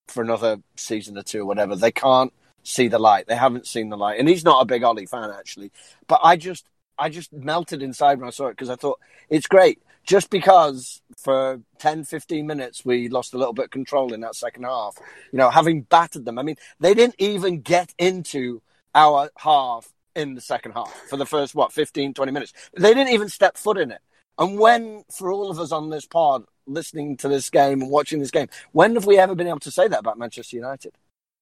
for 0.08 0.22
another 0.22 0.58
season 0.76 1.16
or 1.16 1.22
two 1.22 1.42
or 1.42 1.46
whatever. 1.46 1.76
They 1.76 1.92
can't 1.92 2.32
see 2.64 2.88
the 2.88 2.98
light. 2.98 3.26
They 3.28 3.36
haven't 3.36 3.66
seen 3.66 3.88
the 3.88 3.96
light. 3.96 4.18
And 4.18 4.28
he's 4.28 4.44
not 4.44 4.60
a 4.60 4.66
big 4.66 4.82
Ole 4.82 5.06
fan, 5.06 5.30
actually. 5.30 5.70
But 6.08 6.20
I 6.22 6.36
just, 6.36 6.66
I 6.98 7.08
just 7.08 7.32
melted 7.32 7.82
inside 7.82 8.18
when 8.18 8.28
I 8.28 8.30
saw 8.30 8.48
it 8.48 8.52
because 8.52 8.70
I 8.70 8.76
thought 8.76 9.00
it's 9.28 9.46
great. 9.46 9.80
Just 10.04 10.30
because 10.30 11.00
for 11.16 11.60
10, 11.78 12.04
15 12.04 12.46
minutes 12.46 12.84
we 12.84 13.08
lost 13.08 13.34
a 13.34 13.38
little 13.38 13.52
bit 13.52 13.66
of 13.66 13.70
control 13.70 14.12
in 14.12 14.20
that 14.20 14.34
second 14.34 14.64
half, 14.64 14.98
you 15.30 15.38
know, 15.38 15.50
having 15.50 15.82
battered 15.82 16.24
them. 16.24 16.38
I 16.38 16.42
mean, 16.42 16.56
they 16.80 16.94
didn't 16.94 17.16
even 17.18 17.60
get 17.60 17.94
into 17.98 18.62
our 18.94 19.30
half 19.36 19.92
in 20.14 20.34
the 20.34 20.40
second 20.40 20.72
half 20.72 20.92
for 21.08 21.16
the 21.16 21.26
first, 21.26 21.54
what, 21.54 21.72
15, 21.72 22.14
20 22.14 22.32
minutes. 22.32 22.52
They 22.76 22.94
didn't 22.94 23.12
even 23.12 23.28
step 23.28 23.56
foot 23.56 23.78
in 23.78 23.90
it. 23.90 24.00
And 24.38 24.58
when, 24.58 25.04
for 25.10 25.30
all 25.30 25.50
of 25.50 25.60
us 25.60 25.72
on 25.72 25.90
this 25.90 26.06
pod, 26.06 26.44
listening 26.66 27.16
to 27.18 27.28
this 27.28 27.50
game 27.50 27.82
and 27.82 27.90
watching 27.90 28.18
this 28.18 28.30
game, 28.30 28.48
when 28.72 28.94
have 28.94 29.06
we 29.06 29.18
ever 29.18 29.34
been 29.34 29.46
able 29.46 29.60
to 29.60 29.70
say 29.70 29.88
that 29.88 30.00
about 30.00 30.18
Manchester 30.18 30.56
United? 30.56 30.92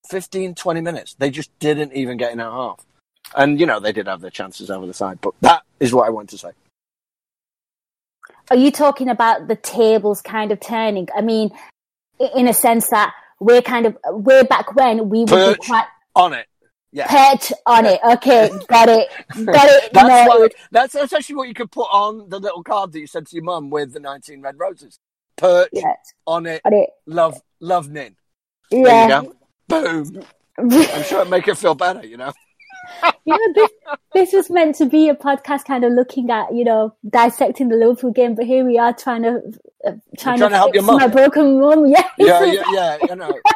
15, 0.08 0.54
20 0.54 0.80
minutes. 0.80 1.14
They 1.14 1.30
just 1.30 1.56
didn't 1.58 1.92
even 1.92 2.16
get 2.16 2.32
in 2.32 2.40
our 2.40 2.50
half. 2.50 2.86
And, 3.34 3.60
you 3.60 3.66
know, 3.66 3.80
they 3.80 3.92
did 3.92 4.06
have 4.06 4.20
their 4.20 4.30
chances 4.30 4.70
over 4.70 4.86
the 4.86 4.94
side, 4.94 5.20
but 5.20 5.34
that 5.40 5.62
is 5.78 5.92
what 5.92 6.06
I 6.06 6.10
want 6.10 6.30
to 6.30 6.38
say. 6.38 6.50
Are 8.50 8.56
you 8.56 8.70
talking 8.72 9.08
about 9.08 9.46
the 9.46 9.56
tables 9.56 10.20
kind 10.20 10.50
of 10.50 10.58
turning? 10.58 11.08
I 11.16 11.20
mean, 11.20 11.50
in 12.34 12.48
a 12.48 12.54
sense 12.54 12.88
that 12.90 13.14
we're 13.38 13.62
kind 13.62 13.86
of, 13.86 13.96
way 14.06 14.42
back 14.42 14.74
when 14.74 15.08
we 15.08 15.24
were 15.24 15.56
quite. 15.60 15.86
On 16.16 16.32
it. 16.32 16.46
Yeah. 16.92 17.06
Pet 17.06 17.52
on 17.66 17.86
it. 17.86 18.00
Okay, 18.04 18.50
got 18.66 18.88
it. 18.88 19.08
Got 19.44 19.68
it. 19.68 19.92
that's, 19.92 20.28
what, 20.28 20.52
that's, 20.72 20.92
that's 20.92 21.12
actually 21.12 21.36
what 21.36 21.48
you 21.48 21.54
could 21.54 21.70
put 21.70 21.86
on 21.92 22.28
the 22.28 22.40
little 22.40 22.64
card 22.64 22.92
that 22.92 22.98
you 22.98 23.06
sent 23.06 23.28
to 23.28 23.36
your 23.36 23.44
mum 23.44 23.70
with 23.70 23.92
the 23.92 24.00
19 24.00 24.42
red 24.42 24.58
roses. 24.58 24.98
Perch 25.36 25.70
yes. 25.72 26.12
on 26.26 26.46
it. 26.46 26.60
On 26.64 26.72
it. 26.72 26.90
Love, 27.06 27.40
love 27.60 27.88
Nin. 27.88 28.16
Yeah. 28.72 29.22
Boom. 29.68 30.22
I'm 30.58 30.70
sure 31.04 31.20
it'd 31.20 31.30
make 31.30 31.46
her 31.46 31.54
feel 31.54 31.76
better, 31.76 32.04
you 32.04 32.16
know? 32.16 32.32
you 33.24 33.36
know, 33.36 33.52
this, 33.54 33.70
this 34.14 34.32
was 34.32 34.50
meant 34.50 34.76
to 34.76 34.86
be 34.86 35.08
a 35.08 35.14
podcast 35.14 35.64
kind 35.64 35.84
of 35.84 35.92
looking 35.92 36.30
at, 36.30 36.54
you 36.54 36.64
know, 36.64 36.94
dissecting 37.08 37.68
the 37.68 37.76
Liverpool 37.76 38.12
game, 38.12 38.34
but 38.34 38.46
here 38.46 38.64
we 38.64 38.78
are 38.78 38.92
trying 38.92 39.22
to, 39.22 39.40
uh, 39.86 39.92
trying, 40.18 40.38
trying, 40.38 40.38
to, 40.38 40.48
to 40.48 40.56
help 40.56 40.74
your 40.74 40.84
mum. 40.84 40.98
My 40.98 41.08
broken 41.08 41.60
mum, 41.60 41.86
yeah. 41.86 42.08
Yeah, 42.18 42.44
yeah, 42.44 42.62
yeah, 42.72 42.98
you 43.08 43.16
know. 43.16 43.38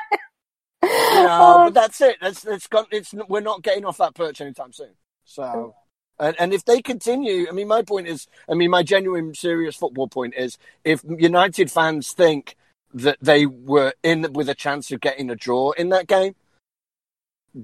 No, 0.85 1.63
but 1.65 1.75
that's 1.75 2.01
it. 2.03 2.17
That's 2.21 2.45
it's 2.45 2.67
got. 2.67 2.89
It's 2.91 3.15
we're 3.29 3.41
not 3.41 3.63
getting 3.63 3.87
off 3.87 3.97
that 3.99 4.15
perch 4.15 4.43
anytime 4.43 4.73
soon. 4.73 4.91
So, 5.25 5.75
and 6.19 6.37
and 6.39 6.53
if 6.53 6.65
they 6.65 6.83
continue, 6.83 7.47
I 7.49 7.53
mean, 7.53 7.69
my 7.69 7.83
point 7.83 8.07
is, 8.07 8.27
I 8.49 8.55
mean, 8.55 8.71
my 8.71 8.83
genuine, 8.83 9.35
serious 9.35 9.77
football 9.77 10.09
point 10.09 10.35
is, 10.37 10.59
if 10.85 11.03
United 11.05 11.71
fans 11.71 12.13
think 12.13 12.57
that 12.93 13.19
they 13.21 13.47
were 13.47 13.93
in 14.03 14.33
with 14.33 14.49
a 14.49 14.55
chance 14.55 14.91
of 14.93 15.01
getting 15.01 15.31
a 15.31 15.37
draw 15.37 15.73
in 15.73 15.89
that 15.89 16.07
game, 16.07 16.35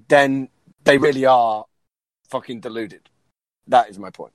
then 0.09 0.49
they 0.85 0.99
really 0.99 1.25
are 1.27 1.65
fucking 2.29 2.61
deluded. 2.61 3.09
That 3.69 3.91
is 3.91 3.99
my 3.99 4.11
point. 4.11 4.33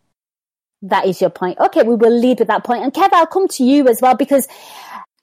That 0.81 1.05
is 1.05 1.19
your 1.19 1.29
point. 1.29 1.59
Okay, 1.59 1.83
we 1.83 1.95
will 1.95 2.17
lead 2.17 2.39
with 2.39 2.47
that 2.49 2.63
point. 2.63 2.83
And 2.83 2.93
Kev, 2.93 3.09
I'll 3.11 3.25
come 3.25 3.47
to 3.47 3.63
you 3.63 3.87
as 3.87 4.01
well 4.01 4.15
because 4.15 4.47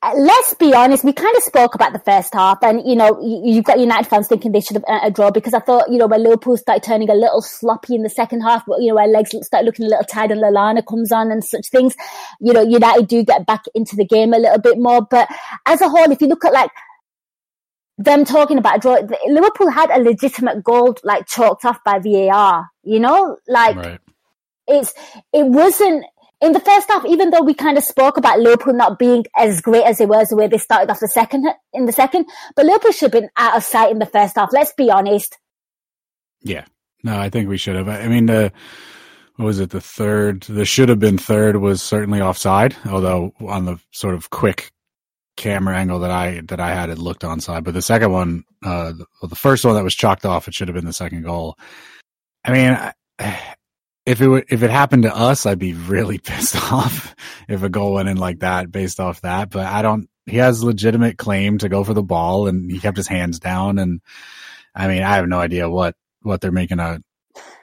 uh, 0.05 0.13
let's 0.17 0.55
be 0.55 0.75
honest, 0.75 1.05
we 1.05 1.13
kind 1.13 1.37
of 1.37 1.43
spoke 1.45 1.77
about 1.77 1.93
the 1.93 1.99
first 2.01 2.35
half, 2.35 2.59
and 2.63 2.83
you 2.85 2.97
know, 2.97 3.21
you've 3.23 3.65
got 3.65 3.79
United 3.79 4.09
fans 4.09 4.27
thinking 4.27 4.51
they 4.51 4.61
should 4.61 4.75
have 4.75 4.85
uh, 4.89 4.99
a 5.05 5.11
draw 5.13 5.31
because 5.31 5.55
I 5.55 5.61
thought, 5.61 5.89
you 5.89 5.97
know, 5.99 6.09
when 6.09 6.25
Liverpool 6.25 6.57
started 6.57 6.83
turning 6.83 7.09
a 7.09 7.15
little 7.15 7.41
sloppy 7.41 7.95
in 7.95 8.03
the 8.03 8.11
second 8.11 8.41
half, 8.41 8.65
but 8.67 8.81
you 8.83 8.89
know, 8.89 8.97
where 8.97 9.07
legs 9.07 9.31
start 9.43 9.65
looking 9.65 9.87
a 9.87 9.89
little 9.89 10.05
tired 10.05 10.33
and 10.33 10.43
Lallana 10.43 10.85
comes 10.85 11.13
on 11.13 11.31
and 11.31 11.45
such 11.45 11.69
things, 11.69 11.95
you 12.41 12.53
know, 12.53 12.63
United 12.63 13.07
do 13.07 13.23
get 13.23 13.47
back 13.47 13.63
into 13.77 13.95
the 13.95 14.05
game 14.05 14.33
a 14.33 14.39
little 14.39 14.59
bit 14.59 14.77
more. 14.77 15.07
But 15.09 15.29
as 15.67 15.81
a 15.81 15.89
whole, 15.89 16.11
if 16.11 16.21
you 16.21 16.27
look 16.27 16.45
at 16.45 16.53
like 16.53 16.71
them 17.99 18.25
talking 18.25 18.59
about 18.59 18.77
a 18.77 18.81
draw. 18.81 18.97
Liverpool 19.29 19.71
had 19.71 19.91
a 19.91 20.01
legitimate 20.03 20.65
goal 20.65 20.97
like 21.05 21.27
chalked 21.27 21.65
off 21.65 21.83
by 21.85 21.99
VAR. 21.99 22.69
You 22.83 23.01
know, 23.01 23.37
like 23.47 23.77
Right. 23.77 24.01
it's 24.67 24.93
it 25.33 25.47
wasn't 25.47 26.05
in 26.41 26.53
the 26.53 26.61
first 26.61 26.91
half. 26.91 27.05
Even 27.07 27.31
though 27.31 27.43
we 27.43 27.55
kind 27.55 27.79
of 27.79 27.85
spoke 27.85 28.17
about 28.17 28.41
Liverpool 28.41 28.73
not 28.75 28.99
being 28.99 29.25
as 29.37 29.61
great 29.61 29.85
as 29.85 29.99
they 29.99 30.07
were, 30.07 30.25
the 30.25 30.37
way 30.37 30.49
they 30.49 30.59
started 30.59 30.91
off 30.91 31.01
the 31.01 31.09
second 31.09 31.47
in 31.73 31.87
the 31.87 31.93
second, 31.93 32.27
but 32.57 32.67
Liverpool 32.67 32.93
should 32.93 33.13
have 33.13 33.23
been 33.23 33.31
out 33.37 33.57
of 33.57 33.63
sight 33.63 33.91
in 33.93 33.99
the 33.99 34.07
first 34.07 34.37
half. 34.37 34.53
Let's 34.53 34.73
be 34.73 34.91
honest. 34.91 35.39
Yeah. 36.43 36.65
No, 37.05 37.19
I 37.19 37.31
think 37.31 37.49
we 37.49 37.59
should 37.59 37.77
have. 37.77 37.89
I 37.89 38.09
mean, 38.09 38.27
the 38.27 38.53
what 39.37 39.47
was 39.47 39.61
it? 39.61 39.71
The 39.71 39.81
third, 39.81 40.43
the 40.43 40.65
should 40.65 40.89
have 40.89 40.99
been 41.01 41.19
third 41.19 41.57
was 41.57 41.83
certainly 41.83 42.21
offside. 42.21 42.77
Although 42.89 43.33
on 43.41 43.65
the 43.65 43.79
sort 43.91 44.15
of 44.15 44.31
quick 44.31 44.71
camera 45.37 45.77
angle 45.77 46.01
that 46.01 46.11
I 46.11 46.43
that 46.49 46.61
I 46.61 46.75
had, 46.75 46.91
it 46.91 46.99
looked 46.99 47.23
onside. 47.23 47.65
But 47.65 47.75
the 47.75 47.83
second 47.83 48.13
one, 48.13 48.45
uh, 48.65 48.93
the, 48.93 49.07
well, 49.21 49.29
the 49.29 49.37
first 49.37 49.65
one 49.65 49.75
that 49.75 49.85
was 49.85 49.95
chalked 49.95 50.27
off, 50.27 50.49
it 50.49 50.55
should 50.55 50.69
have 50.69 50.75
been 50.75 50.87
the 50.87 50.93
second 50.93 51.23
goal. 51.23 51.57
I 52.45 52.53
mean, 52.53 52.79
if 54.07 54.21
it 54.21 54.29
would, 54.29 54.45
if 54.51 54.63
it 54.63 54.71
happened 54.71 55.05
to 55.05 55.17
us, 55.17 55.47
I'd 55.47 55.59
be 55.59 55.75
really 55.75 56.19
pissed 56.25 56.57
off 56.73 57.15
if 57.49 57.63
a 57.63 57.69
goal 57.69 57.95
went 57.95 58.09
in 58.09 58.17
like 58.17 58.41
that 58.41 58.71
based 58.71 59.01
off 59.01 59.23
that. 59.23 59.51
But 59.51 59.67
I 59.67 59.83
don't. 59.83 60.09
He 60.27 60.37
has 60.37 60.63
legitimate 60.63 61.19
claim 61.19 61.59
to 61.59 61.69
go 61.69 61.83
for 61.83 61.95
the 61.95 62.03
ball, 62.03 62.47
and 62.47 62.71
he 62.71 62.79
kept 62.79 62.97
his 62.97 63.09
hands 63.09 63.41
down. 63.41 63.79
And 63.79 64.01
I 64.75 64.87
mean, 64.87 65.03
I 65.03 65.17
have 65.17 65.27
no 65.27 65.41
idea 65.41 65.69
what 65.69 65.97
what 66.23 66.41
they're 66.41 66.53
making 66.53 66.79
a 66.79 67.01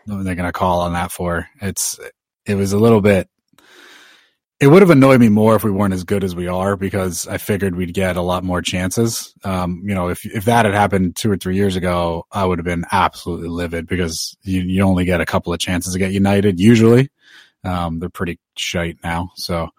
what 0.06 0.24
they're 0.24 0.36
gonna 0.36 0.52
call 0.52 0.82
on 0.82 0.94
that 0.94 1.12
for. 1.12 1.48
It's 1.62 2.00
it 2.46 2.56
was 2.56 2.74
a 2.74 2.80
little 2.80 3.02
bit. 3.02 3.30
It 4.60 4.68
would 4.68 4.82
have 4.82 4.90
annoyed 4.90 5.22
me 5.22 5.30
more 5.30 5.56
if 5.56 5.64
we 5.64 5.72
weren't 5.72 5.94
as 5.94 6.04
good 6.04 6.24
as 6.24 6.36
we 6.36 6.48
are 6.48 6.76
because 6.76 7.26
I 7.28 7.38
figured 7.38 7.76
we'd 7.76 7.94
get 7.94 8.18
a 8.18 8.22
lot 8.22 8.44
more 8.44 8.62
chances. 8.62 9.34
Um, 9.46 9.84
you 9.86 9.96
know, 9.96 10.10
if 10.10 10.26
if 10.26 10.46
that 10.46 10.66
had 10.66 10.74
happened 10.74 11.16
two 11.16 11.32
or 11.32 11.38
three 11.38 11.56
years 11.56 11.78
ago, 11.78 12.26
I 12.30 12.44
would 12.44 12.60
have 12.60 12.66
been 12.66 12.84
absolutely 12.92 13.48
livid 13.48 13.88
because 13.88 14.38
you 14.44 14.62
you 14.62 14.82
only 14.82 15.06
get 15.06 15.22
a 15.22 15.26
couple 15.26 15.54
of 15.54 15.60
chances 15.60 15.94
to 15.94 16.00
get 16.00 16.12
United 16.12 16.60
usually. 16.60 17.10
Um, 17.64 18.00
they're 18.00 18.10
pretty 18.10 18.38
shite 18.58 18.98
now, 19.02 19.32
so 19.36 19.70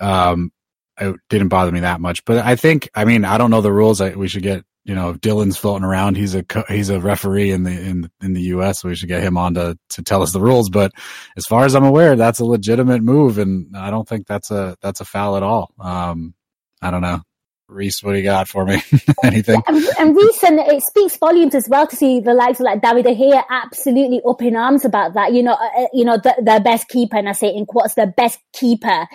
um, 0.00 0.50
it 0.98 1.16
didn't 1.28 1.48
bother 1.48 1.72
me 1.72 1.80
that 1.80 2.00
much. 2.00 2.24
But 2.24 2.44
I 2.44 2.56
think, 2.56 2.90
I 2.94 3.04
mean, 3.04 3.24
I 3.24 3.38
don't 3.38 3.50
know 3.50 3.60
the 3.60 3.72
rules. 3.72 4.00
I, 4.00 4.14
we 4.14 4.28
should 4.28 4.42
get 4.42 4.64
you 4.84 4.94
know, 4.94 5.10
if 5.10 5.20
Dylan's 5.20 5.56
floating 5.56 5.84
around, 5.84 6.16
he's 6.16 6.34
a 6.34 6.44
he's 6.68 6.90
a 6.90 7.00
referee 7.00 7.50
in 7.52 7.62
the 7.62 7.70
in 7.70 8.10
in 8.22 8.34
the 8.34 8.42
U.S. 8.42 8.84
We 8.84 8.94
should 8.94 9.08
get 9.08 9.22
him 9.22 9.38
on 9.38 9.54
to 9.54 9.78
to 9.90 10.02
tell 10.02 10.22
us 10.22 10.32
the 10.32 10.40
rules. 10.40 10.68
But 10.68 10.92
as 11.36 11.46
far 11.46 11.64
as 11.64 11.74
I'm 11.74 11.84
aware, 11.84 12.16
that's 12.16 12.40
a 12.40 12.44
legitimate 12.44 13.02
move, 13.02 13.38
and 13.38 13.74
I 13.76 13.90
don't 13.90 14.06
think 14.06 14.26
that's 14.26 14.50
a 14.50 14.76
that's 14.82 15.00
a 15.00 15.06
foul 15.06 15.36
at 15.36 15.42
all. 15.42 15.72
Um, 15.80 16.34
I 16.82 16.90
don't 16.90 17.00
know, 17.00 17.22
Reece, 17.66 18.02
what 18.02 18.12
do 18.12 18.18
you 18.18 18.24
got 18.24 18.46
for 18.46 18.66
me? 18.66 18.82
Anything? 19.24 19.62
And, 19.66 20.14
Reece, 20.14 20.42
and 20.44 20.60
it 20.60 20.82
speaks 20.82 21.16
volumes 21.16 21.54
as 21.54 21.66
well 21.68 21.86
to 21.86 21.96
see 21.96 22.20
the 22.20 22.34
likes 22.34 22.60
of 22.60 22.64
like 22.64 22.82
David 22.82 23.06
Gea 23.06 23.42
absolutely 23.48 24.20
up 24.28 24.42
in 24.42 24.54
arms 24.54 24.84
about 24.84 25.14
that. 25.14 25.32
You 25.32 25.42
know, 25.42 25.54
uh, 25.54 25.86
you 25.94 26.04
know, 26.04 26.18
the, 26.18 26.34
their 26.42 26.60
best 26.60 26.88
keeper, 26.88 27.16
and 27.16 27.28
I 27.28 27.32
say 27.32 27.48
in 27.48 27.64
quotes, 27.64 27.94
their 27.94 28.06
best 28.06 28.38
keeper 28.52 29.06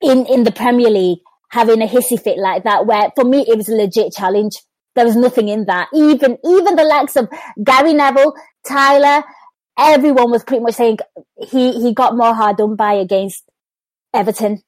in 0.00 0.24
in 0.26 0.44
the 0.44 0.52
Premier 0.52 0.88
League 0.88 1.18
having 1.50 1.82
a 1.82 1.86
hissy 1.86 2.20
fit 2.20 2.38
like 2.38 2.64
that. 2.64 2.86
Where 2.86 3.10
for 3.14 3.24
me, 3.24 3.44
it 3.46 3.56
was 3.56 3.68
a 3.68 3.74
legit 3.74 4.12
challenge. 4.12 4.56
There 4.94 5.04
was 5.04 5.16
nothing 5.16 5.48
in 5.48 5.66
that. 5.66 5.88
Even 5.94 6.38
even 6.44 6.76
the 6.76 6.84
likes 6.84 7.16
of 7.16 7.28
Gary 7.62 7.94
Neville, 7.94 8.34
Tyler, 8.66 9.24
everyone 9.78 10.30
was 10.30 10.44
pretty 10.44 10.62
much 10.62 10.74
saying 10.74 10.98
he 11.48 11.80
he 11.80 11.94
got 11.94 12.16
more 12.16 12.34
hard 12.34 12.56
done 12.56 12.76
by 12.76 12.94
against 12.94 13.44
Everton. 14.14 14.62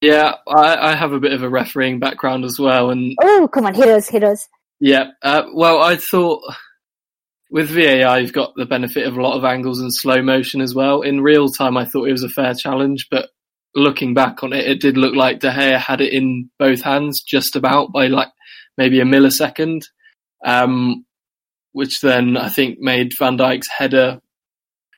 Yeah, 0.00 0.34
I, 0.46 0.90
I 0.90 0.94
have 0.94 1.12
a 1.12 1.20
bit 1.20 1.32
of 1.32 1.42
a 1.42 1.48
refereeing 1.48 1.98
background 1.98 2.44
as 2.44 2.58
well, 2.58 2.90
and 2.90 3.16
Oh, 3.22 3.48
come 3.52 3.64
on, 3.64 3.74
hit 3.74 3.88
us, 3.88 4.08
hit 4.08 4.22
us. 4.22 4.48
Yeah, 4.78 5.12
uh, 5.22 5.44
well, 5.54 5.80
I 5.80 5.96
thought 5.96 6.42
with 7.50 7.70
VAR 7.70 8.20
you've 8.20 8.32
got 8.32 8.52
the 8.54 8.66
benefit 8.66 9.06
of 9.06 9.16
a 9.16 9.22
lot 9.22 9.38
of 9.38 9.44
angles 9.44 9.80
and 9.80 9.94
slow 9.94 10.20
motion 10.20 10.60
as 10.60 10.74
well. 10.74 11.00
In 11.00 11.22
real 11.22 11.48
time, 11.48 11.78
I 11.78 11.86
thought 11.86 12.08
it 12.08 12.12
was 12.12 12.24
a 12.24 12.28
fair 12.28 12.52
challenge, 12.52 13.06
but 13.10 13.30
looking 13.74 14.14
back 14.14 14.42
on 14.42 14.52
it, 14.52 14.66
it 14.66 14.80
did 14.80 14.96
look 14.96 15.14
like 15.14 15.40
De 15.40 15.50
Gea 15.50 15.78
had 15.78 16.00
it 16.00 16.12
in 16.12 16.50
both 16.58 16.82
hands 16.82 17.22
just 17.22 17.56
about 17.56 17.92
by 17.92 18.06
like 18.06 18.28
maybe 18.76 19.00
a 19.00 19.04
millisecond, 19.04 19.82
um, 20.44 21.04
which 21.72 22.00
then 22.00 22.36
I 22.36 22.48
think 22.48 22.78
made 22.78 23.12
Van 23.18 23.36
Dijk's 23.36 23.68
header 23.68 24.20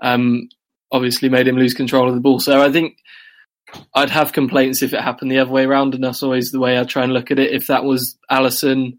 um, 0.03 0.49
obviously 0.93 1.29
made 1.29 1.49
him 1.49 1.57
lose 1.57 1.75
control 1.75 2.09
of 2.09 2.15
the 2.15 2.21
ball. 2.21 2.41
So 2.41 2.63
I 2.63 2.71
think 2.71 2.97
I'd 3.95 4.11
have 4.11 4.33
complaints 4.33 4.83
if 4.83 4.93
it 4.93 5.01
happened 5.01 5.31
the 5.31 5.39
other 5.39 5.51
way 5.51 5.65
around, 5.65 5.95
and 5.95 6.05
that's 6.05 6.23
always 6.23 6.51
the 6.51 6.61
way 6.61 6.79
I 6.79 6.85
try 6.85 7.05
and 7.05 7.13
look 7.13 7.31
at 7.31 7.39
it. 7.39 7.53
If 7.53 7.67
that 7.67 7.85
was 7.85 8.19
Alisson 8.31 8.99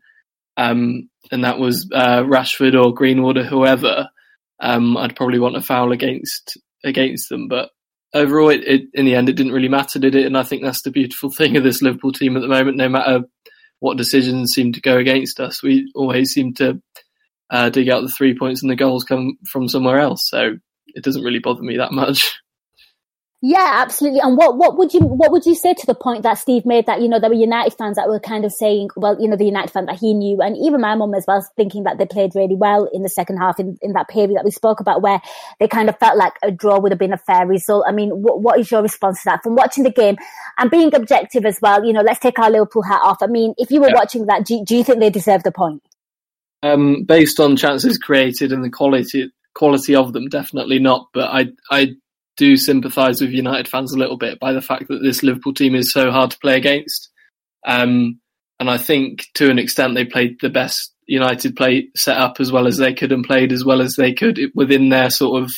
um, 0.57 1.09
and 1.31 1.43
that 1.43 1.59
was 1.59 1.89
uh, 1.93 2.23
Rashford 2.23 2.73
or 2.73 2.93
Greenwood 2.93 3.37
or 3.37 3.43
whoever, 3.43 4.09
um, 4.59 4.97
I'd 4.97 5.15
probably 5.15 5.39
want 5.39 5.57
a 5.57 5.61
foul 5.61 5.91
against 5.91 6.57
against 6.83 7.29
them. 7.29 7.47
But 7.47 7.69
overall, 8.13 8.49
it, 8.49 8.61
it, 8.65 8.81
in 8.93 9.05
the 9.05 9.15
end, 9.15 9.29
it 9.29 9.33
didn't 9.33 9.53
really 9.53 9.67
matter, 9.67 9.99
did 9.99 10.15
it? 10.15 10.25
And 10.25 10.37
I 10.37 10.43
think 10.43 10.63
that's 10.63 10.83
the 10.83 10.91
beautiful 10.91 11.29
thing 11.29 11.57
of 11.57 11.63
this 11.63 11.81
Liverpool 11.81 12.11
team 12.11 12.35
at 12.35 12.41
the 12.41 12.47
moment. 12.47 12.77
No 12.77 12.89
matter 12.89 13.21
what 13.79 13.97
decisions 13.97 14.51
seem 14.53 14.73
to 14.73 14.81
go 14.81 14.97
against 14.97 15.39
us, 15.39 15.61
we 15.61 15.91
always 15.95 16.31
seem 16.31 16.53
to 16.55 16.81
uh, 17.49 17.69
dig 17.69 17.89
out 17.89 18.01
the 18.01 18.13
three 18.17 18.37
points 18.37 18.61
and 18.61 18.71
the 18.71 18.75
goals 18.75 19.03
come 19.03 19.37
from 19.51 19.67
somewhere 19.67 19.99
else. 19.99 20.21
So 20.25 20.57
it 20.87 21.03
doesn't 21.03 21.23
really 21.23 21.39
bother 21.39 21.61
me 21.61 21.77
that 21.77 21.91
much. 21.91 22.39
Yeah, 23.39 23.83
absolutely. 23.83 24.19
And 24.19 24.35
what, 24.35 24.57
what 24.57 24.79
would 24.79 24.95
you 24.95 25.01
what 25.01 25.31
would 25.31 25.45
you 25.45 25.53
say 25.53 25.75
to 25.75 25.85
the 25.85 25.93
point 25.93 26.23
that 26.23 26.39
Steve 26.39 26.65
made 26.65 26.87
that 26.87 27.01
you 27.01 27.07
know 27.07 27.19
there 27.19 27.29
were 27.29 27.35
United 27.35 27.75
fans 27.77 27.97
that 27.97 28.07
were 28.09 28.19
kind 28.19 28.45
of 28.45 28.51
saying, 28.51 28.89
well, 28.95 29.15
you 29.21 29.27
know, 29.27 29.35
the 29.35 29.45
United 29.45 29.69
fan 29.69 29.85
that 29.85 29.99
he 29.99 30.15
knew, 30.15 30.41
and 30.41 30.57
even 30.57 30.81
my 30.81 30.95
mum 30.95 31.13
as 31.13 31.23
well, 31.27 31.47
thinking 31.55 31.83
that 31.83 31.99
they 31.99 32.07
played 32.07 32.31
really 32.33 32.55
well 32.55 32.89
in 32.91 33.03
the 33.03 33.09
second 33.09 33.37
half 33.37 33.59
in, 33.59 33.77
in 33.83 33.93
that 33.93 34.07
period 34.07 34.37
that 34.37 34.43
we 34.43 34.49
spoke 34.49 34.79
about, 34.79 35.03
where 35.03 35.21
they 35.59 35.67
kind 35.67 35.87
of 35.87 35.99
felt 35.99 36.17
like 36.17 36.33
a 36.41 36.49
draw 36.49 36.79
would 36.79 36.91
have 36.91 36.97
been 36.97 37.13
a 37.13 37.17
fair 37.17 37.45
result. 37.45 37.85
I 37.87 37.91
mean, 37.91 38.09
what, 38.09 38.41
what 38.41 38.59
is 38.59 38.71
your 38.71 38.81
response 38.81 39.19
to 39.21 39.25
that 39.25 39.43
from 39.43 39.53
watching 39.53 39.83
the 39.83 39.91
game 39.91 40.17
and 40.57 40.71
being 40.71 40.95
objective 40.95 41.45
as 41.45 41.59
well? 41.61 41.85
You 41.85 41.93
know, 41.93 42.01
let's 42.01 42.19
take 42.19 42.39
our 42.39 42.49
Liverpool 42.49 42.81
hat 42.81 43.01
off. 43.03 43.17
I 43.21 43.27
mean, 43.27 43.53
if 43.59 43.69
you 43.69 43.81
were 43.81 43.89
Yeah. 43.89 43.95
watching 43.97 44.25
that, 44.25 44.45
do, 44.45 44.63
do 44.65 44.75
you 44.75 44.83
think 44.83 44.99
they 44.99 45.11
deserved 45.11 45.45
a 45.45 45.51
point? 45.51 45.83
Um, 46.63 47.03
based 47.03 47.39
on 47.39 47.55
chances 47.55 47.99
created 47.99 48.51
and 48.51 48.63
the 48.63 48.71
quality 48.71 49.31
quality 49.53 49.93
of 49.93 50.13
them, 50.13 50.27
definitely 50.27 50.79
not. 50.79 51.09
But 51.13 51.29
I 51.29 51.49
I 51.69 51.91
do 52.37 52.55
sympathise 52.55 53.19
with 53.21 53.31
United 53.31 53.67
fans 53.67 53.93
a 53.93 53.97
little 53.97 54.17
bit 54.17 54.39
by 54.39 54.53
the 54.53 54.61
fact 54.61 54.87
that 54.87 55.01
this 55.01 55.23
Liverpool 55.23 55.53
team 55.53 55.75
is 55.75 55.91
so 55.91 56.11
hard 56.11 56.31
to 56.31 56.39
play 56.39 56.55
against. 56.55 57.09
Um, 57.65 58.19
and 58.59 58.69
I 58.69 58.77
think 58.77 59.25
to 59.35 59.49
an 59.49 59.59
extent 59.59 59.95
they 59.95 60.05
played 60.05 60.39
the 60.41 60.49
best 60.49 60.93
United 61.07 61.55
play 61.55 61.89
set 61.95 62.17
up 62.17 62.39
as 62.39 62.51
well 62.51 62.67
as 62.67 62.77
they 62.77 62.93
could 62.93 63.11
and 63.11 63.25
played 63.25 63.51
as 63.51 63.63
well 63.63 63.81
as 63.81 63.95
they 63.95 64.13
could 64.13 64.39
within 64.55 64.89
their 64.89 65.09
sort 65.09 65.43
of 65.43 65.51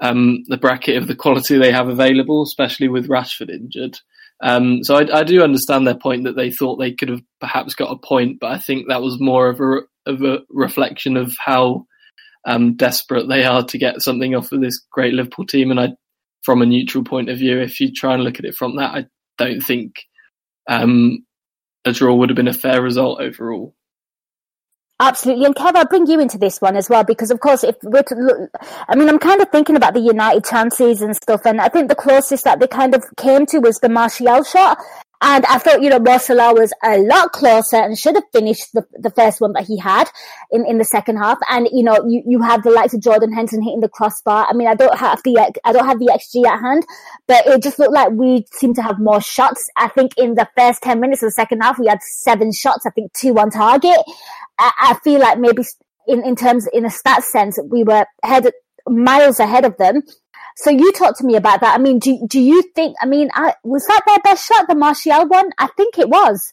um, 0.00 0.44
the 0.46 0.56
bracket 0.56 0.96
of 0.96 1.08
the 1.08 1.16
quality 1.16 1.58
they 1.58 1.72
have 1.72 1.88
available, 1.88 2.42
especially 2.42 2.88
with 2.88 3.08
Rashford 3.08 3.50
injured. 3.50 3.98
Um, 4.40 4.84
so 4.84 4.96
I, 4.96 5.20
I 5.20 5.24
do 5.24 5.42
understand 5.42 5.86
their 5.86 5.96
point 5.96 6.24
that 6.24 6.36
they 6.36 6.50
thought 6.50 6.76
they 6.76 6.92
could 6.92 7.08
have 7.08 7.22
perhaps 7.40 7.74
got 7.74 7.90
a 7.90 7.98
point, 7.98 8.38
but 8.40 8.52
I 8.52 8.58
think 8.58 8.86
that 8.88 9.02
was 9.02 9.20
more 9.20 9.48
of 9.48 9.60
a 9.60 9.80
of 10.06 10.22
a 10.22 10.38
reflection 10.48 11.16
of 11.16 11.34
how 11.44 11.86
um, 12.46 12.76
desperate 12.76 13.28
they 13.28 13.44
are 13.44 13.64
to 13.64 13.78
get 13.78 14.02
something 14.02 14.34
off 14.34 14.52
of 14.52 14.60
this 14.60 14.80
great 14.90 15.14
Liverpool 15.14 15.46
team. 15.46 15.70
And 15.70 15.80
I, 15.80 15.88
from 16.42 16.62
a 16.62 16.66
neutral 16.66 17.04
point 17.04 17.28
of 17.28 17.38
view, 17.38 17.60
if 17.60 17.80
you 17.80 17.92
try 17.92 18.14
and 18.14 18.24
look 18.24 18.38
at 18.38 18.44
it 18.44 18.54
from 18.54 18.76
that, 18.76 18.94
I 18.94 19.06
don't 19.36 19.60
think 19.60 19.96
um, 20.68 21.24
a 21.84 21.92
draw 21.92 22.14
would 22.14 22.30
have 22.30 22.36
been 22.36 22.48
a 22.48 22.52
fair 22.52 22.82
result 22.82 23.20
overall. 23.20 23.74
Absolutely. 25.00 25.44
And 25.44 25.54
Kev, 25.54 25.76
I'll 25.76 25.86
bring 25.86 26.08
you 26.08 26.18
into 26.18 26.38
this 26.38 26.60
one 26.60 26.76
as 26.76 26.90
well, 26.90 27.04
because 27.04 27.30
of 27.30 27.38
course, 27.38 27.62
if 27.62 27.76
we're 27.84 28.02
to 28.02 28.14
look, 28.16 28.50
I 28.88 28.96
mean, 28.96 29.08
I'm 29.08 29.20
kind 29.20 29.40
of 29.40 29.48
thinking 29.50 29.76
about 29.76 29.94
the 29.94 30.00
United 30.00 30.44
chances 30.44 31.02
and 31.02 31.14
stuff, 31.14 31.42
and 31.44 31.60
I 31.60 31.68
think 31.68 31.88
the 31.88 31.94
closest 31.94 32.42
that 32.44 32.58
they 32.58 32.66
kind 32.66 32.96
of 32.96 33.04
came 33.16 33.46
to 33.46 33.60
was 33.60 33.78
the 33.78 33.88
Martial 33.88 34.42
shot. 34.42 34.78
And 35.20 35.44
I 35.46 35.58
thought, 35.58 35.82
you 35.82 35.90
know, 35.90 35.98
Mo 35.98 36.18
was 36.54 36.72
a 36.84 36.98
lot 36.98 37.32
closer 37.32 37.76
and 37.76 37.98
should 37.98 38.14
have 38.14 38.24
finished 38.32 38.72
the, 38.72 38.86
the 38.92 39.10
first 39.10 39.40
one 39.40 39.52
that 39.54 39.66
he 39.66 39.76
had 39.76 40.08
in, 40.52 40.64
in 40.64 40.78
the 40.78 40.84
second 40.84 41.16
half. 41.16 41.38
And, 41.50 41.68
you 41.72 41.82
know, 41.82 42.06
you, 42.06 42.22
you 42.24 42.42
have 42.42 42.62
the 42.62 42.70
likes 42.70 42.94
of 42.94 43.02
Jordan 43.02 43.32
Henderson 43.32 43.62
hitting 43.62 43.80
the 43.80 43.88
crossbar. 43.88 44.46
I 44.48 44.52
mean, 44.52 44.68
I 44.68 44.74
don't 44.74 44.96
have 44.96 45.20
the, 45.24 45.52
I 45.64 45.72
don't 45.72 45.86
have 45.86 45.98
the 45.98 46.06
XG 46.06 46.46
at 46.46 46.60
hand, 46.60 46.86
but 47.26 47.46
it 47.46 47.62
just 47.62 47.78
looked 47.78 47.92
like 47.92 48.10
we 48.12 48.46
seemed 48.52 48.76
to 48.76 48.82
have 48.82 49.00
more 49.00 49.20
shots. 49.20 49.68
I 49.76 49.88
think 49.88 50.12
in 50.16 50.34
the 50.34 50.48
first 50.56 50.82
10 50.82 51.00
minutes 51.00 51.22
of 51.22 51.28
the 51.28 51.32
second 51.32 51.62
half, 51.62 51.78
we 51.78 51.88
had 51.88 52.02
seven 52.02 52.52
shots, 52.52 52.86
I 52.86 52.90
think 52.90 53.12
two 53.12 53.36
on 53.38 53.50
target. 53.50 53.98
I, 54.58 54.72
I 54.80 54.94
feel 55.02 55.20
like 55.20 55.38
maybe 55.38 55.64
in, 56.06 56.24
in 56.24 56.36
terms, 56.36 56.68
in 56.72 56.84
a 56.84 56.90
stats 56.90 57.24
sense, 57.24 57.58
we 57.70 57.82
were 57.82 58.06
ahead, 58.22 58.50
miles 58.86 59.40
ahead 59.40 59.64
of 59.64 59.76
them. 59.78 60.02
So 60.60 60.70
you 60.70 60.92
talk 60.92 61.16
to 61.18 61.24
me 61.24 61.36
about 61.36 61.60
that. 61.60 61.74
I 61.74 61.78
mean, 61.78 62.00
do 62.00 62.18
do 62.28 62.40
you 62.40 62.62
think? 62.74 62.96
I 63.00 63.06
mean, 63.06 63.30
I, 63.32 63.54
was 63.62 63.86
that 63.86 64.02
their 64.06 64.18
best 64.24 64.44
shot, 64.46 64.66
the 64.68 64.74
Martial 64.74 65.26
one? 65.28 65.50
I 65.56 65.68
think 65.76 65.98
it 65.98 66.08
was. 66.08 66.52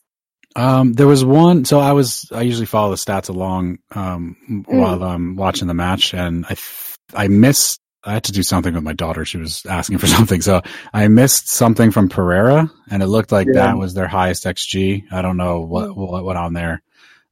Um, 0.56 0.94
there 0.94 1.08
was 1.08 1.26
one. 1.26 1.66
So 1.66 1.80
I 1.80 1.92
was. 1.94 2.30
I 2.32 2.44
usually 2.44 2.68
follow 2.68 2.92
the 2.92 2.98
stats 2.98 3.30
along 3.30 3.80
um, 3.92 4.64
while 4.68 5.04
I'm 5.04 5.36
watching 5.36 5.68
the 5.68 5.74
match, 5.74 6.14
and 6.14 6.46
I 6.46 6.50
th- 6.50 6.96
I 7.16 7.28
missed. 7.30 7.82
I 8.04 8.14
had 8.14 8.26
to 8.26 8.32
do 8.32 8.44
something 8.44 8.76
with 8.76 8.84
my 8.84 8.94
daughter. 8.94 9.26
She 9.26 9.38
was 9.40 9.66
asking 9.66 9.98
for 9.98 10.06
something, 10.18 10.42
so 10.42 10.62
I 10.94 11.08
missed 11.08 11.50
something 11.50 11.90
from 11.90 12.08
Pereira, 12.08 12.70
and 12.92 13.02
it 13.02 13.08
looked 13.08 13.32
like 13.32 13.48
Yeah. 13.48 13.54
that 13.66 13.78
was 13.80 13.96
their 13.96 14.08
highest 14.08 14.44
xG. 14.46 15.04
I 15.12 15.24
don't 15.24 15.38
know 15.38 15.62
what 15.62 15.98
what 15.98 16.24
went 16.24 16.38
on 16.38 16.54
there. 16.54 16.84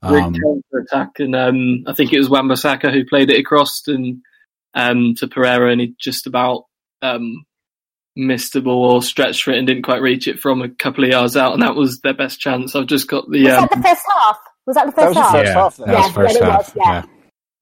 Great 0.02 0.24
Um, 0.24 0.34
counter 0.34 0.86
attack, 0.86 1.10
and 1.20 1.36
um, 1.36 1.84
I 1.86 1.94
think 1.94 2.12
it 2.12 2.18
was 2.18 2.30
Wan-Bissaka 2.30 2.92
who 2.92 3.06
played 3.06 3.30
it 3.30 3.40
across 3.40 3.84
and 3.88 4.22
um, 4.74 5.14
to 5.18 5.28
Pereira, 5.28 5.72
and 5.72 5.82
he 5.82 5.96
just 6.00 6.28
about 6.28 6.64
um, 7.02 7.46
missed 8.16 8.54
the 8.54 8.62
ball 8.62 8.94
or 8.94 9.02
stretched 9.02 9.44
for 9.44 9.52
it 9.52 9.58
and 9.58 9.68
didn't 9.68 9.84
quite 9.84 10.02
reach 10.02 10.28
it 10.28 10.40
from 10.40 10.62
a 10.62 10.70
couple 10.70 11.04
of 11.04 11.10
yards 11.10 11.36
out, 11.38 11.54
and 11.54 11.62
that 11.62 11.76
was 11.76 12.00
their 12.02 12.14
best 12.14 12.40
chance. 12.40 12.76
I've 12.76 12.88
just 12.88 13.08
got 13.08 13.26
the 13.30 13.44
Was 13.46 13.54
um, 13.54 13.68
that 13.70 13.70
the 13.78 13.84
first 13.88 14.02
half? 14.16 14.38
Was 14.66 14.76
that 14.76 14.86
the 14.86 14.92
first 14.94 15.08
was 15.08 15.16
the 15.16 15.22
half? 15.22 15.38
yeah, 15.38 15.54
that 15.54 15.56
was 15.56 15.78
Yeah, 15.88 16.12
first 16.12 16.40
yeah, 16.40 16.46
half. 16.52 16.74
yeah. 16.76 16.84
yeah. 16.94 17.04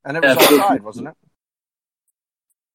And 0.05 0.18
it 0.18 0.24
was 0.24 0.38
Yeah. 0.51 0.57
offside, 0.57 0.84
wasn't 0.84 1.07
it? 1.09 1.14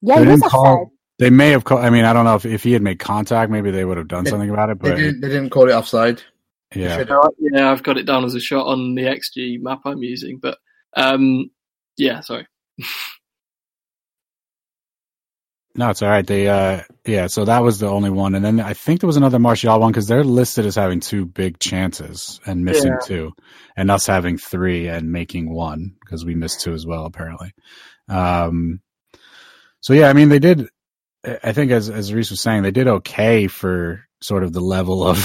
Yeah, 0.02 0.14
They 0.16 0.24
he 0.24 0.30
was 0.30 0.40
didn't 0.40 0.50
call- 0.50 0.66
offside. 0.66 0.92
They 1.18 1.30
may 1.30 1.50
have. 1.50 1.64
Call, 1.64 1.78
I 1.78 1.88
mean, 1.90 2.04
I 2.04 2.12
don't 2.12 2.24
know 2.26 2.34
if 2.34 2.44
if 2.44 2.62
he 2.62 2.72
had 2.72 2.82
made 2.82 2.98
contact, 2.98 3.50
maybe 3.50 3.70
they 3.70 3.84
would 3.86 3.96
have 3.96 4.06
done 4.08 4.24
They- 4.24 4.30
something 4.30 4.50
about 4.50 4.68
it. 4.70 4.80
They 4.82 4.90
But 4.90 4.96
didn't, 4.96 5.20
they 5.22 5.28
didn't 5.28 5.48
call 5.50 5.68
it 5.68 5.72
offside. 5.72 6.22
yeah, 6.74 7.02
yeah, 7.38 7.70
I've 7.72 7.82
got 7.82 7.96
it 7.96 8.04
down 8.04 8.24
as 8.24 8.34
a 8.34 8.40
shot 8.40 8.66
on 8.66 8.94
the 8.94 9.02
XG 9.04 9.58
map 9.62 9.80
I'm 9.86 10.02
using, 10.02 10.38
but 10.42 10.58
um, 10.96 11.50
yeah, 11.96 12.20
sorry. 12.20 12.46
No, 15.78 15.90
it's 15.90 16.00
all 16.02 16.08
right. 16.08 16.26
They, 16.26 16.48
uh, 16.48 16.82
yeah, 17.04 17.26
so 17.26 17.44
that 17.44 17.62
was 17.62 17.78
the 17.78 17.88
only 17.88 18.08
one. 18.08 18.34
And 18.34 18.42
then 18.44 18.60
I 18.60 18.72
think 18.72 19.00
there 19.00 19.06
was 19.06 19.18
another 19.18 19.38
Martial 19.38 19.78
one 19.78 19.92
because 19.92 20.06
they're 20.08 20.24
listed 20.24 20.64
as 20.64 20.74
having 20.74 21.00
two 21.00 21.26
big 21.26 21.58
chances 21.58 22.40
and 22.46 22.64
missing 22.64 22.92
Yeah. 22.92 23.06
two, 23.06 23.32
and 23.76 23.90
us 23.90 24.06
having 24.06 24.38
three 24.38 24.88
and 24.88 25.12
making 25.12 25.52
one 25.52 25.94
because 26.00 26.24
we 26.24 26.34
missed 26.34 26.62
two 26.62 26.72
as 26.72 26.86
well, 26.86 27.04
apparently. 27.04 27.52
Um, 28.08 28.80
so 29.80 29.92
yeah, 29.92 30.08
I 30.08 30.14
mean, 30.14 30.30
they 30.30 30.38
did, 30.38 30.66
I 31.24 31.38
I 31.44 31.52
think 31.52 31.72
as, 31.72 31.90
as 31.90 32.12
Reece 32.12 32.30
was 32.30 32.40
saying, 32.40 32.62
they 32.62 32.70
did 32.70 32.88
okay 32.88 33.46
for 33.46 34.06
sort 34.22 34.44
of 34.44 34.52
the 34.54 34.60
level 34.62 35.06
of 35.06 35.22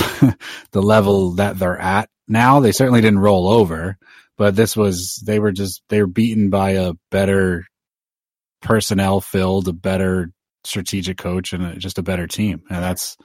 the 0.71 0.81
level 0.81 1.31
that 1.35 1.57
they're 1.57 1.79
at 1.79 2.09
now. 2.27 2.59
They 2.59 2.73
certainly 2.73 2.99
didn't 3.01 3.19
roll 3.19 3.47
over, 3.47 3.97
but 4.37 4.55
this 4.55 4.75
was, 4.75 5.15
they 5.25 5.39
were 5.39 5.53
just, 5.53 5.81
they 5.87 6.01
were 6.01 6.07
beaten 6.07 6.49
by 6.49 6.71
a 6.71 6.93
better 7.09 7.65
personnel 8.61 9.21
filled, 9.21 9.69
a 9.69 9.73
better 9.73 10.29
strategic 10.63 11.17
coach 11.17 11.53
and 11.53 11.79
just 11.79 11.97
a 11.97 12.03
better 12.03 12.27
team. 12.27 12.63
And 12.69 12.83
that's 12.83 13.17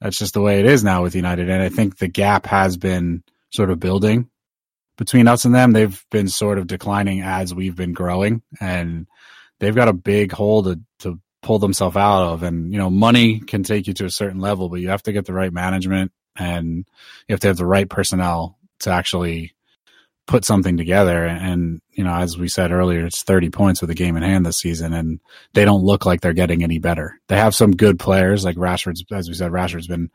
that's 0.00 0.18
just 0.18 0.34
the 0.34 0.40
way 0.40 0.58
it 0.58 0.66
is 0.66 0.82
now 0.82 1.02
with 1.02 1.14
United. 1.14 1.48
And 1.48 1.62
I 1.62 1.68
think 1.68 1.98
the 1.98 2.08
gap 2.08 2.46
has 2.46 2.76
been 2.76 3.22
sort 3.50 3.70
of 3.70 3.78
building 3.78 4.28
between 4.96 5.28
us 5.28 5.44
and 5.44 5.54
them. 5.54 5.72
They've 5.72 6.04
been 6.10 6.28
sort 6.28 6.58
of 6.58 6.66
declining 6.66 7.20
as 7.22 7.54
we've 7.54 7.76
been 7.76 7.92
growing, 7.92 8.42
and 8.60 9.06
they've 9.60 9.74
got 9.74 9.88
a 9.88 9.92
big 9.92 10.32
hole 10.32 10.62
to 10.64 10.80
to 11.00 11.20
pull 11.42 11.58
themselves 11.58 11.96
out 11.96 12.32
of. 12.32 12.42
And 12.42 12.72
you 12.72 12.78
know, 12.78 12.90
money 12.90 13.40
can 13.40 13.62
take 13.62 13.86
you 13.86 13.94
to 13.94 14.06
a 14.06 14.10
certain 14.10 14.40
level, 14.40 14.68
but 14.68 14.80
you 14.80 14.88
have 14.88 15.02
to 15.04 15.12
get 15.12 15.26
the 15.26 15.34
right 15.34 15.52
management 15.52 16.12
and 16.36 16.86
you 17.28 17.32
have 17.32 17.40
to 17.40 17.48
have 17.48 17.56
the 17.56 17.66
right 17.66 17.88
personnel 17.88 18.58
to 18.80 18.90
actually 18.90 19.54
put 20.32 20.44
something 20.46 20.78
together. 20.78 21.26
And, 21.26 21.82
you 21.90 22.02
know, 22.02 22.14
as 22.14 22.38
we 22.38 22.48
said 22.48 22.72
earlier, 22.72 23.04
it's 23.04 23.22
30 23.22 23.50
points 23.50 23.82
with 23.82 23.90
a 23.90 23.94
game 23.94 24.16
in 24.16 24.22
hand 24.22 24.46
this 24.46 24.58
season, 24.58 24.94
and 24.94 25.20
they 25.52 25.66
don't 25.66 25.84
look 25.84 26.06
like 26.06 26.22
they're 26.22 26.32
getting 26.32 26.62
any 26.62 26.78
better. 26.78 27.20
They 27.28 27.36
have 27.36 27.54
some 27.54 27.72
good 27.72 27.98
players, 27.98 28.42
like 28.42 28.56
Rashford's, 28.56 29.04
as 29.12 29.28
we 29.28 29.34
said, 29.34 29.52
Rashford's 29.52 29.86
been 29.86 30.10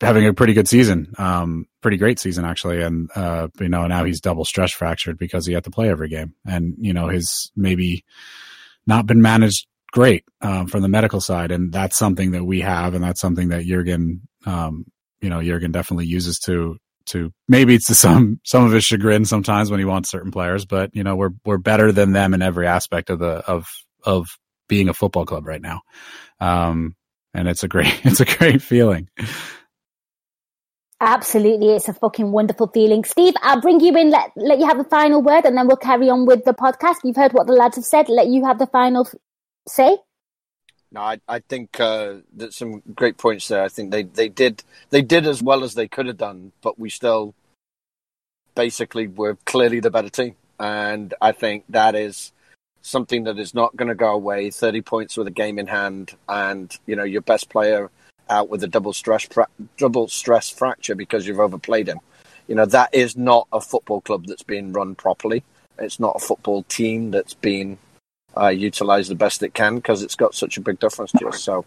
having 0.00 0.26
a 0.26 0.32
pretty 0.32 0.54
good 0.54 0.66
season, 0.66 1.12
um, 1.18 1.66
pretty 1.82 1.98
great 1.98 2.18
season 2.18 2.44
actually. 2.46 2.80
And, 2.80 3.10
uh, 3.14 3.48
you 3.60 3.68
know, 3.68 3.86
now 3.86 4.02
he's 4.04 4.20
double 4.20 4.46
stress 4.46 4.72
fractured 4.72 5.18
because 5.18 5.46
he 5.46 5.52
had 5.52 5.64
to 5.64 5.70
play 5.70 5.90
every 5.90 6.08
game. 6.08 6.34
And, 6.46 6.74
you 6.78 6.94
know, 6.94 7.08
his 7.08 7.52
maybe 7.54 8.04
not 8.86 9.06
been 9.06 9.22
managed 9.22 9.66
great, 9.92 10.24
um, 10.40 10.66
from 10.66 10.80
the 10.80 10.88
medical 10.88 11.20
side. 11.20 11.52
And 11.52 11.70
that's 11.70 11.98
something 11.98 12.32
that 12.32 12.44
we 12.44 12.62
have. 12.62 12.94
And 12.94 13.04
that's 13.04 13.20
something 13.20 13.50
that 13.50 13.64
Jurgen, 13.64 14.26
um, 14.46 14.86
you 15.20 15.28
know, 15.28 15.42
Jurgen 15.42 15.70
definitely 15.70 16.06
uses 16.06 16.38
to, 16.46 16.78
to 17.06 17.32
maybe 17.48 17.74
it's 17.74 17.86
to 17.86 17.94
some 17.94 18.40
some 18.44 18.64
of 18.64 18.72
his 18.72 18.84
chagrin 18.84 19.24
sometimes 19.24 19.70
when 19.70 19.80
he 19.80 19.86
wants 19.86 20.10
certain 20.10 20.30
players, 20.30 20.64
but 20.64 20.94
you 20.94 21.04
know 21.04 21.16
we're 21.16 21.30
we're 21.44 21.58
better 21.58 21.92
than 21.92 22.12
them 22.12 22.34
in 22.34 22.42
every 22.42 22.66
aspect 22.66 23.10
of 23.10 23.18
the 23.18 23.44
of 23.46 23.66
of 24.04 24.28
being 24.68 24.88
a 24.88 24.94
football 24.94 25.26
club 25.26 25.46
right 25.46 25.62
now, 25.62 25.80
um, 26.40 26.94
and 27.34 27.48
it's 27.48 27.62
a 27.62 27.68
great 27.68 28.00
it's 28.04 28.20
a 28.20 28.24
great 28.24 28.62
feeling. 28.62 29.08
Absolutely, 31.00 31.70
it's 31.70 31.88
a 31.88 31.94
fucking 31.94 32.30
wonderful 32.30 32.68
feeling. 32.68 33.02
Steve, 33.02 33.34
I'll 33.42 33.60
bring 33.60 33.80
you 33.80 33.96
in. 33.96 34.10
Let 34.10 34.30
let 34.36 34.58
you 34.60 34.66
have 34.66 34.78
the 34.78 34.84
final 34.84 35.20
word, 35.20 35.44
and 35.44 35.56
then 35.56 35.66
we'll 35.66 35.76
carry 35.76 36.08
on 36.08 36.26
with 36.26 36.44
the 36.44 36.54
podcast. 36.54 36.98
You've 37.02 37.16
heard 37.16 37.32
what 37.32 37.48
the 37.48 37.52
lads 37.52 37.76
have 37.76 37.84
said. 37.84 38.08
Let 38.08 38.28
you 38.28 38.44
have 38.44 38.58
the 38.58 38.68
final 38.68 39.08
say. 39.66 39.98
No, 40.92 41.00
I, 41.00 41.20
I 41.26 41.38
think 41.38 41.80
uh, 41.80 42.16
there's 42.34 42.56
some 42.56 42.82
great 42.94 43.16
points 43.16 43.48
there. 43.48 43.62
I 43.62 43.68
think 43.68 43.90
they, 43.90 44.02
they 44.02 44.28
did 44.28 44.62
they 44.90 45.00
did 45.00 45.26
as 45.26 45.42
well 45.42 45.64
as 45.64 45.74
they 45.74 45.88
could 45.88 46.06
have 46.06 46.18
done, 46.18 46.52
but 46.60 46.78
we 46.78 46.90
still 46.90 47.34
basically 48.54 49.06
were 49.06 49.36
clearly 49.46 49.80
the 49.80 49.90
better 49.90 50.10
team, 50.10 50.36
and 50.60 51.14
I 51.20 51.32
think 51.32 51.64
that 51.70 51.94
is 51.94 52.32
something 52.82 53.24
that 53.24 53.38
is 53.38 53.54
not 53.54 53.74
going 53.74 53.88
to 53.88 53.94
go 53.94 54.12
away. 54.12 54.50
Thirty 54.50 54.82
points 54.82 55.16
with 55.16 55.26
a 55.26 55.32
game 55.32 55.58
in 55.58 55.66
hand, 55.66 56.14
and 56.28 56.76
you 56.84 56.94
know 56.94 57.04
your 57.04 57.22
best 57.22 57.48
player 57.48 57.90
out 58.28 58.50
with 58.50 58.62
a 58.62 58.68
double 58.68 58.92
stress 58.92 59.24
fra- 59.24 59.48
double 59.78 60.08
stress 60.08 60.50
fracture 60.50 60.94
because 60.94 61.26
you've 61.26 61.40
overplayed 61.40 61.88
him. 61.88 62.00
You 62.48 62.54
know 62.54 62.66
that 62.66 62.94
is 62.94 63.16
not 63.16 63.48
a 63.50 63.62
football 63.62 64.02
club 64.02 64.26
that's 64.26 64.42
being 64.42 64.74
run 64.74 64.94
properly. 64.94 65.42
It's 65.78 65.98
not 65.98 66.16
a 66.16 66.24
football 66.24 66.64
team 66.64 67.12
that's 67.12 67.32
being 67.32 67.78
uh, 68.36 68.48
utilize 68.48 69.08
the 69.08 69.14
best 69.14 69.42
it 69.42 69.54
can 69.54 69.76
because 69.76 70.02
it's 70.02 70.14
got 70.14 70.34
such 70.34 70.56
a 70.56 70.60
big 70.60 70.78
difference 70.78 71.12
to 71.12 71.28
us. 71.28 71.42
So 71.42 71.64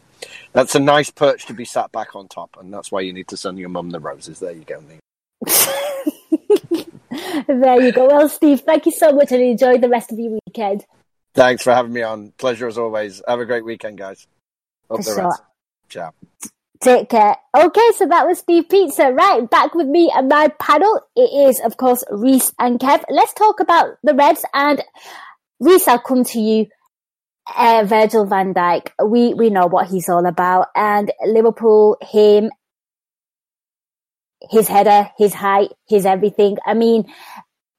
that's 0.53 0.75
a 0.75 0.79
nice 0.79 1.09
perch 1.09 1.45
to 1.47 1.53
be 1.53 1.65
sat 1.65 1.91
back 1.91 2.15
on 2.15 2.27
top, 2.27 2.57
and 2.59 2.73
that's 2.73 2.91
why 2.91 3.01
you 3.01 3.13
need 3.13 3.27
to 3.29 3.37
send 3.37 3.57
your 3.59 3.69
mum 3.69 3.91
the 3.91 3.99
roses. 3.99 4.39
There 4.39 4.51
you 4.51 4.63
go, 4.63 4.83
there 7.47 7.81
you 7.81 7.91
go. 7.91 8.07
Well, 8.07 8.29
Steve, 8.29 8.61
thank 8.61 8.85
you 8.85 8.91
so 8.91 9.11
much, 9.11 9.31
and 9.31 9.41
enjoy 9.41 9.77
the 9.77 9.89
rest 9.89 10.11
of 10.11 10.19
your 10.19 10.39
weekend. 10.47 10.85
Thanks 11.33 11.63
for 11.63 11.73
having 11.73 11.93
me 11.93 12.01
on. 12.01 12.31
Pleasure 12.37 12.67
as 12.67 12.77
always. 12.77 13.21
Have 13.27 13.39
a 13.39 13.45
great 13.45 13.65
weekend, 13.65 13.97
guys. 13.97 14.25
Up 14.89 14.97
For 14.97 15.03
the 15.03 15.11
sure. 15.11 15.23
Reds. 15.23 15.41
Ciao. 15.89 16.13
Take 16.81 17.09
care. 17.09 17.35
Okay, 17.57 17.89
so 17.95 18.07
that 18.07 18.27
was 18.27 18.39
Steve 18.39 18.69
Pizza. 18.69 19.11
Right, 19.11 19.49
back 19.49 19.73
with 19.75 19.87
me 19.87 20.11
and 20.13 20.29
my 20.29 20.49
panel. 20.59 21.01
It 21.15 21.49
is, 21.49 21.59
of 21.61 21.77
course, 21.77 22.03
Reece 22.11 22.53
and 22.59 22.79
Kev. 22.79 23.03
Let's 23.09 23.33
talk 23.33 23.59
about 23.59 23.97
the 24.03 24.13
Reds 24.13 24.45
and 24.53 24.83
Reece. 25.59 25.87
I'll 25.87 25.99
come 25.99 26.23
to 26.25 26.39
you. 26.39 26.67
Uh, 27.55 27.83
Virgil 27.85 28.25
van 28.25 28.53
Dijk. 28.53 28.89
We 29.05 29.33
we 29.33 29.49
know 29.49 29.67
what 29.67 29.87
he's 29.87 30.09
all 30.09 30.25
about, 30.25 30.67
and 30.75 31.11
Liverpool, 31.25 31.97
him, 32.01 32.49
his 34.49 34.67
header, 34.67 35.09
his 35.17 35.33
height, 35.33 35.69
his 35.87 36.05
everything. 36.05 36.57
I 36.65 36.73
mean, 36.73 37.05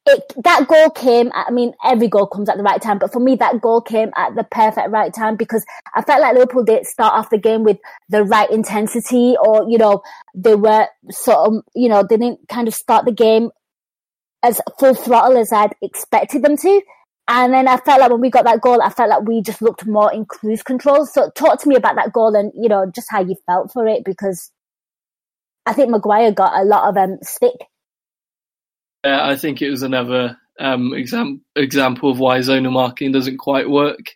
it, 0.07 0.33
that 0.45 0.69
goal 0.69 0.91
came. 0.91 1.33
I 1.35 1.51
mean, 1.51 1.73
every 1.85 2.07
goal 2.07 2.29
comes 2.29 2.49
at 2.49 2.57
the 2.57 2.63
right 2.63 2.81
time, 2.81 2.99
but 2.99 3.13
for 3.13 3.19
me, 3.19 3.35
that 3.37 3.61
goal 3.61 3.81
came 3.81 4.11
at 4.17 4.37
the 4.37 4.45
perfect 4.45 4.91
right 4.91 5.13
time 5.13 5.35
because 5.37 5.65
I 5.95 6.03
felt 6.03 6.21
like 6.21 6.35
Liverpool 6.35 6.65
did 6.65 6.87
start 6.87 7.15
off 7.15 7.31
the 7.31 7.39
game 7.39 7.65
with 7.65 7.79
the 8.09 8.23
right 8.23 8.49
intensity, 8.51 9.37
or 9.41 9.69
you 9.69 9.79
know, 9.79 10.03
they 10.35 10.55
were 10.55 10.87
sort 11.11 11.39
of, 11.49 11.55
you 11.75 11.89
know, 11.89 12.05
they 12.09 12.17
didn't 12.17 12.49
kind 12.49 12.69
of 12.69 12.75
start 12.75 13.05
the 13.05 13.13
game 13.13 13.51
as 14.45 14.61
full 14.79 14.95
throttle 14.95 15.39
as 15.39 15.53
I'd 15.53 15.75
expected 15.83 16.43
them 16.43 16.57
to. 16.57 16.83
And 17.29 17.53
then 17.53 17.67
I 17.67 17.77
felt 17.79 18.01
like 18.01 18.11
when 18.11 18.21
we 18.21 18.31
got 18.31 18.45
that 18.45 18.61
goal, 18.61 18.81
I 18.81 18.91
felt 18.91 19.11
like 19.11 19.23
we 19.23 19.43
just 19.43 19.61
looked 19.61 19.85
more 19.85 20.13
in 20.13 20.27
cruise 20.27 20.63
control. 20.63 21.07
So 21.07 21.31
talk 21.31 21.61
to 21.63 21.69
me 21.69 21.75
about 21.75 21.97
that 21.97 22.13
goal 22.13 22.37
and, 22.37 22.53
you 22.55 22.69
know, 22.69 22.91
just 22.95 23.09
how 23.11 23.21
you 23.21 23.35
felt 23.47 23.73
for 23.73 23.87
it 23.87 24.05
because 24.05 24.53
I 25.67 25.73
think 25.73 25.91
Maguire 25.91 26.31
got 26.31 26.57
a 26.57 26.65
lot 26.65 26.89
of 26.89 26.97
um, 26.97 27.19
stick. 27.23 27.57
Yeah, 29.05 29.27
I 29.27 29.37
think 29.37 29.61
it 29.61 29.71
was 29.71 29.83
another 29.83 30.37
um, 30.61 30.95
exam- 30.95 31.43
example 31.57 32.11
of 32.11 32.21
why 32.21 32.39
zonal 32.39 32.73
marking 32.73 33.13
doesn't 33.13 33.39
quite 33.39 33.69
work. 33.69 34.13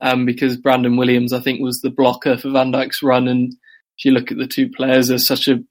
Um, 0.00 0.26
because 0.26 0.58
Brandon 0.58 0.96
Williams, 0.98 1.32
I 1.32 1.40
think, 1.40 1.60
was 1.60 1.80
the 1.80 1.90
blocker 1.90 2.36
for 2.36 2.50
Van 2.50 2.70
Dijk's 2.70 3.02
run, 3.02 3.28
and 3.28 3.50
if 3.96 4.04
you 4.04 4.10
look 4.10 4.30
at 4.30 4.36
the 4.36 4.46
two 4.46 4.68
players, 4.68 5.08
there's 5.08 5.26
such 5.26 5.48
a 5.48 5.64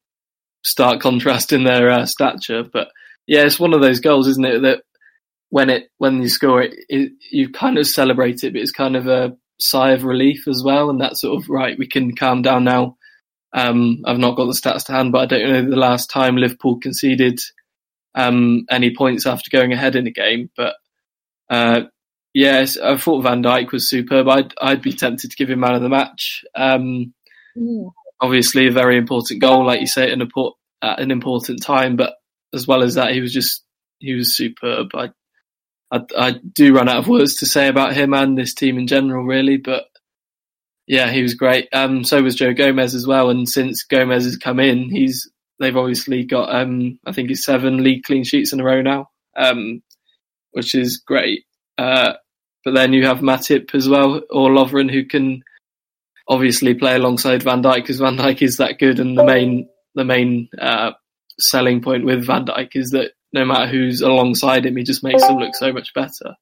stark 0.64 1.00
contrast 1.00 1.54
in 1.54 1.64
their 1.64 1.92
uh, 1.92 2.08
stature. 2.08 2.64
But 2.64 2.88
yeah, 3.28 3.44
it's 3.44 3.60
one 3.60 3.76
of 3.76 3.82
those 3.82 4.00
goals, 4.00 4.28
isn't 4.28 4.46
it? 4.46 4.62
That 4.64 4.82
when 5.56 5.70
it 5.70 5.90
when 6.00 6.22
you 6.22 6.28
score 6.28 6.62
it, 6.64 6.74
it, 6.90 7.14
you 7.32 7.50
kind 7.50 7.78
of 7.78 7.88
celebrate 7.88 8.44
it, 8.44 8.52
but 8.52 8.62
it's 8.62 8.74
kind 8.84 8.98
of 8.98 9.08
a 9.08 9.38
sigh 9.58 9.92
of 9.92 10.04
relief 10.04 10.50
as 10.50 10.62
well, 10.66 10.90
and 10.90 11.00
that 11.00 11.16
sort 11.16 11.42
of 11.42 11.50
right, 11.50 11.80
we 11.80 11.88
can 11.88 12.14
calm 12.14 12.42
down 12.42 12.66
now. 12.66 12.98
Um, 13.54 14.02
I've 14.06 14.18
not 14.20 14.36
got 14.36 14.48
the 14.48 14.52
stats 14.52 14.84
to 14.88 14.92
hand, 14.92 15.14
but 15.14 15.20
I 15.20 15.26
don't 15.28 15.50
know 15.50 15.70
the 15.70 15.78
last 15.78 16.10
time 16.10 16.36
Liverpool 16.36 16.78
conceded 16.82 17.40
um, 18.16 18.66
any 18.70 18.94
points 18.94 19.26
after 19.26 19.50
going 19.50 19.72
ahead 19.72 19.96
in 19.96 20.08
a 20.08 20.12
game. 20.12 20.50
But 20.58 20.74
uh, 21.50 21.84
yes, 22.34 22.78
I 22.78 22.98
thought 22.98 23.24
Van 23.24 23.42
Dijk 23.42 23.72
was 23.72 23.90
superb. 23.90 24.28
I'd 24.28 24.54
I'd 24.62 24.82
be 24.82 24.92
tempted 24.92 25.32
to 25.32 25.38
give 25.38 25.50
him 25.50 25.62
man 25.62 25.76
of 25.76 25.82
the 25.82 25.90
match. 25.90 26.44
Um, 26.54 27.14
Mm. 27.58 27.92
obviously, 28.20 28.68
a 28.68 28.72
very 28.74 28.98
important 28.98 29.40
goal, 29.40 29.66
like 29.66 29.80
you 29.80 29.88
say, 29.88 30.04
at 30.08 30.12
an, 30.12 30.20
import, 30.20 30.56
at 30.82 31.00
an 31.00 31.12
important 31.12 31.64
time. 31.64 31.96
But 31.96 32.16
as 32.54 32.68
well 32.68 32.84
as 32.84 32.96
that, 32.96 33.14
he 33.14 33.22
was 33.22 33.32
just 33.32 33.64
he 34.00 34.14
was 34.16 34.36
superb. 34.36 34.90
I, 34.94 35.12
I 35.96 36.28
I 36.28 36.32
do 36.54 36.76
run 36.76 36.90
out 36.90 36.98
of 36.98 37.08
words 37.08 37.36
to 37.38 37.46
say 37.46 37.68
about 37.68 37.94
him 37.94 38.14
and 38.14 38.38
this 38.38 38.54
team 38.54 38.78
in 38.78 38.88
general, 38.88 39.24
really. 39.26 39.58
But 39.58 39.86
Yeah, 40.88 41.12
he 41.12 41.22
was 41.22 41.34
great. 41.34 41.68
Um, 41.74 42.04
so 42.04 42.22
was 42.22 42.36
Joe 42.36 42.54
Gomez 42.54 42.94
as 42.94 43.08
well. 43.08 43.30
And 43.30 43.50
since 43.50 43.84
Gomez 43.84 44.26
has 44.26 44.38
come 44.38 44.60
in, 44.60 44.90
he's 44.90 45.30
they've 45.60 45.76
obviously 45.76 46.24
got 46.26 46.54
um, 46.54 47.00
I 47.06 47.12
think 47.12 47.32
it's 47.32 47.46
seven 47.46 47.84
league 47.84 48.04
clean 48.04 48.24
sheets 48.24 48.54
in 48.54 48.60
a 48.60 48.64
row 48.64 48.82
now, 48.82 49.10
um, 49.36 49.82
which 50.52 50.76
is 50.76 51.02
great. 51.06 51.44
Uh, 51.78 52.14
but 52.64 52.74
then 52.74 52.94
you 52.94 53.06
have 53.06 53.20
Matip 53.20 53.74
as 53.76 53.88
well, 53.88 54.22
or 54.30 54.50
Lovren, 54.50 54.92
who 54.92 55.06
can 55.06 55.44
obviously 56.28 56.74
play 56.74 56.96
alongside 56.96 57.44
Van 57.44 57.62
Dijk 57.62 57.76
because 57.78 58.00
Van 58.00 58.18
Dijk 58.18 58.42
is 58.42 58.58
that 58.58 58.80
good, 58.80 59.00
and 59.00 59.18
the 59.18 59.26
main 59.26 59.70
the 59.96 60.06
main 60.06 60.50
uh, 60.60 60.92
selling 61.40 61.82
point 61.82 62.06
with 62.06 62.26
Van 62.26 62.46
Dijk 62.46 62.70
is 62.74 62.92
that 62.92 63.12
no 63.34 63.46
matter 63.46 63.68
who's 63.68 64.02
alongside 64.02 64.66
him, 64.66 64.78
he 64.78 64.84
just 64.84 65.04
makes 65.04 65.24
him 65.24 65.38
look 65.38 65.56
so 65.56 65.72
much 65.74 65.94
better. 65.94 66.36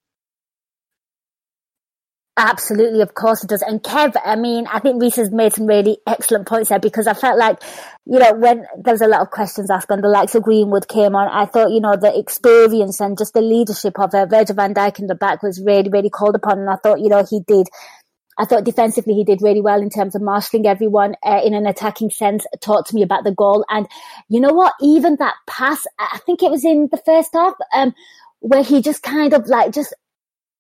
Absolutely, 2.36 3.02
of 3.02 3.14
course 3.14 3.44
it 3.44 3.50
does. 3.50 3.62
And 3.62 3.84
Kev, 3.84 4.16
I 4.26 4.36
mean, 4.36 4.66
I 4.66 4.80
think 4.80 5.00
Reece 5.00 5.18
has 5.18 5.30
made 5.30 5.54
some 5.54 5.68
really 5.68 6.00
excellent 6.08 6.48
points 6.48 6.70
there 6.70 6.80
because 6.80 7.06
I 7.06 7.14
felt 7.14 7.38
like, 7.38 7.62
you 8.08 8.18
know, 8.18 8.34
when 8.34 8.66
there 8.76 8.96
was 8.96 9.02
a 9.02 9.08
lot 9.08 9.22
of 9.22 9.30
questions 9.30 9.70
asked 9.70 9.88
when 9.88 10.02
the 10.02 10.08
likes 10.08 10.34
of 10.34 10.42
Greenwood 10.42 10.88
came 10.88 11.16
on, 11.16 11.28
I 11.28 11.46
thought, 11.46 11.70
you 11.70 11.80
know, 11.80 11.96
the 11.96 12.18
experience 12.18 13.00
and 13.00 13.20
just 13.20 13.36
the 13.36 13.42
leadership 13.42 14.00
of 14.00 14.16
uh, 14.16 14.26
Virgil 14.26 14.56
van 14.56 14.74
Dijk 14.74 14.98
in 14.98 15.06
the 15.06 15.14
back 15.14 15.44
was 15.44 15.62
really, 15.64 15.90
really 15.92 16.10
called 16.10 16.36
upon. 16.36 16.58
And 16.58 16.70
I 16.72 16.78
thought, 16.78 17.02
you 17.02 17.10
know, 17.10 17.24
he 17.30 17.42
did. 17.46 17.68
I 18.38 18.46
thought 18.46 18.64
defensively 18.64 19.14
he 19.14 19.24
did 19.24 19.42
really 19.42 19.62
well 19.62 19.82
in 19.82 19.90
terms 19.90 20.16
of 20.16 20.22
marshalling 20.22 20.68
everyone 20.68 21.16
uh, 21.24 21.42
in 21.44 21.54
an 21.54 21.66
attacking 21.66 22.10
sense. 22.10 22.46
Talked 22.62 22.90
to 22.90 22.96
me 22.96 23.04
about 23.04 23.24
the 23.24 23.34
goal, 23.34 23.66
and 23.70 23.88
you 24.30 24.40
know 24.40 24.54
what? 24.54 24.74
Even 24.82 25.18
that 25.18 25.36
pass, 25.48 25.86
I 26.00 26.20
think 26.26 26.42
it 26.42 26.52
was 26.52 26.66
in 26.66 26.90
the 26.92 27.02
first 27.06 27.30
half, 27.34 27.54
um, 27.74 27.94
where 28.40 28.64
he 28.64 28.82
just 28.82 29.04
kind 29.04 29.34
of 29.34 29.48
like 29.48 29.72
just 29.72 29.94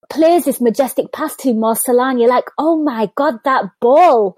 plays 0.10 0.46
this 0.46 0.62
majestic 0.62 1.12
pass 1.12 1.36
to 1.38 1.76
Salah. 1.76 2.18
You're 2.18 2.30
like, 2.30 2.50
oh 2.58 2.78
my 2.82 3.10
god, 3.16 3.40
that 3.46 3.66
ball! 3.80 4.38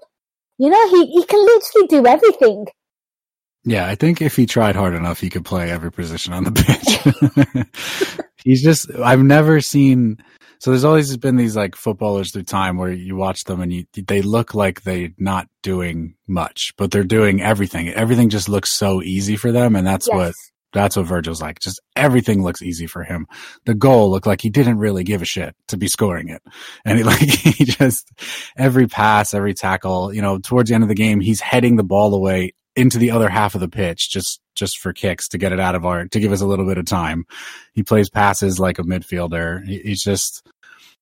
You 0.58 0.70
know, 0.70 0.88
he 0.88 1.06
he 1.06 1.24
can 1.24 1.44
literally 1.44 1.86
do 1.88 2.06
everything. 2.06 2.66
Yeah, 3.66 3.88
I 3.88 3.96
think 3.96 4.22
if 4.22 4.36
he 4.36 4.46
tried 4.46 4.76
hard 4.76 4.94
enough, 4.94 5.18
he 5.18 5.28
could 5.28 5.44
play 5.44 5.72
every 5.72 5.90
position 5.90 6.32
on 6.32 6.44
the 6.44 6.52
pitch. 8.12 8.26
He's 8.44 8.62
just, 8.62 8.88
I've 8.94 9.24
never 9.24 9.60
seen, 9.60 10.22
so 10.58 10.70
there's 10.70 10.84
always 10.84 11.16
been 11.16 11.36
these 11.36 11.56
like 11.56 11.74
footballers 11.76 12.32
through 12.32 12.44
time 12.44 12.76
where 12.76 12.90
you 12.92 13.16
watch 13.16 13.44
them 13.44 13.60
and 13.60 13.72
you, 13.72 13.84
they 13.94 14.22
look 14.22 14.54
like 14.54 14.82
they're 14.82 15.10
not 15.18 15.48
doing 15.62 16.14
much, 16.26 16.72
but 16.78 16.90
they're 16.90 17.04
doing 17.04 17.42
everything. 17.42 17.88
Everything 17.90 18.28
just 18.28 18.48
looks 18.48 18.76
so 18.76 19.02
easy 19.02 19.36
for 19.36 19.52
them. 19.52 19.76
And 19.76 19.86
that's 19.86 20.08
Yes. 20.08 20.14
what, 20.16 20.34
that's 20.72 20.96
what 20.96 21.06
Virgil's 21.06 21.40
like. 21.40 21.60
Just 21.60 21.80
everything 21.94 22.42
looks 22.42 22.60
easy 22.62 22.86
for 22.86 23.02
him. 23.02 23.26
The 23.64 23.74
goal 23.74 24.10
looked 24.10 24.26
like 24.26 24.40
he 24.42 24.50
didn't 24.50 24.78
really 24.78 25.04
give 25.04 25.22
a 25.22 25.24
shit 25.26 25.54
to 25.68 25.76
be 25.76 25.88
scoring 25.88 26.28
it. 26.28 26.42
And 26.84 26.98
he 26.98 27.04
like, 27.12 27.18
he 27.20 27.64
just, 27.64 28.10
every 28.56 28.86
pass, 28.86 29.32
every 29.32 29.54
tackle, 29.54 30.12
you 30.12 30.20
know, 30.22 30.38
towards 30.38 30.68
the 30.68 30.74
end 30.74 30.84
of 30.84 30.88
the 30.88 30.94
game, 30.94 31.20
he's 31.20 31.40
heading 31.40 31.76
the 31.76 31.84
ball 31.84 32.12
away 32.14 32.52
into 32.76 32.98
the 32.98 33.10
other 33.10 33.28
half 33.28 33.54
of 33.54 33.60
the 33.60 33.68
pitch 33.68 34.10
just, 34.10 34.40
just 34.54 34.78
for 34.78 34.92
kicks 34.92 35.28
to 35.28 35.38
get 35.38 35.52
it 35.52 35.60
out 35.60 35.74
of 35.74 35.84
our, 35.84 36.06
to 36.06 36.20
give 36.20 36.32
us 36.32 36.40
a 36.40 36.46
little 36.46 36.66
bit 36.66 36.78
of 36.78 36.84
time. 36.84 37.24
He 37.72 37.82
plays 37.82 38.10
passes 38.10 38.60
like 38.60 38.78
a 38.78 38.82
midfielder. 38.82 39.66
He, 39.66 39.78
he's 39.78 40.02
just, 40.02 40.46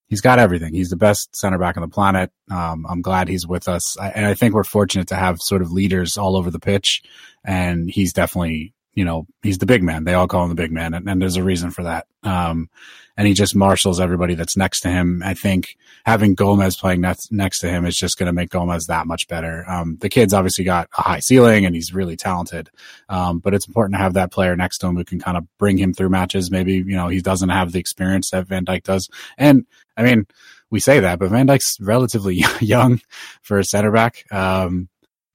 he's 0.07 0.21
got 0.21 0.39
everything. 0.39 0.75
He's 0.75 0.91
the 0.91 0.97
best 0.97 1.35
center 1.35 1.59
back 1.59 1.77
on 1.77 1.83
the 1.83 1.89
planet. 1.89 2.31
Um, 2.51 2.87
I'm 2.89 3.03
glad 3.03 3.29
he's 3.29 3.47
with 3.47 3.69
us. 3.69 3.99
I, 3.99 4.11
and 4.11 4.27
I 4.27 4.35
think 4.35 4.55
we're 4.55 4.65
fortunate 4.65 5.09
to 5.09 5.17
have 5.17 5.39
sort 5.41 5.63
of 5.63 5.73
leaders 5.73 6.17
all 6.17 6.37
over 6.37 6.51
the 6.51 6.61
pitch. 6.61 7.03
And 7.45 7.91
he's 7.91 8.13
definitely, 8.13 8.73
you 8.95 9.05
know, 9.05 9.27
he's 9.43 9.59
the 9.59 9.67
big 9.67 9.83
man. 9.83 10.05
They 10.05 10.15
all 10.15 10.29
call 10.29 10.45
him 10.45 10.49
the 10.49 10.55
big 10.55 10.73
man. 10.73 10.95
And, 10.95 11.09
and 11.09 11.21
there's 11.21 11.37
a 11.37 11.43
reason 11.43 11.71
for 11.71 11.83
that. 11.85 12.07
Um, 12.23 12.71
and 13.17 13.29
he 13.29 13.35
just 13.35 13.55
marshals 13.55 14.01
everybody 14.01 14.35
that's 14.35 14.57
next 14.57 14.81
to 14.81 14.89
him. 14.89 15.23
I 15.25 15.35
think 15.35 15.77
having 16.05 16.35
Gomez 16.35 16.77
playing 16.77 17.01
next, 17.01 17.31
next 17.31 17.61
to 17.61 17.69
him 17.69 17.87
is 17.87 17.97
just 17.97 18.19
going 18.19 18.27
to 18.27 18.33
make 18.33 18.51
Gomez 18.51 18.87
that 18.87 19.07
much 19.07 19.29
better. 19.29 19.65
Um, 19.69 19.99
the 20.01 20.09
kid's 20.09 20.35
obviously 20.35 20.65
got 20.65 20.89
a 20.99 21.03
high 21.03 21.21
ceiling 21.21 21.65
and 21.65 21.75
he's 21.75 21.95
really 21.95 22.17
talented. 22.17 22.71
Um, 23.09 23.39
but 23.39 23.55
it's 23.55 23.69
important 23.69 23.95
to 23.95 24.03
have 24.03 24.15
that 24.15 24.33
player 24.33 24.57
next 24.57 24.79
to 24.79 24.89
him 24.89 24.97
who 24.97 25.05
can 25.05 25.21
kind 25.21 25.37
of 25.37 25.47
bring 25.59 25.79
him 25.79 25.95
through 25.95 26.09
matches. 26.09 26.51
Maybe, 26.51 26.75
you 26.75 26.97
know, 26.97 27.09
he 27.09 27.21
doesn't 27.21 27.51
have 27.51 27.73
the 27.73 27.79
experience 27.79 28.31
that 28.31 28.49
Van 28.49 28.65
Dijk 28.65 28.83
does. 28.83 29.09
And 29.39 29.65
I 29.97 30.03
mean, 30.03 30.27
we 30.71 30.81
say 30.81 30.99
that, 30.99 31.21
but 31.21 31.31
Van 31.31 31.47
Dijk's 31.47 31.79
relatively 31.81 32.43
young 32.61 33.01
for 33.43 33.59
a 33.59 33.65
center 33.65 33.93
back. 33.93 34.25
Um, 34.33 34.89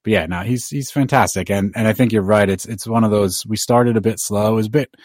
but 0.03 0.11
yeah, 0.11 0.25
no, 0.25 0.41
he's 0.41 0.67
he's 0.67 0.91
fantastic, 0.91 1.49
and 1.49 1.73
and 1.75 1.87
I 1.87 1.93
think 1.93 2.11
you're 2.11 2.21
right. 2.21 2.49
It's 2.49 2.65
it's 2.65 2.87
one 2.87 3.03
of 3.03 3.11
those. 3.11 3.45
We 3.45 3.57
started 3.57 3.97
a 3.97 4.01
bit 4.01 4.19
slow. 4.19 4.53
It 4.53 4.55
was 4.55 4.67
a 4.67 4.71
bit. 4.71 4.95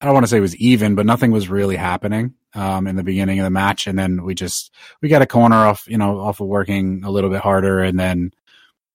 I 0.00 0.04
don't 0.04 0.14
want 0.14 0.24
to 0.24 0.30
say 0.30 0.38
it 0.38 0.42
was 0.42 0.56
even, 0.56 0.94
but 0.94 1.06
nothing 1.06 1.32
was 1.32 1.48
really 1.48 1.74
happening 1.74 2.34
um, 2.54 2.86
in 2.86 2.94
the 2.94 3.02
beginning 3.02 3.40
of 3.40 3.44
the 3.44 3.50
match, 3.50 3.86
and 3.86 3.98
then 3.98 4.22
we 4.22 4.34
just 4.34 4.72
we 5.02 5.08
got 5.08 5.22
a 5.22 5.26
corner 5.26 5.56
off, 5.56 5.84
you 5.88 5.98
know, 5.98 6.20
off 6.20 6.40
of 6.40 6.46
working 6.46 7.02
a 7.04 7.10
little 7.10 7.30
bit 7.30 7.40
harder, 7.40 7.80
and 7.80 7.98
then 7.98 8.32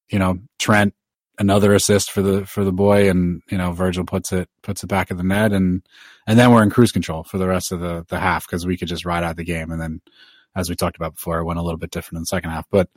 you 0.09 0.19
know 0.19 0.37
Trent 0.59 0.93
another 1.39 1.73
assist 1.73 2.11
for 2.11 2.21
the 2.21 2.45
for 2.45 2.63
the 2.63 2.71
boy, 2.71 3.09
and 3.09 3.41
you 3.49 3.57
know 3.57 3.71
Virgil 3.71 4.05
puts 4.05 4.31
it 4.31 4.49
puts 4.61 4.83
it 4.83 4.87
back 4.87 5.11
in 5.11 5.17
the 5.17 5.23
net, 5.23 5.51
and 5.51 5.81
and 6.27 6.37
then 6.37 6.51
we're 6.51 6.63
in 6.63 6.69
cruise 6.69 6.91
control 6.91 7.23
for 7.23 7.37
the 7.37 7.47
rest 7.47 7.71
of 7.71 7.79
the 7.79 8.05
the 8.09 8.19
half 8.19 8.45
because 8.47 8.65
we 8.65 8.77
could 8.77 8.87
just 8.87 9.05
ride 9.05 9.23
out 9.23 9.35
the 9.35 9.43
game, 9.43 9.71
and 9.71 9.81
then 9.81 10.01
as 10.55 10.69
we 10.69 10.75
talked 10.75 10.95
about 10.95 11.15
before, 11.15 11.39
it 11.39 11.45
went 11.45 11.59
a 11.59 11.63
little 11.63 11.79
bit 11.79 11.91
different 11.91 12.17
in 12.17 12.21
the 12.21 12.27
second 12.27 12.51
half, 12.51 12.65
but 12.69 12.87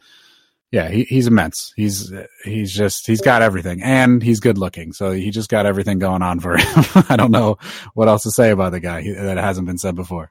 yeah, 0.73 0.89
he, 0.89 1.05
he's 1.05 1.27
immense. 1.27 1.73
He's 1.77 2.13
he's 2.45 2.73
just 2.73 3.07
he's 3.07 3.21
got 3.21 3.43
everything, 3.43 3.83
and 3.83 4.23
he's 4.23 4.41
good 4.41 4.59
looking. 4.59 4.93
So 4.93 5.13
he 5.13 5.31
just 5.31 5.49
got 5.49 5.67
everything 5.67 5.99
going 5.99 6.23
on 6.23 6.41
for 6.41 6.57
him. 6.57 6.85
I 7.09 7.17
don't 7.17 7.31
know 7.31 7.59
what 7.95 8.09
else 8.09 8.25
to 8.25 8.31
say 8.31 8.51
about 8.51 8.73
the 8.73 8.81
guy 8.81 9.03
that 9.03 9.39
hasn't 9.39 9.67
been 9.67 9.79
said 9.79 9.95
before. 9.95 10.31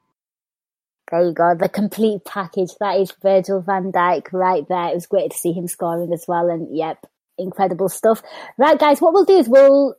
There 1.11 1.23
you 1.23 1.33
go, 1.33 1.55
the 1.57 1.69
complete 1.69 2.25
package. 2.25 2.71
That 2.79 2.99
is 2.99 3.13
Virgil 3.21 3.61
van 3.61 3.91
Dijk 3.91 4.33
right 4.33 4.67
there. 4.67 4.89
It 4.89 4.95
was 4.95 5.05
great 5.05 5.31
to 5.31 5.38
see 5.38 5.53
him 5.53 5.67
scoring 5.67 6.11
as 6.11 6.25
well, 6.27 6.49
and 6.49 6.75
yep, 6.75 7.05
incredible 7.38 7.89
stuff. 7.89 8.21
Right, 8.57 8.77
guys, 8.77 8.99
what 8.99 9.13
we'll 9.13 9.25
do 9.25 9.38
is 9.38 9.47
we'll 9.47 9.95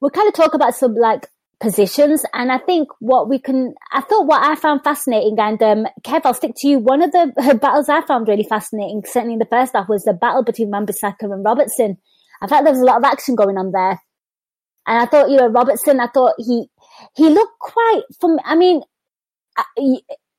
we'll 0.00 0.10
kind 0.10 0.28
of 0.28 0.34
talk 0.34 0.54
about 0.54 0.74
some 0.74 0.94
like 0.94 1.28
positions, 1.60 2.24
and 2.32 2.52
I 2.52 2.58
think 2.58 2.88
what 3.00 3.28
we 3.28 3.38
can. 3.38 3.74
I 3.92 4.00
thought 4.00 4.26
what 4.26 4.42
I 4.42 4.54
found 4.54 4.84
fascinating, 4.84 5.38
and 5.38 5.62
um, 5.62 5.86
Kev, 6.02 6.22
I'll 6.24 6.34
stick 6.34 6.52
to 6.58 6.68
you. 6.68 6.78
One 6.78 7.02
of 7.02 7.12
the 7.12 7.58
battles 7.60 7.88
I 7.88 8.02
found 8.02 8.28
really 8.28 8.44
fascinating, 8.44 9.02
certainly 9.06 9.34
in 9.34 9.38
the 9.38 9.46
first 9.46 9.74
half, 9.74 9.88
was 9.88 10.04
the 10.04 10.12
battle 10.12 10.44
between 10.44 10.70
Wan-Bissaka 10.70 11.22
and 11.22 11.44
Robertson. 11.44 11.98
I 12.40 12.46
felt 12.46 12.64
there 12.64 12.72
was 12.72 12.82
a 12.82 12.86
lot 12.86 12.98
of 12.98 13.04
action 13.04 13.34
going 13.34 13.58
on 13.58 13.72
there, 13.72 14.00
and 14.86 15.02
I 15.02 15.06
thought, 15.06 15.30
you 15.30 15.36
know, 15.36 15.48
Robertson. 15.48 16.00
I 16.00 16.08
thought 16.08 16.34
he 16.38 16.66
he 17.16 17.28
looked 17.28 17.58
quite. 17.58 18.02
From 18.20 18.38
I 18.44 18.54
mean. 18.54 18.82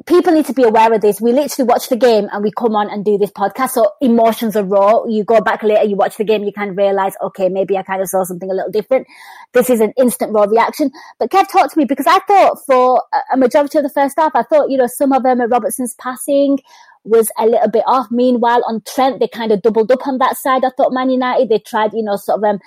People 0.06 0.32
need 0.32 0.46
to 0.46 0.54
be 0.54 0.64
aware 0.64 0.94
of 0.94 1.02
this. 1.02 1.20
We 1.20 1.34
literally 1.34 1.68
watch 1.68 1.90
the 1.90 1.98
game 1.98 2.30
and 2.32 2.42
we 2.42 2.52
come 2.52 2.74
on 2.74 2.90
and 2.90 3.04
do 3.04 3.18
this 3.18 3.32
podcast. 3.32 3.72
So 3.72 3.92
emotions 4.00 4.56
are 4.56 4.64
raw. 4.64 5.04
You 5.06 5.26
go 5.26 5.42
back 5.42 5.62
later, 5.62 5.84
you 5.84 5.98
watch 5.98 6.16
the 6.16 6.24
game, 6.24 6.44
you 6.44 6.54
kind 6.54 6.72
of 6.72 6.78
realize, 6.78 7.14
okay, 7.22 7.50
maybe 7.50 7.78
I 7.78 7.84
kind 7.84 8.02
of 8.02 8.08
saw 8.08 8.24
something 8.24 8.50
a 8.50 8.54
little 8.54 8.72
different. 8.72 9.08
This 9.54 9.70
is 9.70 9.82
an 9.82 9.92
instant 9.98 10.32
raw 10.32 10.44
reaction. 10.44 10.90
But 11.20 11.32
Kev 11.32 11.52
talked 11.52 11.74
to 11.74 11.78
me 11.78 11.84
because 11.84 12.08
I 12.08 12.20
thought 12.20 12.60
for 12.66 13.04
a 13.34 13.38
majority 13.38 13.78
of 13.78 13.84
the 13.84 13.90
first 13.90 14.18
half, 14.18 14.32
I 14.36 14.44
thought, 14.44 14.70
you 14.70 14.78
know, 14.78 14.88
some 14.88 15.12
of 15.12 15.26
Emma 15.26 15.48
Robertson's 15.48 15.96
passing 15.96 16.60
was 17.04 17.30
a 17.38 17.46
little 17.46 17.70
bit 17.70 17.84
off. 17.86 18.08
Meanwhile, 18.10 18.64
on 18.68 18.82
Trent, 18.88 19.20
they 19.20 19.28
kind 19.28 19.52
of 19.52 19.62
doubled 19.62 19.92
up 19.92 20.08
on 20.08 20.18
that 20.20 20.38
side. 20.38 20.64
I 20.64 20.72
thought 20.78 20.94
Man 20.94 21.10
United, 21.10 21.50
they 21.50 21.60
tried, 21.60 21.94
you 21.94 22.04
know, 22.04 22.16
sort 22.16 22.40
of 22.40 22.44
um, 22.46 22.60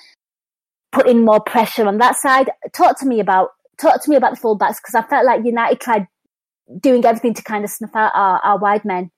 putting 0.93 1.24
more 1.24 1.41
pressure 1.41 1.87
on 1.87 1.97
that 1.99 2.16
side. 2.16 2.51
Talk 2.74 2.99
to 3.01 3.07
me 3.07 3.20
about, 3.20 3.51
talk 3.80 4.03
to 4.03 4.11
me 4.11 4.16
about 4.16 4.35
the 4.35 4.41
fullbacks 4.41 4.76
because 4.76 4.95
I 4.95 5.03
felt 5.03 5.24
like 5.24 5.45
United 5.45 5.80
tried 5.80 6.07
doing 6.81 7.05
everything 7.05 7.35
to 7.35 7.43
kind 7.43 7.64
of 7.64 7.70
snuff 7.70 7.95
out 7.95 8.12
our, 8.14 8.39
our 8.39 8.59
wide 8.59 8.85
men. 8.85 9.11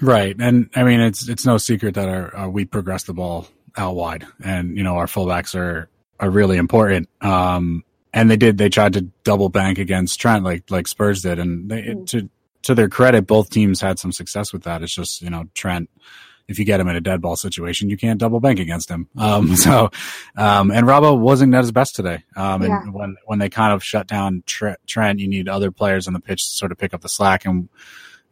Right, 0.00 0.34
and 0.38 0.70
I 0.74 0.82
mean 0.82 1.00
it's 1.00 1.28
it's 1.28 1.46
no 1.46 1.58
secret 1.58 1.94
that 1.94 2.08
our, 2.08 2.34
our 2.34 2.50
we 2.50 2.64
progress 2.64 3.04
the 3.04 3.14
ball 3.14 3.46
out 3.76 3.94
wide, 3.94 4.26
and 4.42 4.76
you 4.76 4.82
know 4.82 4.96
our 4.96 5.06
fullbacks 5.06 5.54
are 5.54 5.88
are 6.18 6.30
really 6.30 6.56
important. 6.56 7.08
Um, 7.20 7.84
and 8.12 8.30
they 8.30 8.36
did 8.36 8.58
they 8.58 8.68
tried 8.68 8.94
to 8.94 9.02
double 9.24 9.48
bank 9.48 9.78
against 9.78 10.20
Trent 10.20 10.44
like 10.44 10.70
like 10.70 10.88
Spurs 10.88 11.22
did, 11.22 11.38
and 11.38 11.70
they 11.70 11.82
Mm. 11.82 12.06
to 12.08 12.28
to 12.62 12.74
their 12.74 12.88
credit, 12.88 13.26
both 13.26 13.50
teams 13.50 13.80
had 13.80 13.98
some 13.98 14.12
success 14.12 14.52
with 14.52 14.62
that. 14.64 14.82
It's 14.82 14.94
just 14.94 15.22
you 15.22 15.30
know 15.30 15.44
Trent. 15.54 15.88
If 16.48 16.58
you 16.58 16.64
get 16.64 16.80
him 16.80 16.88
in 16.88 16.96
a 16.96 17.00
dead 17.00 17.20
ball 17.20 17.36
situation, 17.36 17.88
you 17.88 17.96
can't 17.96 18.18
double 18.18 18.40
bank 18.40 18.58
against 18.58 18.90
him. 18.90 19.08
Um, 19.16 19.56
so, 19.56 19.90
um, 20.36 20.70
and 20.70 20.86
Robbo 20.86 21.18
wasn't 21.18 21.54
at 21.54 21.62
his 21.62 21.72
best 21.72 21.94
today. 21.96 22.24
Um, 22.36 22.62
and 22.62 22.70
Yeah. 22.70 22.82
when, 22.90 23.16
when 23.26 23.38
they 23.38 23.48
kind 23.48 23.72
of 23.72 23.82
shut 23.84 24.06
down 24.06 24.42
Trent, 24.46 25.18
you 25.20 25.28
need 25.28 25.48
other 25.48 25.70
players 25.70 26.06
on 26.06 26.14
the 26.14 26.20
pitch 26.20 26.42
to 26.42 26.56
sort 26.56 26.72
of 26.72 26.78
pick 26.78 26.92
up 26.94 27.00
the 27.00 27.08
slack. 27.08 27.44
And, 27.44 27.68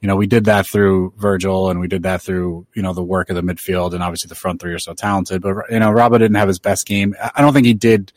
you 0.01 0.07
know, 0.09 0.17
we 0.17 0.27
did 0.27 0.45
that 0.47 0.67
through 0.67 1.13
Virgil 1.19 1.71
and 1.71 1.79
we 1.81 1.89
did 1.89 2.03
that 2.05 2.23
through, 2.23 2.67
you 2.75 2.83
know, 2.83 2.93
the 2.95 3.03
work 3.03 3.31
of 3.31 3.37
the 3.37 3.43
midfield 3.43 3.93
and 3.95 4.03
obviously 4.03 4.29
the 4.29 4.35
front 4.35 4.61
three 4.61 4.73
are 4.73 4.79
so 4.79 4.95
talented, 4.95 5.43
but, 5.43 5.57
you 5.71 5.79
know, 5.79 5.91
Robbo 5.91 6.13
didn't 6.19 6.37
have 6.37 6.49
his 6.49 6.59
best 6.59 6.87
game. 6.87 7.15
I 7.35 7.43
don't 7.43 7.53
think 7.53 7.67
he 7.67 7.75
did 7.75 8.13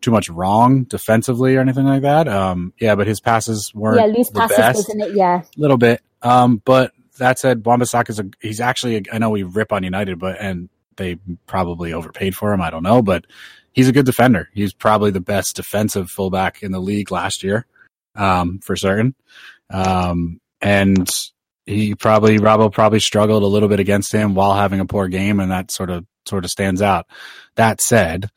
too 0.00 0.10
much 0.10 0.28
wrong 0.28 0.84
defensively 0.84 1.56
or 1.56 1.60
anything 1.60 1.84
like 1.86 2.02
that. 2.02 2.28
Um, 2.28 2.72
yeah, 2.78 2.94
but 2.94 3.06
his 3.06 3.20
passes 3.20 3.72
weren't 3.74 4.00
Yeah, 4.00 4.06
loose 4.16 4.30
passes, 4.30 4.56
best 4.56 4.76
wasn't 4.76 5.02
it? 5.04 5.14
Yeah. 5.16 5.42
little 5.56 5.78
bit. 5.78 6.02
Um, 6.22 6.60
but 6.64 6.92
that 7.18 7.38
said, 7.38 7.64
Wan-Bissaka 7.64 8.10
is 8.10 8.18
a 8.18 8.26
he's 8.40 8.60
actually 8.60 8.96
a, 8.96 9.02
I 9.12 9.18
know 9.18 9.30
we 9.30 9.42
rip 9.42 9.72
on 9.72 9.84
United, 9.84 10.18
but 10.18 10.40
and 10.40 10.68
they 10.96 11.16
probably 11.46 11.92
overpaid 11.92 12.34
for 12.34 12.52
him. 12.52 12.60
I 12.60 12.70
don't 12.70 12.82
know, 12.82 13.02
but 13.02 13.26
he's 13.72 13.88
a 13.88 13.92
good 13.92 14.06
defender. 14.06 14.48
He's 14.54 14.72
probably 14.72 15.10
the 15.10 15.20
best 15.20 15.56
defensive 15.56 16.10
fullback 16.10 16.62
in 16.62 16.72
the 16.72 16.80
league 16.80 17.10
last 17.10 17.42
year, 17.42 17.66
um, 18.14 18.60
for 18.60 18.76
certain. 18.76 19.14
Um, 19.70 20.40
and 20.60 21.08
he 21.66 21.94
probably 21.94 22.38
Robbo 22.38 22.72
probably 22.72 23.00
struggled 23.00 23.42
a 23.42 23.46
little 23.46 23.68
bit 23.68 23.80
against 23.80 24.12
him 24.12 24.34
while 24.34 24.54
having 24.54 24.80
a 24.80 24.86
poor 24.86 25.08
game, 25.08 25.40
and 25.40 25.50
that 25.50 25.70
sort 25.70 25.90
of 25.90 26.06
sort 26.26 26.44
of 26.44 26.50
stands 26.50 26.82
out. 26.82 27.06
That 27.56 27.80
said, 27.80 28.30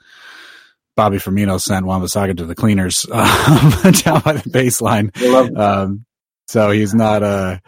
Bobby 0.95 1.17
Firmino 1.17 1.59
sent 1.61 1.85
Wan-Bissaka 1.85 2.37
to 2.37 2.45
the 2.45 2.55
cleaners 2.55 3.05
um, 3.11 3.21
down 4.03 4.21
by 4.21 4.33
the 4.33 4.49
baseline, 4.49 5.15
um, 5.57 6.05
so 6.47 6.71
he's 6.71 6.93
not 6.93 7.23
uh 7.23 7.59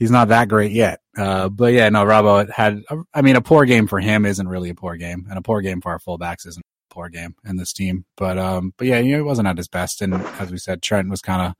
he's 0.00 0.10
not 0.10 0.28
that 0.28 0.48
great 0.48 0.72
yet. 0.72 1.00
Uh, 1.16 1.48
but 1.48 1.72
yeah, 1.72 1.88
no, 1.90 2.04
Robbo 2.04 2.50
had. 2.50 2.82
I 3.14 3.22
mean, 3.22 3.36
a 3.36 3.40
poor 3.40 3.64
game 3.66 3.86
for 3.86 4.00
him 4.00 4.26
isn't 4.26 4.48
really 4.48 4.70
a 4.70 4.74
poor 4.74 4.96
game, 4.96 5.26
and 5.28 5.38
a 5.38 5.42
poor 5.42 5.60
game 5.60 5.80
for 5.80 5.92
our 5.92 6.00
fullbacks 6.00 6.46
isn't 6.46 6.64
a 6.90 6.94
poor 6.94 7.08
game 7.08 7.36
in 7.44 7.56
this 7.56 7.72
team. 7.72 8.04
But 8.16 8.38
um, 8.38 8.74
but 8.76 8.88
yeah, 8.88 8.98
you 8.98 9.12
know, 9.12 9.20
it 9.20 9.26
wasn't 9.26 9.46
at 9.46 9.58
his 9.58 9.68
best, 9.68 10.02
and 10.02 10.14
as 10.14 10.50
we 10.50 10.58
said, 10.58 10.82
Trent 10.82 11.08
was 11.10 11.20
kind 11.20 11.42
of 11.42 11.54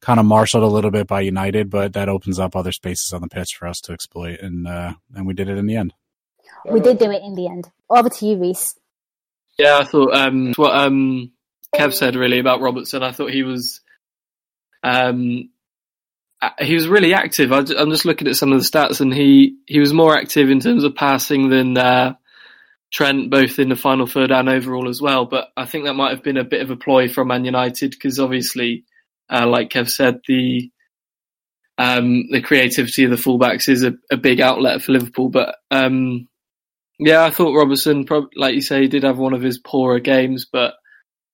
kind 0.00 0.20
of 0.20 0.26
marshaled 0.26 0.62
a 0.62 0.66
little 0.66 0.90
bit 0.90 1.06
by 1.06 1.20
United, 1.20 1.70
but 1.70 1.94
that 1.94 2.08
opens 2.08 2.38
up 2.38 2.54
other 2.54 2.72
spaces 2.72 3.12
on 3.12 3.22
the 3.22 3.28
pitch 3.28 3.56
for 3.58 3.66
us 3.66 3.80
to 3.80 3.92
exploit, 3.92 4.38
and 4.40 4.68
uh, 4.68 4.92
and 5.14 5.26
we 5.26 5.34
did 5.34 5.48
it 5.48 5.58
in 5.58 5.66
the 5.66 5.76
end. 5.76 5.94
We 6.70 6.80
did 6.80 6.98
do 6.98 7.10
it 7.10 7.22
in 7.22 7.34
the 7.34 7.48
end. 7.48 7.70
Over 7.90 8.08
to 8.08 8.26
you, 8.26 8.36
Reece. 8.36 8.78
Yeah, 9.58 9.78
I 9.78 9.84
thought 9.84 10.14
um, 10.14 10.52
what 10.56 10.74
um, 10.74 11.32
Kev 11.74 11.92
said 11.92 12.16
really 12.16 12.38
about 12.38 12.60
Robertson. 12.60 13.02
I 13.02 13.12
thought 13.12 13.30
he 13.30 13.42
was 13.42 13.80
um, 14.82 15.50
he 16.60 16.74
was 16.74 16.88
really 16.88 17.14
active. 17.14 17.52
I, 17.52 17.58
am 17.58 17.90
just 17.90 18.04
looking 18.04 18.28
at 18.28 18.36
some 18.36 18.52
of 18.52 18.58
the 18.60 18.68
stats, 18.68 19.00
and 19.00 19.14
he 19.14 19.56
he 19.66 19.80
was 19.80 19.92
more 19.92 20.16
active 20.16 20.50
in 20.50 20.60
terms 20.60 20.84
of 20.84 20.94
passing 20.94 21.48
than 21.50 21.76
uh, 21.76 22.14
Trent, 22.92 23.30
both 23.30 23.58
in 23.58 23.68
the 23.68 23.76
final 23.76 24.06
third 24.06 24.30
and 24.30 24.48
overall 24.48 24.88
as 24.88 25.00
well. 25.00 25.24
But 25.24 25.48
I 25.56 25.66
think 25.66 25.84
that 25.84 25.94
might 25.94 26.10
have 26.10 26.22
been 26.22 26.36
a 26.36 26.44
bit 26.44 26.62
of 26.62 26.70
a 26.70 26.76
ploy 26.76 27.08
from 27.08 27.28
Man 27.28 27.44
United 27.44 27.90
because 27.90 28.18
obviously 28.18 28.84
uh, 29.32 29.46
like 29.46 29.70
Kev 29.70 29.88
said, 29.88 30.20
the 30.28 30.70
um, 31.78 32.30
the 32.30 32.42
creativity 32.42 33.04
of 33.04 33.10
the 33.10 33.16
fullbacks 33.16 33.68
is 33.68 33.82
a, 33.82 33.94
a 34.10 34.16
big 34.16 34.40
outlet 34.40 34.82
for 34.82 34.92
Liverpool. 34.92 35.30
But 35.30 35.56
um, 35.70 36.28
yeah, 36.98 37.24
I 37.24 37.30
thought 37.30 37.56
Robertson, 37.56 38.06
like 38.36 38.54
you 38.54 38.60
say, 38.60 38.82
he 38.82 38.88
did 38.88 39.04
have 39.04 39.18
one 39.18 39.32
of 39.32 39.42
his 39.42 39.58
poorer 39.58 39.98
games, 39.98 40.46
but 40.50 40.74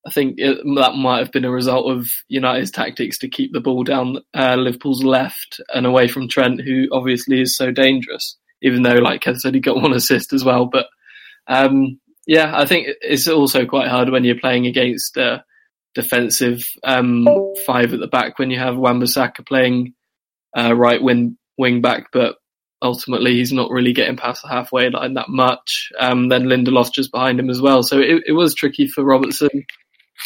I 0.08 0.10
think 0.10 0.36
it, 0.38 0.58
that 0.76 0.94
might 0.94 1.18
have 1.18 1.32
been 1.32 1.44
a 1.44 1.50
result 1.50 1.90
of 1.90 2.06
United's 2.28 2.70
tactics 2.70 3.18
to 3.18 3.28
keep 3.28 3.52
the 3.52 3.60
ball 3.60 3.84
down 3.84 4.18
uh, 4.34 4.56
Liverpool's 4.56 5.04
left 5.04 5.60
and 5.74 5.86
away 5.86 6.08
from 6.08 6.28
Trent, 6.28 6.60
who 6.60 6.86
obviously 6.92 7.40
is 7.40 7.56
so 7.56 7.70
dangerous. 7.70 8.36
Even 8.62 8.82
though, 8.82 8.94
like 8.94 9.22
Kev 9.22 9.36
said, 9.36 9.54
he 9.54 9.60
got 9.60 9.76
one 9.76 9.92
assist 9.92 10.32
as 10.32 10.44
well. 10.44 10.66
But 10.66 10.86
um, 11.46 12.00
yeah, 12.26 12.52
I 12.54 12.66
think 12.66 12.88
it's 13.00 13.28
also 13.28 13.66
quite 13.66 13.88
hard 13.88 14.10
when 14.10 14.24
you're 14.24 14.40
playing 14.40 14.66
against. 14.66 15.16
Uh, 15.16 15.38
defensive 15.94 16.62
um, 16.84 17.26
five 17.66 17.92
at 17.92 17.98
the 17.98 18.06
back 18.06 18.38
when 18.38 18.50
you 18.50 18.58
have 18.58 18.76
Wan-Bissaka 18.76 19.44
playing 19.46 19.94
uh, 20.56 20.74
right 20.74 21.02
wing 21.02 21.36
wing 21.56 21.80
back, 21.80 22.10
but 22.12 22.36
ultimately 22.80 23.34
he's 23.34 23.52
not 23.52 23.70
really 23.70 23.92
getting 23.92 24.16
past 24.16 24.42
the 24.42 24.48
halfway 24.48 24.90
line 24.90 25.14
that 25.14 25.28
much. 25.28 25.90
Um, 25.98 26.28
then 26.28 26.44
Lindelof 26.44 26.92
just 26.92 27.10
behind 27.10 27.40
him 27.40 27.50
as 27.50 27.60
well, 27.60 27.82
so 27.82 27.98
it, 27.98 28.22
it 28.26 28.32
was 28.32 28.54
tricky 28.54 28.86
for 28.86 29.04
Robertson. 29.04 29.66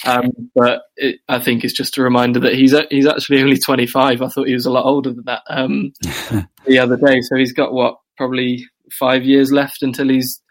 Um, 0.04 0.50
but 0.54 0.82
it, 0.96 1.20
I 1.28 1.38
think 1.38 1.62
it's 1.62 1.76
just 1.76 1.96
a 1.96 2.02
reminder 2.02 2.40
that 2.40 2.54
he's 2.54 2.74
he's 2.90 3.06
actually 3.06 3.40
only 3.42 3.58
25. 3.58 4.20
I 4.20 4.28
thought 4.28 4.48
he 4.48 4.54
was 4.54 4.66
a 4.66 4.72
lot 4.72 4.84
older 4.84 5.12
than 5.12 5.24
that 5.26 5.42
um, 5.48 5.92
the 6.66 6.78
other 6.78 6.96
day. 6.96 7.20
So 7.20 7.36
he's 7.36 7.52
got 7.52 7.72
what 7.72 7.96
probably 8.16 8.66
five 8.90 9.24
years 9.24 9.52
left 9.52 9.82
until 9.82 10.08
he's 10.08 10.42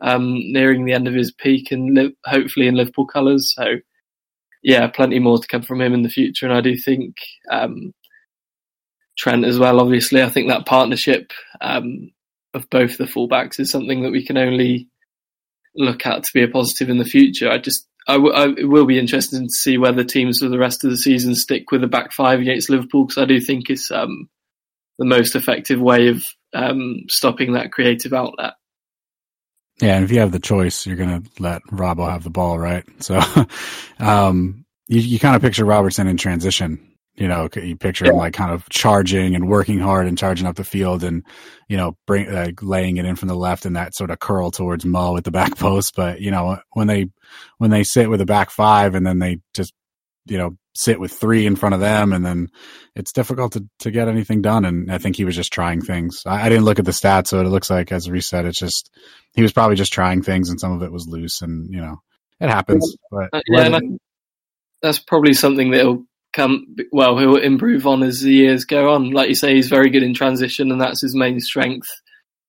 um, 0.00 0.34
nearing 0.52 0.84
the 0.84 0.92
end 0.92 1.08
of 1.08 1.14
his 1.14 1.32
peak 1.32 1.70
and 1.70 1.94
li- 1.94 2.16
hopefully 2.24 2.66
in 2.66 2.74
Liverpool 2.74 3.06
colours. 3.06 3.52
So 3.54 3.76
yeah, 4.62 4.88
plenty 4.88 5.18
more 5.20 5.38
to 5.38 5.46
come 5.46 5.62
from 5.62 5.80
him 5.80 5.94
in 5.94 6.02
the 6.02 6.08
future. 6.08 6.46
And 6.46 6.54
I 6.54 6.60
do 6.60 6.76
think 6.76 7.14
um, 7.50 7.92
Trent 9.16 9.44
as 9.44 9.58
well. 9.58 9.80
Obviously, 9.80 10.22
I 10.22 10.28
think 10.28 10.48
that 10.48 10.66
partnership 10.66 11.32
um, 11.60 12.10
of 12.52 12.68
both 12.70 12.98
the 12.98 13.04
fullbacks 13.04 13.60
is 13.60 13.70
something 13.70 14.02
that 14.02 14.12
we 14.12 14.26
can 14.26 14.36
only 14.36 14.88
look 15.76 16.06
at 16.06 16.24
to 16.24 16.30
be 16.34 16.42
a 16.42 16.48
positive 16.48 16.88
in 16.88 16.98
the 16.98 17.04
future. 17.04 17.50
I 17.50 17.58
just 17.58 17.86
I, 18.06 18.14
w- 18.14 18.34
I 18.34 18.48
it 18.58 18.68
will 18.68 18.86
be 18.86 18.98
interesting 18.98 19.42
to 19.42 19.52
see 19.52 19.78
whether 19.78 20.04
teams 20.04 20.38
for 20.38 20.48
the 20.48 20.58
rest 20.58 20.84
of 20.84 20.90
the 20.90 20.96
season 20.96 21.34
stick 21.34 21.70
with 21.70 21.82
a 21.82 21.88
back 21.88 22.12
five 22.12 22.40
against 22.40 22.70
Liverpool 22.70 23.04
because 23.04 23.22
I 23.22 23.26
do 23.26 23.40
think 23.40 23.68
it's 23.68 23.90
um, 23.90 24.28
the 24.98 25.04
most 25.04 25.34
effective 25.34 25.80
way 25.80 26.08
of 26.08 26.24
um, 26.54 27.04
stopping 27.08 27.52
that 27.52 27.72
creative 27.72 28.12
outlet. 28.12 28.54
Yeah, 29.80 29.96
and 29.96 30.04
if 30.04 30.10
you 30.10 30.20
have 30.20 30.32
the 30.32 30.38
choice, 30.38 30.86
you're 30.86 30.96
going 30.96 31.22
to 31.22 31.30
let 31.38 31.62
Robbo 31.64 32.08
have 32.10 32.24
the 32.24 32.30
ball, 32.30 32.58
right? 32.58 32.84
So, 33.02 33.20
um, 33.98 34.64
you, 34.88 35.00
you 35.00 35.18
kind 35.18 35.36
of 35.36 35.42
picture 35.42 35.66
Robertson 35.66 36.06
in 36.06 36.16
transition. 36.16 36.85
You 37.16 37.28
know, 37.28 37.48
you 37.54 37.76
picture 37.76 38.04
yeah. 38.04 38.12
him 38.12 38.18
like 38.18 38.34
kind 38.34 38.50
of 38.50 38.68
charging 38.68 39.34
and 39.34 39.48
working 39.48 39.78
hard 39.78 40.06
and 40.06 40.18
charging 40.18 40.46
up 40.46 40.56
the 40.56 40.64
field 40.64 41.02
and, 41.02 41.24
you 41.68 41.76
know, 41.76 41.96
bring, 42.06 42.28
uh, 42.28 42.50
laying 42.60 42.98
it 42.98 43.06
in 43.06 43.16
from 43.16 43.28
the 43.28 43.34
left 43.34 43.64
and 43.64 43.76
that 43.76 43.94
sort 43.94 44.10
of 44.10 44.18
curl 44.18 44.50
towards 44.50 44.84
Mo 44.84 45.16
at 45.16 45.24
the 45.24 45.30
back 45.32 45.56
post. 45.56 45.94
But, 45.96 46.20
you 46.20 46.30
know, 46.30 46.58
when 46.72 46.86
they, 46.86 47.06
when 47.58 47.70
they 47.70 47.84
sit 47.84 48.10
with 48.10 48.20
a 48.20 48.26
back 48.26 48.50
five 48.50 48.94
and 48.94 49.06
then 49.06 49.18
they 49.18 49.38
just, 49.54 49.72
you 50.26 50.36
know, 50.36 50.56
sit 50.76 51.00
with 51.00 51.12
three 51.12 51.46
in 51.46 51.56
front 51.56 51.74
of 51.74 51.80
them, 51.80 52.12
and 52.12 52.24
then 52.24 52.48
it's 52.94 53.12
difficult 53.12 53.52
to, 53.52 53.66
to 53.80 53.90
get 53.90 54.08
anything 54.08 54.42
done. 54.42 54.64
And 54.64 54.92
I 54.92 54.98
think 54.98 55.16
he 55.16 55.24
was 55.24 55.34
just 55.34 55.52
trying 55.52 55.80
things. 55.80 56.22
I, 56.26 56.46
I 56.46 56.48
didn't 56.48 56.64
look 56.64 56.78
at 56.78 56.84
the 56.84 56.90
stats, 56.90 57.28
so 57.28 57.40
it 57.40 57.44
looks 57.44 57.70
like, 57.70 57.90
as 57.92 58.08
said, 58.20 58.44
it's 58.44 58.58
just 58.58 58.90
he 59.34 59.42
was 59.42 59.52
probably 59.52 59.76
just 59.76 59.92
trying 59.92 60.22
things, 60.22 60.50
and 60.50 60.60
some 60.60 60.72
of 60.72 60.82
it 60.82 60.92
was 60.92 61.06
loose, 61.08 61.42
and 61.42 61.72
you 61.72 61.80
know, 61.80 61.96
it 62.40 62.48
happens. 62.48 62.96
But 63.10 63.30
uh, 63.32 63.40
yeah, 63.48 63.80
that's 64.82 64.98
probably 64.98 65.32
something 65.32 65.70
that'll 65.70 66.04
come. 66.36 66.76
Well, 66.92 67.18
he'll 67.18 67.36
improve 67.36 67.86
on 67.86 68.02
as 68.02 68.20
the 68.20 68.32
years 68.32 68.64
go 68.64 68.92
on. 68.92 69.10
Like 69.10 69.28
you 69.28 69.34
say, 69.34 69.54
he's 69.54 69.68
very 69.68 69.90
good 69.90 70.02
in 70.02 70.14
transition, 70.14 70.70
and 70.70 70.80
that's 70.80 71.00
his 71.00 71.16
main 71.16 71.40
strength. 71.40 71.88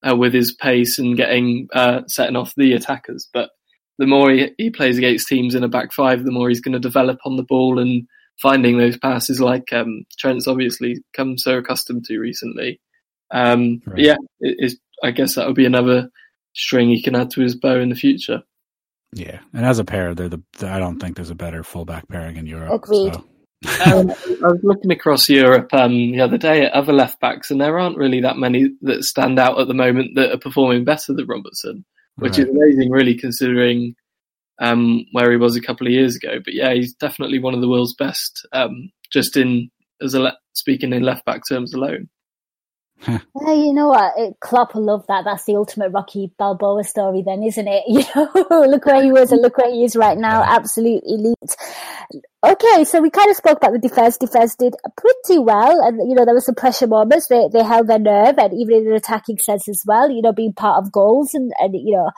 Uh, 0.08 0.16
with 0.16 0.32
his 0.32 0.54
pace 0.54 1.00
and 1.00 1.18
getting 1.18 1.68
uh, 1.74 2.02
setting 2.08 2.36
off 2.36 2.54
the 2.56 2.74
attackers, 2.74 3.28
but 3.34 3.50
the 3.98 4.06
more 4.06 4.30
he, 4.30 4.52
he 4.60 4.70
plays 4.70 5.00
against 5.00 5.28
teams 5.28 5.56
in 5.56 5.64
a 5.64 5.68
back 5.68 5.92
five, 5.92 6.24
the 6.24 6.32
more 6.32 6.50
he's 6.50 6.62
going 6.62 6.74
to 6.74 6.80
develop 6.80 7.18
on 7.26 7.36
the 7.36 7.44
ball 7.44 7.80
and 7.80 8.08
finding 8.40 8.78
those 8.78 8.96
passes 8.96 9.42
like 9.42 9.74
um, 9.74 10.04
Trent's 10.20 10.48
obviously 10.48 11.04
come 11.14 11.36
so 11.38 11.58
accustomed 11.58 12.06
to 12.06 12.20
recently. 12.20 12.80
Um, 13.32 13.82
right. 13.88 13.98
Yeah, 13.98 14.18
it, 14.40 14.74
I 15.04 15.10
guess 15.10 15.34
that 15.34 15.48
would 15.48 15.56
be 15.56 15.66
another 15.66 16.10
string 16.54 16.90
he 16.90 17.02
can 17.02 17.16
add 17.16 17.32
to 17.32 17.42
his 17.42 17.56
bow 17.56 17.80
in 17.80 17.90
the 17.90 17.96
future. 17.96 18.44
Yeah, 19.14 19.40
and 19.52 19.66
as 19.66 19.80
a 19.80 19.84
pair, 19.84 20.14
they're 20.14 20.30
the, 20.30 20.44
I 20.62 20.78
don't 20.78 21.00
think 21.00 21.16
there's 21.16 21.32
a 21.32 21.36
better 21.36 21.64
fullback 21.64 22.08
pairing 22.08 22.38
in 22.38 22.46
Europe. 22.46 22.72
Agreed. 22.72 23.16
So. 23.16 23.26
Um, 23.86 24.12
I 24.12 24.48
was 24.48 24.60
looking 24.64 24.92
across 24.92 25.30
Europe 25.30 25.74
um, 25.74 26.12
the 26.12 26.22
other 26.22 26.38
day 26.38 26.66
at 26.66 26.74
other 26.74 26.94
left 26.94 27.20
backs, 27.20 27.50
and 27.50 27.60
there 27.60 27.80
aren't 27.80 27.98
really 27.98 28.22
that 28.22 28.38
many 28.38 28.70
that 28.82 29.04
stand 29.04 29.40
out 29.40 29.60
at 29.60 29.68
the 29.68 29.74
moment 29.74 30.16
that 30.16 30.32
are 30.32 30.40
performing 30.40 30.84
better 30.84 31.14
than 31.14 31.26
Robertson, 31.26 31.84
which 32.18 32.38
right. 32.38 32.48
is 32.48 32.50
amazing, 32.50 32.92
really, 32.92 33.16
considering 33.16 33.96
um, 34.60 35.06
where 35.12 35.32
he 35.32 35.38
was 35.38 35.56
a 35.56 35.62
couple 35.62 35.88
of 35.88 35.94
years 35.94 36.16
ago. 36.16 36.40
But 36.44 36.54
yeah, 36.54 36.74
he's 36.74 36.94
definitely 36.94 37.40
one 37.40 37.56
of 37.56 37.62
the 37.62 37.70
world's 37.70 37.96
best, 37.96 38.46
um, 38.54 38.92
just 39.12 39.36
in 39.36 39.70
as 40.02 40.14
a 40.14 40.20
le- 40.20 40.38
speaking 40.54 40.94
in 40.94 41.02
left 41.02 41.26
back 41.26 41.42
terms 41.50 41.74
alone. 41.74 42.10
Hey, 43.06 43.60
you 43.60 43.74
know 43.74 43.90
what? 43.90 44.40
Klopp 44.40 44.76
will 44.76 44.84
love 44.84 45.06
that. 45.08 45.24
That's 45.24 45.46
the 45.46 45.56
ultimate 45.56 45.92
Rocky 45.92 46.32
Balboa 46.38 46.84
story, 46.84 47.24
then, 47.26 47.44
isn't 47.44 47.68
it? 47.68 47.84
You 47.88 48.04
know, 48.16 48.66
look 48.68 48.86
where 48.86 49.04
he 49.04 49.12
was 49.12 49.32
and 49.32 49.42
look 49.42 49.58
where 49.58 49.72
he 49.72 49.84
is 49.84 49.96
right 49.96 50.18
now. 50.18 50.44
Absolute 50.44 51.04
elite. 51.06 51.56
Okay, 52.44 52.84
so 52.84 53.02
we 53.02 53.10
kind 53.10 53.30
of 53.30 53.38
spoke 53.38 53.58
about 53.58 53.74
the 53.74 53.80
defense. 53.80 54.18
Defense 54.18 54.56
did 54.56 54.76
pretty 54.98 55.40
well, 55.40 55.80
and 55.82 55.98
you 56.10 56.16
know 56.16 56.26
there 56.26 56.34
were 56.34 56.42
some 56.42 56.56
pressure 56.56 56.88
moments. 56.88 57.28
They 57.28 57.48
they 57.52 57.64
held 57.64 57.88
their 57.88 58.00
nerve, 58.00 58.38
and 58.38 58.54
even 58.54 58.76
in 58.78 58.88
an 58.88 58.96
attacking 58.96 59.38
sense 59.40 59.68
as 59.70 59.84
well. 59.86 60.10
You 60.10 60.22
know, 60.22 60.34
being 60.34 60.54
part 60.54 60.84
of 60.84 60.92
goals 60.92 61.34
and 61.34 61.52
and 61.60 61.76
you 61.76 61.96
know 61.96 62.12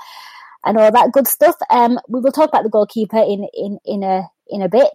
and 0.66 0.78
all 0.78 0.92
that 0.92 1.12
good 1.12 1.28
stuff. 1.28 1.56
Um, 1.70 2.00
we 2.08 2.20
will 2.20 2.32
talk 2.32 2.50
about 2.50 2.64
the 2.64 2.70
goalkeeper 2.70 3.18
in, 3.18 3.48
in, 3.54 3.80
in 3.86 4.04
a 4.04 4.30
in 4.48 4.62
a 4.62 4.70
bit. 4.70 4.90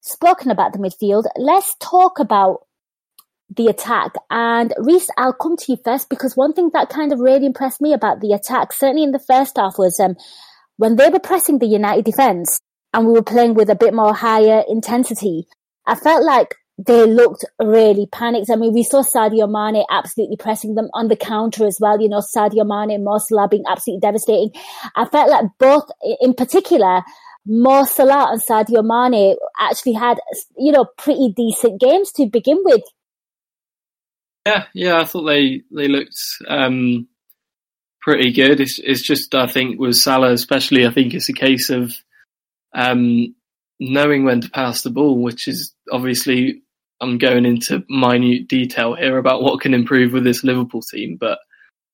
Spoken 0.00 0.50
about 0.50 0.72
the 0.74 0.78
midfield, 0.78 1.24
let's 1.36 1.76
talk 1.80 2.18
about 2.18 2.63
the 3.54 3.66
attack. 3.66 4.12
And 4.30 4.72
Reece, 4.78 5.08
I'll 5.16 5.32
come 5.32 5.56
to 5.56 5.72
you 5.72 5.78
first 5.84 6.08
because 6.08 6.36
one 6.36 6.52
thing 6.52 6.70
that 6.72 6.88
kind 6.88 7.12
of 7.12 7.20
really 7.20 7.46
impressed 7.46 7.80
me 7.80 7.92
about 7.92 8.20
the 8.20 8.32
attack, 8.32 8.72
certainly 8.72 9.02
in 9.02 9.12
the 9.12 9.18
first 9.18 9.56
half, 9.56 9.78
was 9.78 9.98
um, 10.00 10.16
when 10.76 10.96
they 10.96 11.08
were 11.08 11.20
pressing 11.20 11.58
the 11.58 11.66
United 11.66 12.04
defence 12.04 12.58
and 12.92 13.06
we 13.06 13.12
were 13.12 13.22
playing 13.22 13.54
with 13.54 13.70
a 13.70 13.74
bit 13.74 13.94
more 13.94 14.14
higher 14.14 14.62
intensity. 14.68 15.46
I 15.86 15.94
felt 15.94 16.24
like 16.24 16.54
they 16.78 17.06
looked 17.06 17.44
really 17.60 18.06
panicked. 18.06 18.50
I 18.50 18.56
mean, 18.56 18.72
we 18.72 18.82
saw 18.82 19.02
Sadio 19.02 19.48
Mane 19.48 19.84
absolutely 19.90 20.36
pressing 20.36 20.74
them 20.74 20.88
on 20.92 21.08
the 21.08 21.16
counter 21.16 21.66
as 21.66 21.78
well. 21.80 22.00
You 22.00 22.08
know, 22.08 22.20
Sadio 22.20 22.66
Mane 22.66 22.94
and 22.94 23.04
Mo 23.04 23.18
Salah 23.18 23.48
being 23.48 23.64
absolutely 23.68 24.00
devastating. 24.00 24.50
I 24.96 25.04
felt 25.04 25.30
like 25.30 25.44
both, 25.58 25.84
in 26.20 26.34
particular, 26.34 27.02
Mo 27.46 27.84
Salah 27.84 28.32
and 28.32 28.42
Sadio 28.42 28.82
Mane 28.82 29.36
actually 29.58 29.92
had, 29.92 30.18
you 30.58 30.72
know, 30.72 30.86
pretty 30.98 31.32
decent 31.36 31.80
games 31.80 32.10
to 32.12 32.26
begin 32.26 32.58
with. 32.64 32.82
Yeah, 34.46 34.64
yeah, 34.74 35.00
I 35.00 35.04
thought 35.04 35.24
they 35.24 35.62
they 35.70 35.88
looked 35.88 36.18
um, 36.46 37.08
pretty 38.02 38.32
good. 38.32 38.60
It's, 38.60 38.78
it's 38.78 39.02
just 39.02 39.34
I 39.34 39.46
think 39.46 39.80
with 39.80 39.96
Salah 39.96 40.32
especially, 40.32 40.86
I 40.86 40.90
think 40.90 41.14
it's 41.14 41.30
a 41.30 41.34
case 41.34 41.70
of 41.70 41.94
um, 42.74 43.34
knowing 43.80 44.24
when 44.24 44.42
to 44.42 44.50
pass 44.50 44.82
the 44.82 44.90
ball, 44.90 45.22
which 45.22 45.48
is 45.48 45.74
obviously 45.90 46.62
I'm 47.00 47.18
going 47.18 47.46
into 47.46 47.84
minute 47.88 48.48
detail 48.48 48.94
here 48.94 49.18
about 49.18 49.42
what 49.42 49.60
can 49.60 49.74
improve 49.74 50.12
with 50.12 50.24
this 50.24 50.44
Liverpool 50.44 50.82
team, 50.82 51.16
but 51.18 51.38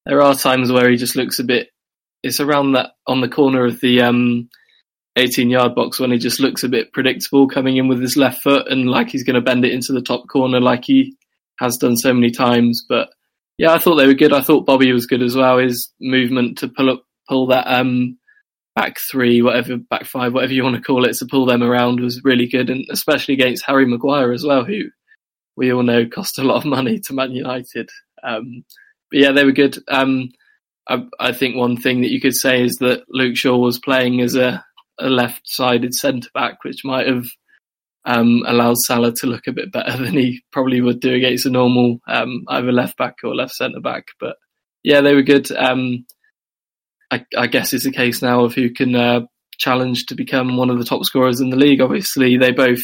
there 0.07 0.23
are 0.23 0.35
times 0.35 0.73
where 0.73 0.91
he 0.91 0.97
just 0.97 1.17
looks 1.17 1.39
a 1.39 1.45
bit. 1.45 1.71
It's 2.23 2.41
around 2.41 2.73
that 2.73 2.93
on 3.07 3.21
the 3.21 3.29
corner 3.29 3.65
of 3.65 3.81
the 3.81 4.03
um, 4.03 4.51
18 5.17 5.51
yard 5.51 5.75
box 5.75 5.99
when 6.01 6.11
he 6.11 6.19
just 6.19 6.41
looks 6.41 6.65
a 6.65 6.69
bit 6.69 6.93
predictable 6.93 7.49
coming 7.49 7.77
in 7.77 7.89
with 7.89 8.01
his 8.01 8.17
left 8.17 8.43
foot 8.43 8.69
and 8.69 8.91
like 8.91 9.09
he's 9.09 9.25
going 9.25 9.35
to 9.35 9.41
bend 9.41 9.65
it 9.65 9.73
into 9.73 9.93
the 9.93 10.03
top 10.03 10.29
corner 10.29 10.61
like 10.61 10.85
he 10.85 11.17
has 11.61 11.77
done 11.77 11.97
so 11.97 12.13
many 12.13 12.31
times. 12.31 12.85
But 12.89 13.11
yeah, 13.59 13.73
I 13.73 13.79
thought 13.79 13.97
they 13.97 14.07
were 14.07 14.15
good. 14.15 14.33
I 14.33 14.41
thought 14.41 14.67
Bobby 14.67 14.93
was 14.93 15.07
good 15.07 15.23
as 15.23 15.37
well. 15.37 15.59
His 15.59 15.93
movement 16.01 16.59
to 16.59 16.69
pull 16.69 16.91
up, 16.91 17.05
pull 17.29 17.47
that 17.49 17.67
um, 17.67 18.19
back 18.75 18.97
three, 19.11 19.43
whatever, 19.43 19.77
back 19.77 20.07
five, 20.07 20.33
whatever 20.33 20.53
you 20.53 20.65
want 20.65 20.77
to 20.77 20.83
call 20.83 21.05
it, 21.05 21.15
to 21.19 21.27
pull 21.27 21.47
them 21.47 21.63
around 21.63 22.01
was 22.01 22.25
really 22.25 22.49
good, 22.49 22.71
and 22.71 22.87
especially 22.91 23.35
against 23.35 23.65
Harry 23.67 23.87
Maguire 23.87 24.33
as 24.33 24.45
well, 24.45 24.65
who 24.65 24.85
we 25.57 25.73
all 25.73 25.83
know 25.83 26.07
cost 26.07 26.39
a 26.39 26.43
lot 26.43 26.57
of 26.57 26.65
money 26.65 26.99
to 27.01 27.13
Man 27.13 27.33
United. 27.33 27.91
Um, 28.23 28.65
but 29.11 29.21
yeah, 29.21 29.33
they 29.33 29.45
were 29.45 29.53
good. 29.53 29.79
Um, 29.89 30.31
I, 30.89 31.05
I, 31.19 31.33
think 31.33 31.57
one 31.57 31.77
thing 31.77 32.01
that 32.01 32.11
you 32.11 32.21
could 32.21 32.35
say 32.35 32.63
is 32.63 32.77
that 32.77 33.05
Luke 33.09 33.37
Shaw 33.37 33.57
was 33.57 33.79
playing 33.79 34.21
as 34.21 34.35
a, 34.35 34.65
a 34.99 35.09
left-sided 35.09 35.95
centre 35.95 36.31
back, 36.33 36.65
which 36.65 36.85
might 36.85 37.07
have 37.07 37.27
um, 38.05 38.43
allowed 38.47 38.79
Salah 38.79 39.13
to 39.17 39.27
look 39.27 39.47
a 39.47 39.53
bit 39.53 39.73
better 39.73 39.97
than 40.03 40.15
he 40.15 40.43
probably 40.53 40.81
would 40.81 41.01
do 41.01 41.15
against 41.15 41.47
a 41.47 41.51
normal 41.51 41.99
um, 42.09 42.45
either 42.49 42.73
left 42.73 42.97
back 42.97 43.17
or 43.25 43.35
left 43.35 43.53
centre 43.53 43.81
back. 43.81 44.07
But 44.19 44.37
yeah, 44.83 45.01
they 45.01 45.15
were 45.15 45.23
good. 45.23 45.51
Um, 45.53 46.07
I, 47.11 47.25
I, 47.37 47.47
guess 47.49 47.73
it's 47.73 47.87
a 47.87 47.91
case 47.91 48.23
now 48.23 48.45
of 48.45 48.55
who 48.55 48.71
can 48.71 48.95
uh, 48.95 49.21
challenge 49.59 50.07
to 50.07 50.15
become 50.15 50.57
one 50.57 50.71
of 50.71 50.79
the 50.79 50.85
top 50.85 51.05
scorers 51.05 51.41
in 51.41 51.51
the 51.51 51.57
league. 51.57 51.81
Obviously, 51.81 52.37
they 52.37 52.53
both 52.53 52.83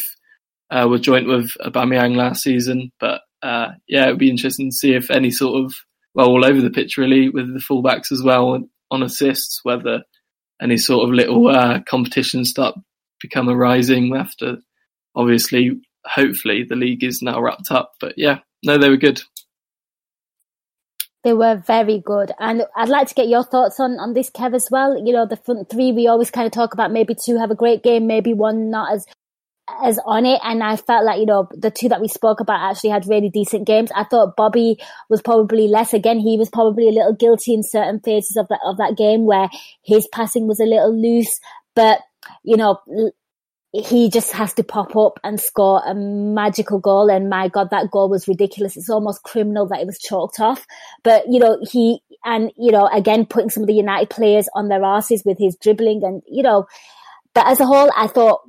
uh, 0.70 0.86
were 0.90 0.98
joint 0.98 1.28
with 1.28 1.50
Aubameyang 1.64 2.16
last 2.16 2.42
season, 2.42 2.90
but 2.98 3.20
uh, 3.42 3.68
yeah, 3.88 4.06
it 4.06 4.10
would 4.10 4.18
be 4.18 4.30
interesting 4.30 4.70
to 4.70 4.76
see 4.76 4.94
if 4.94 5.10
any 5.10 5.30
sort 5.30 5.64
of 5.64 5.72
well, 6.16 6.28
all 6.28 6.44
over 6.46 6.62
the 6.62 6.70
pitch 6.70 6.96
really 6.96 7.28
with 7.28 7.52
the 7.52 7.60
fullbacks 7.60 8.10
as 8.10 8.22
well 8.24 8.58
on 8.90 9.02
assists, 9.02 9.60
whether 9.62 10.02
any 10.60 10.78
sort 10.78 11.06
of 11.06 11.14
little 11.14 11.48
uh, 11.48 11.80
competitions 11.86 12.48
start 12.48 12.74
become 13.20 13.48
arising 13.48 14.14
after 14.16 14.56
obviously, 15.16 15.80
hopefully 16.04 16.62
the 16.62 16.76
league 16.76 17.02
is 17.02 17.22
now 17.22 17.40
wrapped 17.40 17.70
up. 17.70 17.94
But 17.98 18.14
yeah, 18.16 18.40
no, 18.64 18.78
they 18.78 18.88
were 18.88 18.96
good. 18.96 19.22
They 21.24 21.32
were 21.32 21.56
very 21.56 21.98
good. 21.98 22.30
And 22.38 22.66
I'd 22.76 22.88
like 22.88 23.08
to 23.08 23.14
get 23.14 23.26
your 23.26 23.42
thoughts 23.42 23.80
on, 23.80 23.98
on 23.98 24.12
this, 24.12 24.30
Kev, 24.30 24.54
as 24.54 24.68
well. 24.70 24.96
You 25.04 25.12
know, 25.12 25.26
the 25.26 25.36
front 25.36 25.68
three, 25.68 25.90
we 25.90 26.06
always 26.06 26.30
kind 26.30 26.46
of 26.46 26.52
talk 26.52 26.72
about 26.72 26.92
maybe 26.92 27.16
two 27.16 27.36
have 27.38 27.50
a 27.50 27.56
great 27.56 27.82
game, 27.82 28.06
maybe 28.06 28.32
one 28.32 28.70
not 28.70 28.94
as 28.94 29.06
as 29.82 29.98
on 30.06 30.24
it. 30.24 30.38
And 30.44 30.62
I 30.62 30.76
felt 30.76 31.04
like, 31.04 31.18
you 31.18 31.26
know, 31.26 31.48
the 31.50 31.72
two 31.72 31.88
that 31.88 32.00
we 32.00 32.06
spoke 32.06 32.38
about 32.38 32.70
actually 32.70 32.90
had 32.90 33.08
really 33.08 33.28
decent 33.28 33.66
games. 33.66 33.90
I 33.92 34.04
thought 34.04 34.36
Bobby 34.36 34.78
was 35.10 35.20
probably 35.20 35.66
less. 35.66 35.92
Again, 35.92 36.20
he 36.20 36.38
was 36.38 36.48
probably 36.48 36.88
a 36.88 36.92
little 36.92 37.14
guilty 37.14 37.54
in 37.54 37.64
certain 37.64 37.98
phases 37.98 38.36
of 38.36 38.46
that, 38.48 38.60
of 38.64 38.76
that 38.76 38.96
game 38.96 39.26
where 39.26 39.48
his 39.82 40.06
passing 40.12 40.46
was 40.46 40.60
a 40.60 40.64
little 40.64 40.96
loose. 40.96 41.40
But, 41.74 42.00
you 42.44 42.56
know, 42.56 42.78
he 43.72 44.08
just 44.08 44.32
has 44.32 44.54
to 44.54 44.64
pop 44.64 44.96
up 44.96 45.18
and 45.22 45.40
score 45.40 45.82
a 45.84 45.94
magical 45.94 46.78
goal. 46.78 47.10
And 47.10 47.28
my 47.28 47.48
God, 47.48 47.70
that 47.70 47.90
goal 47.90 48.08
was 48.08 48.28
ridiculous. 48.28 48.76
It's 48.76 48.90
almost 48.90 49.22
criminal 49.22 49.66
that 49.66 49.80
it 49.80 49.86
was 49.86 49.98
chalked 49.98 50.40
off. 50.40 50.66
But, 51.02 51.24
you 51.28 51.38
know, 51.38 51.58
he, 51.62 52.00
and, 52.24 52.52
you 52.56 52.72
know, 52.72 52.88
again, 52.88 53.26
putting 53.26 53.50
some 53.50 53.62
of 53.62 53.66
the 53.66 53.74
United 53.74 54.10
players 54.10 54.48
on 54.54 54.68
their 54.68 54.82
asses 54.82 55.22
with 55.24 55.38
his 55.38 55.56
dribbling 55.56 56.02
and, 56.04 56.22
you 56.26 56.42
know, 56.42 56.66
but 57.34 57.46
as 57.48 57.60
a 57.60 57.66
whole, 57.66 57.90
I 57.94 58.06
thought 58.06 58.40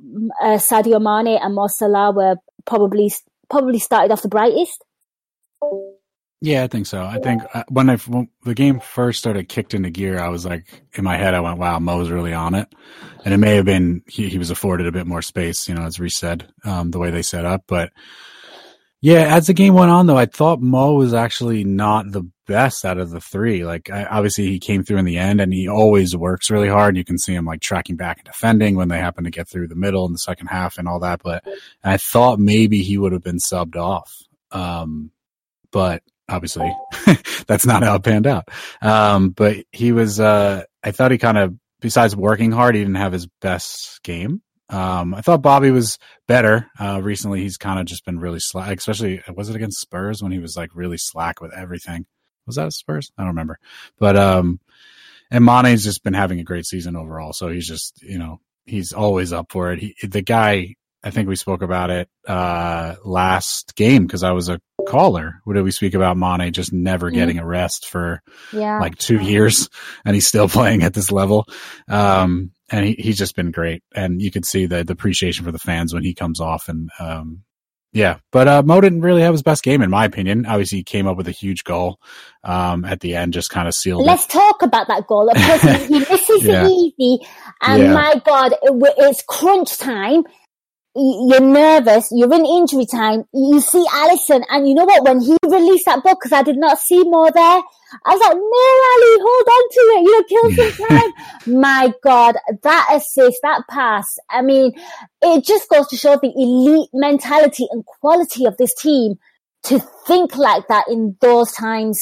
uh, 0.42 0.56
Sadio 0.56 0.98
Mane 0.98 1.38
and 1.42 1.54
Mo 1.54 1.66
Salah 1.66 2.10
were 2.10 2.36
probably, 2.64 3.12
probably 3.50 3.78
started 3.78 4.10
off 4.10 4.22
the 4.22 4.28
brightest. 4.28 4.82
Yeah, 6.40 6.62
I 6.62 6.68
think 6.68 6.86
so. 6.86 7.02
I 7.02 7.18
think 7.18 7.42
uh, 7.52 7.64
when 7.68 7.90
I 7.90 7.96
when 7.96 8.28
the 8.44 8.54
game 8.54 8.78
first 8.78 9.18
started 9.18 9.48
kicked 9.48 9.74
into 9.74 9.90
gear, 9.90 10.20
I 10.20 10.28
was 10.28 10.46
like 10.46 10.82
in 10.94 11.02
my 11.02 11.16
head, 11.16 11.34
I 11.34 11.40
went, 11.40 11.58
"Wow, 11.58 11.80
Mo's 11.80 12.10
really 12.10 12.32
on 12.32 12.54
it," 12.54 12.72
and 13.24 13.34
it 13.34 13.38
may 13.38 13.56
have 13.56 13.64
been 13.64 14.02
he, 14.06 14.28
he 14.28 14.38
was 14.38 14.50
afforded 14.50 14.86
a 14.86 14.92
bit 14.92 15.06
more 15.06 15.22
space, 15.22 15.68
you 15.68 15.74
know, 15.74 15.82
as 15.82 15.98
Reece 15.98 16.16
said, 16.16 16.48
um, 16.64 16.92
the 16.92 17.00
way 17.00 17.10
they 17.10 17.22
set 17.22 17.44
up. 17.44 17.64
But 17.66 17.90
yeah, 19.00 19.34
as 19.34 19.48
the 19.48 19.52
game 19.52 19.74
went 19.74 19.90
on, 19.90 20.06
though, 20.06 20.16
I 20.16 20.26
thought 20.26 20.60
Mo 20.60 20.94
was 20.94 21.12
actually 21.12 21.64
not 21.64 22.10
the 22.12 22.22
best 22.46 22.84
out 22.84 22.98
of 22.98 23.10
the 23.10 23.20
three. 23.20 23.64
Like, 23.64 23.90
I, 23.90 24.04
obviously, 24.04 24.46
he 24.46 24.60
came 24.60 24.84
through 24.84 24.98
in 24.98 25.04
the 25.04 25.18
end, 25.18 25.40
and 25.40 25.52
he 25.52 25.68
always 25.68 26.16
works 26.16 26.50
really 26.50 26.68
hard. 26.68 26.96
You 26.96 27.04
can 27.04 27.18
see 27.18 27.34
him 27.34 27.46
like 27.46 27.60
tracking 27.60 27.96
back 27.96 28.18
and 28.18 28.26
defending 28.26 28.76
when 28.76 28.88
they 28.88 28.98
happen 28.98 29.24
to 29.24 29.30
get 29.30 29.48
through 29.48 29.68
the 29.68 29.74
middle 29.74 30.06
in 30.06 30.12
the 30.12 30.18
second 30.18 30.48
half 30.48 30.78
and 30.78 30.86
all 30.86 31.00
that. 31.00 31.20
But 31.22 31.44
I 31.82 31.96
thought 31.96 32.38
maybe 32.38 32.82
he 32.82 32.96
would 32.96 33.12
have 33.12 33.24
been 33.24 33.38
subbed 33.38 33.76
off. 33.76 34.12
Um, 34.50 35.10
but 35.70 36.02
obviously 36.28 36.70
that's 37.46 37.66
not 37.66 37.82
how 37.82 37.96
it 37.96 38.02
panned 38.02 38.26
out. 38.26 38.48
Um, 38.82 39.30
but 39.30 39.56
he 39.72 39.92
was, 39.92 40.20
uh, 40.20 40.64
I 40.82 40.90
thought 40.90 41.10
he 41.10 41.18
kind 41.18 41.38
of, 41.38 41.54
besides 41.80 42.16
working 42.16 42.52
hard, 42.52 42.74
he 42.74 42.80
didn't 42.80 42.96
have 42.96 43.12
his 43.12 43.26
best 43.40 44.02
game. 44.02 44.42
Um, 44.70 45.14
I 45.14 45.22
thought 45.22 45.40
Bobby 45.40 45.70
was 45.70 45.98
better. 46.26 46.70
Uh, 46.78 47.00
recently 47.02 47.40
he's 47.40 47.56
kind 47.56 47.80
of 47.80 47.86
just 47.86 48.04
been 48.04 48.18
really 48.18 48.40
slack, 48.40 48.76
especially, 48.76 49.22
was 49.34 49.48
it 49.48 49.56
against 49.56 49.80
Spurs 49.80 50.22
when 50.22 50.32
he 50.32 50.38
was 50.38 50.56
like 50.56 50.70
really 50.74 50.98
slack 50.98 51.40
with 51.40 51.54
everything? 51.54 52.06
Was 52.46 52.56
that 52.56 52.72
Spurs? 52.72 53.10
I 53.16 53.22
don't 53.22 53.28
remember. 53.28 53.58
But, 53.98 54.16
um, 54.16 54.60
and 55.30 55.44
Mane's 55.44 55.84
just 55.84 56.02
been 56.02 56.14
having 56.14 56.40
a 56.40 56.44
great 56.44 56.66
season 56.66 56.96
overall. 56.96 57.32
So 57.32 57.48
he's 57.48 57.66
just, 57.66 58.02
you 58.02 58.18
know, 58.18 58.40
he's 58.64 58.92
always 58.92 59.32
up 59.32 59.50
for 59.50 59.72
it. 59.72 59.80
He, 59.80 59.94
the 60.06 60.22
guy, 60.22 60.74
I 61.02 61.10
think 61.10 61.28
we 61.28 61.36
spoke 61.36 61.62
about 61.62 61.90
it 61.90 62.08
uh, 62.26 62.96
last 63.04 63.74
game 63.76 64.06
because 64.06 64.22
I 64.22 64.32
was 64.32 64.48
a 64.48 64.60
caller. 64.88 65.40
What 65.44 65.54
did 65.54 65.64
we 65.64 65.70
speak 65.70 65.94
about? 65.94 66.16
Mane 66.16 66.52
just 66.52 66.72
never 66.72 67.06
mm-hmm. 67.06 67.16
getting 67.16 67.38
a 67.38 67.46
rest 67.46 67.86
for 67.86 68.22
yeah. 68.52 68.78
like 68.80 68.96
two 68.96 69.20
years, 69.20 69.68
and 70.04 70.14
he's 70.14 70.26
still 70.26 70.48
playing 70.48 70.82
at 70.82 70.94
this 70.94 71.10
level. 71.10 71.46
Um, 71.88 72.52
and 72.70 72.86
he, 72.86 72.94
he's 72.98 73.18
just 73.18 73.36
been 73.36 73.50
great, 73.50 73.82
and 73.94 74.20
you 74.20 74.30
can 74.30 74.42
see 74.42 74.66
the, 74.66 74.84
the 74.84 74.92
appreciation 74.92 75.44
for 75.44 75.52
the 75.52 75.58
fans 75.58 75.94
when 75.94 76.04
he 76.04 76.14
comes 76.14 76.40
off. 76.40 76.68
And 76.68 76.90
um, 76.98 77.44
yeah, 77.92 78.18
but 78.32 78.48
uh, 78.48 78.62
Mo 78.62 78.80
didn't 78.80 79.00
really 79.00 79.22
have 79.22 79.32
his 79.32 79.42
best 79.42 79.62
game, 79.62 79.80
in 79.80 79.90
my 79.90 80.04
opinion. 80.04 80.44
Obviously, 80.44 80.78
he 80.78 80.84
came 80.84 81.06
up 81.06 81.16
with 81.16 81.28
a 81.28 81.32
huge 81.32 81.64
goal 81.64 81.98
um, 82.44 82.84
at 82.84 83.00
the 83.00 83.16
end, 83.16 83.32
just 83.32 83.50
kind 83.50 83.66
of 83.66 83.74
sealed. 83.74 84.04
Let's 84.04 84.26
it. 84.26 84.30
talk 84.30 84.62
about 84.62 84.88
that 84.88 85.06
goal. 85.06 85.30
Of 85.30 85.36
course, 85.36 85.86
he 85.86 85.98
misses 85.98 86.44
yeah. 86.44 86.66
it 86.66 86.70
easy, 86.70 87.26
and 87.62 87.82
yeah. 87.82 87.92
my 87.94 88.20
God, 88.24 88.52
it, 88.52 88.94
it's 88.98 89.22
crunch 89.26 89.78
time 89.78 90.24
you're 90.98 91.40
nervous, 91.40 92.08
you're 92.10 92.32
in 92.32 92.44
injury 92.44 92.86
time, 92.86 93.24
you 93.32 93.60
see 93.60 93.84
Alisson, 93.86 94.44
and 94.48 94.68
you 94.68 94.74
know 94.74 94.84
what? 94.84 95.04
When 95.04 95.20
he 95.20 95.36
released 95.44 95.84
that 95.86 96.02
book, 96.02 96.18
because 96.20 96.32
I 96.32 96.42
did 96.42 96.56
not 96.56 96.78
see 96.78 97.04
more 97.04 97.30
there, 97.30 97.62
I 98.04 98.14
was 98.14 98.20
like, 98.20 98.36
no, 98.36 98.64
Ali, 98.90 99.14
hold 99.22 99.48
on 99.48 99.64
to 99.70 99.80
it, 99.94 100.02
you 100.04 100.12
know, 100.12 100.24
kill 100.28 100.72
some 100.72 100.88
time. 100.88 101.60
My 101.60 101.92
God, 102.02 102.36
that 102.62 102.88
assist, 102.92 103.38
that 103.42 103.62
pass, 103.70 104.06
I 104.28 104.42
mean, 104.42 104.72
it 105.22 105.44
just 105.44 105.68
goes 105.68 105.86
to 105.88 105.96
show 105.96 106.16
the 106.16 106.32
elite 106.34 106.90
mentality 106.92 107.66
and 107.70 107.84
quality 107.86 108.44
of 108.44 108.56
this 108.56 108.74
team 108.74 109.14
to 109.64 109.80
think 110.06 110.36
like 110.36 110.66
that 110.68 110.86
in 110.88 111.16
those 111.20 111.52
times. 111.52 112.00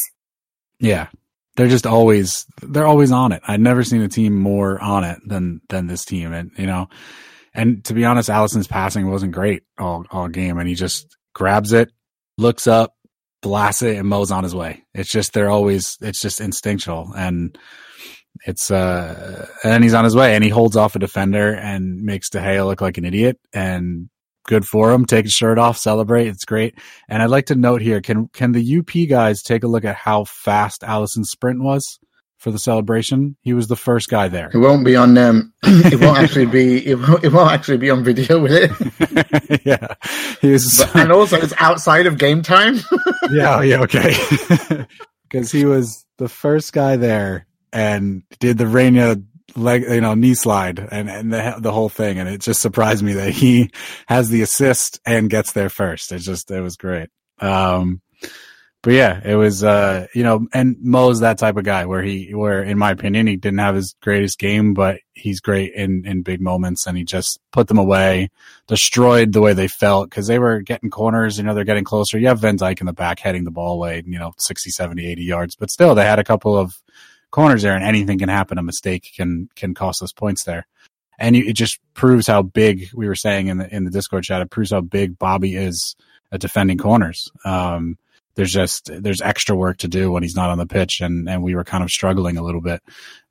Yeah. 0.78 1.08
They're 1.56 1.68
just 1.68 1.86
always, 1.86 2.44
they're 2.60 2.86
always 2.86 3.12
on 3.12 3.32
it. 3.32 3.42
I've 3.46 3.60
never 3.60 3.82
seen 3.82 4.02
a 4.02 4.08
team 4.08 4.34
more 4.34 4.80
on 4.80 5.04
it 5.04 5.18
than, 5.24 5.62
than 5.70 5.86
this 5.86 6.04
team. 6.04 6.32
And, 6.32 6.50
you 6.58 6.66
know, 6.66 6.88
and 7.56 7.82
to 7.86 7.94
be 7.94 8.04
honest, 8.04 8.28
Alisson's 8.28 8.66
passing 8.66 9.10
wasn't 9.10 9.32
great 9.32 9.62
all, 9.78 10.04
all 10.10 10.28
game, 10.28 10.58
and 10.58 10.68
he 10.68 10.74
just 10.74 11.16
grabs 11.34 11.72
it, 11.72 11.90
looks 12.36 12.66
up, 12.66 12.94
blasts 13.40 13.82
it, 13.82 13.96
and 13.96 14.06
Mo's 14.06 14.30
on 14.30 14.44
his 14.44 14.54
way. 14.54 14.84
It's 14.94 15.10
just 15.10 15.32
they're 15.32 15.50
always 15.50 15.96
it's 16.02 16.20
just 16.20 16.40
instinctual, 16.40 17.12
and 17.16 17.56
it's 18.44 18.70
uh 18.70 19.48
and 19.64 19.82
he's 19.82 19.94
on 19.94 20.04
his 20.04 20.14
way, 20.14 20.34
and 20.34 20.44
he 20.44 20.50
holds 20.50 20.76
off 20.76 20.96
a 20.96 20.98
defender 20.98 21.54
and 21.54 22.02
makes 22.02 22.28
De 22.28 22.38
Gea 22.38 22.64
look 22.64 22.82
like 22.82 22.98
an 22.98 23.06
idiot, 23.06 23.40
and 23.54 24.10
good 24.46 24.66
for 24.66 24.92
him. 24.92 25.06
Take 25.06 25.24
his 25.24 25.32
shirt 25.32 25.58
off, 25.58 25.78
celebrate. 25.78 26.28
It's 26.28 26.44
great. 26.44 26.78
And 27.08 27.22
I'd 27.22 27.30
like 27.30 27.46
to 27.46 27.54
note 27.54 27.80
here: 27.80 28.02
can 28.02 28.28
can 28.28 28.52
the 28.52 28.78
UP 28.78 29.08
guys 29.08 29.42
take 29.42 29.64
a 29.64 29.68
look 29.68 29.86
at 29.86 29.96
how 29.96 30.24
fast 30.24 30.82
Alisson's 30.82 31.30
sprint 31.30 31.62
was? 31.62 31.98
For 32.46 32.52
the 32.52 32.58
celebration. 32.60 33.36
He 33.40 33.54
was 33.54 33.66
the 33.66 33.74
first 33.74 34.08
guy 34.08 34.28
there. 34.28 34.52
It 34.54 34.58
won't 34.58 34.84
be 34.84 34.94
on. 34.94 35.18
Um, 35.18 35.52
it 35.64 36.00
won't 36.00 36.18
actually 36.18 36.46
be. 36.46 36.76
It 36.86 36.94
won't, 36.94 37.24
it 37.24 37.32
won't 37.32 37.50
actually 37.50 37.78
be 37.78 37.90
on 37.90 38.04
video 38.04 38.38
with 38.38 38.52
it. 38.52 39.62
yeah, 39.66 39.94
he 40.40 40.52
was, 40.52 40.78
but, 40.78 40.94
and 40.94 41.10
also 41.10 41.38
it's 41.38 41.54
outside 41.58 42.06
of 42.06 42.18
game 42.18 42.42
time. 42.42 42.76
yeah. 43.32 43.62
Yeah. 43.62 43.80
Okay. 43.80 44.14
Because 45.28 45.50
he 45.50 45.64
was 45.64 46.06
the 46.18 46.28
first 46.28 46.72
guy 46.72 46.94
there 46.94 47.48
and 47.72 48.22
did 48.38 48.58
the 48.58 48.68
Reina 48.68 49.16
leg, 49.56 49.82
you 49.82 50.00
know, 50.00 50.14
knee 50.14 50.34
slide 50.34 50.78
and, 50.78 51.10
and 51.10 51.32
the, 51.32 51.56
the 51.58 51.72
whole 51.72 51.88
thing. 51.88 52.20
And 52.20 52.28
it 52.28 52.42
just 52.42 52.60
surprised 52.60 53.02
me 53.02 53.14
that 53.14 53.32
he 53.32 53.72
has 54.06 54.28
the 54.28 54.42
assist 54.42 55.00
and 55.04 55.28
gets 55.28 55.50
there 55.50 55.68
first. 55.68 56.12
It 56.12 56.18
just, 56.18 56.48
it 56.52 56.60
was 56.60 56.76
great. 56.76 57.08
Um, 57.40 58.00
but 58.86 58.94
yeah, 58.94 59.20
it 59.24 59.34
was, 59.34 59.64
uh, 59.64 60.06
you 60.14 60.22
know, 60.22 60.46
and 60.52 60.76
Mo's 60.80 61.18
that 61.18 61.38
type 61.38 61.56
of 61.56 61.64
guy 61.64 61.86
where 61.86 62.04
he, 62.04 62.32
where 62.32 62.62
in 62.62 62.78
my 62.78 62.92
opinion, 62.92 63.26
he 63.26 63.34
didn't 63.34 63.58
have 63.58 63.74
his 63.74 63.96
greatest 64.00 64.38
game, 64.38 64.74
but 64.74 65.00
he's 65.12 65.40
great 65.40 65.74
in, 65.74 66.06
in 66.06 66.22
big 66.22 66.40
moments 66.40 66.86
and 66.86 66.96
he 66.96 67.02
just 67.02 67.40
put 67.50 67.66
them 67.66 67.78
away, 67.78 68.30
destroyed 68.68 69.32
the 69.32 69.40
way 69.40 69.54
they 69.54 69.66
felt 69.66 70.08
because 70.08 70.28
they 70.28 70.38
were 70.38 70.60
getting 70.60 70.88
corners, 70.88 71.36
you 71.36 71.42
know, 71.42 71.52
they're 71.52 71.64
getting 71.64 71.82
closer. 71.82 72.16
You 72.16 72.28
have 72.28 72.38
Van 72.38 72.56
Dijk 72.56 72.78
in 72.78 72.86
the 72.86 72.92
back 72.92 73.18
heading 73.18 73.42
the 73.42 73.50
ball 73.50 73.72
away, 73.72 74.04
you 74.06 74.20
know, 74.20 74.34
60, 74.38 74.70
70, 74.70 75.04
80 75.04 75.24
yards, 75.24 75.56
but 75.56 75.72
still 75.72 75.96
they 75.96 76.04
had 76.04 76.20
a 76.20 76.24
couple 76.24 76.56
of 76.56 76.80
corners 77.32 77.62
there 77.62 77.74
and 77.74 77.82
anything 77.82 78.20
can 78.20 78.28
happen. 78.28 78.56
A 78.56 78.62
mistake 78.62 79.10
can, 79.16 79.48
can 79.56 79.74
cost 79.74 80.00
us 80.00 80.12
points 80.12 80.44
there. 80.44 80.64
And 81.18 81.34
it 81.34 81.54
just 81.54 81.80
proves 81.94 82.28
how 82.28 82.42
big 82.42 82.90
we 82.94 83.08
were 83.08 83.16
saying 83.16 83.48
in 83.48 83.58
the, 83.58 83.74
in 83.74 83.82
the 83.82 83.90
Discord 83.90 84.22
chat. 84.22 84.42
It 84.42 84.50
proves 84.50 84.70
how 84.70 84.80
big 84.80 85.18
Bobby 85.18 85.56
is 85.56 85.96
at 86.30 86.40
defending 86.40 86.78
corners. 86.78 87.32
Um, 87.44 87.98
there's 88.36 88.52
just 88.52 88.90
there's 88.92 89.20
extra 89.20 89.56
work 89.56 89.78
to 89.78 89.88
do 89.88 90.12
when 90.12 90.22
he's 90.22 90.36
not 90.36 90.50
on 90.50 90.58
the 90.58 90.66
pitch, 90.66 91.00
and 91.00 91.28
and 91.28 91.42
we 91.42 91.54
were 91.54 91.64
kind 91.64 91.82
of 91.82 91.90
struggling 91.90 92.36
a 92.36 92.42
little 92.42 92.60
bit. 92.60 92.82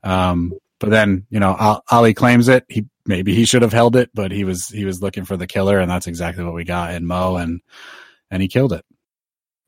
Um, 0.02 0.52
but 0.78 0.90
then 0.90 1.26
you 1.30 1.40
know 1.40 1.80
Ali 1.90 2.12
claims 2.12 2.48
it. 2.48 2.64
He 2.68 2.86
maybe 3.06 3.34
he 3.34 3.46
should 3.46 3.62
have 3.62 3.72
held 3.72 3.96
it, 3.96 4.10
but 4.14 4.32
he 4.32 4.44
was 4.44 4.68
he 4.68 4.84
was 4.84 5.00
looking 5.00 5.24
for 5.24 5.36
the 5.36 5.46
killer, 5.46 5.78
and 5.78 5.90
that's 5.90 6.06
exactly 6.06 6.44
what 6.44 6.54
we 6.54 6.64
got 6.64 6.94
in 6.94 7.06
Mo, 7.06 7.36
and 7.36 7.60
and 8.30 8.42
he 8.42 8.48
killed 8.48 8.72
it. 8.72 8.84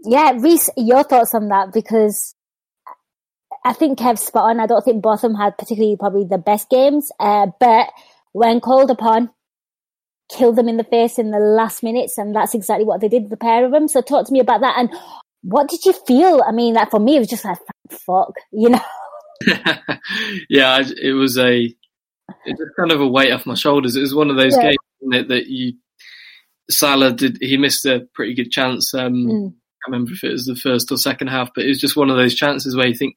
Yeah, 0.00 0.32
Reece, 0.32 0.70
your 0.76 1.02
thoughts 1.02 1.34
on 1.34 1.48
that 1.48 1.72
because 1.72 2.34
I 3.64 3.72
think 3.72 3.98
Kev's 3.98 4.22
spot 4.22 4.50
on. 4.50 4.60
I 4.60 4.66
don't 4.66 4.84
think 4.84 5.02
Botham 5.02 5.34
had 5.34 5.56
particularly 5.56 5.96
probably 5.96 6.24
the 6.24 6.38
best 6.38 6.68
games, 6.68 7.10
uh, 7.18 7.48
but 7.58 7.90
when 8.32 8.60
called 8.60 8.90
upon, 8.90 9.30
killed 10.30 10.56
them 10.56 10.68
in 10.68 10.76
the 10.76 10.84
face 10.84 11.18
in 11.18 11.30
the 11.30 11.38
last 11.38 11.82
minutes, 11.82 12.18
and 12.18 12.34
that's 12.34 12.54
exactly 12.54 12.84
what 12.84 13.00
they 13.00 13.08
did, 13.08 13.30
the 13.30 13.36
pair 13.36 13.64
of 13.64 13.72
them. 13.72 13.88
So 13.88 14.00
talk 14.00 14.26
to 14.26 14.32
me 14.32 14.40
about 14.40 14.60
that. 14.60 14.78
And 14.78 14.90
what 15.42 15.68
did 15.68 15.84
you 15.84 15.92
feel? 16.06 16.42
I 16.46 16.52
mean, 16.52 16.74
like 16.74 16.90
for 16.90 17.00
me, 17.00 17.16
it 17.16 17.20
was 17.20 17.28
just 17.28 17.44
like 17.44 17.58
fuck, 17.90 18.32
you 18.52 18.70
know. 18.70 18.80
yeah, 20.48 20.82
it 21.00 21.12
was 21.12 21.38
a 21.38 21.74
it 22.44 22.56
was 22.58 22.70
kind 22.78 22.92
of 22.92 23.00
a 23.00 23.06
weight 23.06 23.32
off 23.32 23.46
my 23.46 23.54
shoulders. 23.54 23.96
It 23.96 24.00
was 24.00 24.14
one 24.14 24.30
of 24.30 24.36
those 24.36 24.56
yeah. 24.56 24.72
games 25.02 25.28
that 25.28 25.46
you 25.46 25.74
Salah 26.70 27.12
did. 27.12 27.38
He 27.40 27.56
missed 27.56 27.84
a 27.86 28.06
pretty 28.14 28.34
good 28.34 28.50
chance. 28.50 28.92
Um, 28.94 29.12
mm. 29.12 29.52
I 29.52 29.90
remember 29.90 30.12
if 30.12 30.24
it 30.24 30.32
was 30.32 30.44
the 30.44 30.56
first 30.56 30.90
or 30.90 30.96
second 30.96 31.28
half, 31.28 31.50
but 31.54 31.64
it 31.64 31.68
was 31.68 31.80
just 31.80 31.96
one 31.96 32.10
of 32.10 32.16
those 32.16 32.34
chances 32.34 32.76
where 32.76 32.88
you 32.88 32.94
think 32.94 33.16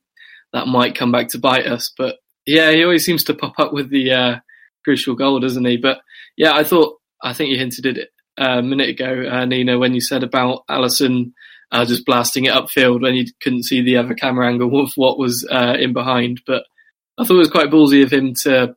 that 0.54 0.68
might 0.68 0.96
come 0.96 1.12
back 1.12 1.30
to 1.30 1.40
bite 1.40 1.66
us. 1.66 1.92
But 1.98 2.18
yeah, 2.46 2.72
he 2.72 2.84
always 2.84 3.04
seems 3.04 3.24
to 3.26 3.34
pop 3.34 3.60
up 3.60 3.74
with 3.74 3.90
the 3.90 4.12
uh, 4.12 4.36
crucial 4.84 5.16
goal, 5.16 5.40
doesn't 5.40 5.66
he? 5.66 5.78
But 5.78 6.02
yeah, 6.38 6.54
I 6.54 6.64
thought 6.64 6.98
I 7.22 7.34
think 7.34 7.50
you 7.50 7.58
hinted 7.58 7.86
at 7.88 7.98
it 7.98 8.10
a 8.38 8.62
minute 8.62 8.90
ago, 8.90 9.26
uh, 9.30 9.46
Nina, 9.46 9.78
when 9.78 9.94
you 9.94 10.02
said 10.02 10.24
about 10.24 10.62
Alisson 10.70 11.34
uh, 11.72 11.86
just 11.86 12.06
blasting 12.06 12.46
it 12.46 12.54
upfield 12.54 13.02
when 13.02 13.16
you 13.16 13.26
couldn't 13.42 13.64
see 13.64 13.82
the 13.82 13.98
other 13.98 14.14
camera 14.14 14.48
angle 14.48 14.82
of 14.82 14.92
what 14.96 15.18
was 15.18 15.48
uh, 15.50 15.76
in 15.80 15.94
behind. 15.94 16.42
But 16.46 16.64
I 17.18 17.24
thought 17.24 17.36
it 17.36 17.40
was 17.40 17.50
quite 17.50 17.70
ballsy 17.70 18.04
of 18.04 18.12
him 18.12 18.34
to, 18.44 18.76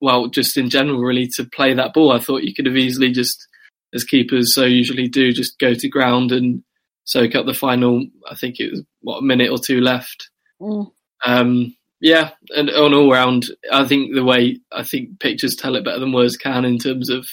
well, 0.00 0.28
just 0.28 0.56
in 0.56 0.70
general, 0.70 1.00
really, 1.00 1.28
to 1.36 1.44
play 1.44 1.74
that 1.74 1.92
ball. 1.92 2.12
I 2.12 2.20
thought 2.20 2.44
you 2.44 2.54
could 2.54 2.66
have 2.66 2.76
easily 2.76 3.10
just, 3.10 3.46
as 3.94 4.04
keepers 4.04 4.54
so 4.54 4.64
usually 4.64 5.08
do, 5.08 5.32
just 5.32 5.58
go 5.58 5.74
to 5.74 5.88
ground 5.88 6.32
and 6.32 6.62
soak 7.04 7.34
up 7.34 7.46
the 7.46 7.54
final. 7.54 8.06
I 8.28 8.34
think 8.36 8.60
it 8.60 8.70
was 8.70 8.82
what 9.00 9.18
a 9.18 9.22
minute 9.22 9.50
or 9.50 9.58
two 9.58 9.80
left. 9.80 10.30
Mm. 10.60 10.90
Um, 11.24 11.76
yeah, 12.00 12.30
and 12.50 12.70
on 12.70 12.94
all 12.94 13.10
round, 13.10 13.46
I 13.70 13.84
think 13.84 14.14
the 14.14 14.24
way 14.24 14.60
I 14.72 14.84
think 14.84 15.20
pictures 15.20 15.54
tell 15.54 15.76
it 15.76 15.84
better 15.84 15.98
than 15.98 16.12
words 16.12 16.36
can 16.36 16.64
in 16.64 16.78
terms 16.78 17.10
of 17.10 17.26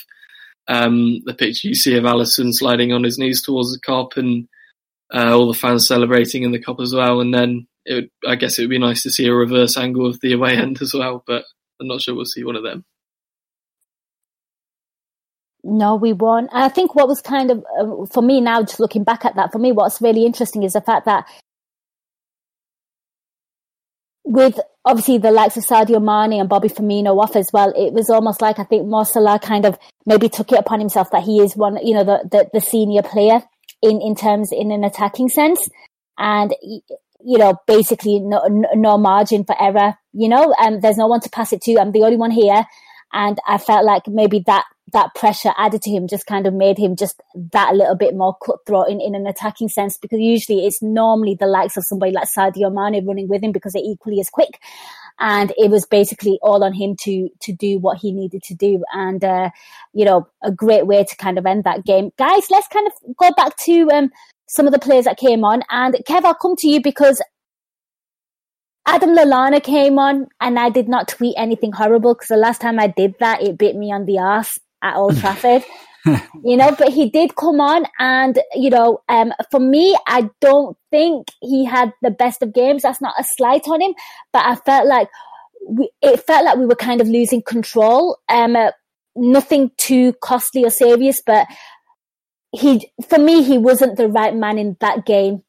um, 0.67 1.21
the 1.25 1.33
picture 1.33 1.67
you 1.67 1.75
see 1.75 1.95
of 1.97 2.03
Alisson 2.03 2.51
sliding 2.51 2.91
on 2.91 3.03
his 3.03 3.17
knees 3.17 3.41
towards 3.41 3.71
the 3.71 3.79
Kop 3.79 4.17
and 4.17 4.47
uh, 5.13 5.37
all 5.37 5.51
the 5.51 5.57
fans 5.57 5.87
celebrating 5.87 6.43
in 6.43 6.51
the 6.51 6.61
Kop 6.61 6.81
as 6.81 6.93
well. 6.93 7.21
And 7.21 7.33
then 7.33 7.67
would, 7.89 8.09
I 8.27 8.35
guess 8.35 8.57
it 8.57 8.63
would 8.63 8.69
be 8.69 8.79
nice 8.79 9.03
to 9.03 9.09
see 9.09 9.27
a 9.27 9.33
reverse 9.33 9.77
angle 9.77 10.07
of 10.07 10.19
the 10.21 10.33
away 10.33 10.51
end 10.57 10.81
as 10.81 10.93
well, 10.93 11.23
but 11.25 11.45
I'm 11.79 11.87
not 11.87 12.01
sure 12.01 12.15
we'll 12.15 12.25
see 12.25 12.43
one 12.43 12.55
of 12.55 12.63
them. 12.63 12.83
No, 15.63 15.95
we 15.95 16.13
won't. 16.13 16.49
I 16.53 16.69
think 16.69 16.95
what 16.95 17.07
was 17.07 17.21
kind 17.21 17.51
of, 17.51 17.65
uh, 17.79 18.05
for 18.05 18.21
me 18.21 18.39
now, 18.39 18.61
just 18.61 18.79
looking 18.79 19.03
back 19.03 19.25
at 19.25 19.35
that, 19.35 19.51
for 19.51 19.59
me, 19.59 19.71
what's 19.71 20.01
really 20.01 20.25
interesting 20.25 20.63
is 20.63 20.73
the 20.73 20.81
fact 20.81 21.05
that 21.05 21.27
with 24.23 24.59
obviously 24.87 25.17
the 25.17 25.31
likes 25.31 25.57
of 25.57 25.65
Sadio 25.65 26.01
Mane 26.01 26.39
and 26.39 26.47
Bobby 26.47 26.69
Firmino 26.69 27.21
off 27.21 27.35
as 27.35 27.51
well, 27.51 27.73
it 27.75 27.91
was 27.91 28.09
almost 28.09 28.41
like 28.41 28.57
I 28.57 28.63
think 28.63 28.87
Mo 28.87 29.03
Salah 29.03 29.37
kind 29.37 29.65
of 29.65 29.77
maybe 30.05 30.29
took 30.29 30.51
it 30.53 30.59
upon 30.59 30.79
himself 30.79 31.11
that 31.11 31.23
he 31.23 31.41
is 31.41 31.57
one, 31.57 31.77
you 31.85 31.93
know, 31.93 32.05
the, 32.05 32.27
the, 32.31 32.49
the 32.53 32.61
senior 32.61 33.03
player 33.03 33.43
in, 33.81 34.01
in 34.01 34.15
terms 34.15 34.51
in 34.51 34.71
an 34.71 34.85
attacking 34.85 35.27
sense. 35.27 35.67
And, 36.17 36.55
you 36.63 37.37
know, 37.37 37.55
basically 37.67 38.19
no, 38.19 38.41
no 38.47 38.97
margin 38.97 39.43
for 39.43 39.61
error, 39.61 39.95
you 40.13 40.29
know, 40.29 40.55
and 40.57 40.81
there's 40.81 40.97
no 40.97 41.07
one 41.07 41.19
to 41.19 41.29
pass 41.29 41.51
it 41.51 41.61
to. 41.63 41.77
I'm 41.77 41.91
the 41.91 42.03
only 42.03 42.17
one 42.17 42.31
here. 42.31 42.65
And 43.11 43.37
I 43.45 43.57
felt 43.57 43.83
like 43.83 44.07
maybe 44.07 44.43
that 44.47 44.63
that 44.93 45.13
pressure 45.15 45.51
added 45.57 45.81
to 45.81 45.91
him 45.91 46.07
just 46.07 46.25
kind 46.25 46.47
of 46.47 46.53
made 46.53 46.77
him 46.77 46.95
just 46.95 47.21
that 47.51 47.75
little 47.75 47.95
bit 47.95 48.15
more 48.15 48.35
cutthroat 48.43 48.89
in, 48.89 49.01
in 49.01 49.15
an 49.15 49.27
attacking 49.27 49.67
sense 49.67 49.97
because 49.97 50.19
usually 50.19 50.65
it's 50.65 50.81
normally 50.81 51.35
the 51.35 51.47
likes 51.47 51.75
of 51.75 51.83
somebody 51.85 52.13
like 52.13 52.29
Sadio 52.29 52.73
Mane 52.73 53.05
running 53.05 53.27
with 53.27 53.43
him 53.43 53.51
because 53.51 53.73
they're 53.73 53.81
equally 53.83 54.19
as 54.19 54.29
quick. 54.29 54.59
And 55.19 55.51
it 55.57 55.71
was 55.71 55.85
basically 55.85 56.39
all 56.41 56.63
on 56.63 56.73
him 56.73 56.95
to 57.01 57.29
to 57.41 57.51
do 57.51 57.79
what 57.79 57.97
he 57.97 58.11
needed 58.11 58.43
to 58.43 58.53
do, 58.53 58.83
and 58.93 59.23
uh, 59.23 59.49
you 59.91 60.05
know 60.05 60.27
a 60.43 60.51
great 60.51 60.85
way 60.85 61.03
to 61.03 61.15
kind 61.15 61.39
of 61.39 61.45
end 61.47 61.63
that 61.63 61.85
game, 61.85 62.11
guys. 62.19 62.51
Let's 62.51 62.67
kind 62.67 62.85
of 62.85 63.15
go 63.17 63.31
back 63.31 63.57
to 63.65 63.89
um, 63.89 64.11
some 64.47 64.67
of 64.67 64.73
the 64.73 64.79
players 64.79 65.05
that 65.05 65.17
came 65.17 65.43
on, 65.43 65.63
and 65.71 65.95
Kev, 66.07 66.23
I'll 66.23 66.35
come 66.35 66.55
to 66.57 66.67
you 66.67 66.83
because 66.83 67.19
Adam 68.85 69.15
Lallana 69.15 69.63
came 69.63 69.97
on, 69.97 70.27
and 70.39 70.59
I 70.59 70.69
did 70.69 70.87
not 70.87 71.07
tweet 71.07 71.33
anything 71.35 71.71
horrible 71.71 72.13
because 72.13 72.27
the 72.27 72.37
last 72.37 72.61
time 72.61 72.79
I 72.79 72.85
did 72.85 73.15
that, 73.19 73.41
it 73.41 73.57
bit 73.57 73.75
me 73.75 73.91
on 73.91 74.05
the 74.05 74.19
ass 74.19 74.59
at 74.87 74.97
Old 74.97 75.17
Trafford. 75.19 75.63
you 76.43 76.55
know, 76.57 76.73
but 76.77 76.89
he 76.89 77.09
did 77.09 77.35
come 77.35 77.59
on 77.59 77.85
and, 77.99 78.39
you 78.55 78.69
know, 78.69 79.01
um, 79.09 79.33
for 79.51 79.59
me, 79.59 79.97
I 80.07 80.29
don't 80.39 80.77
think 80.89 81.27
he 81.41 81.65
had 81.65 81.91
the 82.01 82.11
best 82.11 82.41
of 82.41 82.53
games. 82.53 82.83
That's 82.83 83.01
not 83.01 83.19
a 83.19 83.23
slight 83.23 83.67
on 83.67 83.81
him, 83.81 83.93
but 84.31 84.45
I 84.45 84.55
felt 84.55 84.87
like 84.87 85.09
we, 85.67 85.89
it 86.01 86.21
felt 86.21 86.45
like 86.45 86.57
we 86.57 86.65
were 86.65 86.75
kind 86.75 87.01
of 87.01 87.07
losing 87.07 87.41
control. 87.41 88.17
Um, 88.29 88.55
uh, 88.55 88.71
nothing 89.15 89.71
too 89.77 90.13
costly 90.21 90.63
or 90.63 90.69
serious, 90.69 91.21
but 91.25 91.47
he, 92.51 92.89
for 93.09 93.19
me, 93.19 93.43
he 93.43 93.57
wasn't 93.57 93.97
the 93.97 94.07
right 94.07 94.35
man 94.35 94.57
in 94.57 94.77
that 94.79 95.05
game. 95.05 95.43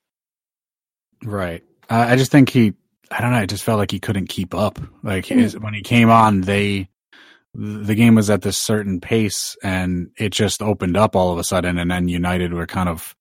Right. 1.23 1.63
Uh, 1.89 2.07
I 2.09 2.17
just 2.17 2.33
think 2.33 2.49
he, 2.49 2.75
I 3.11 3.21
don't 3.21 3.33
know. 3.33 3.39
I 3.39 3.47
just 3.47 3.65
felt 3.65 3.79
like 3.79 3.91
he 3.91 4.01
couldn't 4.01 4.29
keep 4.29 4.55
up. 4.55 4.79
Like 5.03 5.27
his, 5.27 5.59
when 5.59 5.75
he 5.75 5.83
came 5.83 6.11
on, 6.11 6.43
they 6.43 6.89
the 7.55 7.95
game 7.95 8.15
was 8.15 8.31
at 8.31 8.43
this 8.43 8.59
certain 8.59 9.01
pace 9.01 9.57
and 9.63 10.11
it 10.19 10.31
just 10.31 10.63
opened 10.63 10.97
up 10.97 11.17
all 11.17 11.33
of 11.33 11.39
a 11.39 11.45
sudden 11.45 11.79
and 11.79 11.91
then 11.91 12.09
United 12.09 12.53
were 12.53 12.67
kind 12.67 12.89
of 12.89 13.17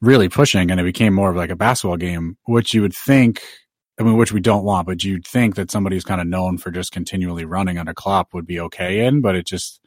really 0.00 0.28
pushing 0.28 0.70
and 0.70 0.78
it 0.78 0.84
became 0.84 1.14
more 1.14 1.30
of 1.30 1.36
like 1.36 1.50
a 1.50 1.56
basketball 1.56 1.96
game, 1.96 2.36
which 2.44 2.74
you 2.74 2.82
would 2.82 2.94
think 2.94 3.42
I 3.98 4.02
mean, 4.02 4.16
which 4.16 4.32
we 4.32 4.40
don't 4.40 4.64
want, 4.64 4.86
but 4.86 5.02
you'd 5.04 5.26
think 5.26 5.56
that 5.56 5.70
somebody 5.70 5.96
who's 5.96 6.04
kind 6.04 6.20
of 6.20 6.26
known 6.26 6.58
for 6.58 6.70
just 6.70 6.92
continually 6.92 7.46
running 7.46 7.78
under 7.78 7.94
Klopp 7.94 8.34
would 8.34 8.46
be 8.46 8.60
okay 8.60 9.06
in, 9.06 9.22
but 9.22 9.34
it 9.34 9.46
just, 9.46 9.80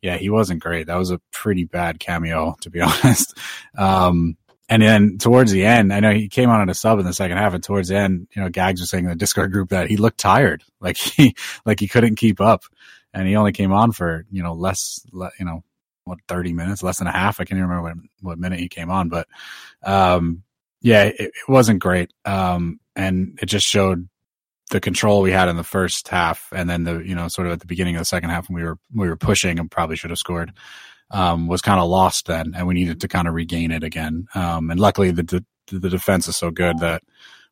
yeah, 0.00 0.16
he 0.16 0.30
wasn't 0.30 0.62
great. 0.62 0.88
That 0.88 0.96
was 0.96 1.12
a 1.12 1.20
pretty 1.32 1.64
bad 1.64 2.00
cameo, 2.00 2.56
to 2.62 2.70
be 2.70 2.80
honest. 2.80 3.38
Um, 3.78 4.36
and 4.68 4.82
then 4.82 5.18
towards 5.18 5.52
the 5.52 5.64
end, 5.64 5.92
I 5.92 6.00
know 6.00 6.12
he 6.12 6.28
came 6.28 6.50
on 6.50 6.60
at 6.60 6.70
a 6.70 6.74
sub 6.74 6.98
in 6.98 7.06
the 7.06 7.12
second 7.12 7.36
half, 7.36 7.54
and 7.54 7.62
towards 7.62 7.88
the 7.88 7.96
end, 7.96 8.26
you 8.34 8.42
know, 8.42 8.48
Gags 8.48 8.80
was 8.80 8.90
saying 8.90 9.04
in 9.04 9.10
the 9.10 9.16
Discord 9.16 9.52
group 9.52 9.68
that 9.68 9.88
he 9.88 9.96
looked 9.96 10.18
tired, 10.18 10.64
like 10.80 10.96
he, 10.96 11.36
like 11.64 11.78
he 11.78 11.86
couldn't 11.86 12.16
keep 12.16 12.40
up 12.40 12.64
and 13.14 13.28
he 13.28 13.36
only 13.36 13.52
came 13.52 13.72
on 13.72 13.92
for 13.92 14.24
you 14.30 14.42
know 14.42 14.52
less, 14.52 15.00
you 15.38 15.44
know, 15.44 15.62
what 16.04 16.18
thirty 16.28 16.52
minutes, 16.52 16.82
less 16.82 16.98
than 16.98 17.06
a 17.06 17.12
half. 17.12 17.40
I 17.40 17.44
can't 17.44 17.58
even 17.58 17.68
remember 17.68 17.88
what, 17.88 17.96
what 18.20 18.38
minute 18.38 18.58
he 18.58 18.68
came 18.68 18.90
on, 18.90 19.08
but 19.08 19.26
um, 19.82 20.42
yeah, 20.80 21.04
it, 21.04 21.16
it, 21.18 21.32
wasn't 21.48 21.80
great, 21.80 22.12
um, 22.24 22.80
and 22.96 23.38
it 23.40 23.46
just 23.46 23.66
showed 23.66 24.08
the 24.70 24.80
control 24.80 25.20
we 25.20 25.30
had 25.30 25.48
in 25.48 25.56
the 25.56 25.64
first 25.64 26.08
half, 26.08 26.48
and 26.52 26.68
then 26.68 26.84
the 26.84 26.98
you 26.98 27.14
know 27.14 27.28
sort 27.28 27.46
of 27.46 27.52
at 27.52 27.60
the 27.60 27.66
beginning 27.66 27.96
of 27.96 28.00
the 28.00 28.06
second 28.06 28.30
half 28.30 28.48
when 28.48 28.56
we 28.56 28.64
were 28.64 28.78
we 28.94 29.08
were 29.08 29.16
pushing 29.16 29.58
and 29.58 29.70
probably 29.70 29.96
should 29.96 30.10
have 30.10 30.18
scored. 30.18 30.52
Um, 31.10 31.46
was 31.46 31.60
kind 31.60 31.78
of 31.78 31.90
lost 31.90 32.26
then, 32.26 32.54
and 32.56 32.66
we 32.66 32.72
needed 32.72 33.02
to 33.02 33.08
kind 33.08 33.28
of 33.28 33.34
regain 33.34 33.70
it 33.70 33.84
again. 33.84 34.28
Um, 34.34 34.70
and 34.70 34.80
luckily, 34.80 35.10
the, 35.10 35.22
the 35.22 35.44
the 35.78 35.90
defense 35.90 36.26
is 36.26 36.38
so 36.38 36.50
good 36.50 36.78
that 36.78 37.02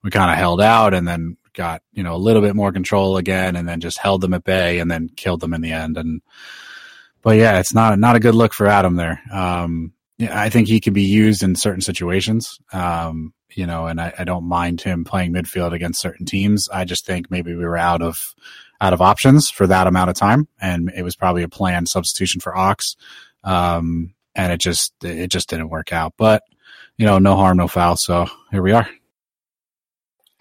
we 0.02 0.10
kind 0.10 0.30
of 0.30 0.36
held 0.36 0.60
out, 0.60 0.94
and 0.94 1.06
then 1.06 1.36
got 1.52 1.82
you 1.92 2.02
know 2.02 2.14
a 2.14 2.18
little 2.18 2.42
bit 2.42 2.56
more 2.56 2.72
control 2.72 3.16
again, 3.16 3.56
and 3.56 3.68
then 3.68 3.80
just 3.80 3.98
held 3.98 4.20
them 4.20 4.34
at 4.34 4.44
bay, 4.44 4.78
and 4.78 4.90
then 4.90 5.08
killed 5.08 5.40
them 5.40 5.54
in 5.54 5.60
the 5.60 5.72
end. 5.72 5.96
And 5.96 6.22
but 7.22 7.36
yeah, 7.36 7.58
it's 7.58 7.74
not 7.74 7.98
not 7.98 8.16
a 8.16 8.20
good 8.20 8.34
look 8.34 8.52
for 8.52 8.66
Adam 8.66 8.96
there. 8.96 9.20
Um, 9.32 9.92
I 10.20 10.50
think 10.50 10.68
he 10.68 10.80
can 10.80 10.92
be 10.92 11.04
used 11.04 11.42
in 11.42 11.54
certain 11.56 11.80
situations. 11.80 12.58
Um, 12.72 13.32
you 13.52 13.66
know, 13.66 13.86
and 13.86 14.00
I, 14.00 14.12
I, 14.18 14.24
don't 14.24 14.44
mind 14.44 14.80
him 14.80 15.04
playing 15.04 15.32
midfield 15.32 15.72
against 15.72 16.00
certain 16.00 16.24
teams. 16.24 16.68
I 16.72 16.84
just 16.84 17.04
think 17.04 17.30
maybe 17.30 17.54
we 17.54 17.64
were 17.64 17.76
out 17.76 18.00
of 18.00 18.16
out 18.80 18.92
of 18.92 19.02
options 19.02 19.50
for 19.50 19.66
that 19.66 19.86
amount 19.86 20.10
of 20.10 20.16
time, 20.16 20.46
and 20.60 20.90
it 20.94 21.02
was 21.02 21.16
probably 21.16 21.42
a 21.42 21.48
planned 21.48 21.88
substitution 21.88 22.40
for 22.40 22.56
Ox. 22.56 22.96
Um, 23.44 24.14
and 24.34 24.52
it 24.52 24.60
just 24.60 24.92
it 25.02 25.28
just 25.28 25.48
didn't 25.48 25.70
work 25.70 25.92
out. 25.92 26.14
But 26.16 26.42
you 26.96 27.06
know, 27.06 27.18
no 27.18 27.36
harm, 27.36 27.56
no 27.56 27.68
foul. 27.68 27.96
So 27.96 28.26
here 28.50 28.62
we 28.62 28.72
are. 28.72 28.88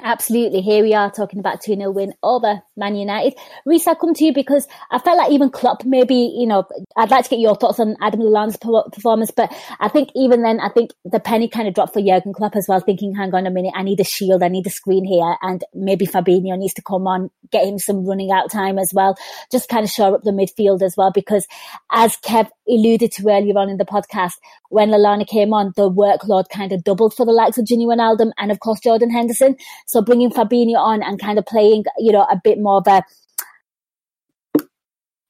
Absolutely. 0.02 0.62
Here 0.62 0.84
we 0.84 0.93
are 0.93 1.12
talking 1.12 1.39
about 1.39 1.62
2 1.62 1.76
0 1.76 1.91
win 1.91 2.14
over 2.24 2.62
Man 2.78 2.95
United. 2.95 3.38
Reece, 3.66 3.88
I 3.88 3.95
come 3.95 4.14
to 4.14 4.24
you 4.24 4.34
because 4.34 4.68
I 4.91 5.00
felt 5.00 5.18
like 5.18 5.32
even 5.32 5.50
Klopp, 5.50 5.84
maybe, 5.86 6.16
you 6.16 6.47
know, 6.47 6.64
I'd 6.95 7.12
like 7.12 7.26
to 7.26 7.30
get 7.30 7.39
your 7.39 7.56
thoughts 7.56 7.80
on 7.80 7.97
Adam 8.02 8.22
Lallana's 8.22 8.58
performance, 8.58 9.32
but 9.32 9.54
I 9.80 9.89
think 9.89 10.10
even 10.16 10.41
then, 10.41 10.60
I 10.60 10.70
think 10.70 10.91
the 11.04 11.20
penny 11.20 11.47
kind 11.47 11.68
of 11.68 11.74
dropped 11.74 11.93
for 11.93 12.02
Jurgen 12.02 12.34
Klopp 12.34 12.56
as 12.56 12.68
well, 12.68 12.80
thinking, 12.80 13.14
hang 13.14 13.34
on 13.34 13.45
a 13.45 13.52
minute, 13.52 13.74
I 13.76 13.84
need 13.84 14.00
a 14.00 14.06
shield, 14.06 14.43
I 14.43 14.47
need 14.47 14.68
a 14.68 14.72
screen 14.72 15.04
here, 15.04 15.36
and 15.41 15.64
maybe 15.74 16.06
Fabinho 16.06 16.58
needs 16.58 16.74
to 16.76 16.82
come 16.82 17.08
on, 17.08 17.30
get 17.52 17.68
him 17.68 17.78
some 17.78 18.06
running 18.06 18.32
out 18.32 18.52
time 18.52 18.80
as 18.80 18.91
well, 18.93 19.18
just 19.52 19.70
kind 19.70 19.84
of 19.84 19.89
shore 19.89 20.16
up 20.16 20.24
the 20.24 20.32
midfield 20.32 20.82
as 20.82 20.95
well, 20.95 21.12
because 21.12 21.45
as 21.91 22.16
Kev 22.18 22.50
alluded 22.70 23.12
to 23.14 23.28
earlier 23.30 23.58
on 23.58 23.70
in 23.70 23.78
the 23.78 23.86
podcast, 23.86 24.34
when 24.70 24.90
Lallana 24.90 25.28
came 25.28 25.54
on, 25.54 25.74
the 25.76 25.90
workload 25.90 26.50
kind 26.50 26.72
of 26.72 26.84
doubled 26.84 27.14
for 27.14 27.26
the 27.26 27.32
likes 27.32 27.58
of 27.58 27.66
Gini 27.66 27.86
Wijnaldum 27.86 28.32
and 28.38 28.52
of 28.52 28.60
course 28.60 28.80
Jordan 28.80 29.12
Henderson. 29.12 29.56
So 29.88 30.02
bringing 30.02 30.30
Fabinho 30.30 30.78
on 30.78 31.04
and 31.04 31.20
kind 31.20 31.40
of 31.40 31.46
playing, 31.46 31.86
you 31.98 32.12
know, 32.12 32.22
a 32.30 32.40
bit 32.44 32.60
more 32.60 32.78
of 32.78 32.88
a 32.88 33.04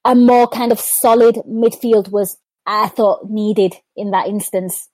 a 0.06 0.16
more 0.16 0.48
kind 0.48 0.72
of 0.72 0.80
solid 0.80 1.36
midfield 1.48 2.10
was, 2.10 2.38
I 2.66 2.88
thought, 2.88 3.30
needed 3.30 3.76
in 3.96 4.12
that 4.12 4.28
instance. 4.28 4.88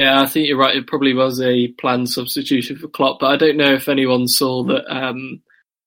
Yeah, 0.00 0.20
I 0.20 0.26
think 0.26 0.48
you're 0.48 0.58
right. 0.58 0.76
It 0.76 0.88
probably 0.88 1.14
was 1.14 1.40
a 1.40 1.68
planned 1.78 2.10
substitution 2.10 2.76
for 2.76 2.88
Klopp, 2.88 3.20
but 3.20 3.30
I 3.30 3.36
don't 3.36 3.56
know 3.56 3.72
if 3.72 3.88
anyone 3.88 4.26
saw 4.26 4.64
that 4.64 4.84
um, 4.92 5.42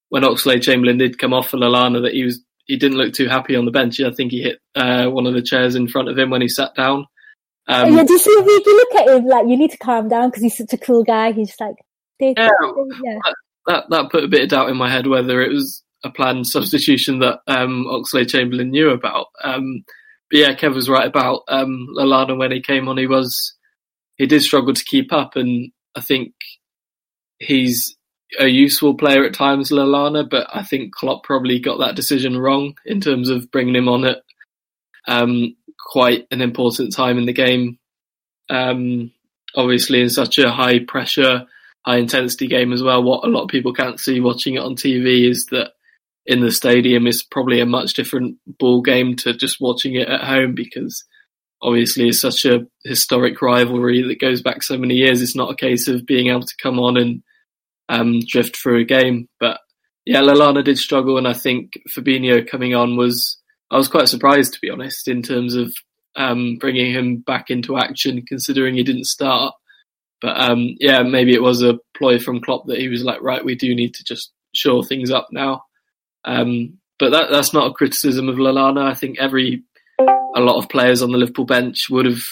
when 0.08 0.22
Oxlade-Chamberlain 0.22 0.96
did 0.96 1.18
come 1.18 1.34
off 1.34 1.50
for 1.50 1.58
Lallana 1.58 2.02
that 2.02 2.14
he 2.14 2.24
was 2.24 2.42
he 2.66 2.76
didn't 2.76 2.98
look 2.98 3.14
too 3.14 3.28
happy 3.28 3.56
on 3.56 3.64
the 3.64 3.70
bench. 3.70 4.00
I 4.00 4.10
think 4.10 4.32
he 4.32 4.42
hit 4.42 4.58
uh, 4.74 5.06
one 5.06 5.26
of 5.26 5.34
the 5.34 5.42
chairs 5.42 5.74
in 5.74 5.88
front 5.88 6.08
of 6.08 6.18
him 6.18 6.30
when 6.30 6.42
he 6.42 6.48
sat 6.48 6.74
down. 6.74 7.06
Um, 7.68 7.96
yeah, 7.96 8.04
do 8.04 8.12
you? 8.12 8.18
If 8.22 8.66
you 8.66 8.76
look 8.76 9.00
at 9.00 9.16
him, 9.16 9.24
like 9.26 9.48
you 9.48 9.56
need 9.56 9.70
to 9.70 9.78
calm 9.78 10.08
down 10.08 10.28
because 10.28 10.42
he's 10.42 10.56
such 10.56 10.72
a 10.72 10.78
cool 10.78 11.02
guy. 11.02 11.32
He's 11.32 11.48
just 11.48 11.60
like, 11.60 11.76
yeah, 12.20 12.32
yeah. 12.36 12.48
That, 13.24 13.34
that, 13.66 13.84
that 13.90 14.10
put 14.10 14.24
a 14.24 14.28
bit 14.28 14.42
of 14.42 14.48
doubt 14.48 14.70
in 14.70 14.76
my 14.76 14.90
head 14.90 15.06
whether 15.06 15.40
it 15.40 15.52
was 15.52 15.82
a 16.04 16.10
planned 16.10 16.46
substitution 16.46 17.20
that 17.20 17.40
um, 17.46 17.86
Oxlade 17.88 18.28
Chamberlain 18.28 18.70
knew 18.70 18.90
about. 18.90 19.26
Um, 19.42 19.84
but 20.30 20.38
yeah, 20.38 20.54
Kev 20.54 20.74
was 20.74 20.88
right 20.88 21.06
about 21.06 21.42
um, 21.48 21.88
Lallana 21.96 22.36
when 22.36 22.52
he 22.52 22.60
came 22.60 22.88
on. 22.88 22.98
He 22.98 23.06
was 23.06 23.54
he 24.16 24.26
did 24.26 24.42
struggle 24.42 24.74
to 24.74 24.84
keep 24.84 25.12
up, 25.12 25.36
and 25.36 25.70
I 25.96 26.00
think 26.00 26.32
he's 27.38 27.96
a 28.38 28.46
useful 28.46 28.94
player 28.94 29.24
at 29.24 29.34
times, 29.34 29.70
Lallana. 29.70 30.28
But 30.28 30.48
I 30.52 30.62
think 30.62 30.94
Klopp 30.94 31.24
probably 31.24 31.58
got 31.58 31.78
that 31.78 31.96
decision 31.96 32.36
wrong 32.38 32.74
in 32.84 33.00
terms 33.00 33.28
of 33.28 33.50
bringing 33.50 33.76
him 33.76 33.88
on 33.88 34.04
at 34.04 34.22
um, 35.06 35.56
quite 35.92 36.26
an 36.30 36.40
important 36.40 36.94
time 36.94 37.18
in 37.18 37.26
the 37.26 37.32
game. 37.32 37.78
Um, 38.50 39.12
obviously, 39.54 40.00
in 40.00 40.10
such 40.10 40.38
a 40.38 40.50
high 40.50 40.80
pressure, 40.80 41.46
high 41.84 41.98
intensity 41.98 42.48
game 42.48 42.72
as 42.72 42.82
well. 42.82 43.02
What 43.02 43.24
a 43.24 43.30
lot 43.30 43.44
of 43.44 43.48
people 43.48 43.72
can't 43.72 44.00
see 44.00 44.20
watching 44.20 44.54
it 44.54 44.62
on 44.62 44.74
TV 44.74 45.28
is 45.28 45.46
that 45.50 45.72
in 46.26 46.40
the 46.40 46.50
stadium 46.50 47.06
is 47.06 47.22
probably 47.22 47.60
a 47.60 47.66
much 47.66 47.94
different 47.94 48.36
ball 48.58 48.82
game 48.82 49.14
to 49.16 49.32
just 49.32 49.60
watching 49.60 49.94
it 49.94 50.08
at 50.08 50.24
home 50.24 50.54
because 50.54 51.04
obviously 51.62 52.08
it's 52.08 52.20
such 52.20 52.44
a 52.44 52.66
historic 52.84 53.40
rivalry 53.40 54.02
that 54.02 54.20
goes 54.20 54.42
back 54.42 54.62
so 54.62 54.76
many 54.76 54.94
years. 54.94 55.22
It's 55.22 55.36
not 55.36 55.52
a 55.52 55.56
case 55.56 55.86
of 55.86 56.04
being 56.04 56.28
able 56.28 56.42
to 56.42 56.56
come 56.60 56.80
on 56.80 56.96
and 56.96 57.22
um, 57.88 58.20
drift 58.26 58.56
through 58.56 58.80
a 58.80 58.84
game. 58.84 59.28
But 59.40 59.58
yeah, 60.04 60.20
Lallana 60.20 60.64
did 60.64 60.78
struggle, 60.78 61.18
and 61.18 61.26
I 61.26 61.32
think 61.32 61.72
Fabinho 61.96 62.48
coming 62.48 62.74
on 62.74 62.96
was 62.96 63.38
I 63.70 63.76
was 63.76 63.88
quite 63.88 64.08
surprised 64.08 64.54
to 64.54 64.60
be 64.60 64.70
honest 64.70 65.08
in 65.08 65.22
terms 65.22 65.54
of 65.54 65.72
um, 66.16 66.56
bringing 66.58 66.92
him 66.92 67.18
back 67.18 67.50
into 67.50 67.76
action, 67.76 68.24
considering 68.26 68.74
he 68.74 68.82
didn't 68.82 69.04
start. 69.04 69.54
But 70.20 70.40
um, 70.40 70.76
yeah, 70.80 71.02
maybe 71.02 71.34
it 71.34 71.42
was 71.42 71.62
a 71.62 71.78
ploy 71.96 72.18
from 72.18 72.40
Klopp 72.40 72.66
that 72.66 72.78
he 72.78 72.88
was 72.88 73.04
like, 73.04 73.20
right, 73.20 73.44
we 73.44 73.54
do 73.54 73.74
need 73.74 73.94
to 73.94 74.04
just 74.04 74.32
shore 74.54 74.82
things 74.82 75.10
up 75.10 75.28
now. 75.30 75.64
Um, 76.24 76.78
but 76.98 77.10
that, 77.10 77.30
that's 77.30 77.52
not 77.52 77.70
a 77.70 77.74
criticism 77.74 78.28
of 78.28 78.36
Lallana. 78.36 78.90
I 78.90 78.94
think 78.94 79.18
every 79.18 79.64
a 80.00 80.40
lot 80.40 80.56
of 80.56 80.68
players 80.68 81.02
on 81.02 81.12
the 81.12 81.18
Liverpool 81.18 81.44
bench 81.44 81.88
would 81.90 82.06
have 82.06 82.22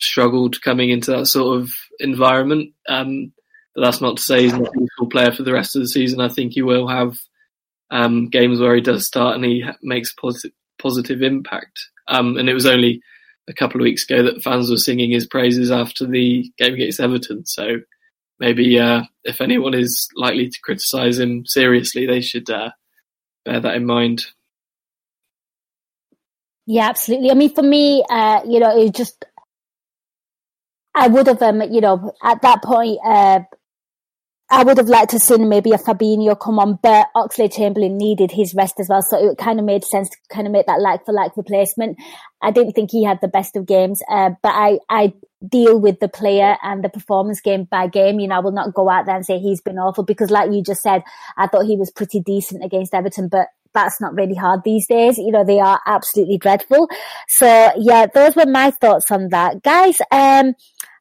struggled 0.00 0.60
coming 0.62 0.90
into 0.90 1.10
that 1.10 1.26
sort 1.26 1.60
of 1.60 1.70
environment. 1.98 2.72
Um, 2.88 3.32
but 3.76 3.82
that's 3.82 4.00
not 4.00 4.16
to 4.16 4.22
say 4.22 4.42
he's 4.42 4.54
not 4.54 4.74
a 4.74 4.80
useful 4.80 5.06
player 5.06 5.30
for 5.30 5.42
the 5.42 5.52
rest 5.52 5.76
of 5.76 5.82
the 5.82 5.88
season. 5.88 6.18
I 6.20 6.30
think 6.30 6.52
he 6.52 6.62
will 6.62 6.88
have 6.88 7.14
um, 7.90 8.28
games 8.28 8.58
where 8.58 8.74
he 8.74 8.80
does 8.80 9.06
start 9.06 9.36
and 9.36 9.44
he 9.44 9.64
makes 9.82 10.12
a 10.12 10.20
positive 10.20 10.52
positive 10.78 11.22
impact. 11.22 11.78
Um, 12.08 12.36
and 12.38 12.48
it 12.48 12.54
was 12.54 12.66
only 12.66 13.02
a 13.48 13.52
couple 13.52 13.80
of 13.80 13.84
weeks 13.84 14.04
ago 14.04 14.22
that 14.22 14.42
fans 14.42 14.70
were 14.70 14.76
singing 14.78 15.10
his 15.10 15.26
praises 15.26 15.70
after 15.70 16.06
the 16.06 16.50
game 16.58 16.74
against 16.74 17.00
Everton. 17.00 17.44
So 17.44 17.80
maybe 18.38 18.78
uh, 18.78 19.02
if 19.24 19.40
anyone 19.40 19.74
is 19.74 20.08
likely 20.16 20.48
to 20.48 20.58
criticise 20.62 21.18
him 21.18 21.44
seriously, 21.46 22.06
they 22.06 22.22
should 22.22 22.48
uh, 22.48 22.70
bear 23.44 23.60
that 23.60 23.74
in 23.74 23.84
mind. 23.84 24.24
Yeah, 26.66 26.88
absolutely. 26.88 27.30
I 27.30 27.34
mean, 27.34 27.54
for 27.54 27.62
me, 27.62 28.04
uh, 28.08 28.40
you 28.46 28.58
know, 28.58 28.76
it 28.76 28.94
just 28.94 29.24
I 30.94 31.08
would 31.08 31.26
have, 31.26 31.42
um, 31.42 31.60
you 31.60 31.82
know, 31.82 32.12
at 32.22 32.40
that 32.40 32.62
point, 32.62 32.98
uh, 33.04 33.40
I 34.48 34.62
would 34.62 34.78
have 34.78 34.88
liked 34.88 35.10
to 35.10 35.18
seen 35.18 35.48
maybe 35.48 35.72
a 35.72 35.78
Fabinho 35.78 36.38
come 36.38 36.60
on, 36.60 36.78
but 36.80 37.08
Oxlade-Chamberlain 37.16 37.96
needed 37.96 38.30
his 38.30 38.54
rest 38.54 38.78
as 38.78 38.88
well, 38.88 39.02
so 39.02 39.30
it 39.30 39.38
kind 39.38 39.58
of 39.58 39.64
made 39.64 39.84
sense 39.84 40.08
to 40.08 40.16
kind 40.32 40.46
of 40.46 40.52
make 40.52 40.66
that 40.66 40.80
like 40.80 41.04
for 41.04 41.12
like 41.12 41.36
replacement. 41.36 41.96
I 42.40 42.52
didn't 42.52 42.74
think 42.74 42.92
he 42.92 43.02
had 43.02 43.20
the 43.20 43.28
best 43.28 43.56
of 43.56 43.66
games, 43.66 44.00
uh, 44.08 44.30
but 44.42 44.50
I 44.50 44.78
I 44.88 45.14
deal 45.46 45.80
with 45.80 45.98
the 45.98 46.08
player 46.08 46.56
and 46.62 46.84
the 46.84 46.88
performance 46.88 47.40
game 47.40 47.64
by 47.64 47.88
game. 47.88 48.20
You 48.20 48.28
know, 48.28 48.36
I 48.36 48.40
will 48.40 48.52
not 48.52 48.72
go 48.72 48.88
out 48.88 49.06
there 49.06 49.16
and 49.16 49.26
say 49.26 49.38
he's 49.38 49.60
been 49.60 49.78
awful 49.78 50.04
because, 50.04 50.30
like 50.30 50.52
you 50.52 50.62
just 50.62 50.82
said, 50.82 51.02
I 51.36 51.48
thought 51.48 51.66
he 51.66 51.76
was 51.76 51.90
pretty 51.90 52.20
decent 52.20 52.64
against 52.64 52.94
Everton, 52.94 53.28
but 53.28 53.48
that's 53.74 54.00
not 54.00 54.14
really 54.14 54.36
hard 54.36 54.60
these 54.64 54.86
days. 54.86 55.18
You 55.18 55.32
know, 55.32 55.44
they 55.44 55.58
are 55.58 55.80
absolutely 55.86 56.38
dreadful. 56.38 56.88
So 57.28 57.72
yeah, 57.76 58.06
those 58.06 58.36
were 58.36 58.46
my 58.46 58.70
thoughts 58.70 59.10
on 59.10 59.30
that, 59.30 59.64
guys. 59.64 59.98
Um, 60.12 60.54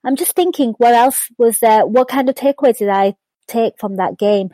I'm 0.03 0.15
just 0.15 0.35
thinking, 0.35 0.73
what 0.77 0.93
else 0.93 1.27
was 1.37 1.59
there? 1.59 1.85
What 1.85 2.07
kind 2.07 2.27
of 2.27 2.35
takeaways 2.35 2.77
did 2.77 2.89
I 2.89 3.15
take 3.47 3.73
from 3.79 3.97
that 3.97 4.17
game. 4.17 4.49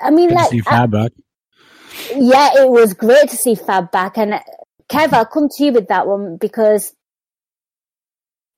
I 0.00 0.10
mean, 0.10 0.28
Good 0.28 0.34
like, 0.36 0.50
see 0.50 0.60
Fab 0.60 0.90
back. 0.90 1.12
yeah, 2.14 2.62
it 2.62 2.68
was 2.68 2.94
great 2.94 3.28
to 3.30 3.36
see 3.36 3.54
Fab 3.54 3.90
back. 3.90 4.16
And 4.16 4.34
uh, 4.34 4.40
Kev, 4.90 5.12
I'll 5.12 5.26
come 5.26 5.48
to 5.48 5.64
you 5.64 5.72
with 5.72 5.88
that 5.88 6.06
one 6.06 6.36
because 6.36 6.94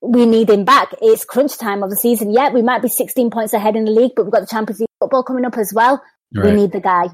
we 0.03 0.27
need 0.27 0.51
him 0.51 0.65
back. 0.65 0.95
It's 1.01 1.25
crunch 1.25 1.59
time 1.59 1.83
of 1.83 1.91
the 1.91 1.97
season. 1.97 2.33
Yeah, 2.33 2.51
we 2.51 2.63
might 2.63 2.83
be 2.83 2.89
16 2.89 3.31
points 3.31 3.53
ahead 3.53 3.77
in 3.77 3.85
the 3.85 3.91
league, 3.91 4.13
but 4.17 4.25
we've 4.25 4.33
got 4.33 4.41
the 4.41 4.47
Champions 4.47 4.81
League 4.81 4.89
football 4.99 5.23
coming 5.23 5.45
up 5.45 5.57
as 5.57 5.73
well. 5.75 6.03
Right. 6.35 6.47
We 6.47 6.53
need 6.53 6.73
the 6.73 6.81
guy. 6.81 7.09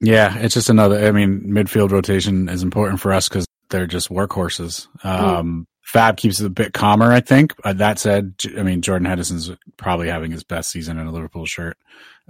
Yeah, 0.00 0.36
it's 0.38 0.54
just 0.54 0.70
another. 0.70 1.06
I 1.06 1.10
mean, 1.10 1.42
midfield 1.48 1.90
rotation 1.90 2.48
is 2.48 2.62
important 2.62 3.00
for 3.00 3.12
us 3.12 3.28
because 3.28 3.46
they're 3.70 3.86
just 3.86 4.10
workhorses. 4.10 4.86
Hmm. 5.00 5.08
Um, 5.08 5.66
Fab 5.88 6.18
keeps 6.18 6.38
it 6.38 6.44
a 6.44 6.50
bit 6.50 6.74
calmer, 6.74 7.10
I 7.10 7.20
think. 7.20 7.54
Uh, 7.64 7.72
that 7.72 7.98
said, 7.98 8.34
I 8.58 8.62
mean, 8.62 8.82
Jordan 8.82 9.06
Henderson's 9.06 9.50
probably 9.78 10.08
having 10.08 10.30
his 10.30 10.44
best 10.44 10.70
season 10.70 10.98
in 10.98 11.06
a 11.06 11.10
Liverpool 11.10 11.46
shirt. 11.46 11.78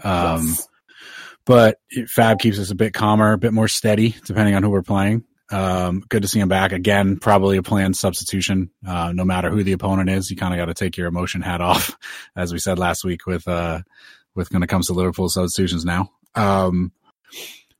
Um, 0.04 0.46
yes. 0.46 0.68
But 1.44 1.80
Fab 2.06 2.38
keeps 2.38 2.60
us 2.60 2.70
a 2.70 2.76
bit 2.76 2.94
calmer, 2.94 3.32
a 3.32 3.38
bit 3.38 3.52
more 3.52 3.66
steady, 3.66 4.14
depending 4.24 4.54
on 4.54 4.62
who 4.62 4.70
we're 4.70 4.82
playing. 4.82 5.24
Um, 5.50 6.04
good 6.08 6.22
to 6.22 6.28
see 6.28 6.38
him 6.38 6.48
back 6.48 6.70
again. 6.70 7.18
Probably 7.18 7.56
a 7.56 7.62
planned 7.64 7.96
substitution. 7.96 8.70
Uh, 8.86 9.10
no 9.12 9.24
matter 9.24 9.50
who 9.50 9.64
the 9.64 9.72
opponent 9.72 10.08
is, 10.08 10.30
you 10.30 10.36
kind 10.36 10.54
of 10.54 10.58
got 10.58 10.66
to 10.66 10.74
take 10.74 10.96
your 10.96 11.08
emotion 11.08 11.42
hat 11.42 11.60
off, 11.60 11.98
as 12.36 12.52
we 12.52 12.60
said 12.60 12.78
last 12.78 13.02
week 13.02 13.26
with 13.26 13.48
uh, 13.48 13.80
with 14.36 14.52
when 14.52 14.62
it 14.62 14.68
comes 14.68 14.86
to 14.86 14.92
Liverpool 14.92 15.28
substitutions 15.28 15.84
now. 15.84 16.12
Um, 16.36 16.92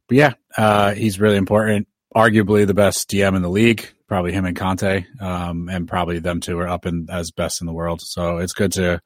but 0.09 0.16
yeah, 0.16 0.32
uh, 0.56 0.94
he's 0.94 1.20
really 1.20 1.36
important. 1.36 1.86
Arguably 2.16 2.66
the 2.66 2.74
best 2.74 3.09
DM 3.09 3.36
in 3.36 3.42
the 3.42 3.48
league 3.48 3.92
probably 4.09 4.32
him 4.32 4.47
and 4.47 4.56
Kanté, 4.56 5.05
um, 5.20 5.68
and 5.68 5.86
probably 5.86 6.18
them 6.18 6.40
two 6.40 6.59
are 6.59 6.68
up 6.68 6.86
in 6.86 7.06
as 7.10 7.30
best 7.30 7.60
in 7.60 7.66
the 7.66 7.72
world. 7.72 8.01
So 8.02 8.39
it's 8.39 8.55
good 8.55 8.72
to 8.72 9.01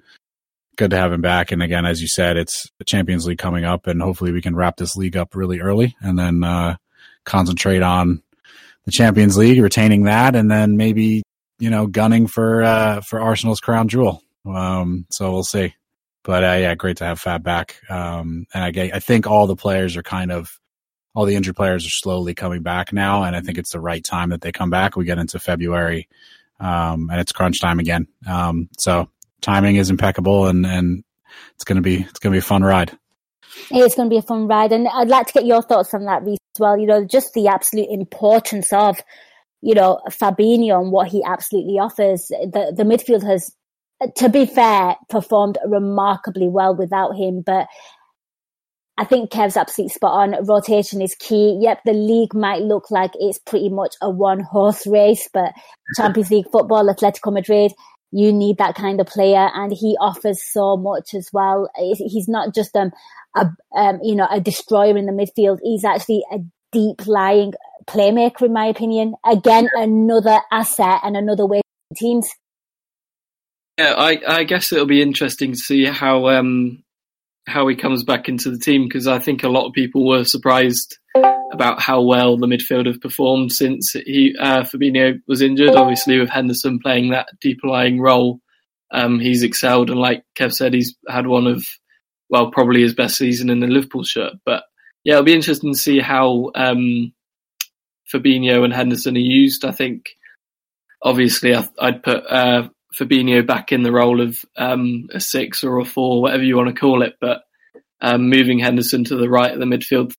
good 0.77 0.91
to 0.91 0.97
have 0.97 1.12
him 1.12 1.20
back. 1.20 1.53
And 1.53 1.62
again, 1.62 1.85
as 1.85 2.01
you 2.01 2.09
said, 2.09 2.37
it's 2.37 2.70
the 2.79 2.85
Champions 2.85 3.27
League 3.27 3.39
coming 3.39 3.65
up, 3.65 3.87
and 3.87 4.01
hopefully 4.01 4.33
we 4.33 4.41
can 4.41 4.57
wrap 4.57 4.77
this 4.77 4.97
league 4.97 5.16
up 5.16 5.35
really 5.35 5.61
early, 5.61 5.97
and 6.01 6.19
then 6.19 6.45
uh, 6.45 6.77
concentrate 7.24 7.83
on 7.83 8.23
the 8.85 8.93
Champions 8.93 9.37
League, 9.37 9.61
retaining 9.61 10.05
that, 10.05 10.35
and 10.35 10.51
then 10.51 10.77
maybe 10.77 11.23
you 11.59 11.70
know 11.70 11.87
gunning 11.87 12.27
for 12.27 12.62
uh, 12.62 13.01
for 13.01 13.20
Arsenal's 13.20 13.61
crown 13.61 13.89
jewel. 13.89 14.23
Um, 14.47 15.07
so 15.11 15.31
we'll 15.31 15.45
see. 15.45 15.74
But 16.24 16.45
uh, 16.45 16.57
yeah, 16.61 16.74
great 16.77 16.99
to 16.99 17.05
have 17.05 17.19
Fab 17.19 17.43
back. 17.43 17.77
Um, 17.91 18.47
and 18.55 18.65
I, 18.65 18.91
I 18.95 19.01
think 19.01 19.27
all 19.27 19.49
the 19.49 19.57
players 19.57 19.97
are 19.97 20.05
kind 20.05 20.31
of 20.31 20.59
all 21.15 21.25
the 21.25 21.35
injured 21.35 21.57
players 21.57 21.87
are 21.87 21.91
slowly 21.91 22.35
coming 22.35 22.63
back 22.63 22.93
now, 22.93 23.25
and 23.25 23.37
I 23.37 23.41
think 23.41 23.59
it's 23.59 23.73
the 23.73 23.81
right 23.81 24.03
time 24.03 24.31
that 24.31 24.41
they 24.41 24.53
come 24.53 24.71
back. 24.71 24.97
We 24.97 25.05
get 25.05 25.19
into 25.19 25.39
February, 25.39 26.09
um, 26.61 27.11
and 27.11 27.21
it's 27.21 27.33
crunch 27.33 27.61
time 27.61 27.79
again. 27.79 28.09
Um, 28.27 28.69
so 28.79 29.09
timing 29.41 29.77
is 29.77 29.91
impeccable, 29.91 30.47
and 30.47 30.65
and 30.67 31.05
it's 31.55 31.65
gonna 31.65 31.83
be 31.83 32.03
it's 32.03 32.19
gonna 32.19 32.33
be 32.33 32.39
a 32.39 32.43
fun 32.43 32.63
ride. 32.63 32.97
It's 33.71 33.95
going 33.95 34.09
to 34.09 34.11
be 34.11 34.17
a 34.19 34.23
fun 34.23 34.49
ride, 34.49 34.73
and 34.73 34.89
I'd 34.89 35.09
like 35.09 35.27
to 35.27 35.33
get 35.35 35.45
your 35.45 35.61
thoughts 35.61 35.93
on 35.93 36.07
that, 36.07 36.25
Reece, 36.25 36.39
as 36.57 36.61
well. 36.61 36.79
You 36.79 36.87
know, 36.87 37.05
just 37.05 37.35
the 37.35 37.49
absolute 37.49 37.91
importance 37.91 38.73
of 38.73 38.99
you 39.63 39.75
know, 39.75 40.01
Fabinho 40.11 40.83
and 40.83 40.93
what 40.93 41.09
he 41.09 41.23
absolutely 41.25 41.79
offers. 41.79 42.27
The, 42.27 42.75
the 42.77 42.83
midfield 42.83 43.25
has, 43.25 43.55
to 44.17 44.29
be 44.29 44.45
fair, 44.45 44.97
performed 45.09 45.57
remarkably 45.65 46.49
well 46.49 46.75
without 46.75 47.17
him, 47.17 47.43
but 47.47 47.69
I 48.98 49.05
think 49.05 49.31
Kev's 49.31 49.56
absolutely 49.56 49.94
spot 49.94 50.12
on. 50.12 50.47
Rotation 50.47 51.01
is 51.01 51.14
key. 51.19 51.59
Yep, 51.60 51.81
the 51.85 51.94
league 51.94 52.35
might 52.35 52.62
look 52.62 52.90
like 52.90 53.12
it's 53.14 53.39
pretty 53.39 53.70
much 53.70 53.94
a 54.02 54.10
one 54.10 54.40
horse 54.40 54.86
race, 54.86 55.28
but 55.32 55.52
Champions 55.97 56.31
League 56.31 56.51
football, 56.52 56.93
Atletico 56.93 57.32
Madrid, 57.32 57.73
you 58.10 58.32
need 58.32 58.59
that 58.59 58.74
kind 58.74 59.01
of 59.01 59.06
player, 59.06 59.51
and 59.55 59.73
he 59.73 59.97
offers 59.98 60.43
so 60.52 60.77
much 60.77 61.14
as 61.14 61.31
well. 61.32 61.70
He's 61.77 62.28
not 62.28 62.55
just 62.55 62.77
um, 62.77 62.93
a 63.35 63.51
um, 63.74 64.01
you 64.02 64.14
know 64.14 64.28
a 64.31 64.40
destroyer 64.40 64.97
in 64.97 65.06
the 65.06 65.12
midfield. 65.12 65.59
He's 65.62 65.85
actually 65.85 66.23
a 66.31 66.39
deep 66.73 67.06
lying 67.06 67.55
playmaker, 67.86 68.43
in 68.43 68.52
my 68.52 68.66
opinion. 68.66 69.14
Again, 69.24 69.69
another 69.74 70.40
asset 70.51 71.01
and 71.02 71.16
another 71.16 71.47
way 71.47 71.62
teams. 71.97 72.31
Yeah, 73.78 73.94
I, 73.97 74.20
I 74.27 74.44
guess 74.44 74.73
it'll 74.73 74.86
be 74.86 75.02
interesting 75.02 75.52
to 75.52 75.59
see 75.59 75.85
how 75.86 76.28
um, 76.28 76.82
how 77.47 77.66
he 77.69 77.77
comes 77.77 78.05
back 78.05 78.28
into 78.28 78.51
the 78.51 78.59
team 78.59 78.85
because 78.85 79.06
I 79.06 79.19
think 79.19 79.43
a 79.43 79.48
lot 79.48 79.66
of 79.66 79.73
people 79.73 80.06
were 80.06 80.24
surprised 80.24 80.98
about 81.52 81.81
how 81.81 82.02
well 82.02 82.36
the 82.36 82.47
midfield 82.47 82.86
have 82.86 83.01
performed 83.01 83.52
since 83.52 83.93
he 83.93 84.35
uh, 84.39 84.62
Fabinho 84.62 85.20
was 85.27 85.43
injured. 85.43 85.74
Obviously, 85.74 86.19
with 86.19 86.31
Henderson 86.31 86.78
playing 86.78 87.10
that 87.10 87.28
deep 87.40 87.59
lying 87.64 88.01
role, 88.01 88.40
um, 88.93 89.20
he's 89.20 89.43
excelled, 89.43 89.90
and 89.90 89.98
like 89.98 90.24
Kev 90.39 90.52
said, 90.52 90.73
he's 90.73 90.97
had 91.09 91.27
one 91.27 91.47
of 91.47 91.64
well, 92.32 92.51
probably 92.51 92.81
his 92.81 92.94
best 92.94 93.16
season 93.16 93.51
in 93.51 93.60
the 93.60 93.66
Liverpool 93.66 94.05
shirt. 94.05 94.32
But 94.47 94.64
yeah, 95.05 95.14
it'll 95.14 95.24
be 95.24 95.35
interesting 95.35 95.74
to 95.74 95.78
see 95.78 96.01
how 96.01 96.51
um, 96.55 97.12
Fabinho 98.12 98.64
and 98.64 98.73
Henderson 98.73 99.16
are 99.16 99.20
used. 99.20 99.66
I 99.66 99.73
think 99.73 100.16
obviously 101.02 101.55
I'd 101.55 102.02
put 102.02 102.24
uh, 102.27 102.69
Fabinho 102.98 103.47
back 103.47 103.73
in 103.73 103.82
the 103.82 103.93
role 103.93 104.20
of 104.20 104.44
um, 104.56 105.09
a 105.12 105.20
six 105.20 105.64
or 105.64 105.78
a 105.78 105.85
four, 105.85 106.20
whatever 106.20 106.43
you 106.43 106.56
want 106.56 106.69
to 106.69 106.81
call 106.81 107.02
it. 107.02 107.14
But 107.20 107.43
um, 108.01 108.28
moving 108.28 108.59
Henderson 108.59 109.05
to 109.05 109.16
the 109.16 109.31
right 109.31 109.52
of 109.52 109.59
the 109.59 109.64
midfield 109.64 110.12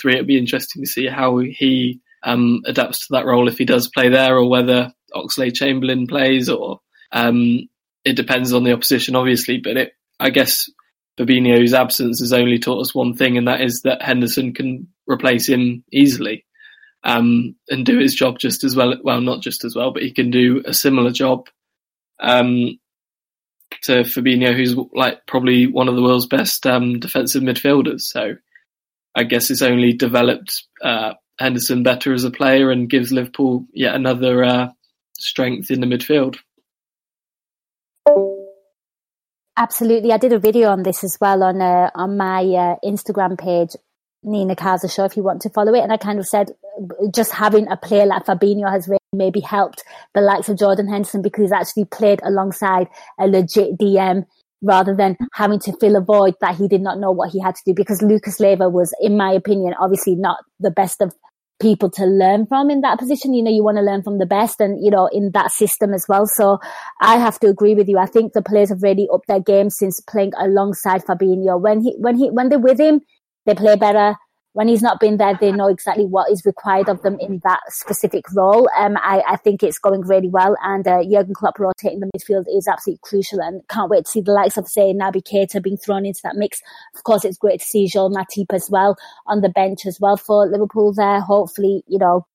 three, 0.00 0.14
it'd 0.14 0.26
be 0.26 0.38
interesting 0.38 0.82
to 0.82 0.88
see 0.88 1.06
how 1.06 1.38
he 1.38 2.00
um, 2.22 2.62
adapts 2.66 3.00
to 3.00 3.14
that 3.14 3.26
role 3.26 3.48
if 3.48 3.58
he 3.58 3.64
does 3.64 3.88
play 3.88 4.08
there, 4.08 4.36
or 4.36 4.48
whether 4.48 4.92
Oxlade-Chamberlain 5.14 6.06
plays, 6.06 6.48
or 6.48 6.80
um, 7.12 7.68
it 8.04 8.16
depends 8.16 8.52
on 8.52 8.64
the 8.64 8.72
opposition, 8.72 9.14
obviously. 9.14 9.58
But 9.58 9.76
it, 9.76 9.92
I 10.18 10.30
guess 10.30 10.68
Fabinho's 11.18 11.74
absence 11.74 12.20
has 12.20 12.32
only 12.32 12.58
taught 12.58 12.80
us 12.80 12.94
one 12.94 13.14
thing, 13.14 13.36
and 13.36 13.46
that 13.48 13.60
is 13.60 13.82
that 13.82 14.02
Henderson 14.02 14.52
can 14.52 14.88
replace 15.06 15.48
him 15.48 15.84
easily 15.92 16.44
um, 17.04 17.54
and 17.68 17.86
do 17.86 17.98
his 17.98 18.14
job 18.14 18.38
just 18.38 18.64
as 18.64 18.74
well. 18.74 18.94
Well, 19.02 19.20
not 19.20 19.42
just 19.42 19.64
as 19.64 19.76
well, 19.76 19.92
but 19.92 20.02
he 20.02 20.12
can 20.12 20.30
do 20.30 20.62
a 20.64 20.74
similar 20.74 21.10
job 21.10 21.48
um, 22.20 22.78
to 23.82 24.02
Fabinho, 24.02 24.54
who's 24.54 24.76
like 24.92 25.26
probably 25.26 25.66
one 25.66 25.88
of 25.88 25.96
the 25.96 26.02
world's 26.02 26.26
best 26.26 26.66
um, 26.66 26.98
defensive 26.98 27.42
midfielders. 27.42 28.02
So 28.02 28.36
I 29.14 29.24
guess 29.24 29.50
it's 29.50 29.62
only 29.62 29.92
developed 29.92 30.64
uh, 30.82 31.14
Henderson 31.38 31.82
better 31.82 32.12
as 32.12 32.24
a 32.24 32.30
player 32.30 32.70
and 32.70 32.90
gives 32.90 33.12
Liverpool 33.12 33.66
yet 33.72 33.94
another 33.94 34.44
uh, 34.44 34.68
strength 35.18 35.70
in 35.70 35.80
the 35.80 35.86
midfield. 35.86 36.36
Absolutely, 39.56 40.12
I 40.12 40.18
did 40.18 40.32
a 40.32 40.38
video 40.38 40.70
on 40.70 40.84
this 40.84 41.02
as 41.02 41.18
well 41.20 41.42
on 41.42 41.60
uh, 41.60 41.90
on 41.94 42.16
my 42.16 42.42
uh, 42.42 42.76
Instagram 42.84 43.36
page, 43.36 43.70
Nina 44.22 44.54
Kauser 44.54 44.88
Show, 44.88 45.04
if 45.04 45.16
you 45.16 45.24
want 45.24 45.42
to 45.42 45.50
follow 45.50 45.74
it. 45.74 45.80
And 45.80 45.92
I 45.92 45.96
kind 45.96 46.20
of 46.20 46.26
said 46.26 46.52
just 47.12 47.32
having 47.32 47.68
a 47.68 47.76
player 47.76 48.06
like 48.06 48.24
Fabinho 48.24 48.70
has 48.70 48.86
really 48.86 48.97
maybe 49.12 49.40
helped 49.40 49.82
the 50.14 50.20
likes 50.20 50.48
of 50.48 50.58
Jordan 50.58 50.88
Henderson 50.88 51.22
because 51.22 51.42
he's 51.42 51.52
actually 51.52 51.86
played 51.86 52.20
alongside 52.22 52.88
a 53.18 53.26
legit 53.26 53.78
DM 53.78 54.24
rather 54.60 54.94
than 54.94 55.16
having 55.34 55.60
to 55.60 55.76
fill 55.78 55.96
a 55.96 56.00
void 56.00 56.34
that 56.40 56.56
he 56.56 56.68
did 56.68 56.80
not 56.80 56.98
know 56.98 57.12
what 57.12 57.30
he 57.30 57.40
had 57.40 57.54
to 57.54 57.62
do 57.64 57.72
because 57.74 58.02
Lucas 58.02 58.40
Leiva 58.40 58.68
was, 58.68 58.92
in 59.00 59.16
my 59.16 59.32
opinion, 59.32 59.74
obviously 59.80 60.14
not 60.14 60.38
the 60.60 60.70
best 60.70 61.00
of 61.00 61.14
people 61.60 61.90
to 61.90 62.04
learn 62.04 62.46
from 62.46 62.70
in 62.70 62.80
that 62.82 62.98
position. 62.98 63.34
You 63.34 63.42
know, 63.42 63.50
you 63.50 63.64
want 63.64 63.78
to 63.78 63.82
learn 63.82 64.02
from 64.02 64.18
the 64.18 64.26
best 64.26 64.60
and, 64.60 64.84
you 64.84 64.90
know, 64.90 65.08
in 65.12 65.30
that 65.32 65.52
system 65.52 65.94
as 65.94 66.06
well. 66.08 66.26
So 66.26 66.58
I 67.00 67.16
have 67.16 67.38
to 67.40 67.48
agree 67.48 67.74
with 67.74 67.88
you. 67.88 67.98
I 67.98 68.06
think 68.06 68.32
the 68.32 68.42
players 68.42 68.68
have 68.68 68.82
really 68.82 69.08
upped 69.12 69.28
their 69.28 69.40
game 69.40 69.70
since 69.70 70.00
playing 70.00 70.32
alongside 70.38 71.04
Fabinho. 71.04 71.60
When 71.60 71.80
he, 71.80 71.94
when 71.98 72.16
he, 72.16 72.30
when 72.30 72.48
they're 72.48 72.58
with 72.58 72.78
him, 72.78 73.00
they 73.46 73.54
play 73.54 73.76
better 73.76 74.16
when 74.58 74.66
he's 74.66 74.82
not 74.82 74.98
been 74.98 75.18
there, 75.18 75.38
they 75.40 75.52
know 75.52 75.68
exactly 75.68 76.04
what 76.04 76.32
is 76.32 76.44
required 76.44 76.88
of 76.88 77.00
them 77.02 77.16
in 77.20 77.40
that 77.44 77.60
specific 77.68 78.24
role. 78.34 78.68
Um, 78.76 78.96
I, 78.96 79.22
I 79.24 79.36
think 79.36 79.62
it's 79.62 79.78
going 79.78 80.00
really 80.00 80.28
well, 80.28 80.56
and 80.64 80.84
uh, 80.88 81.04
Jurgen 81.04 81.32
Klopp 81.32 81.60
rotating 81.60 82.00
the 82.00 82.10
midfield 82.12 82.44
is 82.48 82.66
absolutely 82.66 82.98
crucial, 83.04 83.38
and 83.40 83.62
can't 83.68 83.88
wait 83.88 84.06
to 84.06 84.10
see 84.10 84.20
the 84.20 84.32
likes 84.32 84.56
of 84.56 84.66
say 84.66 84.92
Naby 84.92 85.22
Keita 85.22 85.62
being 85.62 85.76
thrown 85.76 86.04
into 86.04 86.18
that 86.24 86.34
mix. 86.34 86.58
Of 86.96 87.04
course, 87.04 87.24
it's 87.24 87.38
great 87.38 87.60
to 87.60 87.66
see 87.66 87.86
Joel 87.86 88.10
Matip 88.10 88.52
as 88.52 88.68
well 88.68 88.96
on 89.28 89.42
the 89.42 89.48
bench 89.48 89.86
as 89.86 90.00
well 90.00 90.16
for 90.16 90.44
Liverpool. 90.48 90.92
There, 90.92 91.20
hopefully, 91.20 91.84
you 91.86 92.00
know, 92.00 92.26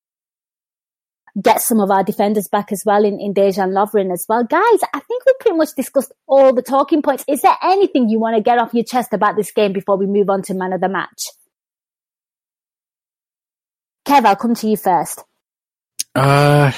get 1.41 1.59
some 1.59 1.81
of 1.81 1.91
our 1.91 2.05
defenders 2.05 2.47
back 2.47 2.71
as 2.71 2.83
well 2.85 3.03
in, 3.03 3.19
in 3.19 3.33
Dejan 3.33 3.73
Lovren 3.73 4.13
as 4.13 4.25
well. 4.29 4.45
Guys, 4.45 4.79
I 4.93 5.01
think 5.01 5.25
we 5.25 5.33
pretty 5.41 5.57
much 5.57 5.75
discussed 5.75 6.13
all 6.27 6.53
the 6.53 6.61
talking 6.61 7.01
points. 7.01 7.25
Is 7.27 7.41
there 7.41 7.57
anything 7.61 8.07
you 8.07 8.21
want 8.21 8.37
to 8.37 8.41
get 8.41 8.59
off 8.59 8.73
your 8.73 8.85
chest 8.85 9.11
about 9.11 9.35
this 9.35 9.51
game 9.51 9.73
before 9.73 9.97
we 9.97 10.05
move 10.05 10.29
on 10.29 10.41
to 10.43 10.53
man 10.53 10.71
of 10.71 10.79
the 10.79 10.87
match? 10.87 11.27
Kev, 14.05 14.25
I'll 14.25 14.35
come 14.35 14.55
to 14.55 14.67
you 14.67 14.77
first. 14.77 15.23
Uh, 16.15 16.71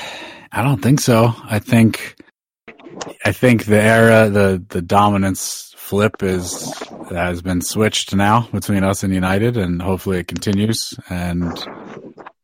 I 0.52 0.62
don't 0.64 0.82
think 0.82 1.00
so. 1.00 1.34
I 1.44 1.60
think, 1.60 2.16
I 3.26 3.32
think 3.32 3.66
the 3.66 3.82
era, 3.82 4.30
the 4.30 4.64
the 4.70 4.82
dominance 4.82 5.74
flip 5.76 6.24
is 6.24 6.74
has 7.10 7.42
been 7.42 7.62
switched 7.62 8.16
now 8.16 8.48
between 8.52 8.84
us 8.84 9.04
and 9.04 9.14
United, 9.14 9.58
and 9.58 9.82
hopefully 9.82 10.20
it 10.20 10.28
continues. 10.28 10.94
And 11.10 11.52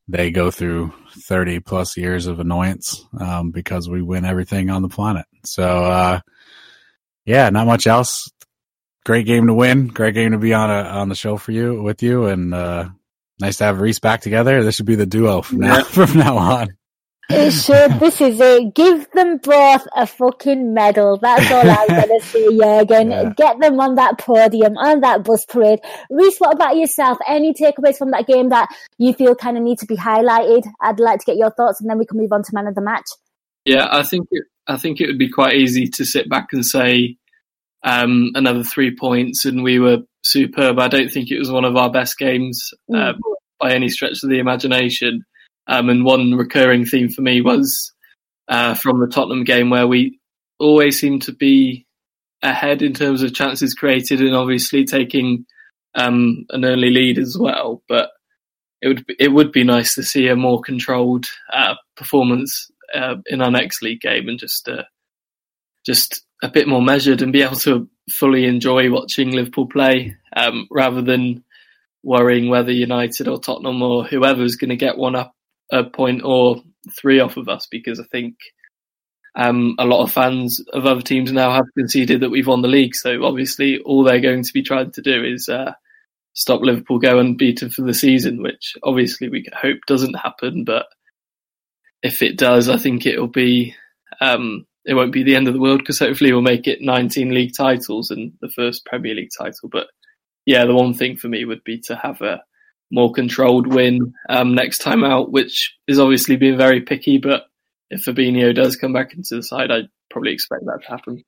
they 0.07 0.31
go 0.31 0.51
through 0.51 0.93
thirty 1.27 1.59
plus 1.59 1.95
years 1.95 2.27
of 2.27 2.39
annoyance 2.39 3.05
um, 3.19 3.51
because 3.51 3.89
we 3.89 4.01
win 4.01 4.25
everything 4.25 4.69
on 4.69 4.81
the 4.81 4.89
planet. 4.89 5.25
So, 5.45 5.85
uh, 5.85 6.19
yeah, 7.25 7.49
not 7.49 7.67
much 7.67 7.87
else. 7.87 8.29
Great 9.05 9.25
game 9.25 9.47
to 9.47 9.53
win. 9.53 9.87
Great 9.87 10.13
game 10.15 10.31
to 10.31 10.37
be 10.37 10.53
on 10.53 10.69
a 10.69 10.83
on 10.83 11.09
the 11.09 11.15
show 11.15 11.37
for 11.37 11.51
you 11.51 11.81
with 11.81 12.03
you, 12.03 12.25
and 12.25 12.53
uh, 12.53 12.89
Nice 13.41 13.57
to 13.57 13.63
have 13.65 13.81
Reece 13.81 13.99
back 13.99 14.21
together. 14.21 14.63
This 14.63 14.75
should 14.75 14.85
be 14.85 14.95
the 14.95 15.05
duo 15.05 15.41
from 15.41 15.59
now 15.59 15.83
from 15.83 16.17
now 16.17 16.37
on. 16.37 16.77
It 17.29 17.51
should. 17.51 17.99
This 17.99 18.19
is 18.19 18.39
it. 18.39 18.75
Give 18.75 19.09
them 19.11 19.37
both 19.37 19.87
a 19.95 20.05
fucking 20.05 20.73
medal. 20.73 21.17
That's 21.17 21.49
all 21.49 21.69
I'm 21.69 21.87
gonna 21.87 22.19
say, 22.21 22.57
Jurgen. 22.57 23.11
Yeah. 23.11 23.33
Get 23.35 23.59
them 23.59 23.79
on 23.79 23.95
that 23.95 24.17
podium, 24.17 24.77
on 24.77 24.99
that 25.01 25.23
bus 25.23 25.45
parade. 25.45 25.79
Reece, 26.09 26.37
what 26.39 26.53
about 26.53 26.77
yourself? 26.77 27.17
Any 27.27 27.53
takeaways 27.53 27.97
from 27.97 28.11
that 28.11 28.27
game 28.27 28.49
that 28.49 28.69
you 28.97 29.13
feel 29.13 29.33
kind 29.33 29.57
of 29.57 29.63
need 29.63 29.79
to 29.79 29.85
be 29.85 29.95
highlighted? 29.95 30.67
I'd 30.81 30.99
like 30.99 31.19
to 31.21 31.25
get 31.25 31.37
your 31.37 31.51
thoughts, 31.51 31.81
and 31.81 31.89
then 31.89 31.97
we 31.97 32.05
can 32.05 32.17
move 32.17 32.31
on 32.31 32.43
to 32.43 32.51
man 32.53 32.67
of 32.67 32.75
the 32.75 32.81
match. 32.81 33.07
Yeah, 33.65 33.87
I 33.89 34.03
think 34.03 34.27
it, 34.31 34.43
I 34.67 34.77
think 34.77 34.99
it 34.99 35.07
would 35.07 35.19
be 35.19 35.29
quite 35.29 35.55
easy 35.55 35.87
to 35.87 36.05
sit 36.05 36.29
back 36.29 36.49
and 36.51 36.65
say 36.65 37.17
um, 37.83 38.31
another 38.35 38.63
three 38.63 38.95
points, 38.95 39.45
and 39.45 39.63
we 39.63 39.79
were 39.79 39.99
superb. 40.23 40.79
I 40.79 40.87
don't 40.87 41.11
think 41.11 41.31
it 41.31 41.39
was 41.39 41.51
one 41.51 41.65
of 41.65 41.75
our 41.75 41.91
best 41.91 42.17
games 42.17 42.73
uh, 42.93 43.13
by 43.59 43.73
any 43.73 43.89
stretch 43.89 44.23
of 44.23 44.29
the 44.29 44.39
imagination. 44.39 45.23
Um, 45.67 45.89
and 45.89 46.03
one 46.03 46.33
recurring 46.33 46.85
theme 46.85 47.09
for 47.09 47.21
me 47.21 47.41
was 47.41 47.93
uh, 48.47 48.73
from 48.73 48.99
the 48.99 49.07
Tottenham 49.07 49.43
game 49.43 49.69
where 49.69 49.87
we 49.87 50.19
always 50.59 50.99
seem 50.99 51.19
to 51.21 51.33
be 51.33 51.85
ahead 52.41 52.81
in 52.81 52.93
terms 52.93 53.21
of 53.21 53.33
chances 53.33 53.73
created 53.73 54.19
and 54.21 54.35
obviously 54.35 54.83
taking 54.83 55.45
um, 55.95 56.45
an 56.49 56.65
early 56.65 56.89
lead 56.89 57.17
as 57.17 57.37
well. 57.37 57.83
But 57.87 58.09
it 58.81 58.87
would 58.87 59.05
be, 59.05 59.15
it 59.19 59.29
would 59.29 59.51
be 59.51 59.63
nice 59.63 59.93
to 59.95 60.03
see 60.03 60.27
a 60.27 60.35
more 60.35 60.61
controlled 60.61 61.25
uh, 61.53 61.75
performance 61.95 62.69
uh, 62.93 63.15
in 63.27 63.41
our 63.41 63.51
next 63.51 63.81
league 63.81 64.01
game 64.01 64.27
and 64.27 64.39
just 64.39 64.67
uh, 64.67 64.83
just 65.85 66.23
a 66.41 66.49
bit 66.49 66.67
more 66.67 66.81
measured 66.81 67.21
and 67.21 67.33
be 67.33 67.41
able 67.41 67.55
to 67.55 67.87
fully 68.09 68.45
enjoy 68.45 68.91
watching 68.91 69.31
Liverpool 69.31 69.67
play 69.67 70.15
um, 70.35 70.67
rather 70.71 71.01
than 71.01 71.43
worrying 72.03 72.49
whether 72.49 72.71
United 72.71 73.27
or 73.27 73.39
Tottenham 73.39 73.81
or 73.81 74.03
whoever 74.03 74.43
is 74.43 74.55
going 74.55 74.69
to 74.69 74.75
get 74.75 74.97
one 74.97 75.15
up 75.15 75.35
a 75.71 75.83
point 75.83 76.21
or 76.23 76.61
three 76.99 77.19
off 77.19 77.37
of 77.37 77.47
us 77.47 77.67
because 77.69 77.99
I 77.99 78.03
think 78.11 78.35
um, 79.35 79.75
a 79.79 79.85
lot 79.85 80.03
of 80.03 80.11
fans 80.11 80.61
of 80.73 80.85
other 80.85 81.01
teams 81.01 81.31
now 81.31 81.53
have 81.53 81.65
conceded 81.77 82.21
that 82.21 82.31
we've 82.31 82.47
won 82.47 82.61
the 82.61 82.67
league. 82.67 82.95
So 82.95 83.23
obviously 83.23 83.79
all 83.79 84.03
they're 84.03 84.19
going 84.19 84.43
to 84.43 84.53
be 84.53 84.63
trying 84.63 84.91
to 84.91 85.01
do 85.01 85.23
is 85.23 85.47
uh, 85.47 85.73
stop 86.33 86.61
Liverpool 86.61 86.99
go 86.99 87.19
unbeaten 87.19 87.69
for 87.69 87.83
the 87.83 87.93
season, 87.93 88.41
which 88.41 88.75
obviously 88.83 89.29
we 89.29 89.45
hope 89.53 89.77
doesn't 89.87 90.15
happen. 90.15 90.65
But 90.65 90.87
if 92.03 92.21
it 92.21 92.37
does, 92.37 92.67
I 92.67 92.77
think 92.77 93.05
it'll 93.05 93.27
be 93.27 93.75
um, 94.19 94.65
it 94.85 94.93
won't 94.93 95.13
be 95.13 95.23
the 95.23 95.35
end 95.35 95.47
of 95.47 95.53
the 95.53 95.59
world 95.59 95.79
because 95.79 95.99
hopefully 95.99 96.31
we'll 96.31 96.41
make 96.41 96.67
it 96.67 96.81
19 96.81 97.33
league 97.33 97.53
titles 97.55 98.09
and 98.09 98.33
the 98.41 98.49
first 98.49 98.85
Premier 98.85 99.15
League 99.15 99.29
title. 99.37 99.69
But 99.71 99.87
yeah, 100.45 100.65
the 100.65 100.75
one 100.75 100.93
thing 100.93 101.17
for 101.17 101.27
me 101.27 101.45
would 101.45 101.63
be 101.63 101.79
to 101.81 101.95
have 101.95 102.21
a 102.21 102.41
more 102.91 103.11
controlled 103.11 103.73
win 103.73 104.13
um, 104.29 104.53
next 104.53 104.79
time 104.79 105.03
out, 105.03 105.31
which 105.31 105.77
is 105.87 105.99
obviously 105.99 106.35
being 106.35 106.57
very 106.57 106.81
picky. 106.81 107.17
But 107.17 107.43
if 107.89 108.03
Fabinho 108.05 108.53
does 108.55 108.75
come 108.75 108.93
back 108.93 109.13
into 109.13 109.35
the 109.35 109.43
side, 109.43 109.71
I'd 109.71 109.89
probably 110.09 110.33
expect 110.33 110.65
that 110.65 110.81
to 110.83 110.91
happen. 110.91 111.23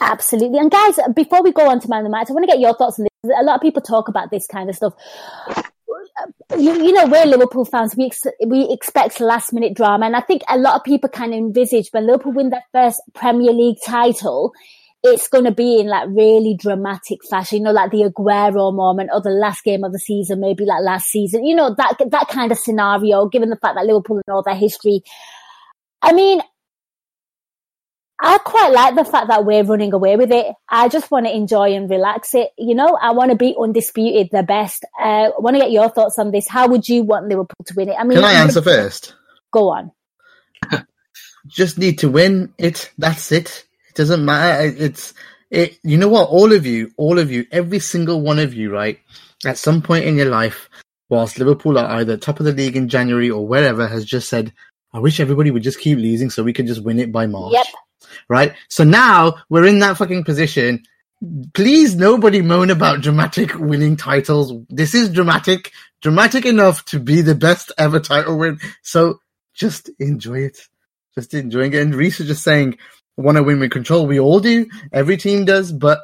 Absolutely. 0.00 0.58
And 0.58 0.70
guys, 0.70 0.98
before 1.14 1.42
we 1.42 1.52
go 1.52 1.68
on 1.68 1.80
to 1.80 1.88
man 1.88 2.00
of 2.00 2.04
the 2.04 2.10
match, 2.10 2.28
I 2.30 2.32
want 2.32 2.44
to 2.44 2.52
get 2.52 2.60
your 2.60 2.74
thoughts 2.74 2.98
on 2.98 3.04
this. 3.04 3.36
A 3.38 3.44
lot 3.44 3.56
of 3.56 3.62
people 3.62 3.80
talk 3.80 4.08
about 4.08 4.30
this 4.30 4.46
kind 4.46 4.68
of 4.68 4.76
stuff. 4.76 4.94
You, 6.56 6.74
you 6.84 6.92
know, 6.92 7.06
we're 7.06 7.26
Liverpool 7.26 7.64
fans. 7.64 7.96
We 7.96 8.06
ex- 8.06 8.26
we 8.46 8.68
expect 8.70 9.20
last 9.20 9.52
minute 9.52 9.74
drama, 9.74 10.06
and 10.06 10.16
I 10.16 10.20
think 10.20 10.42
a 10.48 10.58
lot 10.58 10.76
of 10.76 10.84
people 10.84 11.08
can 11.08 11.32
envisage 11.32 11.88
when 11.90 12.06
Liverpool 12.06 12.32
win 12.32 12.50
their 12.50 12.64
first 12.72 13.00
Premier 13.14 13.52
League 13.52 13.78
title, 13.84 14.52
it's 15.02 15.28
going 15.28 15.44
to 15.44 15.52
be 15.52 15.80
in 15.80 15.88
like 15.88 16.08
really 16.08 16.56
dramatic 16.58 17.18
fashion. 17.28 17.58
You 17.58 17.64
know, 17.64 17.72
like 17.72 17.90
the 17.90 18.10
Aguero 18.10 18.74
moment 18.74 19.10
or 19.12 19.20
the 19.20 19.30
last 19.30 19.64
game 19.64 19.82
of 19.82 19.92
the 19.92 19.98
season, 19.98 20.40
maybe 20.40 20.64
like 20.64 20.82
last 20.82 21.08
season. 21.08 21.44
You 21.44 21.56
know, 21.56 21.74
that 21.76 21.96
that 22.10 22.28
kind 22.28 22.52
of 22.52 22.58
scenario. 22.58 23.26
Given 23.26 23.50
the 23.50 23.56
fact 23.56 23.74
that 23.74 23.86
Liverpool 23.86 24.22
and 24.24 24.34
all 24.34 24.42
their 24.42 24.54
history, 24.54 25.02
I 26.00 26.12
mean, 26.12 26.40
I 28.26 28.38
quite 28.38 28.72
like 28.72 28.94
the 28.94 29.04
fact 29.04 29.28
that 29.28 29.44
we're 29.44 29.64
running 29.64 29.92
away 29.92 30.16
with 30.16 30.32
it. 30.32 30.46
I 30.70 30.88
just 30.88 31.10
want 31.10 31.26
to 31.26 31.36
enjoy 31.36 31.74
and 31.74 31.90
relax 31.90 32.34
it. 32.34 32.52
You 32.56 32.74
know, 32.74 32.96
I 33.00 33.10
want 33.10 33.30
to 33.32 33.36
be 33.36 33.54
undisputed, 33.60 34.30
the 34.32 34.42
best. 34.42 34.82
Uh, 34.98 35.28
I 35.28 35.32
want 35.40 35.56
to 35.56 35.60
get 35.60 35.70
your 35.70 35.90
thoughts 35.90 36.18
on 36.18 36.30
this. 36.30 36.48
How 36.48 36.66
would 36.68 36.88
you 36.88 37.02
want 37.02 37.28
Liverpool 37.28 37.62
to 37.66 37.74
win 37.76 37.90
it? 37.90 37.96
I 37.98 38.04
mean, 38.04 38.16
Can 38.16 38.24
I 38.24 38.32
answer 38.32 38.62
first? 38.62 39.14
Go 39.52 39.68
on. 39.68 39.92
Just 41.46 41.76
need 41.76 41.98
to 41.98 42.08
win 42.08 42.54
it. 42.56 42.90
That's 42.96 43.30
it. 43.30 43.66
It 43.90 43.94
doesn't 43.94 44.24
matter. 44.24 44.74
It's 44.74 45.12
it. 45.50 45.78
You 45.82 45.98
know 45.98 46.08
what? 46.08 46.30
All 46.30 46.54
of 46.54 46.64
you, 46.64 46.92
all 46.96 47.18
of 47.18 47.30
you, 47.30 47.44
every 47.52 47.78
single 47.78 48.22
one 48.22 48.38
of 48.38 48.54
you, 48.54 48.72
right? 48.72 48.98
At 49.44 49.58
some 49.58 49.82
point 49.82 50.06
in 50.06 50.16
your 50.16 50.30
life, 50.30 50.70
whilst 51.10 51.38
Liverpool 51.38 51.78
are 51.78 51.90
either 52.00 52.16
top 52.16 52.40
of 52.40 52.46
the 52.46 52.52
league 52.52 52.76
in 52.76 52.88
January 52.88 53.28
or 53.28 53.46
wherever, 53.46 53.86
has 53.86 54.06
just 54.06 54.30
said, 54.30 54.54
"I 54.94 54.98
wish 54.98 55.20
everybody 55.20 55.50
would 55.50 55.62
just 55.62 55.78
keep 55.78 55.98
losing 55.98 56.30
so 56.30 56.42
we 56.42 56.54
could 56.54 56.66
just 56.66 56.82
win 56.82 56.98
it 56.98 57.12
by 57.12 57.26
March." 57.26 57.52
Yep. 57.52 57.66
Right? 58.28 58.54
So 58.68 58.84
now 58.84 59.34
we're 59.48 59.66
in 59.66 59.78
that 59.80 59.96
fucking 59.96 60.24
position. 60.24 60.82
Please, 61.54 61.94
nobody 61.94 62.42
moan 62.42 62.70
about 62.70 63.00
dramatic 63.00 63.58
winning 63.58 63.96
titles. 63.96 64.52
This 64.68 64.94
is 64.94 65.08
dramatic, 65.08 65.72
dramatic 66.02 66.44
enough 66.44 66.84
to 66.86 67.00
be 67.00 67.22
the 67.22 67.34
best 67.34 67.72
ever 67.78 68.00
title 68.00 68.38
win. 68.38 68.60
So 68.82 69.20
just 69.54 69.90
enjoy 69.98 70.40
it. 70.40 70.58
Just 71.14 71.32
enjoying 71.32 71.72
it. 71.72 71.80
And 71.80 71.94
Reece 71.94 72.18
was 72.18 72.28
just 72.28 72.42
saying, 72.42 72.76
want 73.16 73.36
to 73.36 73.42
win 73.42 73.60
with 73.60 73.70
control. 73.70 74.06
We 74.06 74.18
all 74.18 74.40
do. 74.40 74.66
Every 74.92 75.16
team 75.16 75.44
does, 75.44 75.72
but 75.72 76.00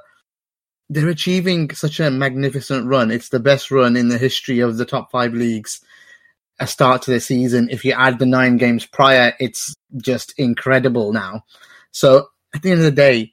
they're 0.89 1.09
achieving 1.09 1.71
such 1.71 2.01
a 2.01 2.11
magnificent 2.11 2.87
run. 2.87 3.11
It's 3.11 3.29
the 3.29 3.41
best 3.41 3.71
run 3.71 3.97
in 3.97 4.09
the 4.09 4.19
history 4.19 4.61
of 4.61 4.77
the 4.77 4.85
top 4.85 5.11
five 5.11 5.35
leagues. 5.35 5.81
A 6.59 6.67
start 6.67 7.03
to 7.03 7.11
the 7.11 7.21
season. 7.21 7.69
If 7.71 7.85
you 7.85 7.93
add 7.93 8.19
the 8.19 8.27
nine 8.27 8.57
games 8.59 8.85
prior, 8.85 9.35
it's 9.41 9.75
just 9.97 10.35
incredible 10.37 11.13
now. 11.13 11.45
So 11.93 12.29
at 12.55 12.63
the 12.63 12.71
end 12.71 12.81
of 12.81 12.85
the 12.85 12.91
day, 12.91 13.33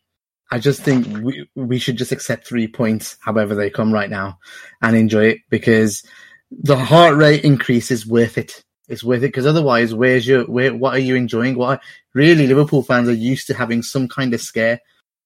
I 0.52 0.60
just 0.60 0.82
think 0.82 1.06
we 1.22 1.50
we 1.56 1.78
should 1.78 1.98
just 1.98 2.12
accept 2.12 2.48
three 2.48 2.68
points, 2.68 3.18
however 3.22 3.54
they 3.54 3.70
come 3.70 3.92
right 3.92 4.10
now, 4.10 4.40
and 4.82 4.96
enjoy 4.96 5.26
it 5.26 5.40
because 5.50 6.04
the 6.52 6.78
heart 6.78 7.18
rate 7.18 7.44
increase 7.44 7.92
is 7.92 8.08
worth 8.08 8.38
it. 8.38 8.64
It's 8.88 9.04
worth 9.04 9.20
it 9.20 9.28
because 9.28 9.46
otherwise, 9.46 9.94
where's 9.94 10.26
your 10.26 10.46
where? 10.46 10.74
What 10.74 10.94
are 10.94 11.00
you 11.00 11.16
enjoying? 11.16 11.58
What 11.58 11.82
really 12.14 12.48
Liverpool 12.48 12.84
fans 12.84 13.10
are 13.10 13.14
used 13.14 13.48
to 13.48 13.54
having 13.54 13.84
some 13.84 14.08
kind 14.08 14.34
of 14.34 14.42
scare. 14.42 14.80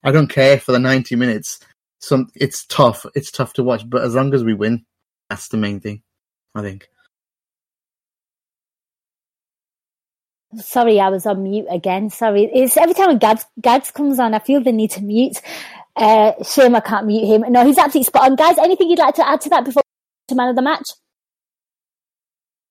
I 0.03 0.11
don't 0.11 0.27
care 0.27 0.59
for 0.59 0.71
the 0.71 0.79
ninety 0.79 1.15
minutes. 1.15 1.59
Some 1.99 2.29
it's 2.33 2.65
tough. 2.65 3.05
It's 3.13 3.29
tough 3.29 3.53
to 3.53 3.63
watch, 3.63 3.87
but 3.87 4.03
as 4.03 4.15
long 4.15 4.33
as 4.33 4.43
we 4.43 4.55
win, 4.55 4.85
that's 5.29 5.49
the 5.49 5.57
main 5.57 5.79
thing. 5.79 6.01
I 6.55 6.61
think. 6.63 6.89
Sorry, 10.57 10.99
I 10.99 11.09
was 11.09 11.25
on 11.25 11.43
mute 11.43 11.67
again. 11.69 12.09
Sorry. 12.09 12.43
It's 12.53 12.77
every 12.77 12.93
time 12.93 13.17
Gags, 13.17 13.45
Gags 13.59 13.91
comes 13.91 14.19
on, 14.19 14.33
I 14.33 14.39
feel 14.39 14.61
the 14.61 14.71
need 14.71 14.91
to 14.91 15.01
mute. 15.01 15.41
Uh, 15.95 16.33
shame 16.43 16.75
I 16.75 16.79
can't 16.79 17.05
mute 17.05 17.25
him. 17.25 17.45
No, 17.51 17.65
he's 17.65 17.77
absolutely 17.77 18.05
spot 18.05 18.29
on. 18.29 18.35
Guys, 18.35 18.57
anything 18.57 18.89
you'd 18.89 18.99
like 18.99 19.15
to 19.15 19.27
add 19.27 19.41
to 19.41 19.49
that 19.49 19.65
before 19.65 19.83
to 20.27 20.35
man 20.35 20.49
of 20.49 20.55
the 20.55 20.61
match? 20.61 20.89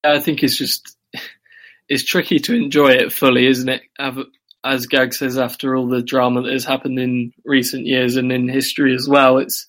I 0.03 0.19
think 0.19 0.43
it's 0.43 0.57
just 0.57 0.97
it's 1.89 2.05
tricky 2.05 2.39
to 2.39 2.55
enjoy 2.55 2.91
it 2.93 3.13
fully, 3.13 3.47
isn't 3.47 3.69
it? 3.69 3.83
As 4.65 4.87
Gag 4.87 5.15
says, 5.15 5.39
after 5.39 5.75
all 5.75 5.89
the 5.89 6.03
drama 6.03 6.43
that 6.43 6.53
has 6.53 6.65
happened 6.65 6.99
in 6.99 7.33
recent 7.45 7.87
years 7.87 8.17
and 8.17 8.31
in 8.31 8.49
history 8.49 8.95
as 8.95 9.09
well, 9.09 9.39
it's 9.39 9.67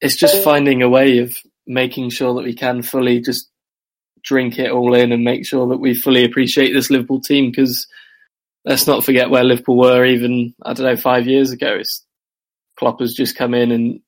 it's 0.00 0.18
just 0.18 0.42
finding 0.44 0.82
a 0.82 0.88
way 0.88 1.18
of 1.18 1.34
making 1.66 2.10
sure 2.10 2.34
that 2.34 2.44
we 2.44 2.54
can 2.54 2.82
fully 2.82 3.20
just 3.20 3.48
drink 4.24 4.58
it 4.58 4.70
all 4.70 4.94
in 4.94 5.12
and 5.12 5.22
make 5.22 5.46
sure 5.46 5.68
that 5.68 5.78
we 5.78 5.94
fully 5.94 6.24
appreciate 6.24 6.72
this 6.72 6.90
Liverpool 6.90 7.20
team 7.20 7.50
because 7.50 7.86
let's 8.64 8.86
not 8.86 9.04
forget 9.04 9.30
where 9.30 9.44
Liverpool 9.44 9.76
were 9.76 10.04
even, 10.04 10.54
I 10.62 10.72
don't 10.72 10.86
know, 10.86 10.96
five 10.96 11.26
years 11.26 11.52
ago. 11.52 11.76
It's, 11.78 12.04
Klopp 12.76 13.00
has 13.00 13.14
just 13.14 13.36
come 13.36 13.54
in 13.54 13.70
and 13.70 14.00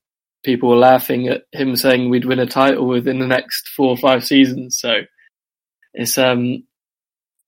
people 0.45 0.71
were 0.71 0.77
laughing 0.77 1.29
at 1.29 1.43
him 1.53 1.77
saying 1.77 2.09
we'd 2.09 2.25
win 2.25 2.39
a 2.39 2.47
title 2.47 2.87
within 2.87 3.19
the 3.19 3.27
next 3.27 3.69
four 3.69 3.89
or 3.91 3.97
five 3.97 4.25
seasons. 4.25 4.79
So 4.81 5.03
it's, 5.93 6.17
um, 6.19 6.65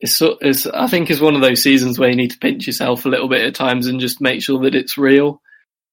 it's, 0.01 0.21
it's, 0.21 0.67
I 0.67 0.87
think 0.87 1.11
it's 1.11 1.21
one 1.21 1.35
of 1.35 1.41
those 1.41 1.63
seasons 1.63 1.99
where 1.99 2.11
you 2.11 2.17
need 2.17 2.33
to 2.33 2.39
pinch 2.39 2.67
yourself 2.67 3.05
a 3.05 3.09
little 3.09 3.29
bit 3.29 3.45
at 3.45 3.55
times 3.55 3.87
and 3.87 3.99
just 3.99 4.21
make 4.21 4.43
sure 4.43 4.63
that 4.63 4.75
it's 4.75 4.99
real. 4.99 5.41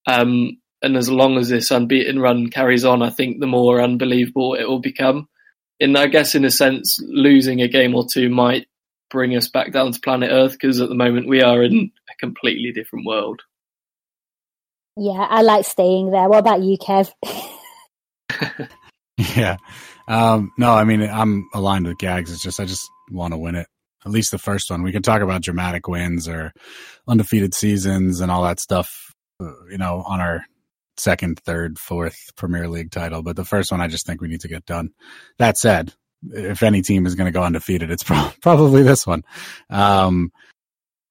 Um, 0.05 0.57
and 0.81 0.97
as 0.97 1.09
long 1.09 1.37
as 1.37 1.49
this 1.49 1.71
unbeaten 1.71 2.19
run 2.19 2.49
carries 2.49 2.85
on, 2.85 3.01
I 3.01 3.09
think 3.09 3.39
the 3.39 3.47
more 3.47 3.81
unbelievable 3.81 4.53
it 4.53 4.65
will 4.65 4.79
become 4.79 5.27
in 5.85 5.95
I 5.95 6.07
guess 6.07 6.35
in 6.35 6.43
a 6.43 6.51
sense, 6.51 6.99
losing 7.01 7.61
a 7.61 7.67
game 7.67 7.95
or 7.95 8.05
two 8.11 8.29
might 8.29 8.67
bring 9.09 9.35
us 9.35 9.47
back 9.47 9.71
down 9.71 9.91
to 9.91 9.99
planet 9.99 10.31
Earth 10.31 10.53
because 10.53 10.81
at 10.81 10.89
the 10.89 10.95
moment 10.95 11.29
we 11.29 11.41
are 11.41 11.63
in 11.63 11.91
a 12.09 12.15
completely 12.19 12.71
different 12.71 13.05
world. 13.05 13.41
Yeah, 14.97 15.27
I 15.29 15.41
like 15.41 15.65
staying 15.65 16.11
there. 16.11 16.27
What 16.27 16.39
about 16.39 16.63
you, 16.63 16.77
Kev? 16.77 17.11
yeah. 19.17 19.57
Um, 20.07 20.51
no, 20.57 20.71
I 20.71 20.85
mean, 20.85 21.01
I'm 21.01 21.47
aligned 21.53 21.87
with 21.87 21.97
Gags. 21.97 22.31
It's 22.31 22.43
just, 22.43 22.59
I 22.59 22.65
just 22.65 22.89
want 23.11 23.33
to 23.33 23.37
win 23.37 23.55
it. 23.55 23.67
At 24.05 24.11
least 24.11 24.31
the 24.31 24.37
first 24.37 24.69
one. 24.69 24.83
We 24.83 24.91
can 24.91 25.01
talk 25.01 25.21
about 25.21 25.41
dramatic 25.41 25.87
wins 25.87 26.27
or 26.27 26.53
undefeated 27.07 27.53
seasons 27.53 28.21
and 28.21 28.31
all 28.31 28.43
that 28.43 28.59
stuff, 28.59 28.89
uh, 29.41 29.65
you 29.69 29.77
know, 29.77 30.03
on 30.05 30.21
our 30.21 30.45
second, 30.97 31.39
third, 31.39 31.77
fourth 31.79 32.17
Premier 32.35 32.67
League 32.67 32.91
title. 32.91 33.21
But 33.21 33.35
the 33.35 33.45
first 33.45 33.71
one, 33.71 33.81
I 33.81 33.87
just 33.87 34.05
think 34.05 34.21
we 34.21 34.27
need 34.27 34.41
to 34.41 34.47
get 34.47 34.65
done. 34.65 34.91
That 35.37 35.57
said, 35.57 35.93
if 36.31 36.63
any 36.63 36.81
team 36.81 37.05
is 37.05 37.15
going 37.15 37.25
to 37.25 37.37
go 37.37 37.43
undefeated, 37.43 37.91
it's 37.91 38.03
pro- 38.05 38.31
probably 38.41 38.83
this 38.83 39.05
one. 39.05 39.23
Um, 39.69 40.31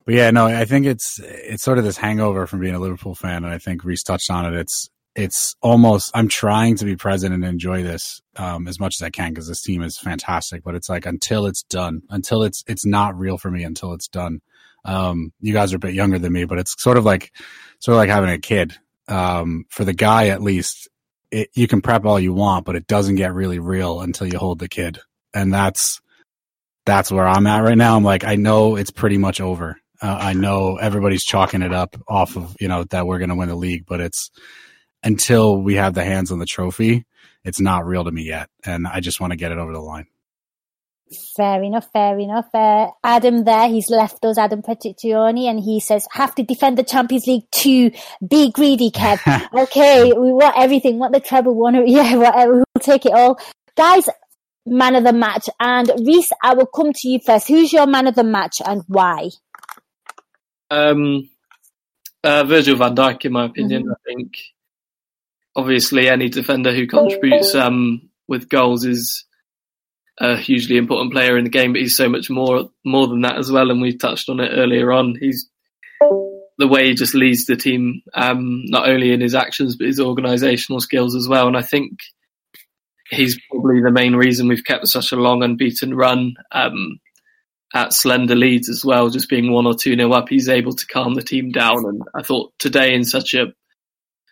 but 0.05 0.15
yeah, 0.15 0.31
no, 0.31 0.47
I 0.47 0.65
think 0.66 0.86
it's 0.86 1.19
it's 1.23 1.62
sort 1.62 1.78
of 1.78 1.85
this 1.85 1.97
hangover 1.97 2.47
from 2.47 2.61
being 2.61 2.74
a 2.74 2.81
Liverpool 2.81 3.15
fan, 3.15 3.44
and 3.44 3.52
I 3.52 3.59
think 3.59 3.85
Reece 3.85 4.02
touched 4.02 4.31
on 4.31 4.44
it. 4.44 4.59
It's 4.59 4.90
it's 5.15 5.55
almost 5.62 6.11
I'm 6.15 6.28
trying 6.28 6.77
to 6.77 6.85
be 6.85 6.97
present 6.97 7.32
and 7.32 7.44
enjoy 7.44 7.82
this 7.82 8.20
um, 8.36 8.69
as 8.69 8.78
much 8.78 8.97
as 9.01 9.05
I 9.05 9.11
can 9.11 9.31
because 9.31 9.48
this 9.48 9.62
team 9.62 9.82
is 9.82 9.97
fantastic. 9.97 10.62
But 10.62 10.74
it's 10.74 10.90
like 10.90 11.06
until 11.06 11.47
it's 11.47 11.62
done, 11.62 12.02
until 12.11 12.43
it's 12.43 12.62
it's 12.66 12.85
not 12.85 13.19
real 13.19 13.39
for 13.39 13.51
me 13.51 13.65
until 13.65 13.94
it's 13.94 14.09
done. 14.09 14.40
Um, 14.85 15.32
you 15.40 15.55
guys 15.55 15.73
are 15.73 15.77
a 15.77 15.81
bit 15.81 15.94
younger 15.94 16.19
than 16.19 16.35
me, 16.35 16.44
but 16.44 16.59
it's 16.59 16.74
sort 16.82 16.98
of 16.98 17.06
like 17.06 17.32
sort 17.78 17.94
of 17.94 17.98
like 17.98 18.11
having 18.11 18.28
a 18.28 18.39
kid 18.39 18.77
um, 19.09 19.64
for 19.70 19.85
the 19.85 19.93
guy 19.93 20.28
at 20.28 20.43
least, 20.43 20.89
it, 21.31 21.48
you 21.55 21.66
can 21.66 21.81
prep 21.81 22.05
all 22.05 22.20
you 22.20 22.32
want, 22.32 22.64
but 22.64 22.76
it 22.76 22.86
doesn't 22.86 23.16
get 23.16 23.35
really 23.35 23.59
real 23.59 24.01
until 24.01 24.26
you 24.26 24.39
hold 24.39 24.59
the 24.59 24.68
kid, 24.68 24.98
and 25.32 25.52
that's 25.52 26.01
that's 26.86 27.10
where 27.10 27.26
I'm 27.26 27.47
at 27.47 27.64
right 27.64 27.78
now. 27.78 27.97
I'm 27.97 28.05
like, 28.05 28.24
I 28.24 28.36
know 28.36 28.76
it's 28.76 28.90
pretty 28.90 29.18
much 29.18 29.40
over. 29.40 29.76
Uh, 30.01 30.18
I 30.20 30.32
know 30.35 30.76
everybody's 30.76 31.24
chalking 31.24 31.62
it 31.62 31.72
up 31.72 31.97
off 32.09 32.36
of 32.36 32.56
you 32.60 32.68
know 32.68 32.85
that 32.85 33.06
we're 33.06 33.18
going 33.18 33.31
to 33.31 33.36
win 33.36 33.48
the 33.48 33.56
league, 33.56 33.85
but 33.86 34.01
it's 34.01 34.31
until 35.02 35.60
we 35.60 35.74
have 35.74 35.94
the 35.94 36.05
hands 36.05 36.31
on 36.31 36.39
the 36.39 36.47
trophy, 36.47 37.05
it's 37.44 37.60
not 37.60 37.86
real 37.86 38.05
to 38.05 38.12
me 38.12 38.22
yet, 38.22 38.48
and 38.64 38.86
I 38.86 39.01
just 39.01 39.20
want 39.20 39.32
to 39.32 39.36
get 39.36 39.52
it 39.52 39.59
over 39.59 39.72
the 39.72 39.81
line. 39.81 40.06
Fair 41.36 41.62
enough, 41.62 41.89
fair 41.93 42.18
enough. 42.18 42.48
Uh, 42.55 42.89
Adam 43.02 43.44
there, 43.44 43.68
he's 43.68 43.90
left 43.90 44.24
us, 44.24 44.39
Adam 44.39 44.62
Petitioni, 44.62 45.44
and 45.44 45.60
he 45.60 45.78
says, 45.78 46.06
have 46.12 46.35
to 46.35 46.43
defend 46.43 46.78
the 46.78 46.82
Champions 46.82 47.26
League 47.26 47.51
to 47.51 47.90
be 48.26 48.51
greedy, 48.51 48.90
Kev. 48.90 49.20
okay, 49.62 50.12
we 50.12 50.32
want 50.32 50.56
everything, 50.59 50.98
want 50.98 51.12
the 51.12 51.20
treble, 51.20 51.55
want 51.55 51.76
it, 51.76 51.89
yeah, 51.89 52.16
whatever, 52.16 52.55
we'll 52.55 52.81
take 52.81 53.05
it 53.06 53.12
all. 53.12 53.39
Guys, 53.76 54.09
man 54.66 54.97
of 54.97 55.05
the 55.05 55.12
match, 55.12 55.48
and 55.60 55.90
Reece, 56.05 56.32
I 56.43 56.55
will 56.55 56.66
come 56.66 56.93
to 56.93 57.09
you 57.09 57.20
first. 57.24 57.48
Who's 57.48 57.72
your 57.72 57.86
man 57.86 58.06
of 58.06 58.14
the 58.14 58.24
match 58.24 58.62
and 58.64 58.82
why? 58.89 59.28
Um, 60.70 61.28
uh, 62.22 62.44
Virgil 62.44 62.76
van 62.76 62.97
Dijk, 62.97 63.26
in 63.26 63.32
my 63.32 63.44
opinion, 63.44 63.82
mm-hmm. 63.82 63.93
I 63.93 63.97
think 64.06 64.36
obviously 65.55 66.09
any 66.09 66.28
defender 66.28 66.74
who 66.74 66.86
contributes 66.86 67.55
um, 67.55 68.09
with 68.26 68.48
goals 68.48 68.85
is 68.85 69.24
a 70.19 70.36
hugely 70.36 70.77
important 70.77 71.12
player 71.12 71.36
in 71.36 71.45
the 71.45 71.51
game, 71.51 71.73
but 71.73 71.82
he's 71.82 71.97
so 71.97 72.09
much 72.09 72.31
more 72.31 72.70
more 72.85 73.07
than 73.07 73.23
that 73.23 73.39
as 73.39 73.51
well. 73.51 73.70
And 73.70 73.81
we 73.81 73.97
touched 73.97 74.28
on 74.28 74.41
it 74.41 74.53
earlier 74.55 74.93
on. 74.93 75.16
He's 75.19 75.49
the 76.59 76.69
way 76.69 76.86
he 76.86 76.95
just 76.95 77.15
leads 77.15 77.47
the 77.47 77.57
team, 77.57 78.03
um, 78.15 78.62
not 78.66 78.89
only 78.89 79.12
in 79.12 79.20
his 79.20 79.35
actions 79.35 79.77
but 79.77 79.86
his 79.86 79.99
organisational 79.99 80.81
skills 80.81 81.16
as 81.16 81.27
well. 81.28 81.49
And 81.49 81.57
I 81.57 81.62
think 81.62 81.93
he's 83.11 83.39
probably 83.51 83.82
the 83.82 83.91
main 83.91 84.15
reason 84.15 84.49
we've 84.49 84.65
kept 84.65 84.86
such 84.86 85.12
a 85.12 85.16
long 85.16 85.43
unbeaten 85.43 85.95
run. 85.95 86.35
Um, 86.53 87.01
at 87.74 87.93
slender 87.93 88.36
leads 88.36 88.69
as 88.69 88.85
well, 88.85 89.11
just 89.11 89.28
being 89.28 89.51
one 89.51 89.66
or 89.66 89.74
two 89.74 89.97
nil 89.97 90.15
up, 90.15 90.28
he's 90.28 90.49
able 90.49 90.73
to 90.74 90.86
calm 90.86 91.15
the 91.15 91.23
team 91.23 91.51
down. 91.51 91.85
And 91.85 92.03
I 92.15 92.23
thought 92.23 92.53
today 92.61 92.95
in 92.95 93.03
such 93.03 93.35
a 93.35 93.47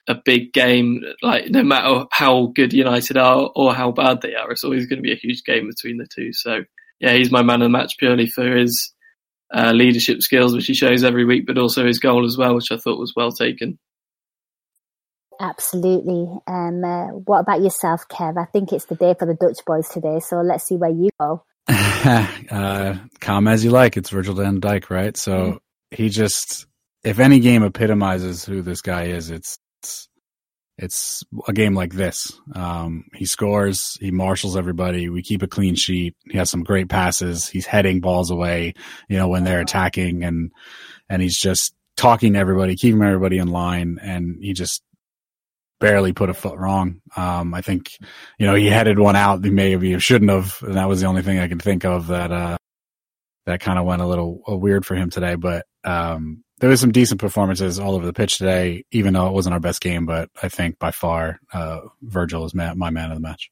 a 0.09 0.15
big 0.15 0.53
game, 0.53 1.03
like 1.23 1.49
no 1.51 1.63
matter 1.63 2.07
how 2.11 2.47
good 2.55 2.73
United 2.73 3.17
are 3.17 3.51
or 3.55 3.75
how 3.75 3.93
bad 3.93 4.21
they 4.21 4.35
are, 4.35 4.51
it's 4.51 4.65
always 4.65 4.87
going 4.87 4.99
to 4.99 5.03
be 5.03 5.13
a 5.13 5.17
huge 5.17 5.45
game 5.45 5.69
between 5.69 5.99
the 5.99 6.07
two. 6.13 6.33
So 6.33 6.65
yeah, 7.01 7.13
he's 7.15 7.31
my 7.31 7.43
man 7.43 7.63
of 7.63 7.67
the 7.67 7.71
match 7.71 7.95
purely 7.99 8.27
for 8.27 8.45
his 8.57 8.93
uh, 9.55 9.73
leadership 9.73 10.23
skills, 10.23 10.55
which 10.55 10.67
he 10.67 10.75
shows 10.75 11.05
every 11.05 11.25
week, 11.25 11.47
but 11.47 11.59
also 11.59 11.87
his 11.87 11.99
goal 11.99 12.25
as 12.25 12.37
well, 12.37 12.55
which 12.55 12.73
I 12.73 12.77
thought 12.77 12.99
was 12.99 13.13
well 13.15 13.33
taken. 13.33 13.79
Absolutely. 15.41 16.29
Um, 16.47 16.85
uh, 16.85 17.07
what 17.09 17.41
about 17.41 17.63
yourself, 17.63 18.07
Kev? 18.09 18.41
I 18.41 18.45
think 18.47 18.73
it's 18.73 18.85
the 18.85 18.95
day 18.95 19.15
for 19.19 19.27
the 19.27 19.35
Dutch 19.35 19.59
boys 19.67 19.89
today, 19.89 20.21
so 20.21 20.37
let's 20.37 20.65
see 20.65 20.77
where 20.77 20.91
you 20.91 21.11
go. 21.19 21.45
uh, 21.69 22.97
calm 23.21 23.49
as 23.49 23.65
you 23.65 23.71
like. 23.71 23.97
It's 23.97 24.11
Virgil 24.11 24.35
van 24.35 24.61
Dijk, 24.61 24.91
right? 24.91 25.17
So 25.17 25.33
mm. 25.33 25.59
he 25.91 26.09
just, 26.09 26.67
if 27.03 27.19
any 27.19 27.41
game 27.41 27.65
epitomizes 27.65 28.45
who 28.45 28.63
this 28.63 28.83
guy 28.83 29.07
is, 29.07 29.31
it's 29.31 29.59
it's, 30.79 31.23
a 31.49 31.53
game 31.53 31.75
like 31.75 31.93
this. 31.93 32.33
Um, 32.55 33.05
he 33.15 33.25
scores, 33.25 33.97
he 34.01 34.11
marshals 34.11 34.57
everybody. 34.57 35.09
We 35.09 35.23
keep 35.23 35.43
a 35.43 35.47
clean 35.49 35.75
sheet. 35.75 36.15
He 36.31 36.39
has 36.39 36.51
some 36.51 36.63
great 36.63 36.89
passes. 36.89 37.49
He's 37.49 37.67
heading 37.67 38.01
balls 38.01 38.31
away, 38.31 38.75
you 39.09 39.17
know, 39.17 39.29
when 39.29 39.45
they're 39.45 39.61
attacking, 39.61 40.25
and 40.25 40.53
and 41.09 41.23
he's 41.23 41.39
just 41.39 41.75
talking 41.97 42.35
to 42.35 42.39
everybody, 42.39 42.77
keeping 42.77 43.03
everybody 43.03 43.39
in 43.39 43.49
line, 43.49 43.99
and 44.03 44.37
he 44.41 44.53
just 44.53 44.83
barely 45.81 46.13
put 46.13 46.31
a 46.31 46.35
foot 46.35 46.59
wrong. 46.59 47.01
Um, 47.17 47.55
I 47.55 47.61
think, 47.61 47.91
you 48.39 48.47
know, 48.47 48.55
he 48.55 48.69
headed 48.69 48.99
one 48.99 49.17
out. 49.17 49.45
He 49.45 49.51
maybe 49.51 49.99
shouldn't 49.99 50.31
have, 50.31 50.57
and 50.63 50.75
that 50.75 50.89
was 50.89 51.01
the 51.01 51.07
only 51.07 51.23
thing 51.23 51.39
I 51.39 51.49
can 51.49 51.59
think 51.59 51.85
of 51.85 52.07
that 52.07 52.31
uh, 52.31 52.57
that 53.47 53.61
kind 53.61 53.79
of 53.79 53.85
went 53.85 54.03
a 54.03 54.07
little 54.07 54.43
uh, 54.49 54.57
weird 54.57 54.87
for 54.87 54.95
him 54.95 55.11
today. 55.11 55.35
But 55.35 55.67
um, 55.85 56.45
there 56.63 56.71
was 56.71 56.81
some 56.81 56.93
decent 56.93 57.21
performances 57.21 57.81
all 57.81 57.97
over 57.97 58.07
the 58.07 58.13
pitch 58.13 58.39
today, 58.39 58.85
even 58.93 59.15
though 59.15 59.27
it 59.27 59.33
wasn't 59.33 59.53
our 59.53 59.59
best 59.59 59.81
game. 59.81 60.07
But 60.07 60.31
I 60.45 60.49
think 60.49 60.79
by 60.79 60.93
far, 60.93 61.41
uh, 61.53 61.81
Virgil 62.03 62.45
is 62.45 62.55
my 62.55 62.73
man 62.91 63.11
of 63.11 63.17
the 63.17 63.21
match. 63.21 63.51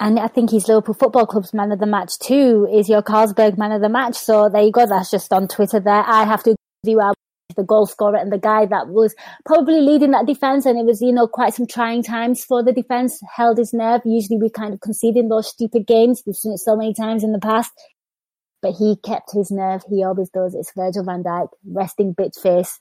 And 0.00 0.18
I 0.18 0.28
think 0.28 0.48
he's 0.48 0.66
Liverpool 0.66 0.94
Football 0.94 1.26
Club's 1.26 1.52
man 1.52 1.70
of 1.70 1.78
the 1.78 1.84
match 1.84 2.18
too. 2.20 2.66
Is 2.72 2.88
your 2.88 3.02
Carlsberg 3.02 3.58
man 3.58 3.72
of 3.72 3.82
the 3.82 3.90
match? 3.90 4.14
So 4.14 4.48
there 4.48 4.62
you 4.62 4.72
go. 4.72 4.86
That's 4.86 5.10
just 5.10 5.30
on 5.30 5.46
Twitter. 5.46 5.78
There, 5.78 5.92
I 5.92 6.24
have 6.24 6.42
to 6.44 6.56
do 6.84 7.00
our 7.00 7.12
the 7.54 7.64
goal 7.64 7.84
scorer 7.84 8.16
and 8.16 8.32
the 8.32 8.38
guy 8.38 8.64
that 8.64 8.88
was 8.88 9.14
probably 9.44 9.82
leading 9.82 10.12
that 10.12 10.26
defense. 10.26 10.64
And 10.64 10.78
it 10.78 10.86
was, 10.86 11.02
you 11.02 11.12
know, 11.12 11.28
quite 11.28 11.52
some 11.52 11.66
trying 11.66 12.02
times 12.02 12.44
for 12.44 12.62
the 12.62 12.72
defense, 12.72 13.20
held 13.36 13.58
his 13.58 13.74
nerve. 13.74 14.00
Usually 14.06 14.38
we 14.38 14.48
kind 14.48 14.72
of 14.72 14.80
concede 14.80 15.18
in 15.18 15.28
those 15.28 15.48
stupid 15.48 15.86
games. 15.86 16.22
We've 16.24 16.34
seen 16.34 16.52
it 16.52 16.60
so 16.60 16.76
many 16.76 16.94
times 16.94 17.24
in 17.24 17.32
the 17.32 17.38
past. 17.38 17.72
But 18.60 18.74
he 18.74 18.96
kept 18.96 19.32
his 19.32 19.50
nerve. 19.50 19.82
He 19.88 20.02
always 20.02 20.30
does. 20.30 20.54
It's 20.54 20.72
Virgil 20.76 21.04
van 21.04 21.22
Dijk, 21.22 21.48
resting 21.64 22.14
bitch 22.14 22.40
face. 22.40 22.78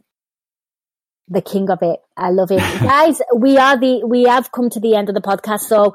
The 1.27 1.41
king 1.41 1.69
of 1.69 1.79
it. 1.81 1.99
I 2.15 2.31
love 2.31 2.51
it. 2.51 2.59
Guys, 2.81 3.21
we 3.35 3.57
are 3.57 3.77
the, 3.77 4.03
we 4.05 4.23
have 4.23 4.51
come 4.51 4.69
to 4.71 4.79
the 4.79 4.95
end 4.95 5.09
of 5.09 5.15
the 5.15 5.21
podcast. 5.21 5.61
So 5.61 5.93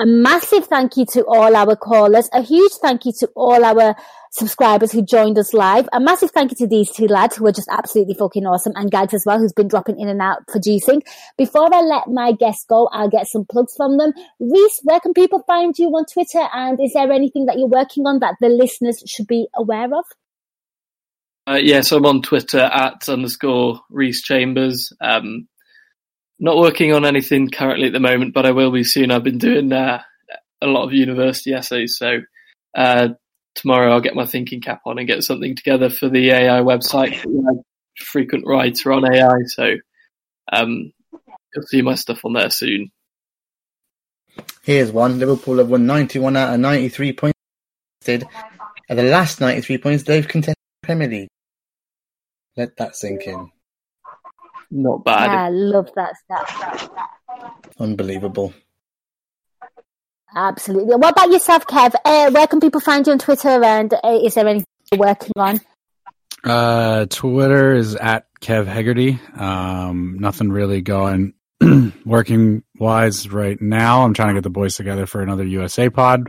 a 0.00 0.06
massive 0.06 0.66
thank 0.66 0.96
you 0.96 1.04
to 1.12 1.22
all 1.24 1.54
our 1.54 1.76
callers. 1.76 2.28
A 2.32 2.40
huge 2.40 2.72
thank 2.80 3.04
you 3.04 3.12
to 3.20 3.28
all 3.36 3.62
our 3.62 3.94
subscribers 4.30 4.92
who 4.92 5.02
joined 5.02 5.36
us 5.38 5.52
live. 5.52 5.88
A 5.92 6.00
massive 6.00 6.30
thank 6.30 6.52
you 6.52 6.56
to 6.58 6.66
these 6.66 6.90
two 6.90 7.06
lads 7.06 7.36
who 7.36 7.46
are 7.46 7.52
just 7.52 7.68
absolutely 7.70 8.14
fucking 8.14 8.46
awesome 8.46 8.72
and 8.76 8.90
Gags 8.90 9.12
as 9.12 9.24
well, 9.26 9.38
who's 9.38 9.52
been 9.52 9.68
dropping 9.68 10.00
in 10.00 10.08
and 10.08 10.22
out 10.22 10.46
producing. 10.48 11.02
Before 11.36 11.68
I 11.74 11.82
let 11.82 12.08
my 12.08 12.32
guests 12.32 12.64
go, 12.66 12.88
I'll 12.92 13.10
get 13.10 13.26
some 13.26 13.44
plugs 13.44 13.74
from 13.76 13.98
them. 13.98 14.12
Reece, 14.38 14.80
where 14.84 15.00
can 15.00 15.12
people 15.12 15.42
find 15.46 15.78
you 15.78 15.88
on 15.88 16.06
Twitter? 16.06 16.48
And 16.54 16.80
is 16.82 16.94
there 16.94 17.12
anything 17.12 17.44
that 17.46 17.58
you're 17.58 17.68
working 17.68 18.06
on 18.06 18.20
that 18.20 18.36
the 18.40 18.48
listeners 18.48 19.02
should 19.06 19.26
be 19.26 19.48
aware 19.54 19.94
of? 19.94 20.04
Uh, 21.46 21.58
yes, 21.60 21.92
I'm 21.92 22.06
on 22.06 22.22
Twitter 22.22 22.60
at 22.60 23.06
underscore 23.06 23.80
Reece 23.90 24.22
Chambers. 24.22 24.94
Um, 25.00 25.48
not 26.40 26.56
working 26.56 26.92
on 26.92 27.04
anything 27.04 27.50
currently 27.50 27.86
at 27.86 27.92
the 27.92 28.00
moment, 28.00 28.34
but 28.34 28.46
I 28.46 28.50
will 28.50 28.72
be 28.72 28.82
soon. 28.82 29.10
I've 29.10 29.22
been 29.22 29.38
doing 29.38 29.72
uh, 29.72 30.02
a 30.62 30.66
lot 30.66 30.84
of 30.84 30.92
university 30.94 31.52
essays, 31.52 31.98
so 31.98 32.20
uh, 32.74 33.08
tomorrow 33.54 33.92
I'll 33.92 34.00
get 34.00 34.14
my 34.14 34.24
thinking 34.24 34.62
cap 34.62 34.80
on 34.86 34.98
and 34.98 35.06
get 35.06 35.22
something 35.22 35.54
together 35.54 35.90
for 35.90 36.08
the 36.08 36.30
AI 36.30 36.60
website. 36.60 37.22
frequent 37.98 38.46
writer 38.46 38.92
on 38.92 39.04
AI, 39.04 39.42
so 39.46 39.74
um, 40.50 40.92
you'll 41.54 41.66
see 41.66 41.82
my 41.82 41.94
stuff 41.94 42.24
on 42.24 42.32
there 42.32 42.50
soon. 42.50 42.90
Here's 44.62 44.90
one. 44.90 45.18
Liverpool 45.18 45.58
have 45.58 45.68
won 45.68 45.86
91 45.86 46.36
out 46.36 46.54
of 46.54 46.60
93 46.60 47.12
points. 47.12 47.38
At 48.08 48.24
the 48.88 49.02
last 49.02 49.40
93 49.40 49.78
points, 49.78 50.04
they've 50.04 50.26
contested 50.26 50.56
the 50.82 50.86
Premier 50.86 51.08
League. 51.08 51.28
Let 52.56 52.76
that 52.78 52.96
sink 52.96 53.26
in. 53.26 53.50
Not 54.70 55.04
bad. 55.04 55.30
I 55.30 55.48
love 55.48 55.90
that 55.96 56.14
stuff. 56.16 56.90
Unbelievable. 57.78 58.54
Absolutely. 60.34 60.94
What 60.94 61.10
about 61.10 61.30
yourself, 61.30 61.66
Kev? 61.66 61.94
Uh, 62.04 62.30
where 62.30 62.46
can 62.46 62.60
people 62.60 62.80
find 62.80 63.06
you 63.06 63.12
on 63.12 63.18
Twitter? 63.18 63.48
And 63.48 63.92
uh, 63.92 64.20
is 64.22 64.34
there 64.34 64.46
anything 64.46 64.66
you're 64.92 65.00
working 65.00 65.32
on? 65.36 65.60
Uh, 66.44 67.06
Twitter 67.06 67.74
is 67.74 67.96
at 67.96 68.26
Kev 68.40 68.66
Hegarty. 68.66 69.18
Um, 69.36 70.18
nothing 70.20 70.50
really 70.50 70.82
going 70.82 71.34
working 72.06 72.62
wise 72.78 73.28
right 73.28 73.60
now. 73.60 74.04
I'm 74.04 74.14
trying 74.14 74.28
to 74.28 74.34
get 74.34 74.44
the 74.44 74.50
boys 74.50 74.76
together 74.76 75.06
for 75.06 75.20
another 75.20 75.44
USA 75.44 75.90
pod. 75.90 76.28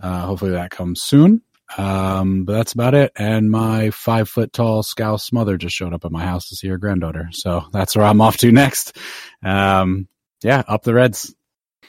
Uh, 0.00 0.20
hopefully 0.26 0.52
that 0.52 0.70
comes 0.70 1.02
soon. 1.02 1.42
Um, 1.76 2.44
but 2.44 2.52
that's 2.52 2.72
about 2.72 2.94
it. 2.94 3.12
And 3.16 3.50
my 3.50 3.90
five 3.90 4.28
foot 4.28 4.52
tall 4.52 4.82
Scouse 4.82 5.32
mother 5.32 5.56
just 5.56 5.74
showed 5.74 5.94
up 5.94 6.04
at 6.04 6.12
my 6.12 6.24
house 6.24 6.48
to 6.48 6.56
see 6.56 6.68
her 6.68 6.78
granddaughter. 6.78 7.28
So 7.32 7.64
that's 7.72 7.96
where 7.96 8.04
I'm 8.06 8.20
off 8.20 8.36
to 8.38 8.52
next. 8.52 8.96
Um, 9.42 10.08
yeah, 10.42 10.62
up 10.68 10.82
the 10.82 10.94
Reds. 10.94 11.34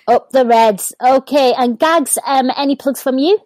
Up 0.07 0.29
the 0.31 0.45
Reds. 0.45 0.93
Okay. 1.01 1.53
And 1.57 1.77
Gags, 1.77 2.17
um, 2.25 2.51
any 2.55 2.75
plugs 2.75 3.01
from 3.01 3.17
you? 3.17 3.39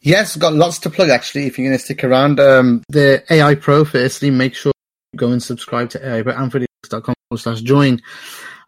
Yes, 0.00 0.36
got 0.36 0.54
lots 0.54 0.78
to 0.80 0.90
plug 0.90 1.10
actually. 1.10 1.46
If 1.46 1.58
you're 1.58 1.68
going 1.68 1.78
to 1.78 1.84
stick 1.84 2.02
around, 2.02 2.40
um, 2.40 2.82
the 2.88 3.22
AI 3.30 3.54
Pro, 3.54 3.84
firstly, 3.84 4.30
make 4.30 4.54
sure 4.54 4.72
you 5.12 5.18
go 5.18 5.30
and 5.30 5.42
subscribe 5.42 5.90
to 5.90 6.06
AI 6.06 6.22
Pro 6.22 6.32
and 6.32 6.70
slash 7.36 7.60
join. 7.60 8.00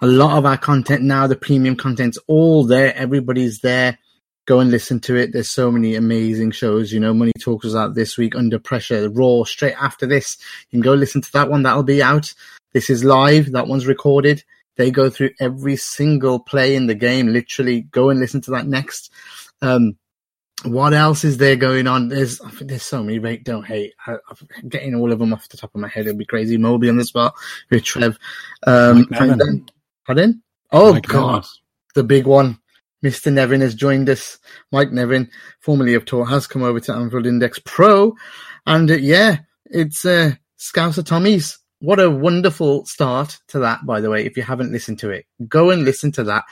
A 0.03 0.07
lot 0.07 0.37
of 0.37 0.45
our 0.45 0.59
content 0.59 1.03
now, 1.03 1.27
the 1.27 1.37
premium 1.37 1.77
content's 1.77 2.19
all 2.27 2.67
there. 2.67 2.95
Everybody's 2.95 3.61
there. 3.61 3.99
Go 4.45 4.59
and 4.59 4.71
listen 4.71 4.99
to 5.01 5.17
it. 5.17 5.33
There's 5.33 5.51
so 5.51 5.71
many 5.71 5.95
amazing 5.95 6.51
shows. 6.51 6.93
You 6.93 6.99
know, 7.01 7.15
Money 7.15 7.33
Talks 7.41 7.65
was 7.65 7.77
out 7.77 7.95
this 7.95 8.19
week, 8.19 8.35
Under 8.35 8.59
Pressure, 8.59 9.09
Raw, 9.09 9.45
straight 9.45 9.77
after 9.81 10.07
this. 10.07 10.37
You 10.71 10.79
can 10.79 10.83
go 10.83 10.95
listen 10.95 11.21
to 11.21 11.33
that 11.33 11.49
one. 11.49 11.63
That'll 11.63 11.85
be 11.85 12.03
out. 12.03 12.35
This 12.73 12.91
is 12.91 13.05
live. 13.05 13.53
That 13.53 13.69
one's 13.69 13.87
recorded. 13.87 14.43
They 14.77 14.91
go 14.91 15.11
through 15.11 15.31
every 15.39 15.77
single 15.77 16.41
play 16.41 16.75
in 16.75 16.87
the 16.87 16.95
game. 16.95 17.29
Literally, 17.29 17.83
go 17.83 18.11
and 18.11 18.19
listen 18.19 18.41
to 18.43 18.51
that 18.53 18.67
next. 18.67 19.13
Um, 19.61 19.97
what 20.65 20.95
else 20.95 21.25
is 21.25 21.39
there 21.39 21.57
going 21.57 21.87
on? 21.87 22.09
There's 22.09 22.41
there's 22.61 22.83
so 22.83 23.03
many. 23.03 23.19
Rate 23.19 23.45
don't 23.45 23.67
hate. 23.67 23.95
I, 24.07 24.13
am 24.13 24.69
getting 24.69 24.95
all 24.95 25.13
of 25.13 25.19
them 25.19 25.33
off 25.33 25.49
the 25.49 25.57
top 25.57 25.75
of 25.75 25.81
my 25.81 25.89
head. 25.89 26.07
It'd 26.07 26.19
be 26.19 26.25
crazy. 26.25 26.57
Moby 26.57 26.89
on 26.89 26.97
the 26.97 27.05
spot 27.05 27.35
with 27.71 27.85
Trev. 27.85 28.19
Um, 28.67 29.07
pardon? 30.07 30.43
Oh 30.71 30.95
Mike 30.95 31.07
God, 31.07 31.35
Nevin. 31.35 31.49
the 31.95 32.05
big 32.05 32.27
one. 32.27 32.59
Mr. 33.03 33.33
Nevin 33.33 33.61
has 33.61 33.75
joined 33.75 34.09
us. 34.09 34.39
Mike 34.71 34.93
Nevin, 34.93 35.31
formerly 35.61 35.95
of 35.95 36.05
Tour, 36.05 36.25
has 36.27 36.47
come 36.47 36.63
over 36.63 36.81
to 36.81 36.95
Anfield 36.95 37.27
Index 37.27 37.59
Pro, 37.65 38.15
and 38.67 38.91
uh, 38.91 38.95
yeah, 38.95 39.39
it's 39.67 40.05
uh, 40.05 40.33
Scouser 40.59 41.05
Tommy's 41.05 41.59
what 41.83 41.99
a 41.99 42.09
wonderful 42.09 42.87
start 42.87 43.41
to 43.49 43.59
that, 43.59 43.85
by 43.85 44.01
the 44.01 44.09
way. 44.09 44.25
If 44.25 44.37
you 44.37 44.45
haven't 44.45 44.71
listened 44.71 45.01
to 45.01 45.11
it, 45.11 45.27
go 45.49 45.71
and 45.71 45.85
listen 45.85 46.13
to 46.13 46.25
that. 46.25 46.45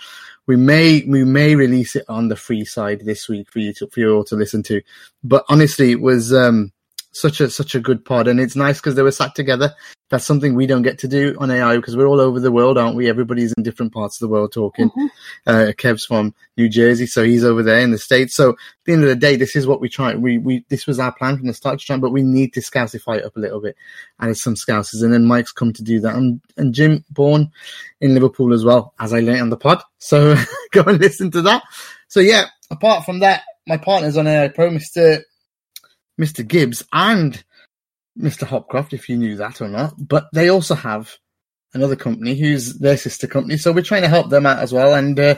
We 0.49 0.57
may 0.57 1.05
we 1.07 1.25
may 1.25 1.55
release 1.55 1.95
it 1.95 2.05
on 2.09 2.27
the 2.27 2.35
free 2.35 2.65
side 2.65 3.03
this 3.05 3.29
week 3.29 3.49
for 3.53 3.61
you 3.61 3.73
to 3.75 3.87
for 3.87 4.01
you 4.01 4.13
all 4.13 4.25
to 4.25 4.35
listen 4.35 4.65
to. 4.65 4.83
But 5.23 5.45
honestly, 5.49 5.93
it 5.93 6.01
was 6.01 6.35
um, 6.35 6.73
such 7.13 7.41
a 7.41 7.51
such 7.51 7.75
a 7.75 7.81
good 7.81 8.05
pod, 8.05 8.29
and 8.29 8.41
it's 8.41 8.57
nice 8.57 8.79
because 8.79 8.95
they 8.95 9.03
were 9.03 9.11
sat 9.11 9.35
together 9.35 9.75
that's 10.11 10.27
something 10.27 10.55
we 10.55 10.67
don't 10.67 10.83
get 10.83 10.99
to 10.99 11.09
do 11.09 11.37
on 11.39 11.51
AI 11.53 11.77
because 11.77 11.97
we're 11.97 12.09
all 12.09 12.21
over 12.21 12.41
the 12.41 12.51
world, 12.51 12.77
aren't 12.77 12.97
we? 12.97 13.09
Everybody's 13.09 13.53
in 13.53 13.63
different 13.63 13.93
parts 13.93 14.17
of 14.21 14.27
the 14.27 14.33
world 14.33 14.53
talking. 14.53 14.91
Mm-hmm. 14.91 15.07
Uh, 15.47 15.73
Kev's 15.79 16.05
from 16.05 16.35
New 16.57 16.69
Jersey, 16.69 17.07
so 17.07 17.23
he's 17.23 17.45
over 17.45 17.63
there 17.63 17.79
in 17.79 17.93
the 17.93 17.99
States. 17.99 18.35
So 18.35 18.51
at 18.51 18.57
the 18.85 18.93
end 18.93 19.03
of 19.05 19.09
the 19.09 19.15
day, 19.15 19.37
this 19.37 19.55
is 19.55 19.69
what 19.69 19.81
we 19.81 19.89
try. 19.89 20.15
We, 20.17 20.39
we, 20.39 20.65
this 20.69 20.87
was 20.87 20.99
our 20.99 21.13
plan 21.13 21.39
from 21.39 21.47
the 21.47 21.55
start 21.55 21.79
to 21.79 21.87
try, 21.87 21.97
but 21.97 22.11
we 22.11 22.23
need 22.23 22.53
to 22.55 22.61
scousify 22.61 23.19
it 23.19 23.25
up 23.25 23.37
a 23.37 23.41
little 23.41 23.61
bit. 23.61 23.77
And 24.19 24.31
it's 24.31 24.43
some 24.43 24.57
scousers. 24.57 25.03
And 25.05 25.13
then 25.13 25.27
Mike's 25.27 25.53
come 25.53 25.73
to 25.73 25.83
do 25.83 26.01
that. 26.01 26.17
And, 26.17 26.41
and 26.57 26.75
Jim 26.75 27.05
born 27.11 27.53
in 28.01 28.15
Liverpool 28.15 28.53
as 28.53 28.65
well, 28.65 28.95
as 28.99 29.13
I 29.13 29.21
learned 29.21 29.43
on 29.43 29.51
the 29.51 29.57
pod. 29.57 29.81
So 29.99 30.35
go 30.73 30.83
and 30.83 31.01
listen 31.01 31.31
to 31.31 31.43
that. 31.43 31.63
So 32.09 32.19
yeah, 32.19 32.47
apart 32.69 33.05
from 33.05 33.21
that, 33.21 33.45
my 33.69 33.77
partners 33.77 34.17
on 34.17 34.27
AI 34.27 34.49
Pro, 34.49 34.71
Mr. 34.71 35.23
Mr. 36.21 36.47
Gibbs 36.47 36.85
and 36.93 37.43
Mr. 38.19 38.47
Hopcroft, 38.47 38.93
if 38.93 39.09
you 39.09 39.17
knew 39.17 39.37
that 39.37 39.61
or 39.61 39.69
not. 39.69 39.95
But 39.97 40.29
they 40.33 40.51
also 40.51 40.75
have 40.75 41.17
another 41.73 41.97
company 41.97 42.35
who's 42.35 42.79
their 42.79 42.97
sister 42.97 43.27
company, 43.27 43.57
so 43.57 43.73
we're 43.73 43.83
trying 43.83 44.03
to 44.03 44.09
help 44.09 44.29
them 44.29 44.47
out 44.47 44.59
as 44.59 44.73
well. 44.73 44.95
And 44.95 45.19
uh, 45.19 45.37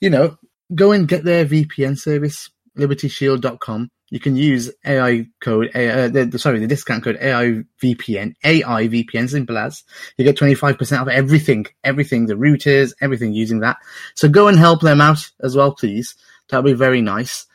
you 0.00 0.10
know, 0.10 0.36
go 0.74 0.92
and 0.92 1.08
get 1.08 1.24
their 1.24 1.44
VPN 1.44 1.98
service, 1.98 2.50
libertyshield.com. 2.78 3.88
You 4.10 4.20
can 4.20 4.36
use 4.36 4.70
AI 4.84 5.26
code, 5.40 5.70
uh, 5.74 6.08
the, 6.08 6.38
sorry, 6.38 6.60
the 6.60 6.68
discount 6.68 7.02
code 7.02 7.18
AI 7.20 7.64
VPN, 7.82 8.34
AI 8.44 8.86
VPN, 8.86 9.28
simple 9.28 9.58
as. 9.58 9.82
You 10.16 10.24
get 10.24 10.36
25% 10.36 11.00
off 11.00 11.08
everything, 11.08 11.66
everything, 11.82 12.26
the 12.26 12.34
routers, 12.34 12.94
everything 13.00 13.32
using 13.32 13.60
that. 13.60 13.78
So 14.14 14.28
go 14.28 14.46
and 14.46 14.56
help 14.56 14.80
them 14.80 15.00
out 15.00 15.28
as 15.42 15.56
well, 15.56 15.74
please. 15.74 16.14
That'll 16.48 16.62
be 16.62 16.74
very 16.74 17.00
nice. 17.00 17.46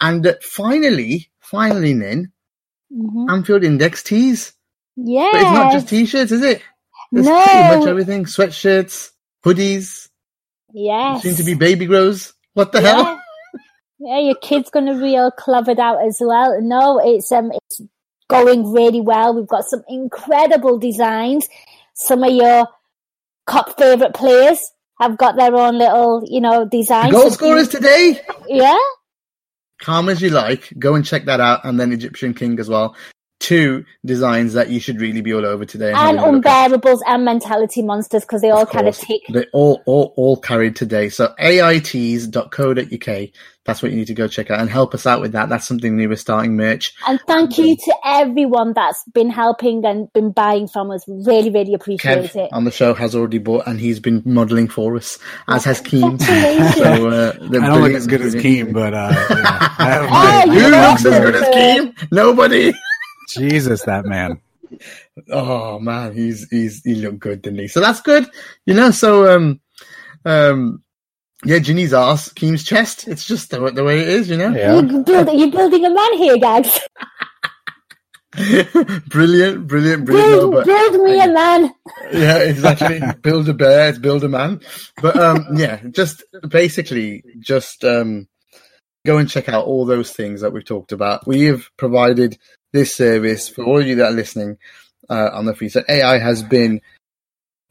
And 0.00 0.26
uh, 0.26 0.34
finally, 0.42 1.29
finally, 1.50 1.94
Nin, 1.94 2.32
Mhm. 2.92 3.30
Anfield 3.30 3.64
Index 3.64 4.02
tees. 4.02 4.52
Yeah. 4.96 5.28
But 5.32 5.40
it's 5.40 5.50
not 5.50 5.72
just 5.72 5.88
t-shirts, 5.88 6.32
is 6.32 6.42
it? 6.42 6.62
There's 7.12 7.26
No. 7.26 7.42
pretty 7.44 7.78
much 7.78 7.88
everything. 7.88 8.24
Sweatshirts, 8.24 9.10
hoodies, 9.44 10.08
Yes. 10.72 11.22
soon 11.22 11.34
to 11.36 11.42
be 11.44 11.54
baby 11.54 11.86
grows. 11.86 12.32
What 12.54 12.72
the 12.72 12.82
yeah. 12.82 12.94
hell? 13.04 13.20
Yeah, 13.98 14.18
your 14.18 14.34
kid's 14.36 14.70
gonna 14.70 14.98
be 14.98 15.16
all 15.16 15.30
clevered 15.30 15.78
out 15.78 16.04
as 16.06 16.18
well. 16.20 16.58
No, 16.62 16.98
it's 17.04 17.30
um 17.32 17.52
it's 17.52 17.80
going 18.28 18.72
really 18.72 19.00
well. 19.00 19.34
We've 19.34 19.46
got 19.46 19.64
some 19.64 19.82
incredible 19.88 20.78
designs. 20.78 21.48
Some 21.94 22.22
of 22.24 22.32
your 22.32 22.66
cop 23.46 23.76
favourite 23.78 24.14
players 24.14 24.58
have 25.00 25.16
got 25.18 25.36
their 25.36 25.54
own 25.54 25.78
little, 25.78 26.22
you 26.26 26.40
know, 26.40 26.64
designs. 26.64 27.12
Goal 27.12 27.30
scorers 27.30 27.68
today. 27.68 28.20
Yeah. 28.48 28.78
Calm 29.80 30.08
as 30.08 30.20
you 30.22 30.30
like. 30.30 30.72
Go 30.78 30.94
and 30.94 31.04
check 31.04 31.24
that 31.24 31.40
out. 31.40 31.64
And 31.64 31.78
then 31.80 31.92
Egyptian 31.92 32.34
King 32.34 32.58
as 32.60 32.68
well. 32.68 32.94
Two 33.38 33.84
designs 34.04 34.52
that 34.52 34.68
you 34.68 34.78
should 34.80 35.00
really 35.00 35.22
be 35.22 35.32
all 35.32 35.46
over 35.46 35.64
today. 35.64 35.92
And 35.92 36.18
have 36.18 36.28
a 36.28 36.30
look 36.30 36.44
at. 36.46 36.70
unbearables 36.70 37.00
and 37.06 37.24
mentality 37.24 37.82
monsters 37.82 38.22
because 38.22 38.42
they 38.42 38.50
all 38.50 38.66
kind 38.66 38.86
of 38.86 38.96
tick. 38.96 39.22
They 39.32 39.46
all, 39.52 39.82
all, 39.86 40.12
all 40.16 40.36
carried 40.36 40.76
today. 40.76 41.08
So 41.08 41.34
AITs.co.uk. 41.40 43.30
That's 43.70 43.82
what 43.84 43.92
you 43.92 43.98
need 43.98 44.08
to 44.08 44.14
go 44.14 44.26
check 44.26 44.50
out 44.50 44.58
and 44.58 44.68
help 44.68 44.94
us 44.94 45.06
out 45.06 45.20
with 45.20 45.30
that. 45.32 45.48
That's 45.48 45.64
something 45.64 45.96
new. 45.96 46.08
We're 46.08 46.16
starting 46.16 46.56
merch. 46.56 46.92
And 47.06 47.20
thank 47.28 47.56
you 47.56 47.76
to 47.76 47.94
everyone 48.04 48.72
that's 48.74 49.04
been 49.14 49.30
helping 49.30 49.84
and 49.86 50.12
been 50.12 50.32
buying 50.32 50.66
from 50.66 50.90
us. 50.90 51.04
Really, 51.06 51.50
really 51.50 51.72
appreciate 51.74 52.32
Kev 52.32 52.36
it. 52.46 52.52
on 52.52 52.64
the 52.64 52.72
show 52.72 52.94
has 52.94 53.14
already 53.14 53.38
bought 53.38 53.68
and 53.68 53.78
he's 53.78 54.00
been 54.00 54.22
modelling 54.24 54.66
for 54.66 54.96
us, 54.96 55.18
as 55.46 55.64
has 55.64 55.80
Keem. 55.80 56.20
So, 56.80 57.08
uh, 57.08 57.32
they're 57.48 57.62
I 57.62 57.66
don't 57.68 57.82
look 57.82 57.92
as 57.92 58.06
good 58.08 58.22
as 58.22 58.32
brilliant. 58.34 58.70
Keem, 58.70 58.72
but 58.74 58.92
uh, 58.92 59.12
yeah, 59.30 59.74
I 59.78 59.84
have 59.90 60.08
Oh, 60.10 60.52
you 60.52 60.60
Who 60.60 60.70
look 60.70 60.90
looks 60.90 61.04
as 61.06 61.20
good 61.20 61.34
as 61.36 61.42
Keem? 61.54 62.08
Nobody. 62.10 62.72
Jesus, 63.36 63.82
that 63.84 64.04
man. 64.04 64.40
Oh 65.30 65.78
man, 65.78 66.12
he's 66.14 66.48
he's 66.50 66.82
he 66.84 66.96
looked 66.96 67.18
good, 67.20 67.42
didn't 67.42 67.60
he? 67.60 67.68
So 67.68 67.80
that's 67.80 68.00
good, 68.00 68.28
you 68.66 68.74
know. 68.74 68.90
So 68.90 69.34
um 69.34 69.60
um 70.24 70.82
yeah, 71.44 71.58
Gini's 71.58 71.94
ass, 71.94 72.32
Keem's 72.32 72.64
chest. 72.64 73.08
It's 73.08 73.24
just 73.24 73.50
the, 73.50 73.70
the 73.70 73.84
way 73.84 74.00
it 74.00 74.08
is, 74.08 74.28
you 74.28 74.36
know. 74.36 74.50
Yeah. 74.50 74.74
You're, 74.74 75.02
build, 75.02 75.28
you're 75.32 75.50
building 75.50 75.86
a 75.86 75.90
man 75.90 76.12
here, 76.18 76.38
guys. 76.38 76.78
brilliant, 79.08 79.66
brilliant, 79.66 80.04
brilliant. 80.04 80.06
No, 80.06 80.50
Build, 80.50 80.52
but 80.52 80.66
build 80.66 81.02
me 81.02 81.20
a 81.20 81.28
man. 81.28 81.74
yeah, 82.12 82.38
exactly. 82.38 83.00
build 83.22 83.48
a 83.48 83.54
bear, 83.54 83.88
it's 83.88 83.98
build 83.98 84.22
a 84.22 84.28
man. 84.28 84.60
But 85.00 85.16
um, 85.16 85.46
yeah, 85.54 85.80
just 85.90 86.22
basically, 86.48 87.24
just 87.40 87.84
um, 87.84 88.28
go 89.06 89.18
and 89.18 89.28
check 89.28 89.48
out 89.48 89.64
all 89.64 89.84
those 89.84 90.12
things 90.12 90.42
that 90.42 90.52
we've 90.52 90.64
talked 90.64 90.92
about. 90.92 91.26
We 91.26 91.44
have 91.44 91.68
provided 91.76 92.38
this 92.72 92.94
service 92.94 93.48
for 93.48 93.64
all 93.64 93.80
of 93.80 93.86
you 93.86 93.96
that 93.96 94.12
are 94.12 94.14
listening 94.14 94.58
uh, 95.08 95.30
on 95.32 95.46
the 95.46 95.54
free. 95.54 95.68
So 95.68 95.82
AI 95.88 96.18
has 96.18 96.42
been 96.42 96.82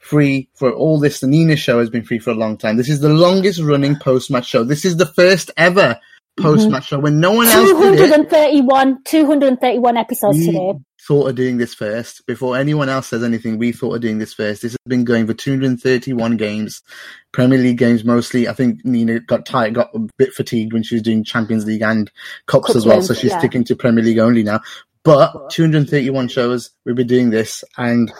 free 0.10 0.50
for 0.56 0.72
all 0.72 1.00
this. 1.00 1.20
The 1.20 1.28
Nina 1.28 1.56
show 1.56 1.80
has 1.80 1.90
been 1.90 2.04
free 2.04 2.20
for 2.20 2.32
a 2.32 2.36
long 2.36 2.58
time. 2.58 2.78
This 2.78 2.90
is 2.90 3.00
the 3.00 3.10
longest 3.10 3.62
running 3.62 3.96
post 3.96 4.32
match 4.32 4.48
show. 4.48 4.64
This 4.64 4.84
is 4.84 4.98
the 4.98 5.06
first 5.06 5.52
ever 5.56 6.00
mm-hmm. 6.00 6.44
post 6.44 6.70
match 6.70 6.88
show 6.88 7.00
when 7.00 7.20
no 7.20 7.32
one 7.32 7.48
else 7.48 7.70
did 7.70 7.94
it. 7.94 8.08
231, 8.08 9.04
231 9.04 9.98
episodes 9.98 10.38
We 10.38 10.46
today. 10.48 10.74
thought 11.08 11.30
of 11.30 11.36
doing 11.36 11.58
this 11.58 11.76
first 11.76 12.26
before 12.26 12.58
anyone 12.58 12.90
else 12.90 13.08
says 13.08 13.24
anything. 13.24 13.60
We 13.60 13.72
thought 13.72 13.96
of 13.96 14.02
doing 14.02 14.18
this 14.18 14.34
first. 14.34 14.64
This 14.64 14.72
has 14.72 14.78
been 14.88 15.04
going 15.04 15.28
for 15.28 15.36
231 15.36 16.38
games, 16.38 16.82
Premier 17.32 17.60
League 17.60 17.78
games 17.78 18.04
mostly. 18.04 18.48
I 18.48 18.54
think 18.54 18.84
Nina 18.84 19.20
got 19.20 19.46
tired, 19.46 19.76
got 19.76 19.94
a 19.94 20.00
bit 20.18 20.34
fatigued 20.34 20.74
when 20.74 20.82
she 20.82 20.96
was 20.96 21.04
doing 21.04 21.24
Champions 21.24 21.66
League 21.66 21.84
and 21.84 22.12
Cups 22.48 22.68
Cup 22.68 22.76
as 22.76 22.86
well. 22.86 23.04
So 23.04 23.14
she's 23.14 23.32
yeah. 23.32 23.40
sticking 23.40 23.64
to 23.66 23.76
Premier 23.76 24.04
League 24.04 24.20
only 24.20 24.42
now. 24.42 24.62
But 25.04 25.52
231 25.52 26.28
shows, 26.30 26.72
we've 26.84 26.96
been 26.96 27.08
doing 27.08 27.30
this 27.30 27.64
and. 27.78 28.12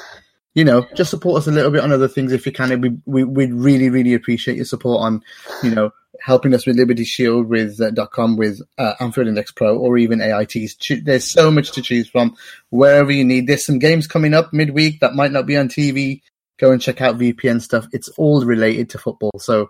You 0.56 0.66
know, 0.66 0.88
just 0.96 1.12
support 1.12 1.40
us 1.40 1.48
a 1.48 1.52
little 1.52 1.72
bit 1.72 1.84
on 1.84 1.92
other 1.92 2.08
things 2.08 2.32
if 2.32 2.46
you 2.46 2.52
can. 2.52 2.82
We, 2.82 2.98
we 3.06 3.24
we'd 3.24 3.54
really 3.54 3.90
really 3.90 4.14
appreciate 4.14 4.58
your 4.58 4.66
support 4.66 5.02
on, 5.02 5.24
you 5.64 5.70
know, 5.70 5.92
helping 6.22 6.54
us 6.54 6.66
with 6.66 6.76
Liberty 6.76 7.04
Shield 7.04 7.48
with 7.48 7.80
uh, 7.80 8.06
.com 8.08 8.36
with 8.36 8.62
uh, 8.78 8.94
Anfield 9.00 9.28
Index 9.28 9.52
Pro 9.52 9.78
or 9.78 9.98
even 9.98 10.20
AITs. 10.20 11.04
There's 11.04 11.30
so 11.30 11.52
much 11.52 11.72
to 11.74 11.82
choose 11.82 12.10
from 12.10 12.36
wherever 12.70 13.12
you 13.12 13.24
need. 13.24 13.48
There's 13.48 13.66
some 13.66 13.80
games 13.80 14.08
coming 14.08 14.34
up 14.34 14.52
midweek 14.54 15.00
that 15.00 15.16
might 15.16 15.32
not 15.32 15.46
be 15.46 15.58
on 15.58 15.70
TV. 15.70 16.22
Go 16.58 16.72
and 16.72 16.82
check 16.82 17.02
out 17.02 17.18
VPN 17.18 17.62
stuff. 17.62 17.88
It's 17.94 18.10
all 18.10 18.44
related 18.44 18.90
to 18.90 18.98
football. 18.98 19.32
So, 19.38 19.70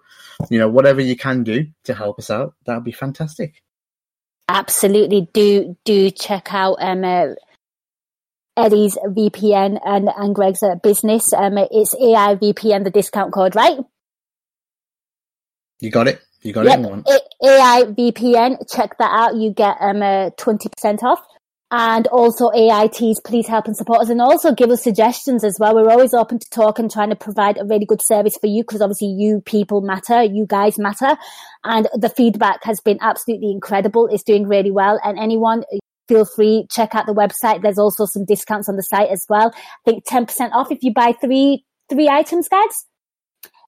you 0.50 0.58
know, 0.58 0.70
whatever 0.70 1.02
you 1.02 1.16
can 1.16 1.44
do 1.44 1.68
to 1.84 1.94
help 1.94 2.18
us 2.18 2.32
out, 2.32 2.56
that 2.66 2.76
would 2.76 2.84
be 2.84 2.92
fantastic. 2.92 3.62
Absolutely. 4.48 5.30
Do 5.32 5.78
do 5.86 6.10
check 6.10 6.52
out 6.52 6.78
um, 6.80 7.04
uh, 7.04 7.28
Eddie's 8.58 8.98
VPN 8.98 9.80
and, 9.86 10.10
and 10.16 10.36
Greg's 10.36 10.64
uh, 10.64 10.76
business. 10.82 11.32
Um, 11.34 11.58
it's 11.58 11.96
AI 11.96 12.36
VPN, 12.36 12.84
the 12.84 12.92
discount 12.92 13.34
code, 13.34 13.56
right? 13.56 13.78
You 15.80 15.90
got 15.92 16.08
it? 16.08 16.22
You 16.42 16.54
got 16.54 16.66
Yep. 16.66 17.04
it? 17.08 17.22
AI 17.44 17.84
VPN. 17.84 18.58
Check 18.74 18.98
that 18.98 19.12
out. 19.12 19.36
You 19.36 19.52
get 19.54 19.78
um 19.80 20.02
uh, 20.02 20.30
20% 20.32 21.04
off. 21.04 21.22
And 21.72 22.08
also 22.08 22.50
AITs, 22.50 23.18
please 23.24 23.48
help 23.48 23.68
and 23.68 23.78
support 23.78 24.02
us 24.02 24.10
and 24.10 24.20
also 24.20 24.56
give 24.56 24.72
us 24.72 24.84
suggestions 24.84 25.44
as 25.44 25.56
well. 25.60 25.76
We're 25.76 25.92
always 25.92 26.16
open 26.16 26.40
to 26.40 26.50
talk 26.50 26.80
and 26.80 26.90
trying 26.90 27.12
to 27.12 27.16
provide 27.16 27.60
a 27.60 27.66
really 27.66 27.86
good 27.86 28.02
service 28.02 28.36
for 28.42 28.48
you 28.48 28.64
because 28.64 28.82
obviously 28.82 29.10
you 29.10 29.42
people 29.46 29.82
matter, 29.82 30.24
you 30.24 30.48
guys 30.48 30.80
matter. 30.80 31.16
And 31.64 31.88
the 31.94 32.10
feedback 32.10 32.64
has 32.64 32.82
been 32.82 32.98
absolutely 33.02 33.52
incredible. 33.52 34.08
It's 34.08 34.24
doing 34.24 34.48
really 34.48 34.72
well. 34.72 35.00
And 35.04 35.20
anyone 35.20 35.64
feel 36.10 36.26
free, 36.26 36.66
check 36.70 36.94
out 36.96 37.06
the 37.06 37.14
website. 37.14 37.62
There's 37.62 37.78
also 37.80 38.06
some 38.06 38.26
discounts 38.26 38.68
on 38.68 38.76
the 38.76 38.84
site 38.84 39.10
as 39.10 39.26
well. 39.30 39.54
I 39.56 39.92
think 39.92 40.04
10% 40.06 40.52
off 40.52 40.72
if 40.72 40.80
you 40.82 40.94
buy 40.94 41.14
three, 41.22 41.64
three 41.90 42.10
items, 42.10 42.50
guys. 42.50 42.86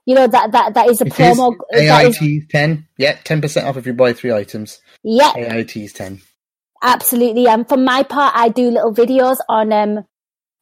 You 0.05 0.15
know, 0.15 0.27
that, 0.27 0.51
that, 0.51 0.73
that 0.73 0.89
is 0.89 0.99
a 0.99 1.05
It 1.05 1.13
is 1.19 1.37
promo. 1.37 1.55
that 1.71 2.05
is- 2.07 2.17
AITs 2.17 2.49
10. 2.49 2.87
Yeah, 2.97 3.15
10% 3.23 3.63
off 3.65 3.77
if 3.77 3.85
you 3.85 3.93
buy 3.93 4.11
three 4.13 4.33
items. 4.33 4.81
yeah, 5.03 5.31
AIT 5.37 5.77
is 5.77 5.93
10. 5.93 6.19
Absolutely. 6.83 7.47
Um, 7.47 7.63
for 7.63 7.77
my 7.77 8.01
part, 8.03 8.33
I 8.35 8.49
do 8.49 8.71
little 8.71 8.93
videos 8.93 9.37
on 9.47 9.71
um 9.71 10.03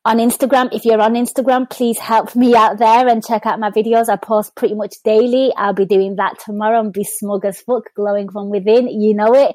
on 0.05 0.17
Instagram. 0.17 0.69
If 0.71 0.85
you're 0.85 1.01
on 1.01 1.13
Instagram, 1.13 1.69
please 1.69 1.99
help 1.99 2.35
me 2.35 2.55
out 2.55 2.77
there 2.79 3.07
and 3.07 3.25
check 3.25 3.45
out 3.45 3.59
my 3.59 3.69
videos. 3.69 4.09
I 4.09 4.15
post 4.15 4.55
pretty 4.55 4.75
much 4.75 4.95
daily. 5.03 5.51
I'll 5.57 5.73
be 5.73 5.85
doing 5.85 6.15
that 6.15 6.39
tomorrow 6.39 6.79
and 6.79 6.93
be 6.93 7.03
smug 7.03 7.45
as 7.45 7.61
fuck, 7.61 7.93
glowing 7.95 8.29
from 8.29 8.49
within. 8.49 8.87
You 8.87 9.13
know 9.13 9.33
it. 9.33 9.51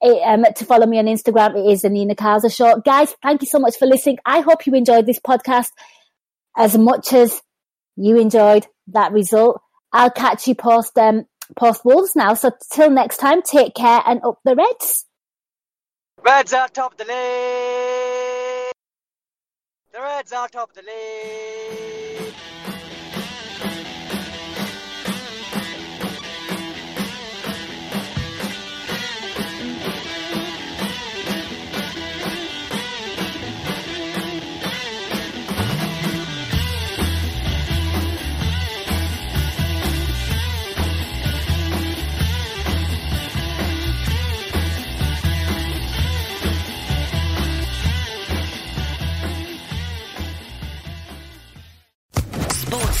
it 0.00 0.22
um, 0.22 0.44
to 0.56 0.64
follow 0.64 0.86
me 0.86 0.98
on 0.98 1.06
Instagram, 1.06 1.56
it 1.56 1.70
is 1.70 1.82
the 1.82 1.90
Nina 1.90 2.14
Kauser 2.14 2.54
Show. 2.54 2.80
Guys, 2.80 3.14
thank 3.22 3.42
you 3.42 3.48
so 3.48 3.58
much 3.58 3.76
for 3.78 3.86
listening. 3.86 4.18
I 4.24 4.40
hope 4.40 4.66
you 4.66 4.74
enjoyed 4.74 5.06
this 5.06 5.20
podcast 5.20 5.70
as 6.56 6.76
much 6.76 7.12
as 7.12 7.40
you 7.96 8.18
enjoyed 8.18 8.66
that 8.88 9.12
result. 9.12 9.60
I'll 9.92 10.10
catch 10.10 10.48
you 10.48 10.56
post 10.56 10.98
um 10.98 11.26
post 11.56 11.84
Wolves 11.84 12.16
now. 12.16 12.34
So 12.34 12.50
till 12.72 12.90
next 12.90 13.18
time, 13.18 13.42
take 13.42 13.74
care 13.74 14.02
and 14.04 14.20
up 14.24 14.40
the 14.44 14.56
Reds. 14.56 15.06
Reds 16.24 16.52
are 16.52 16.68
top 16.68 16.92
of 16.92 16.98
the 16.98 17.04
league. 17.04 18.43
The 19.94 20.00
Reds 20.00 20.32
are 20.32 20.48
top 20.48 20.70
of 20.70 20.74
the 20.74 20.82
league. 20.82 22.34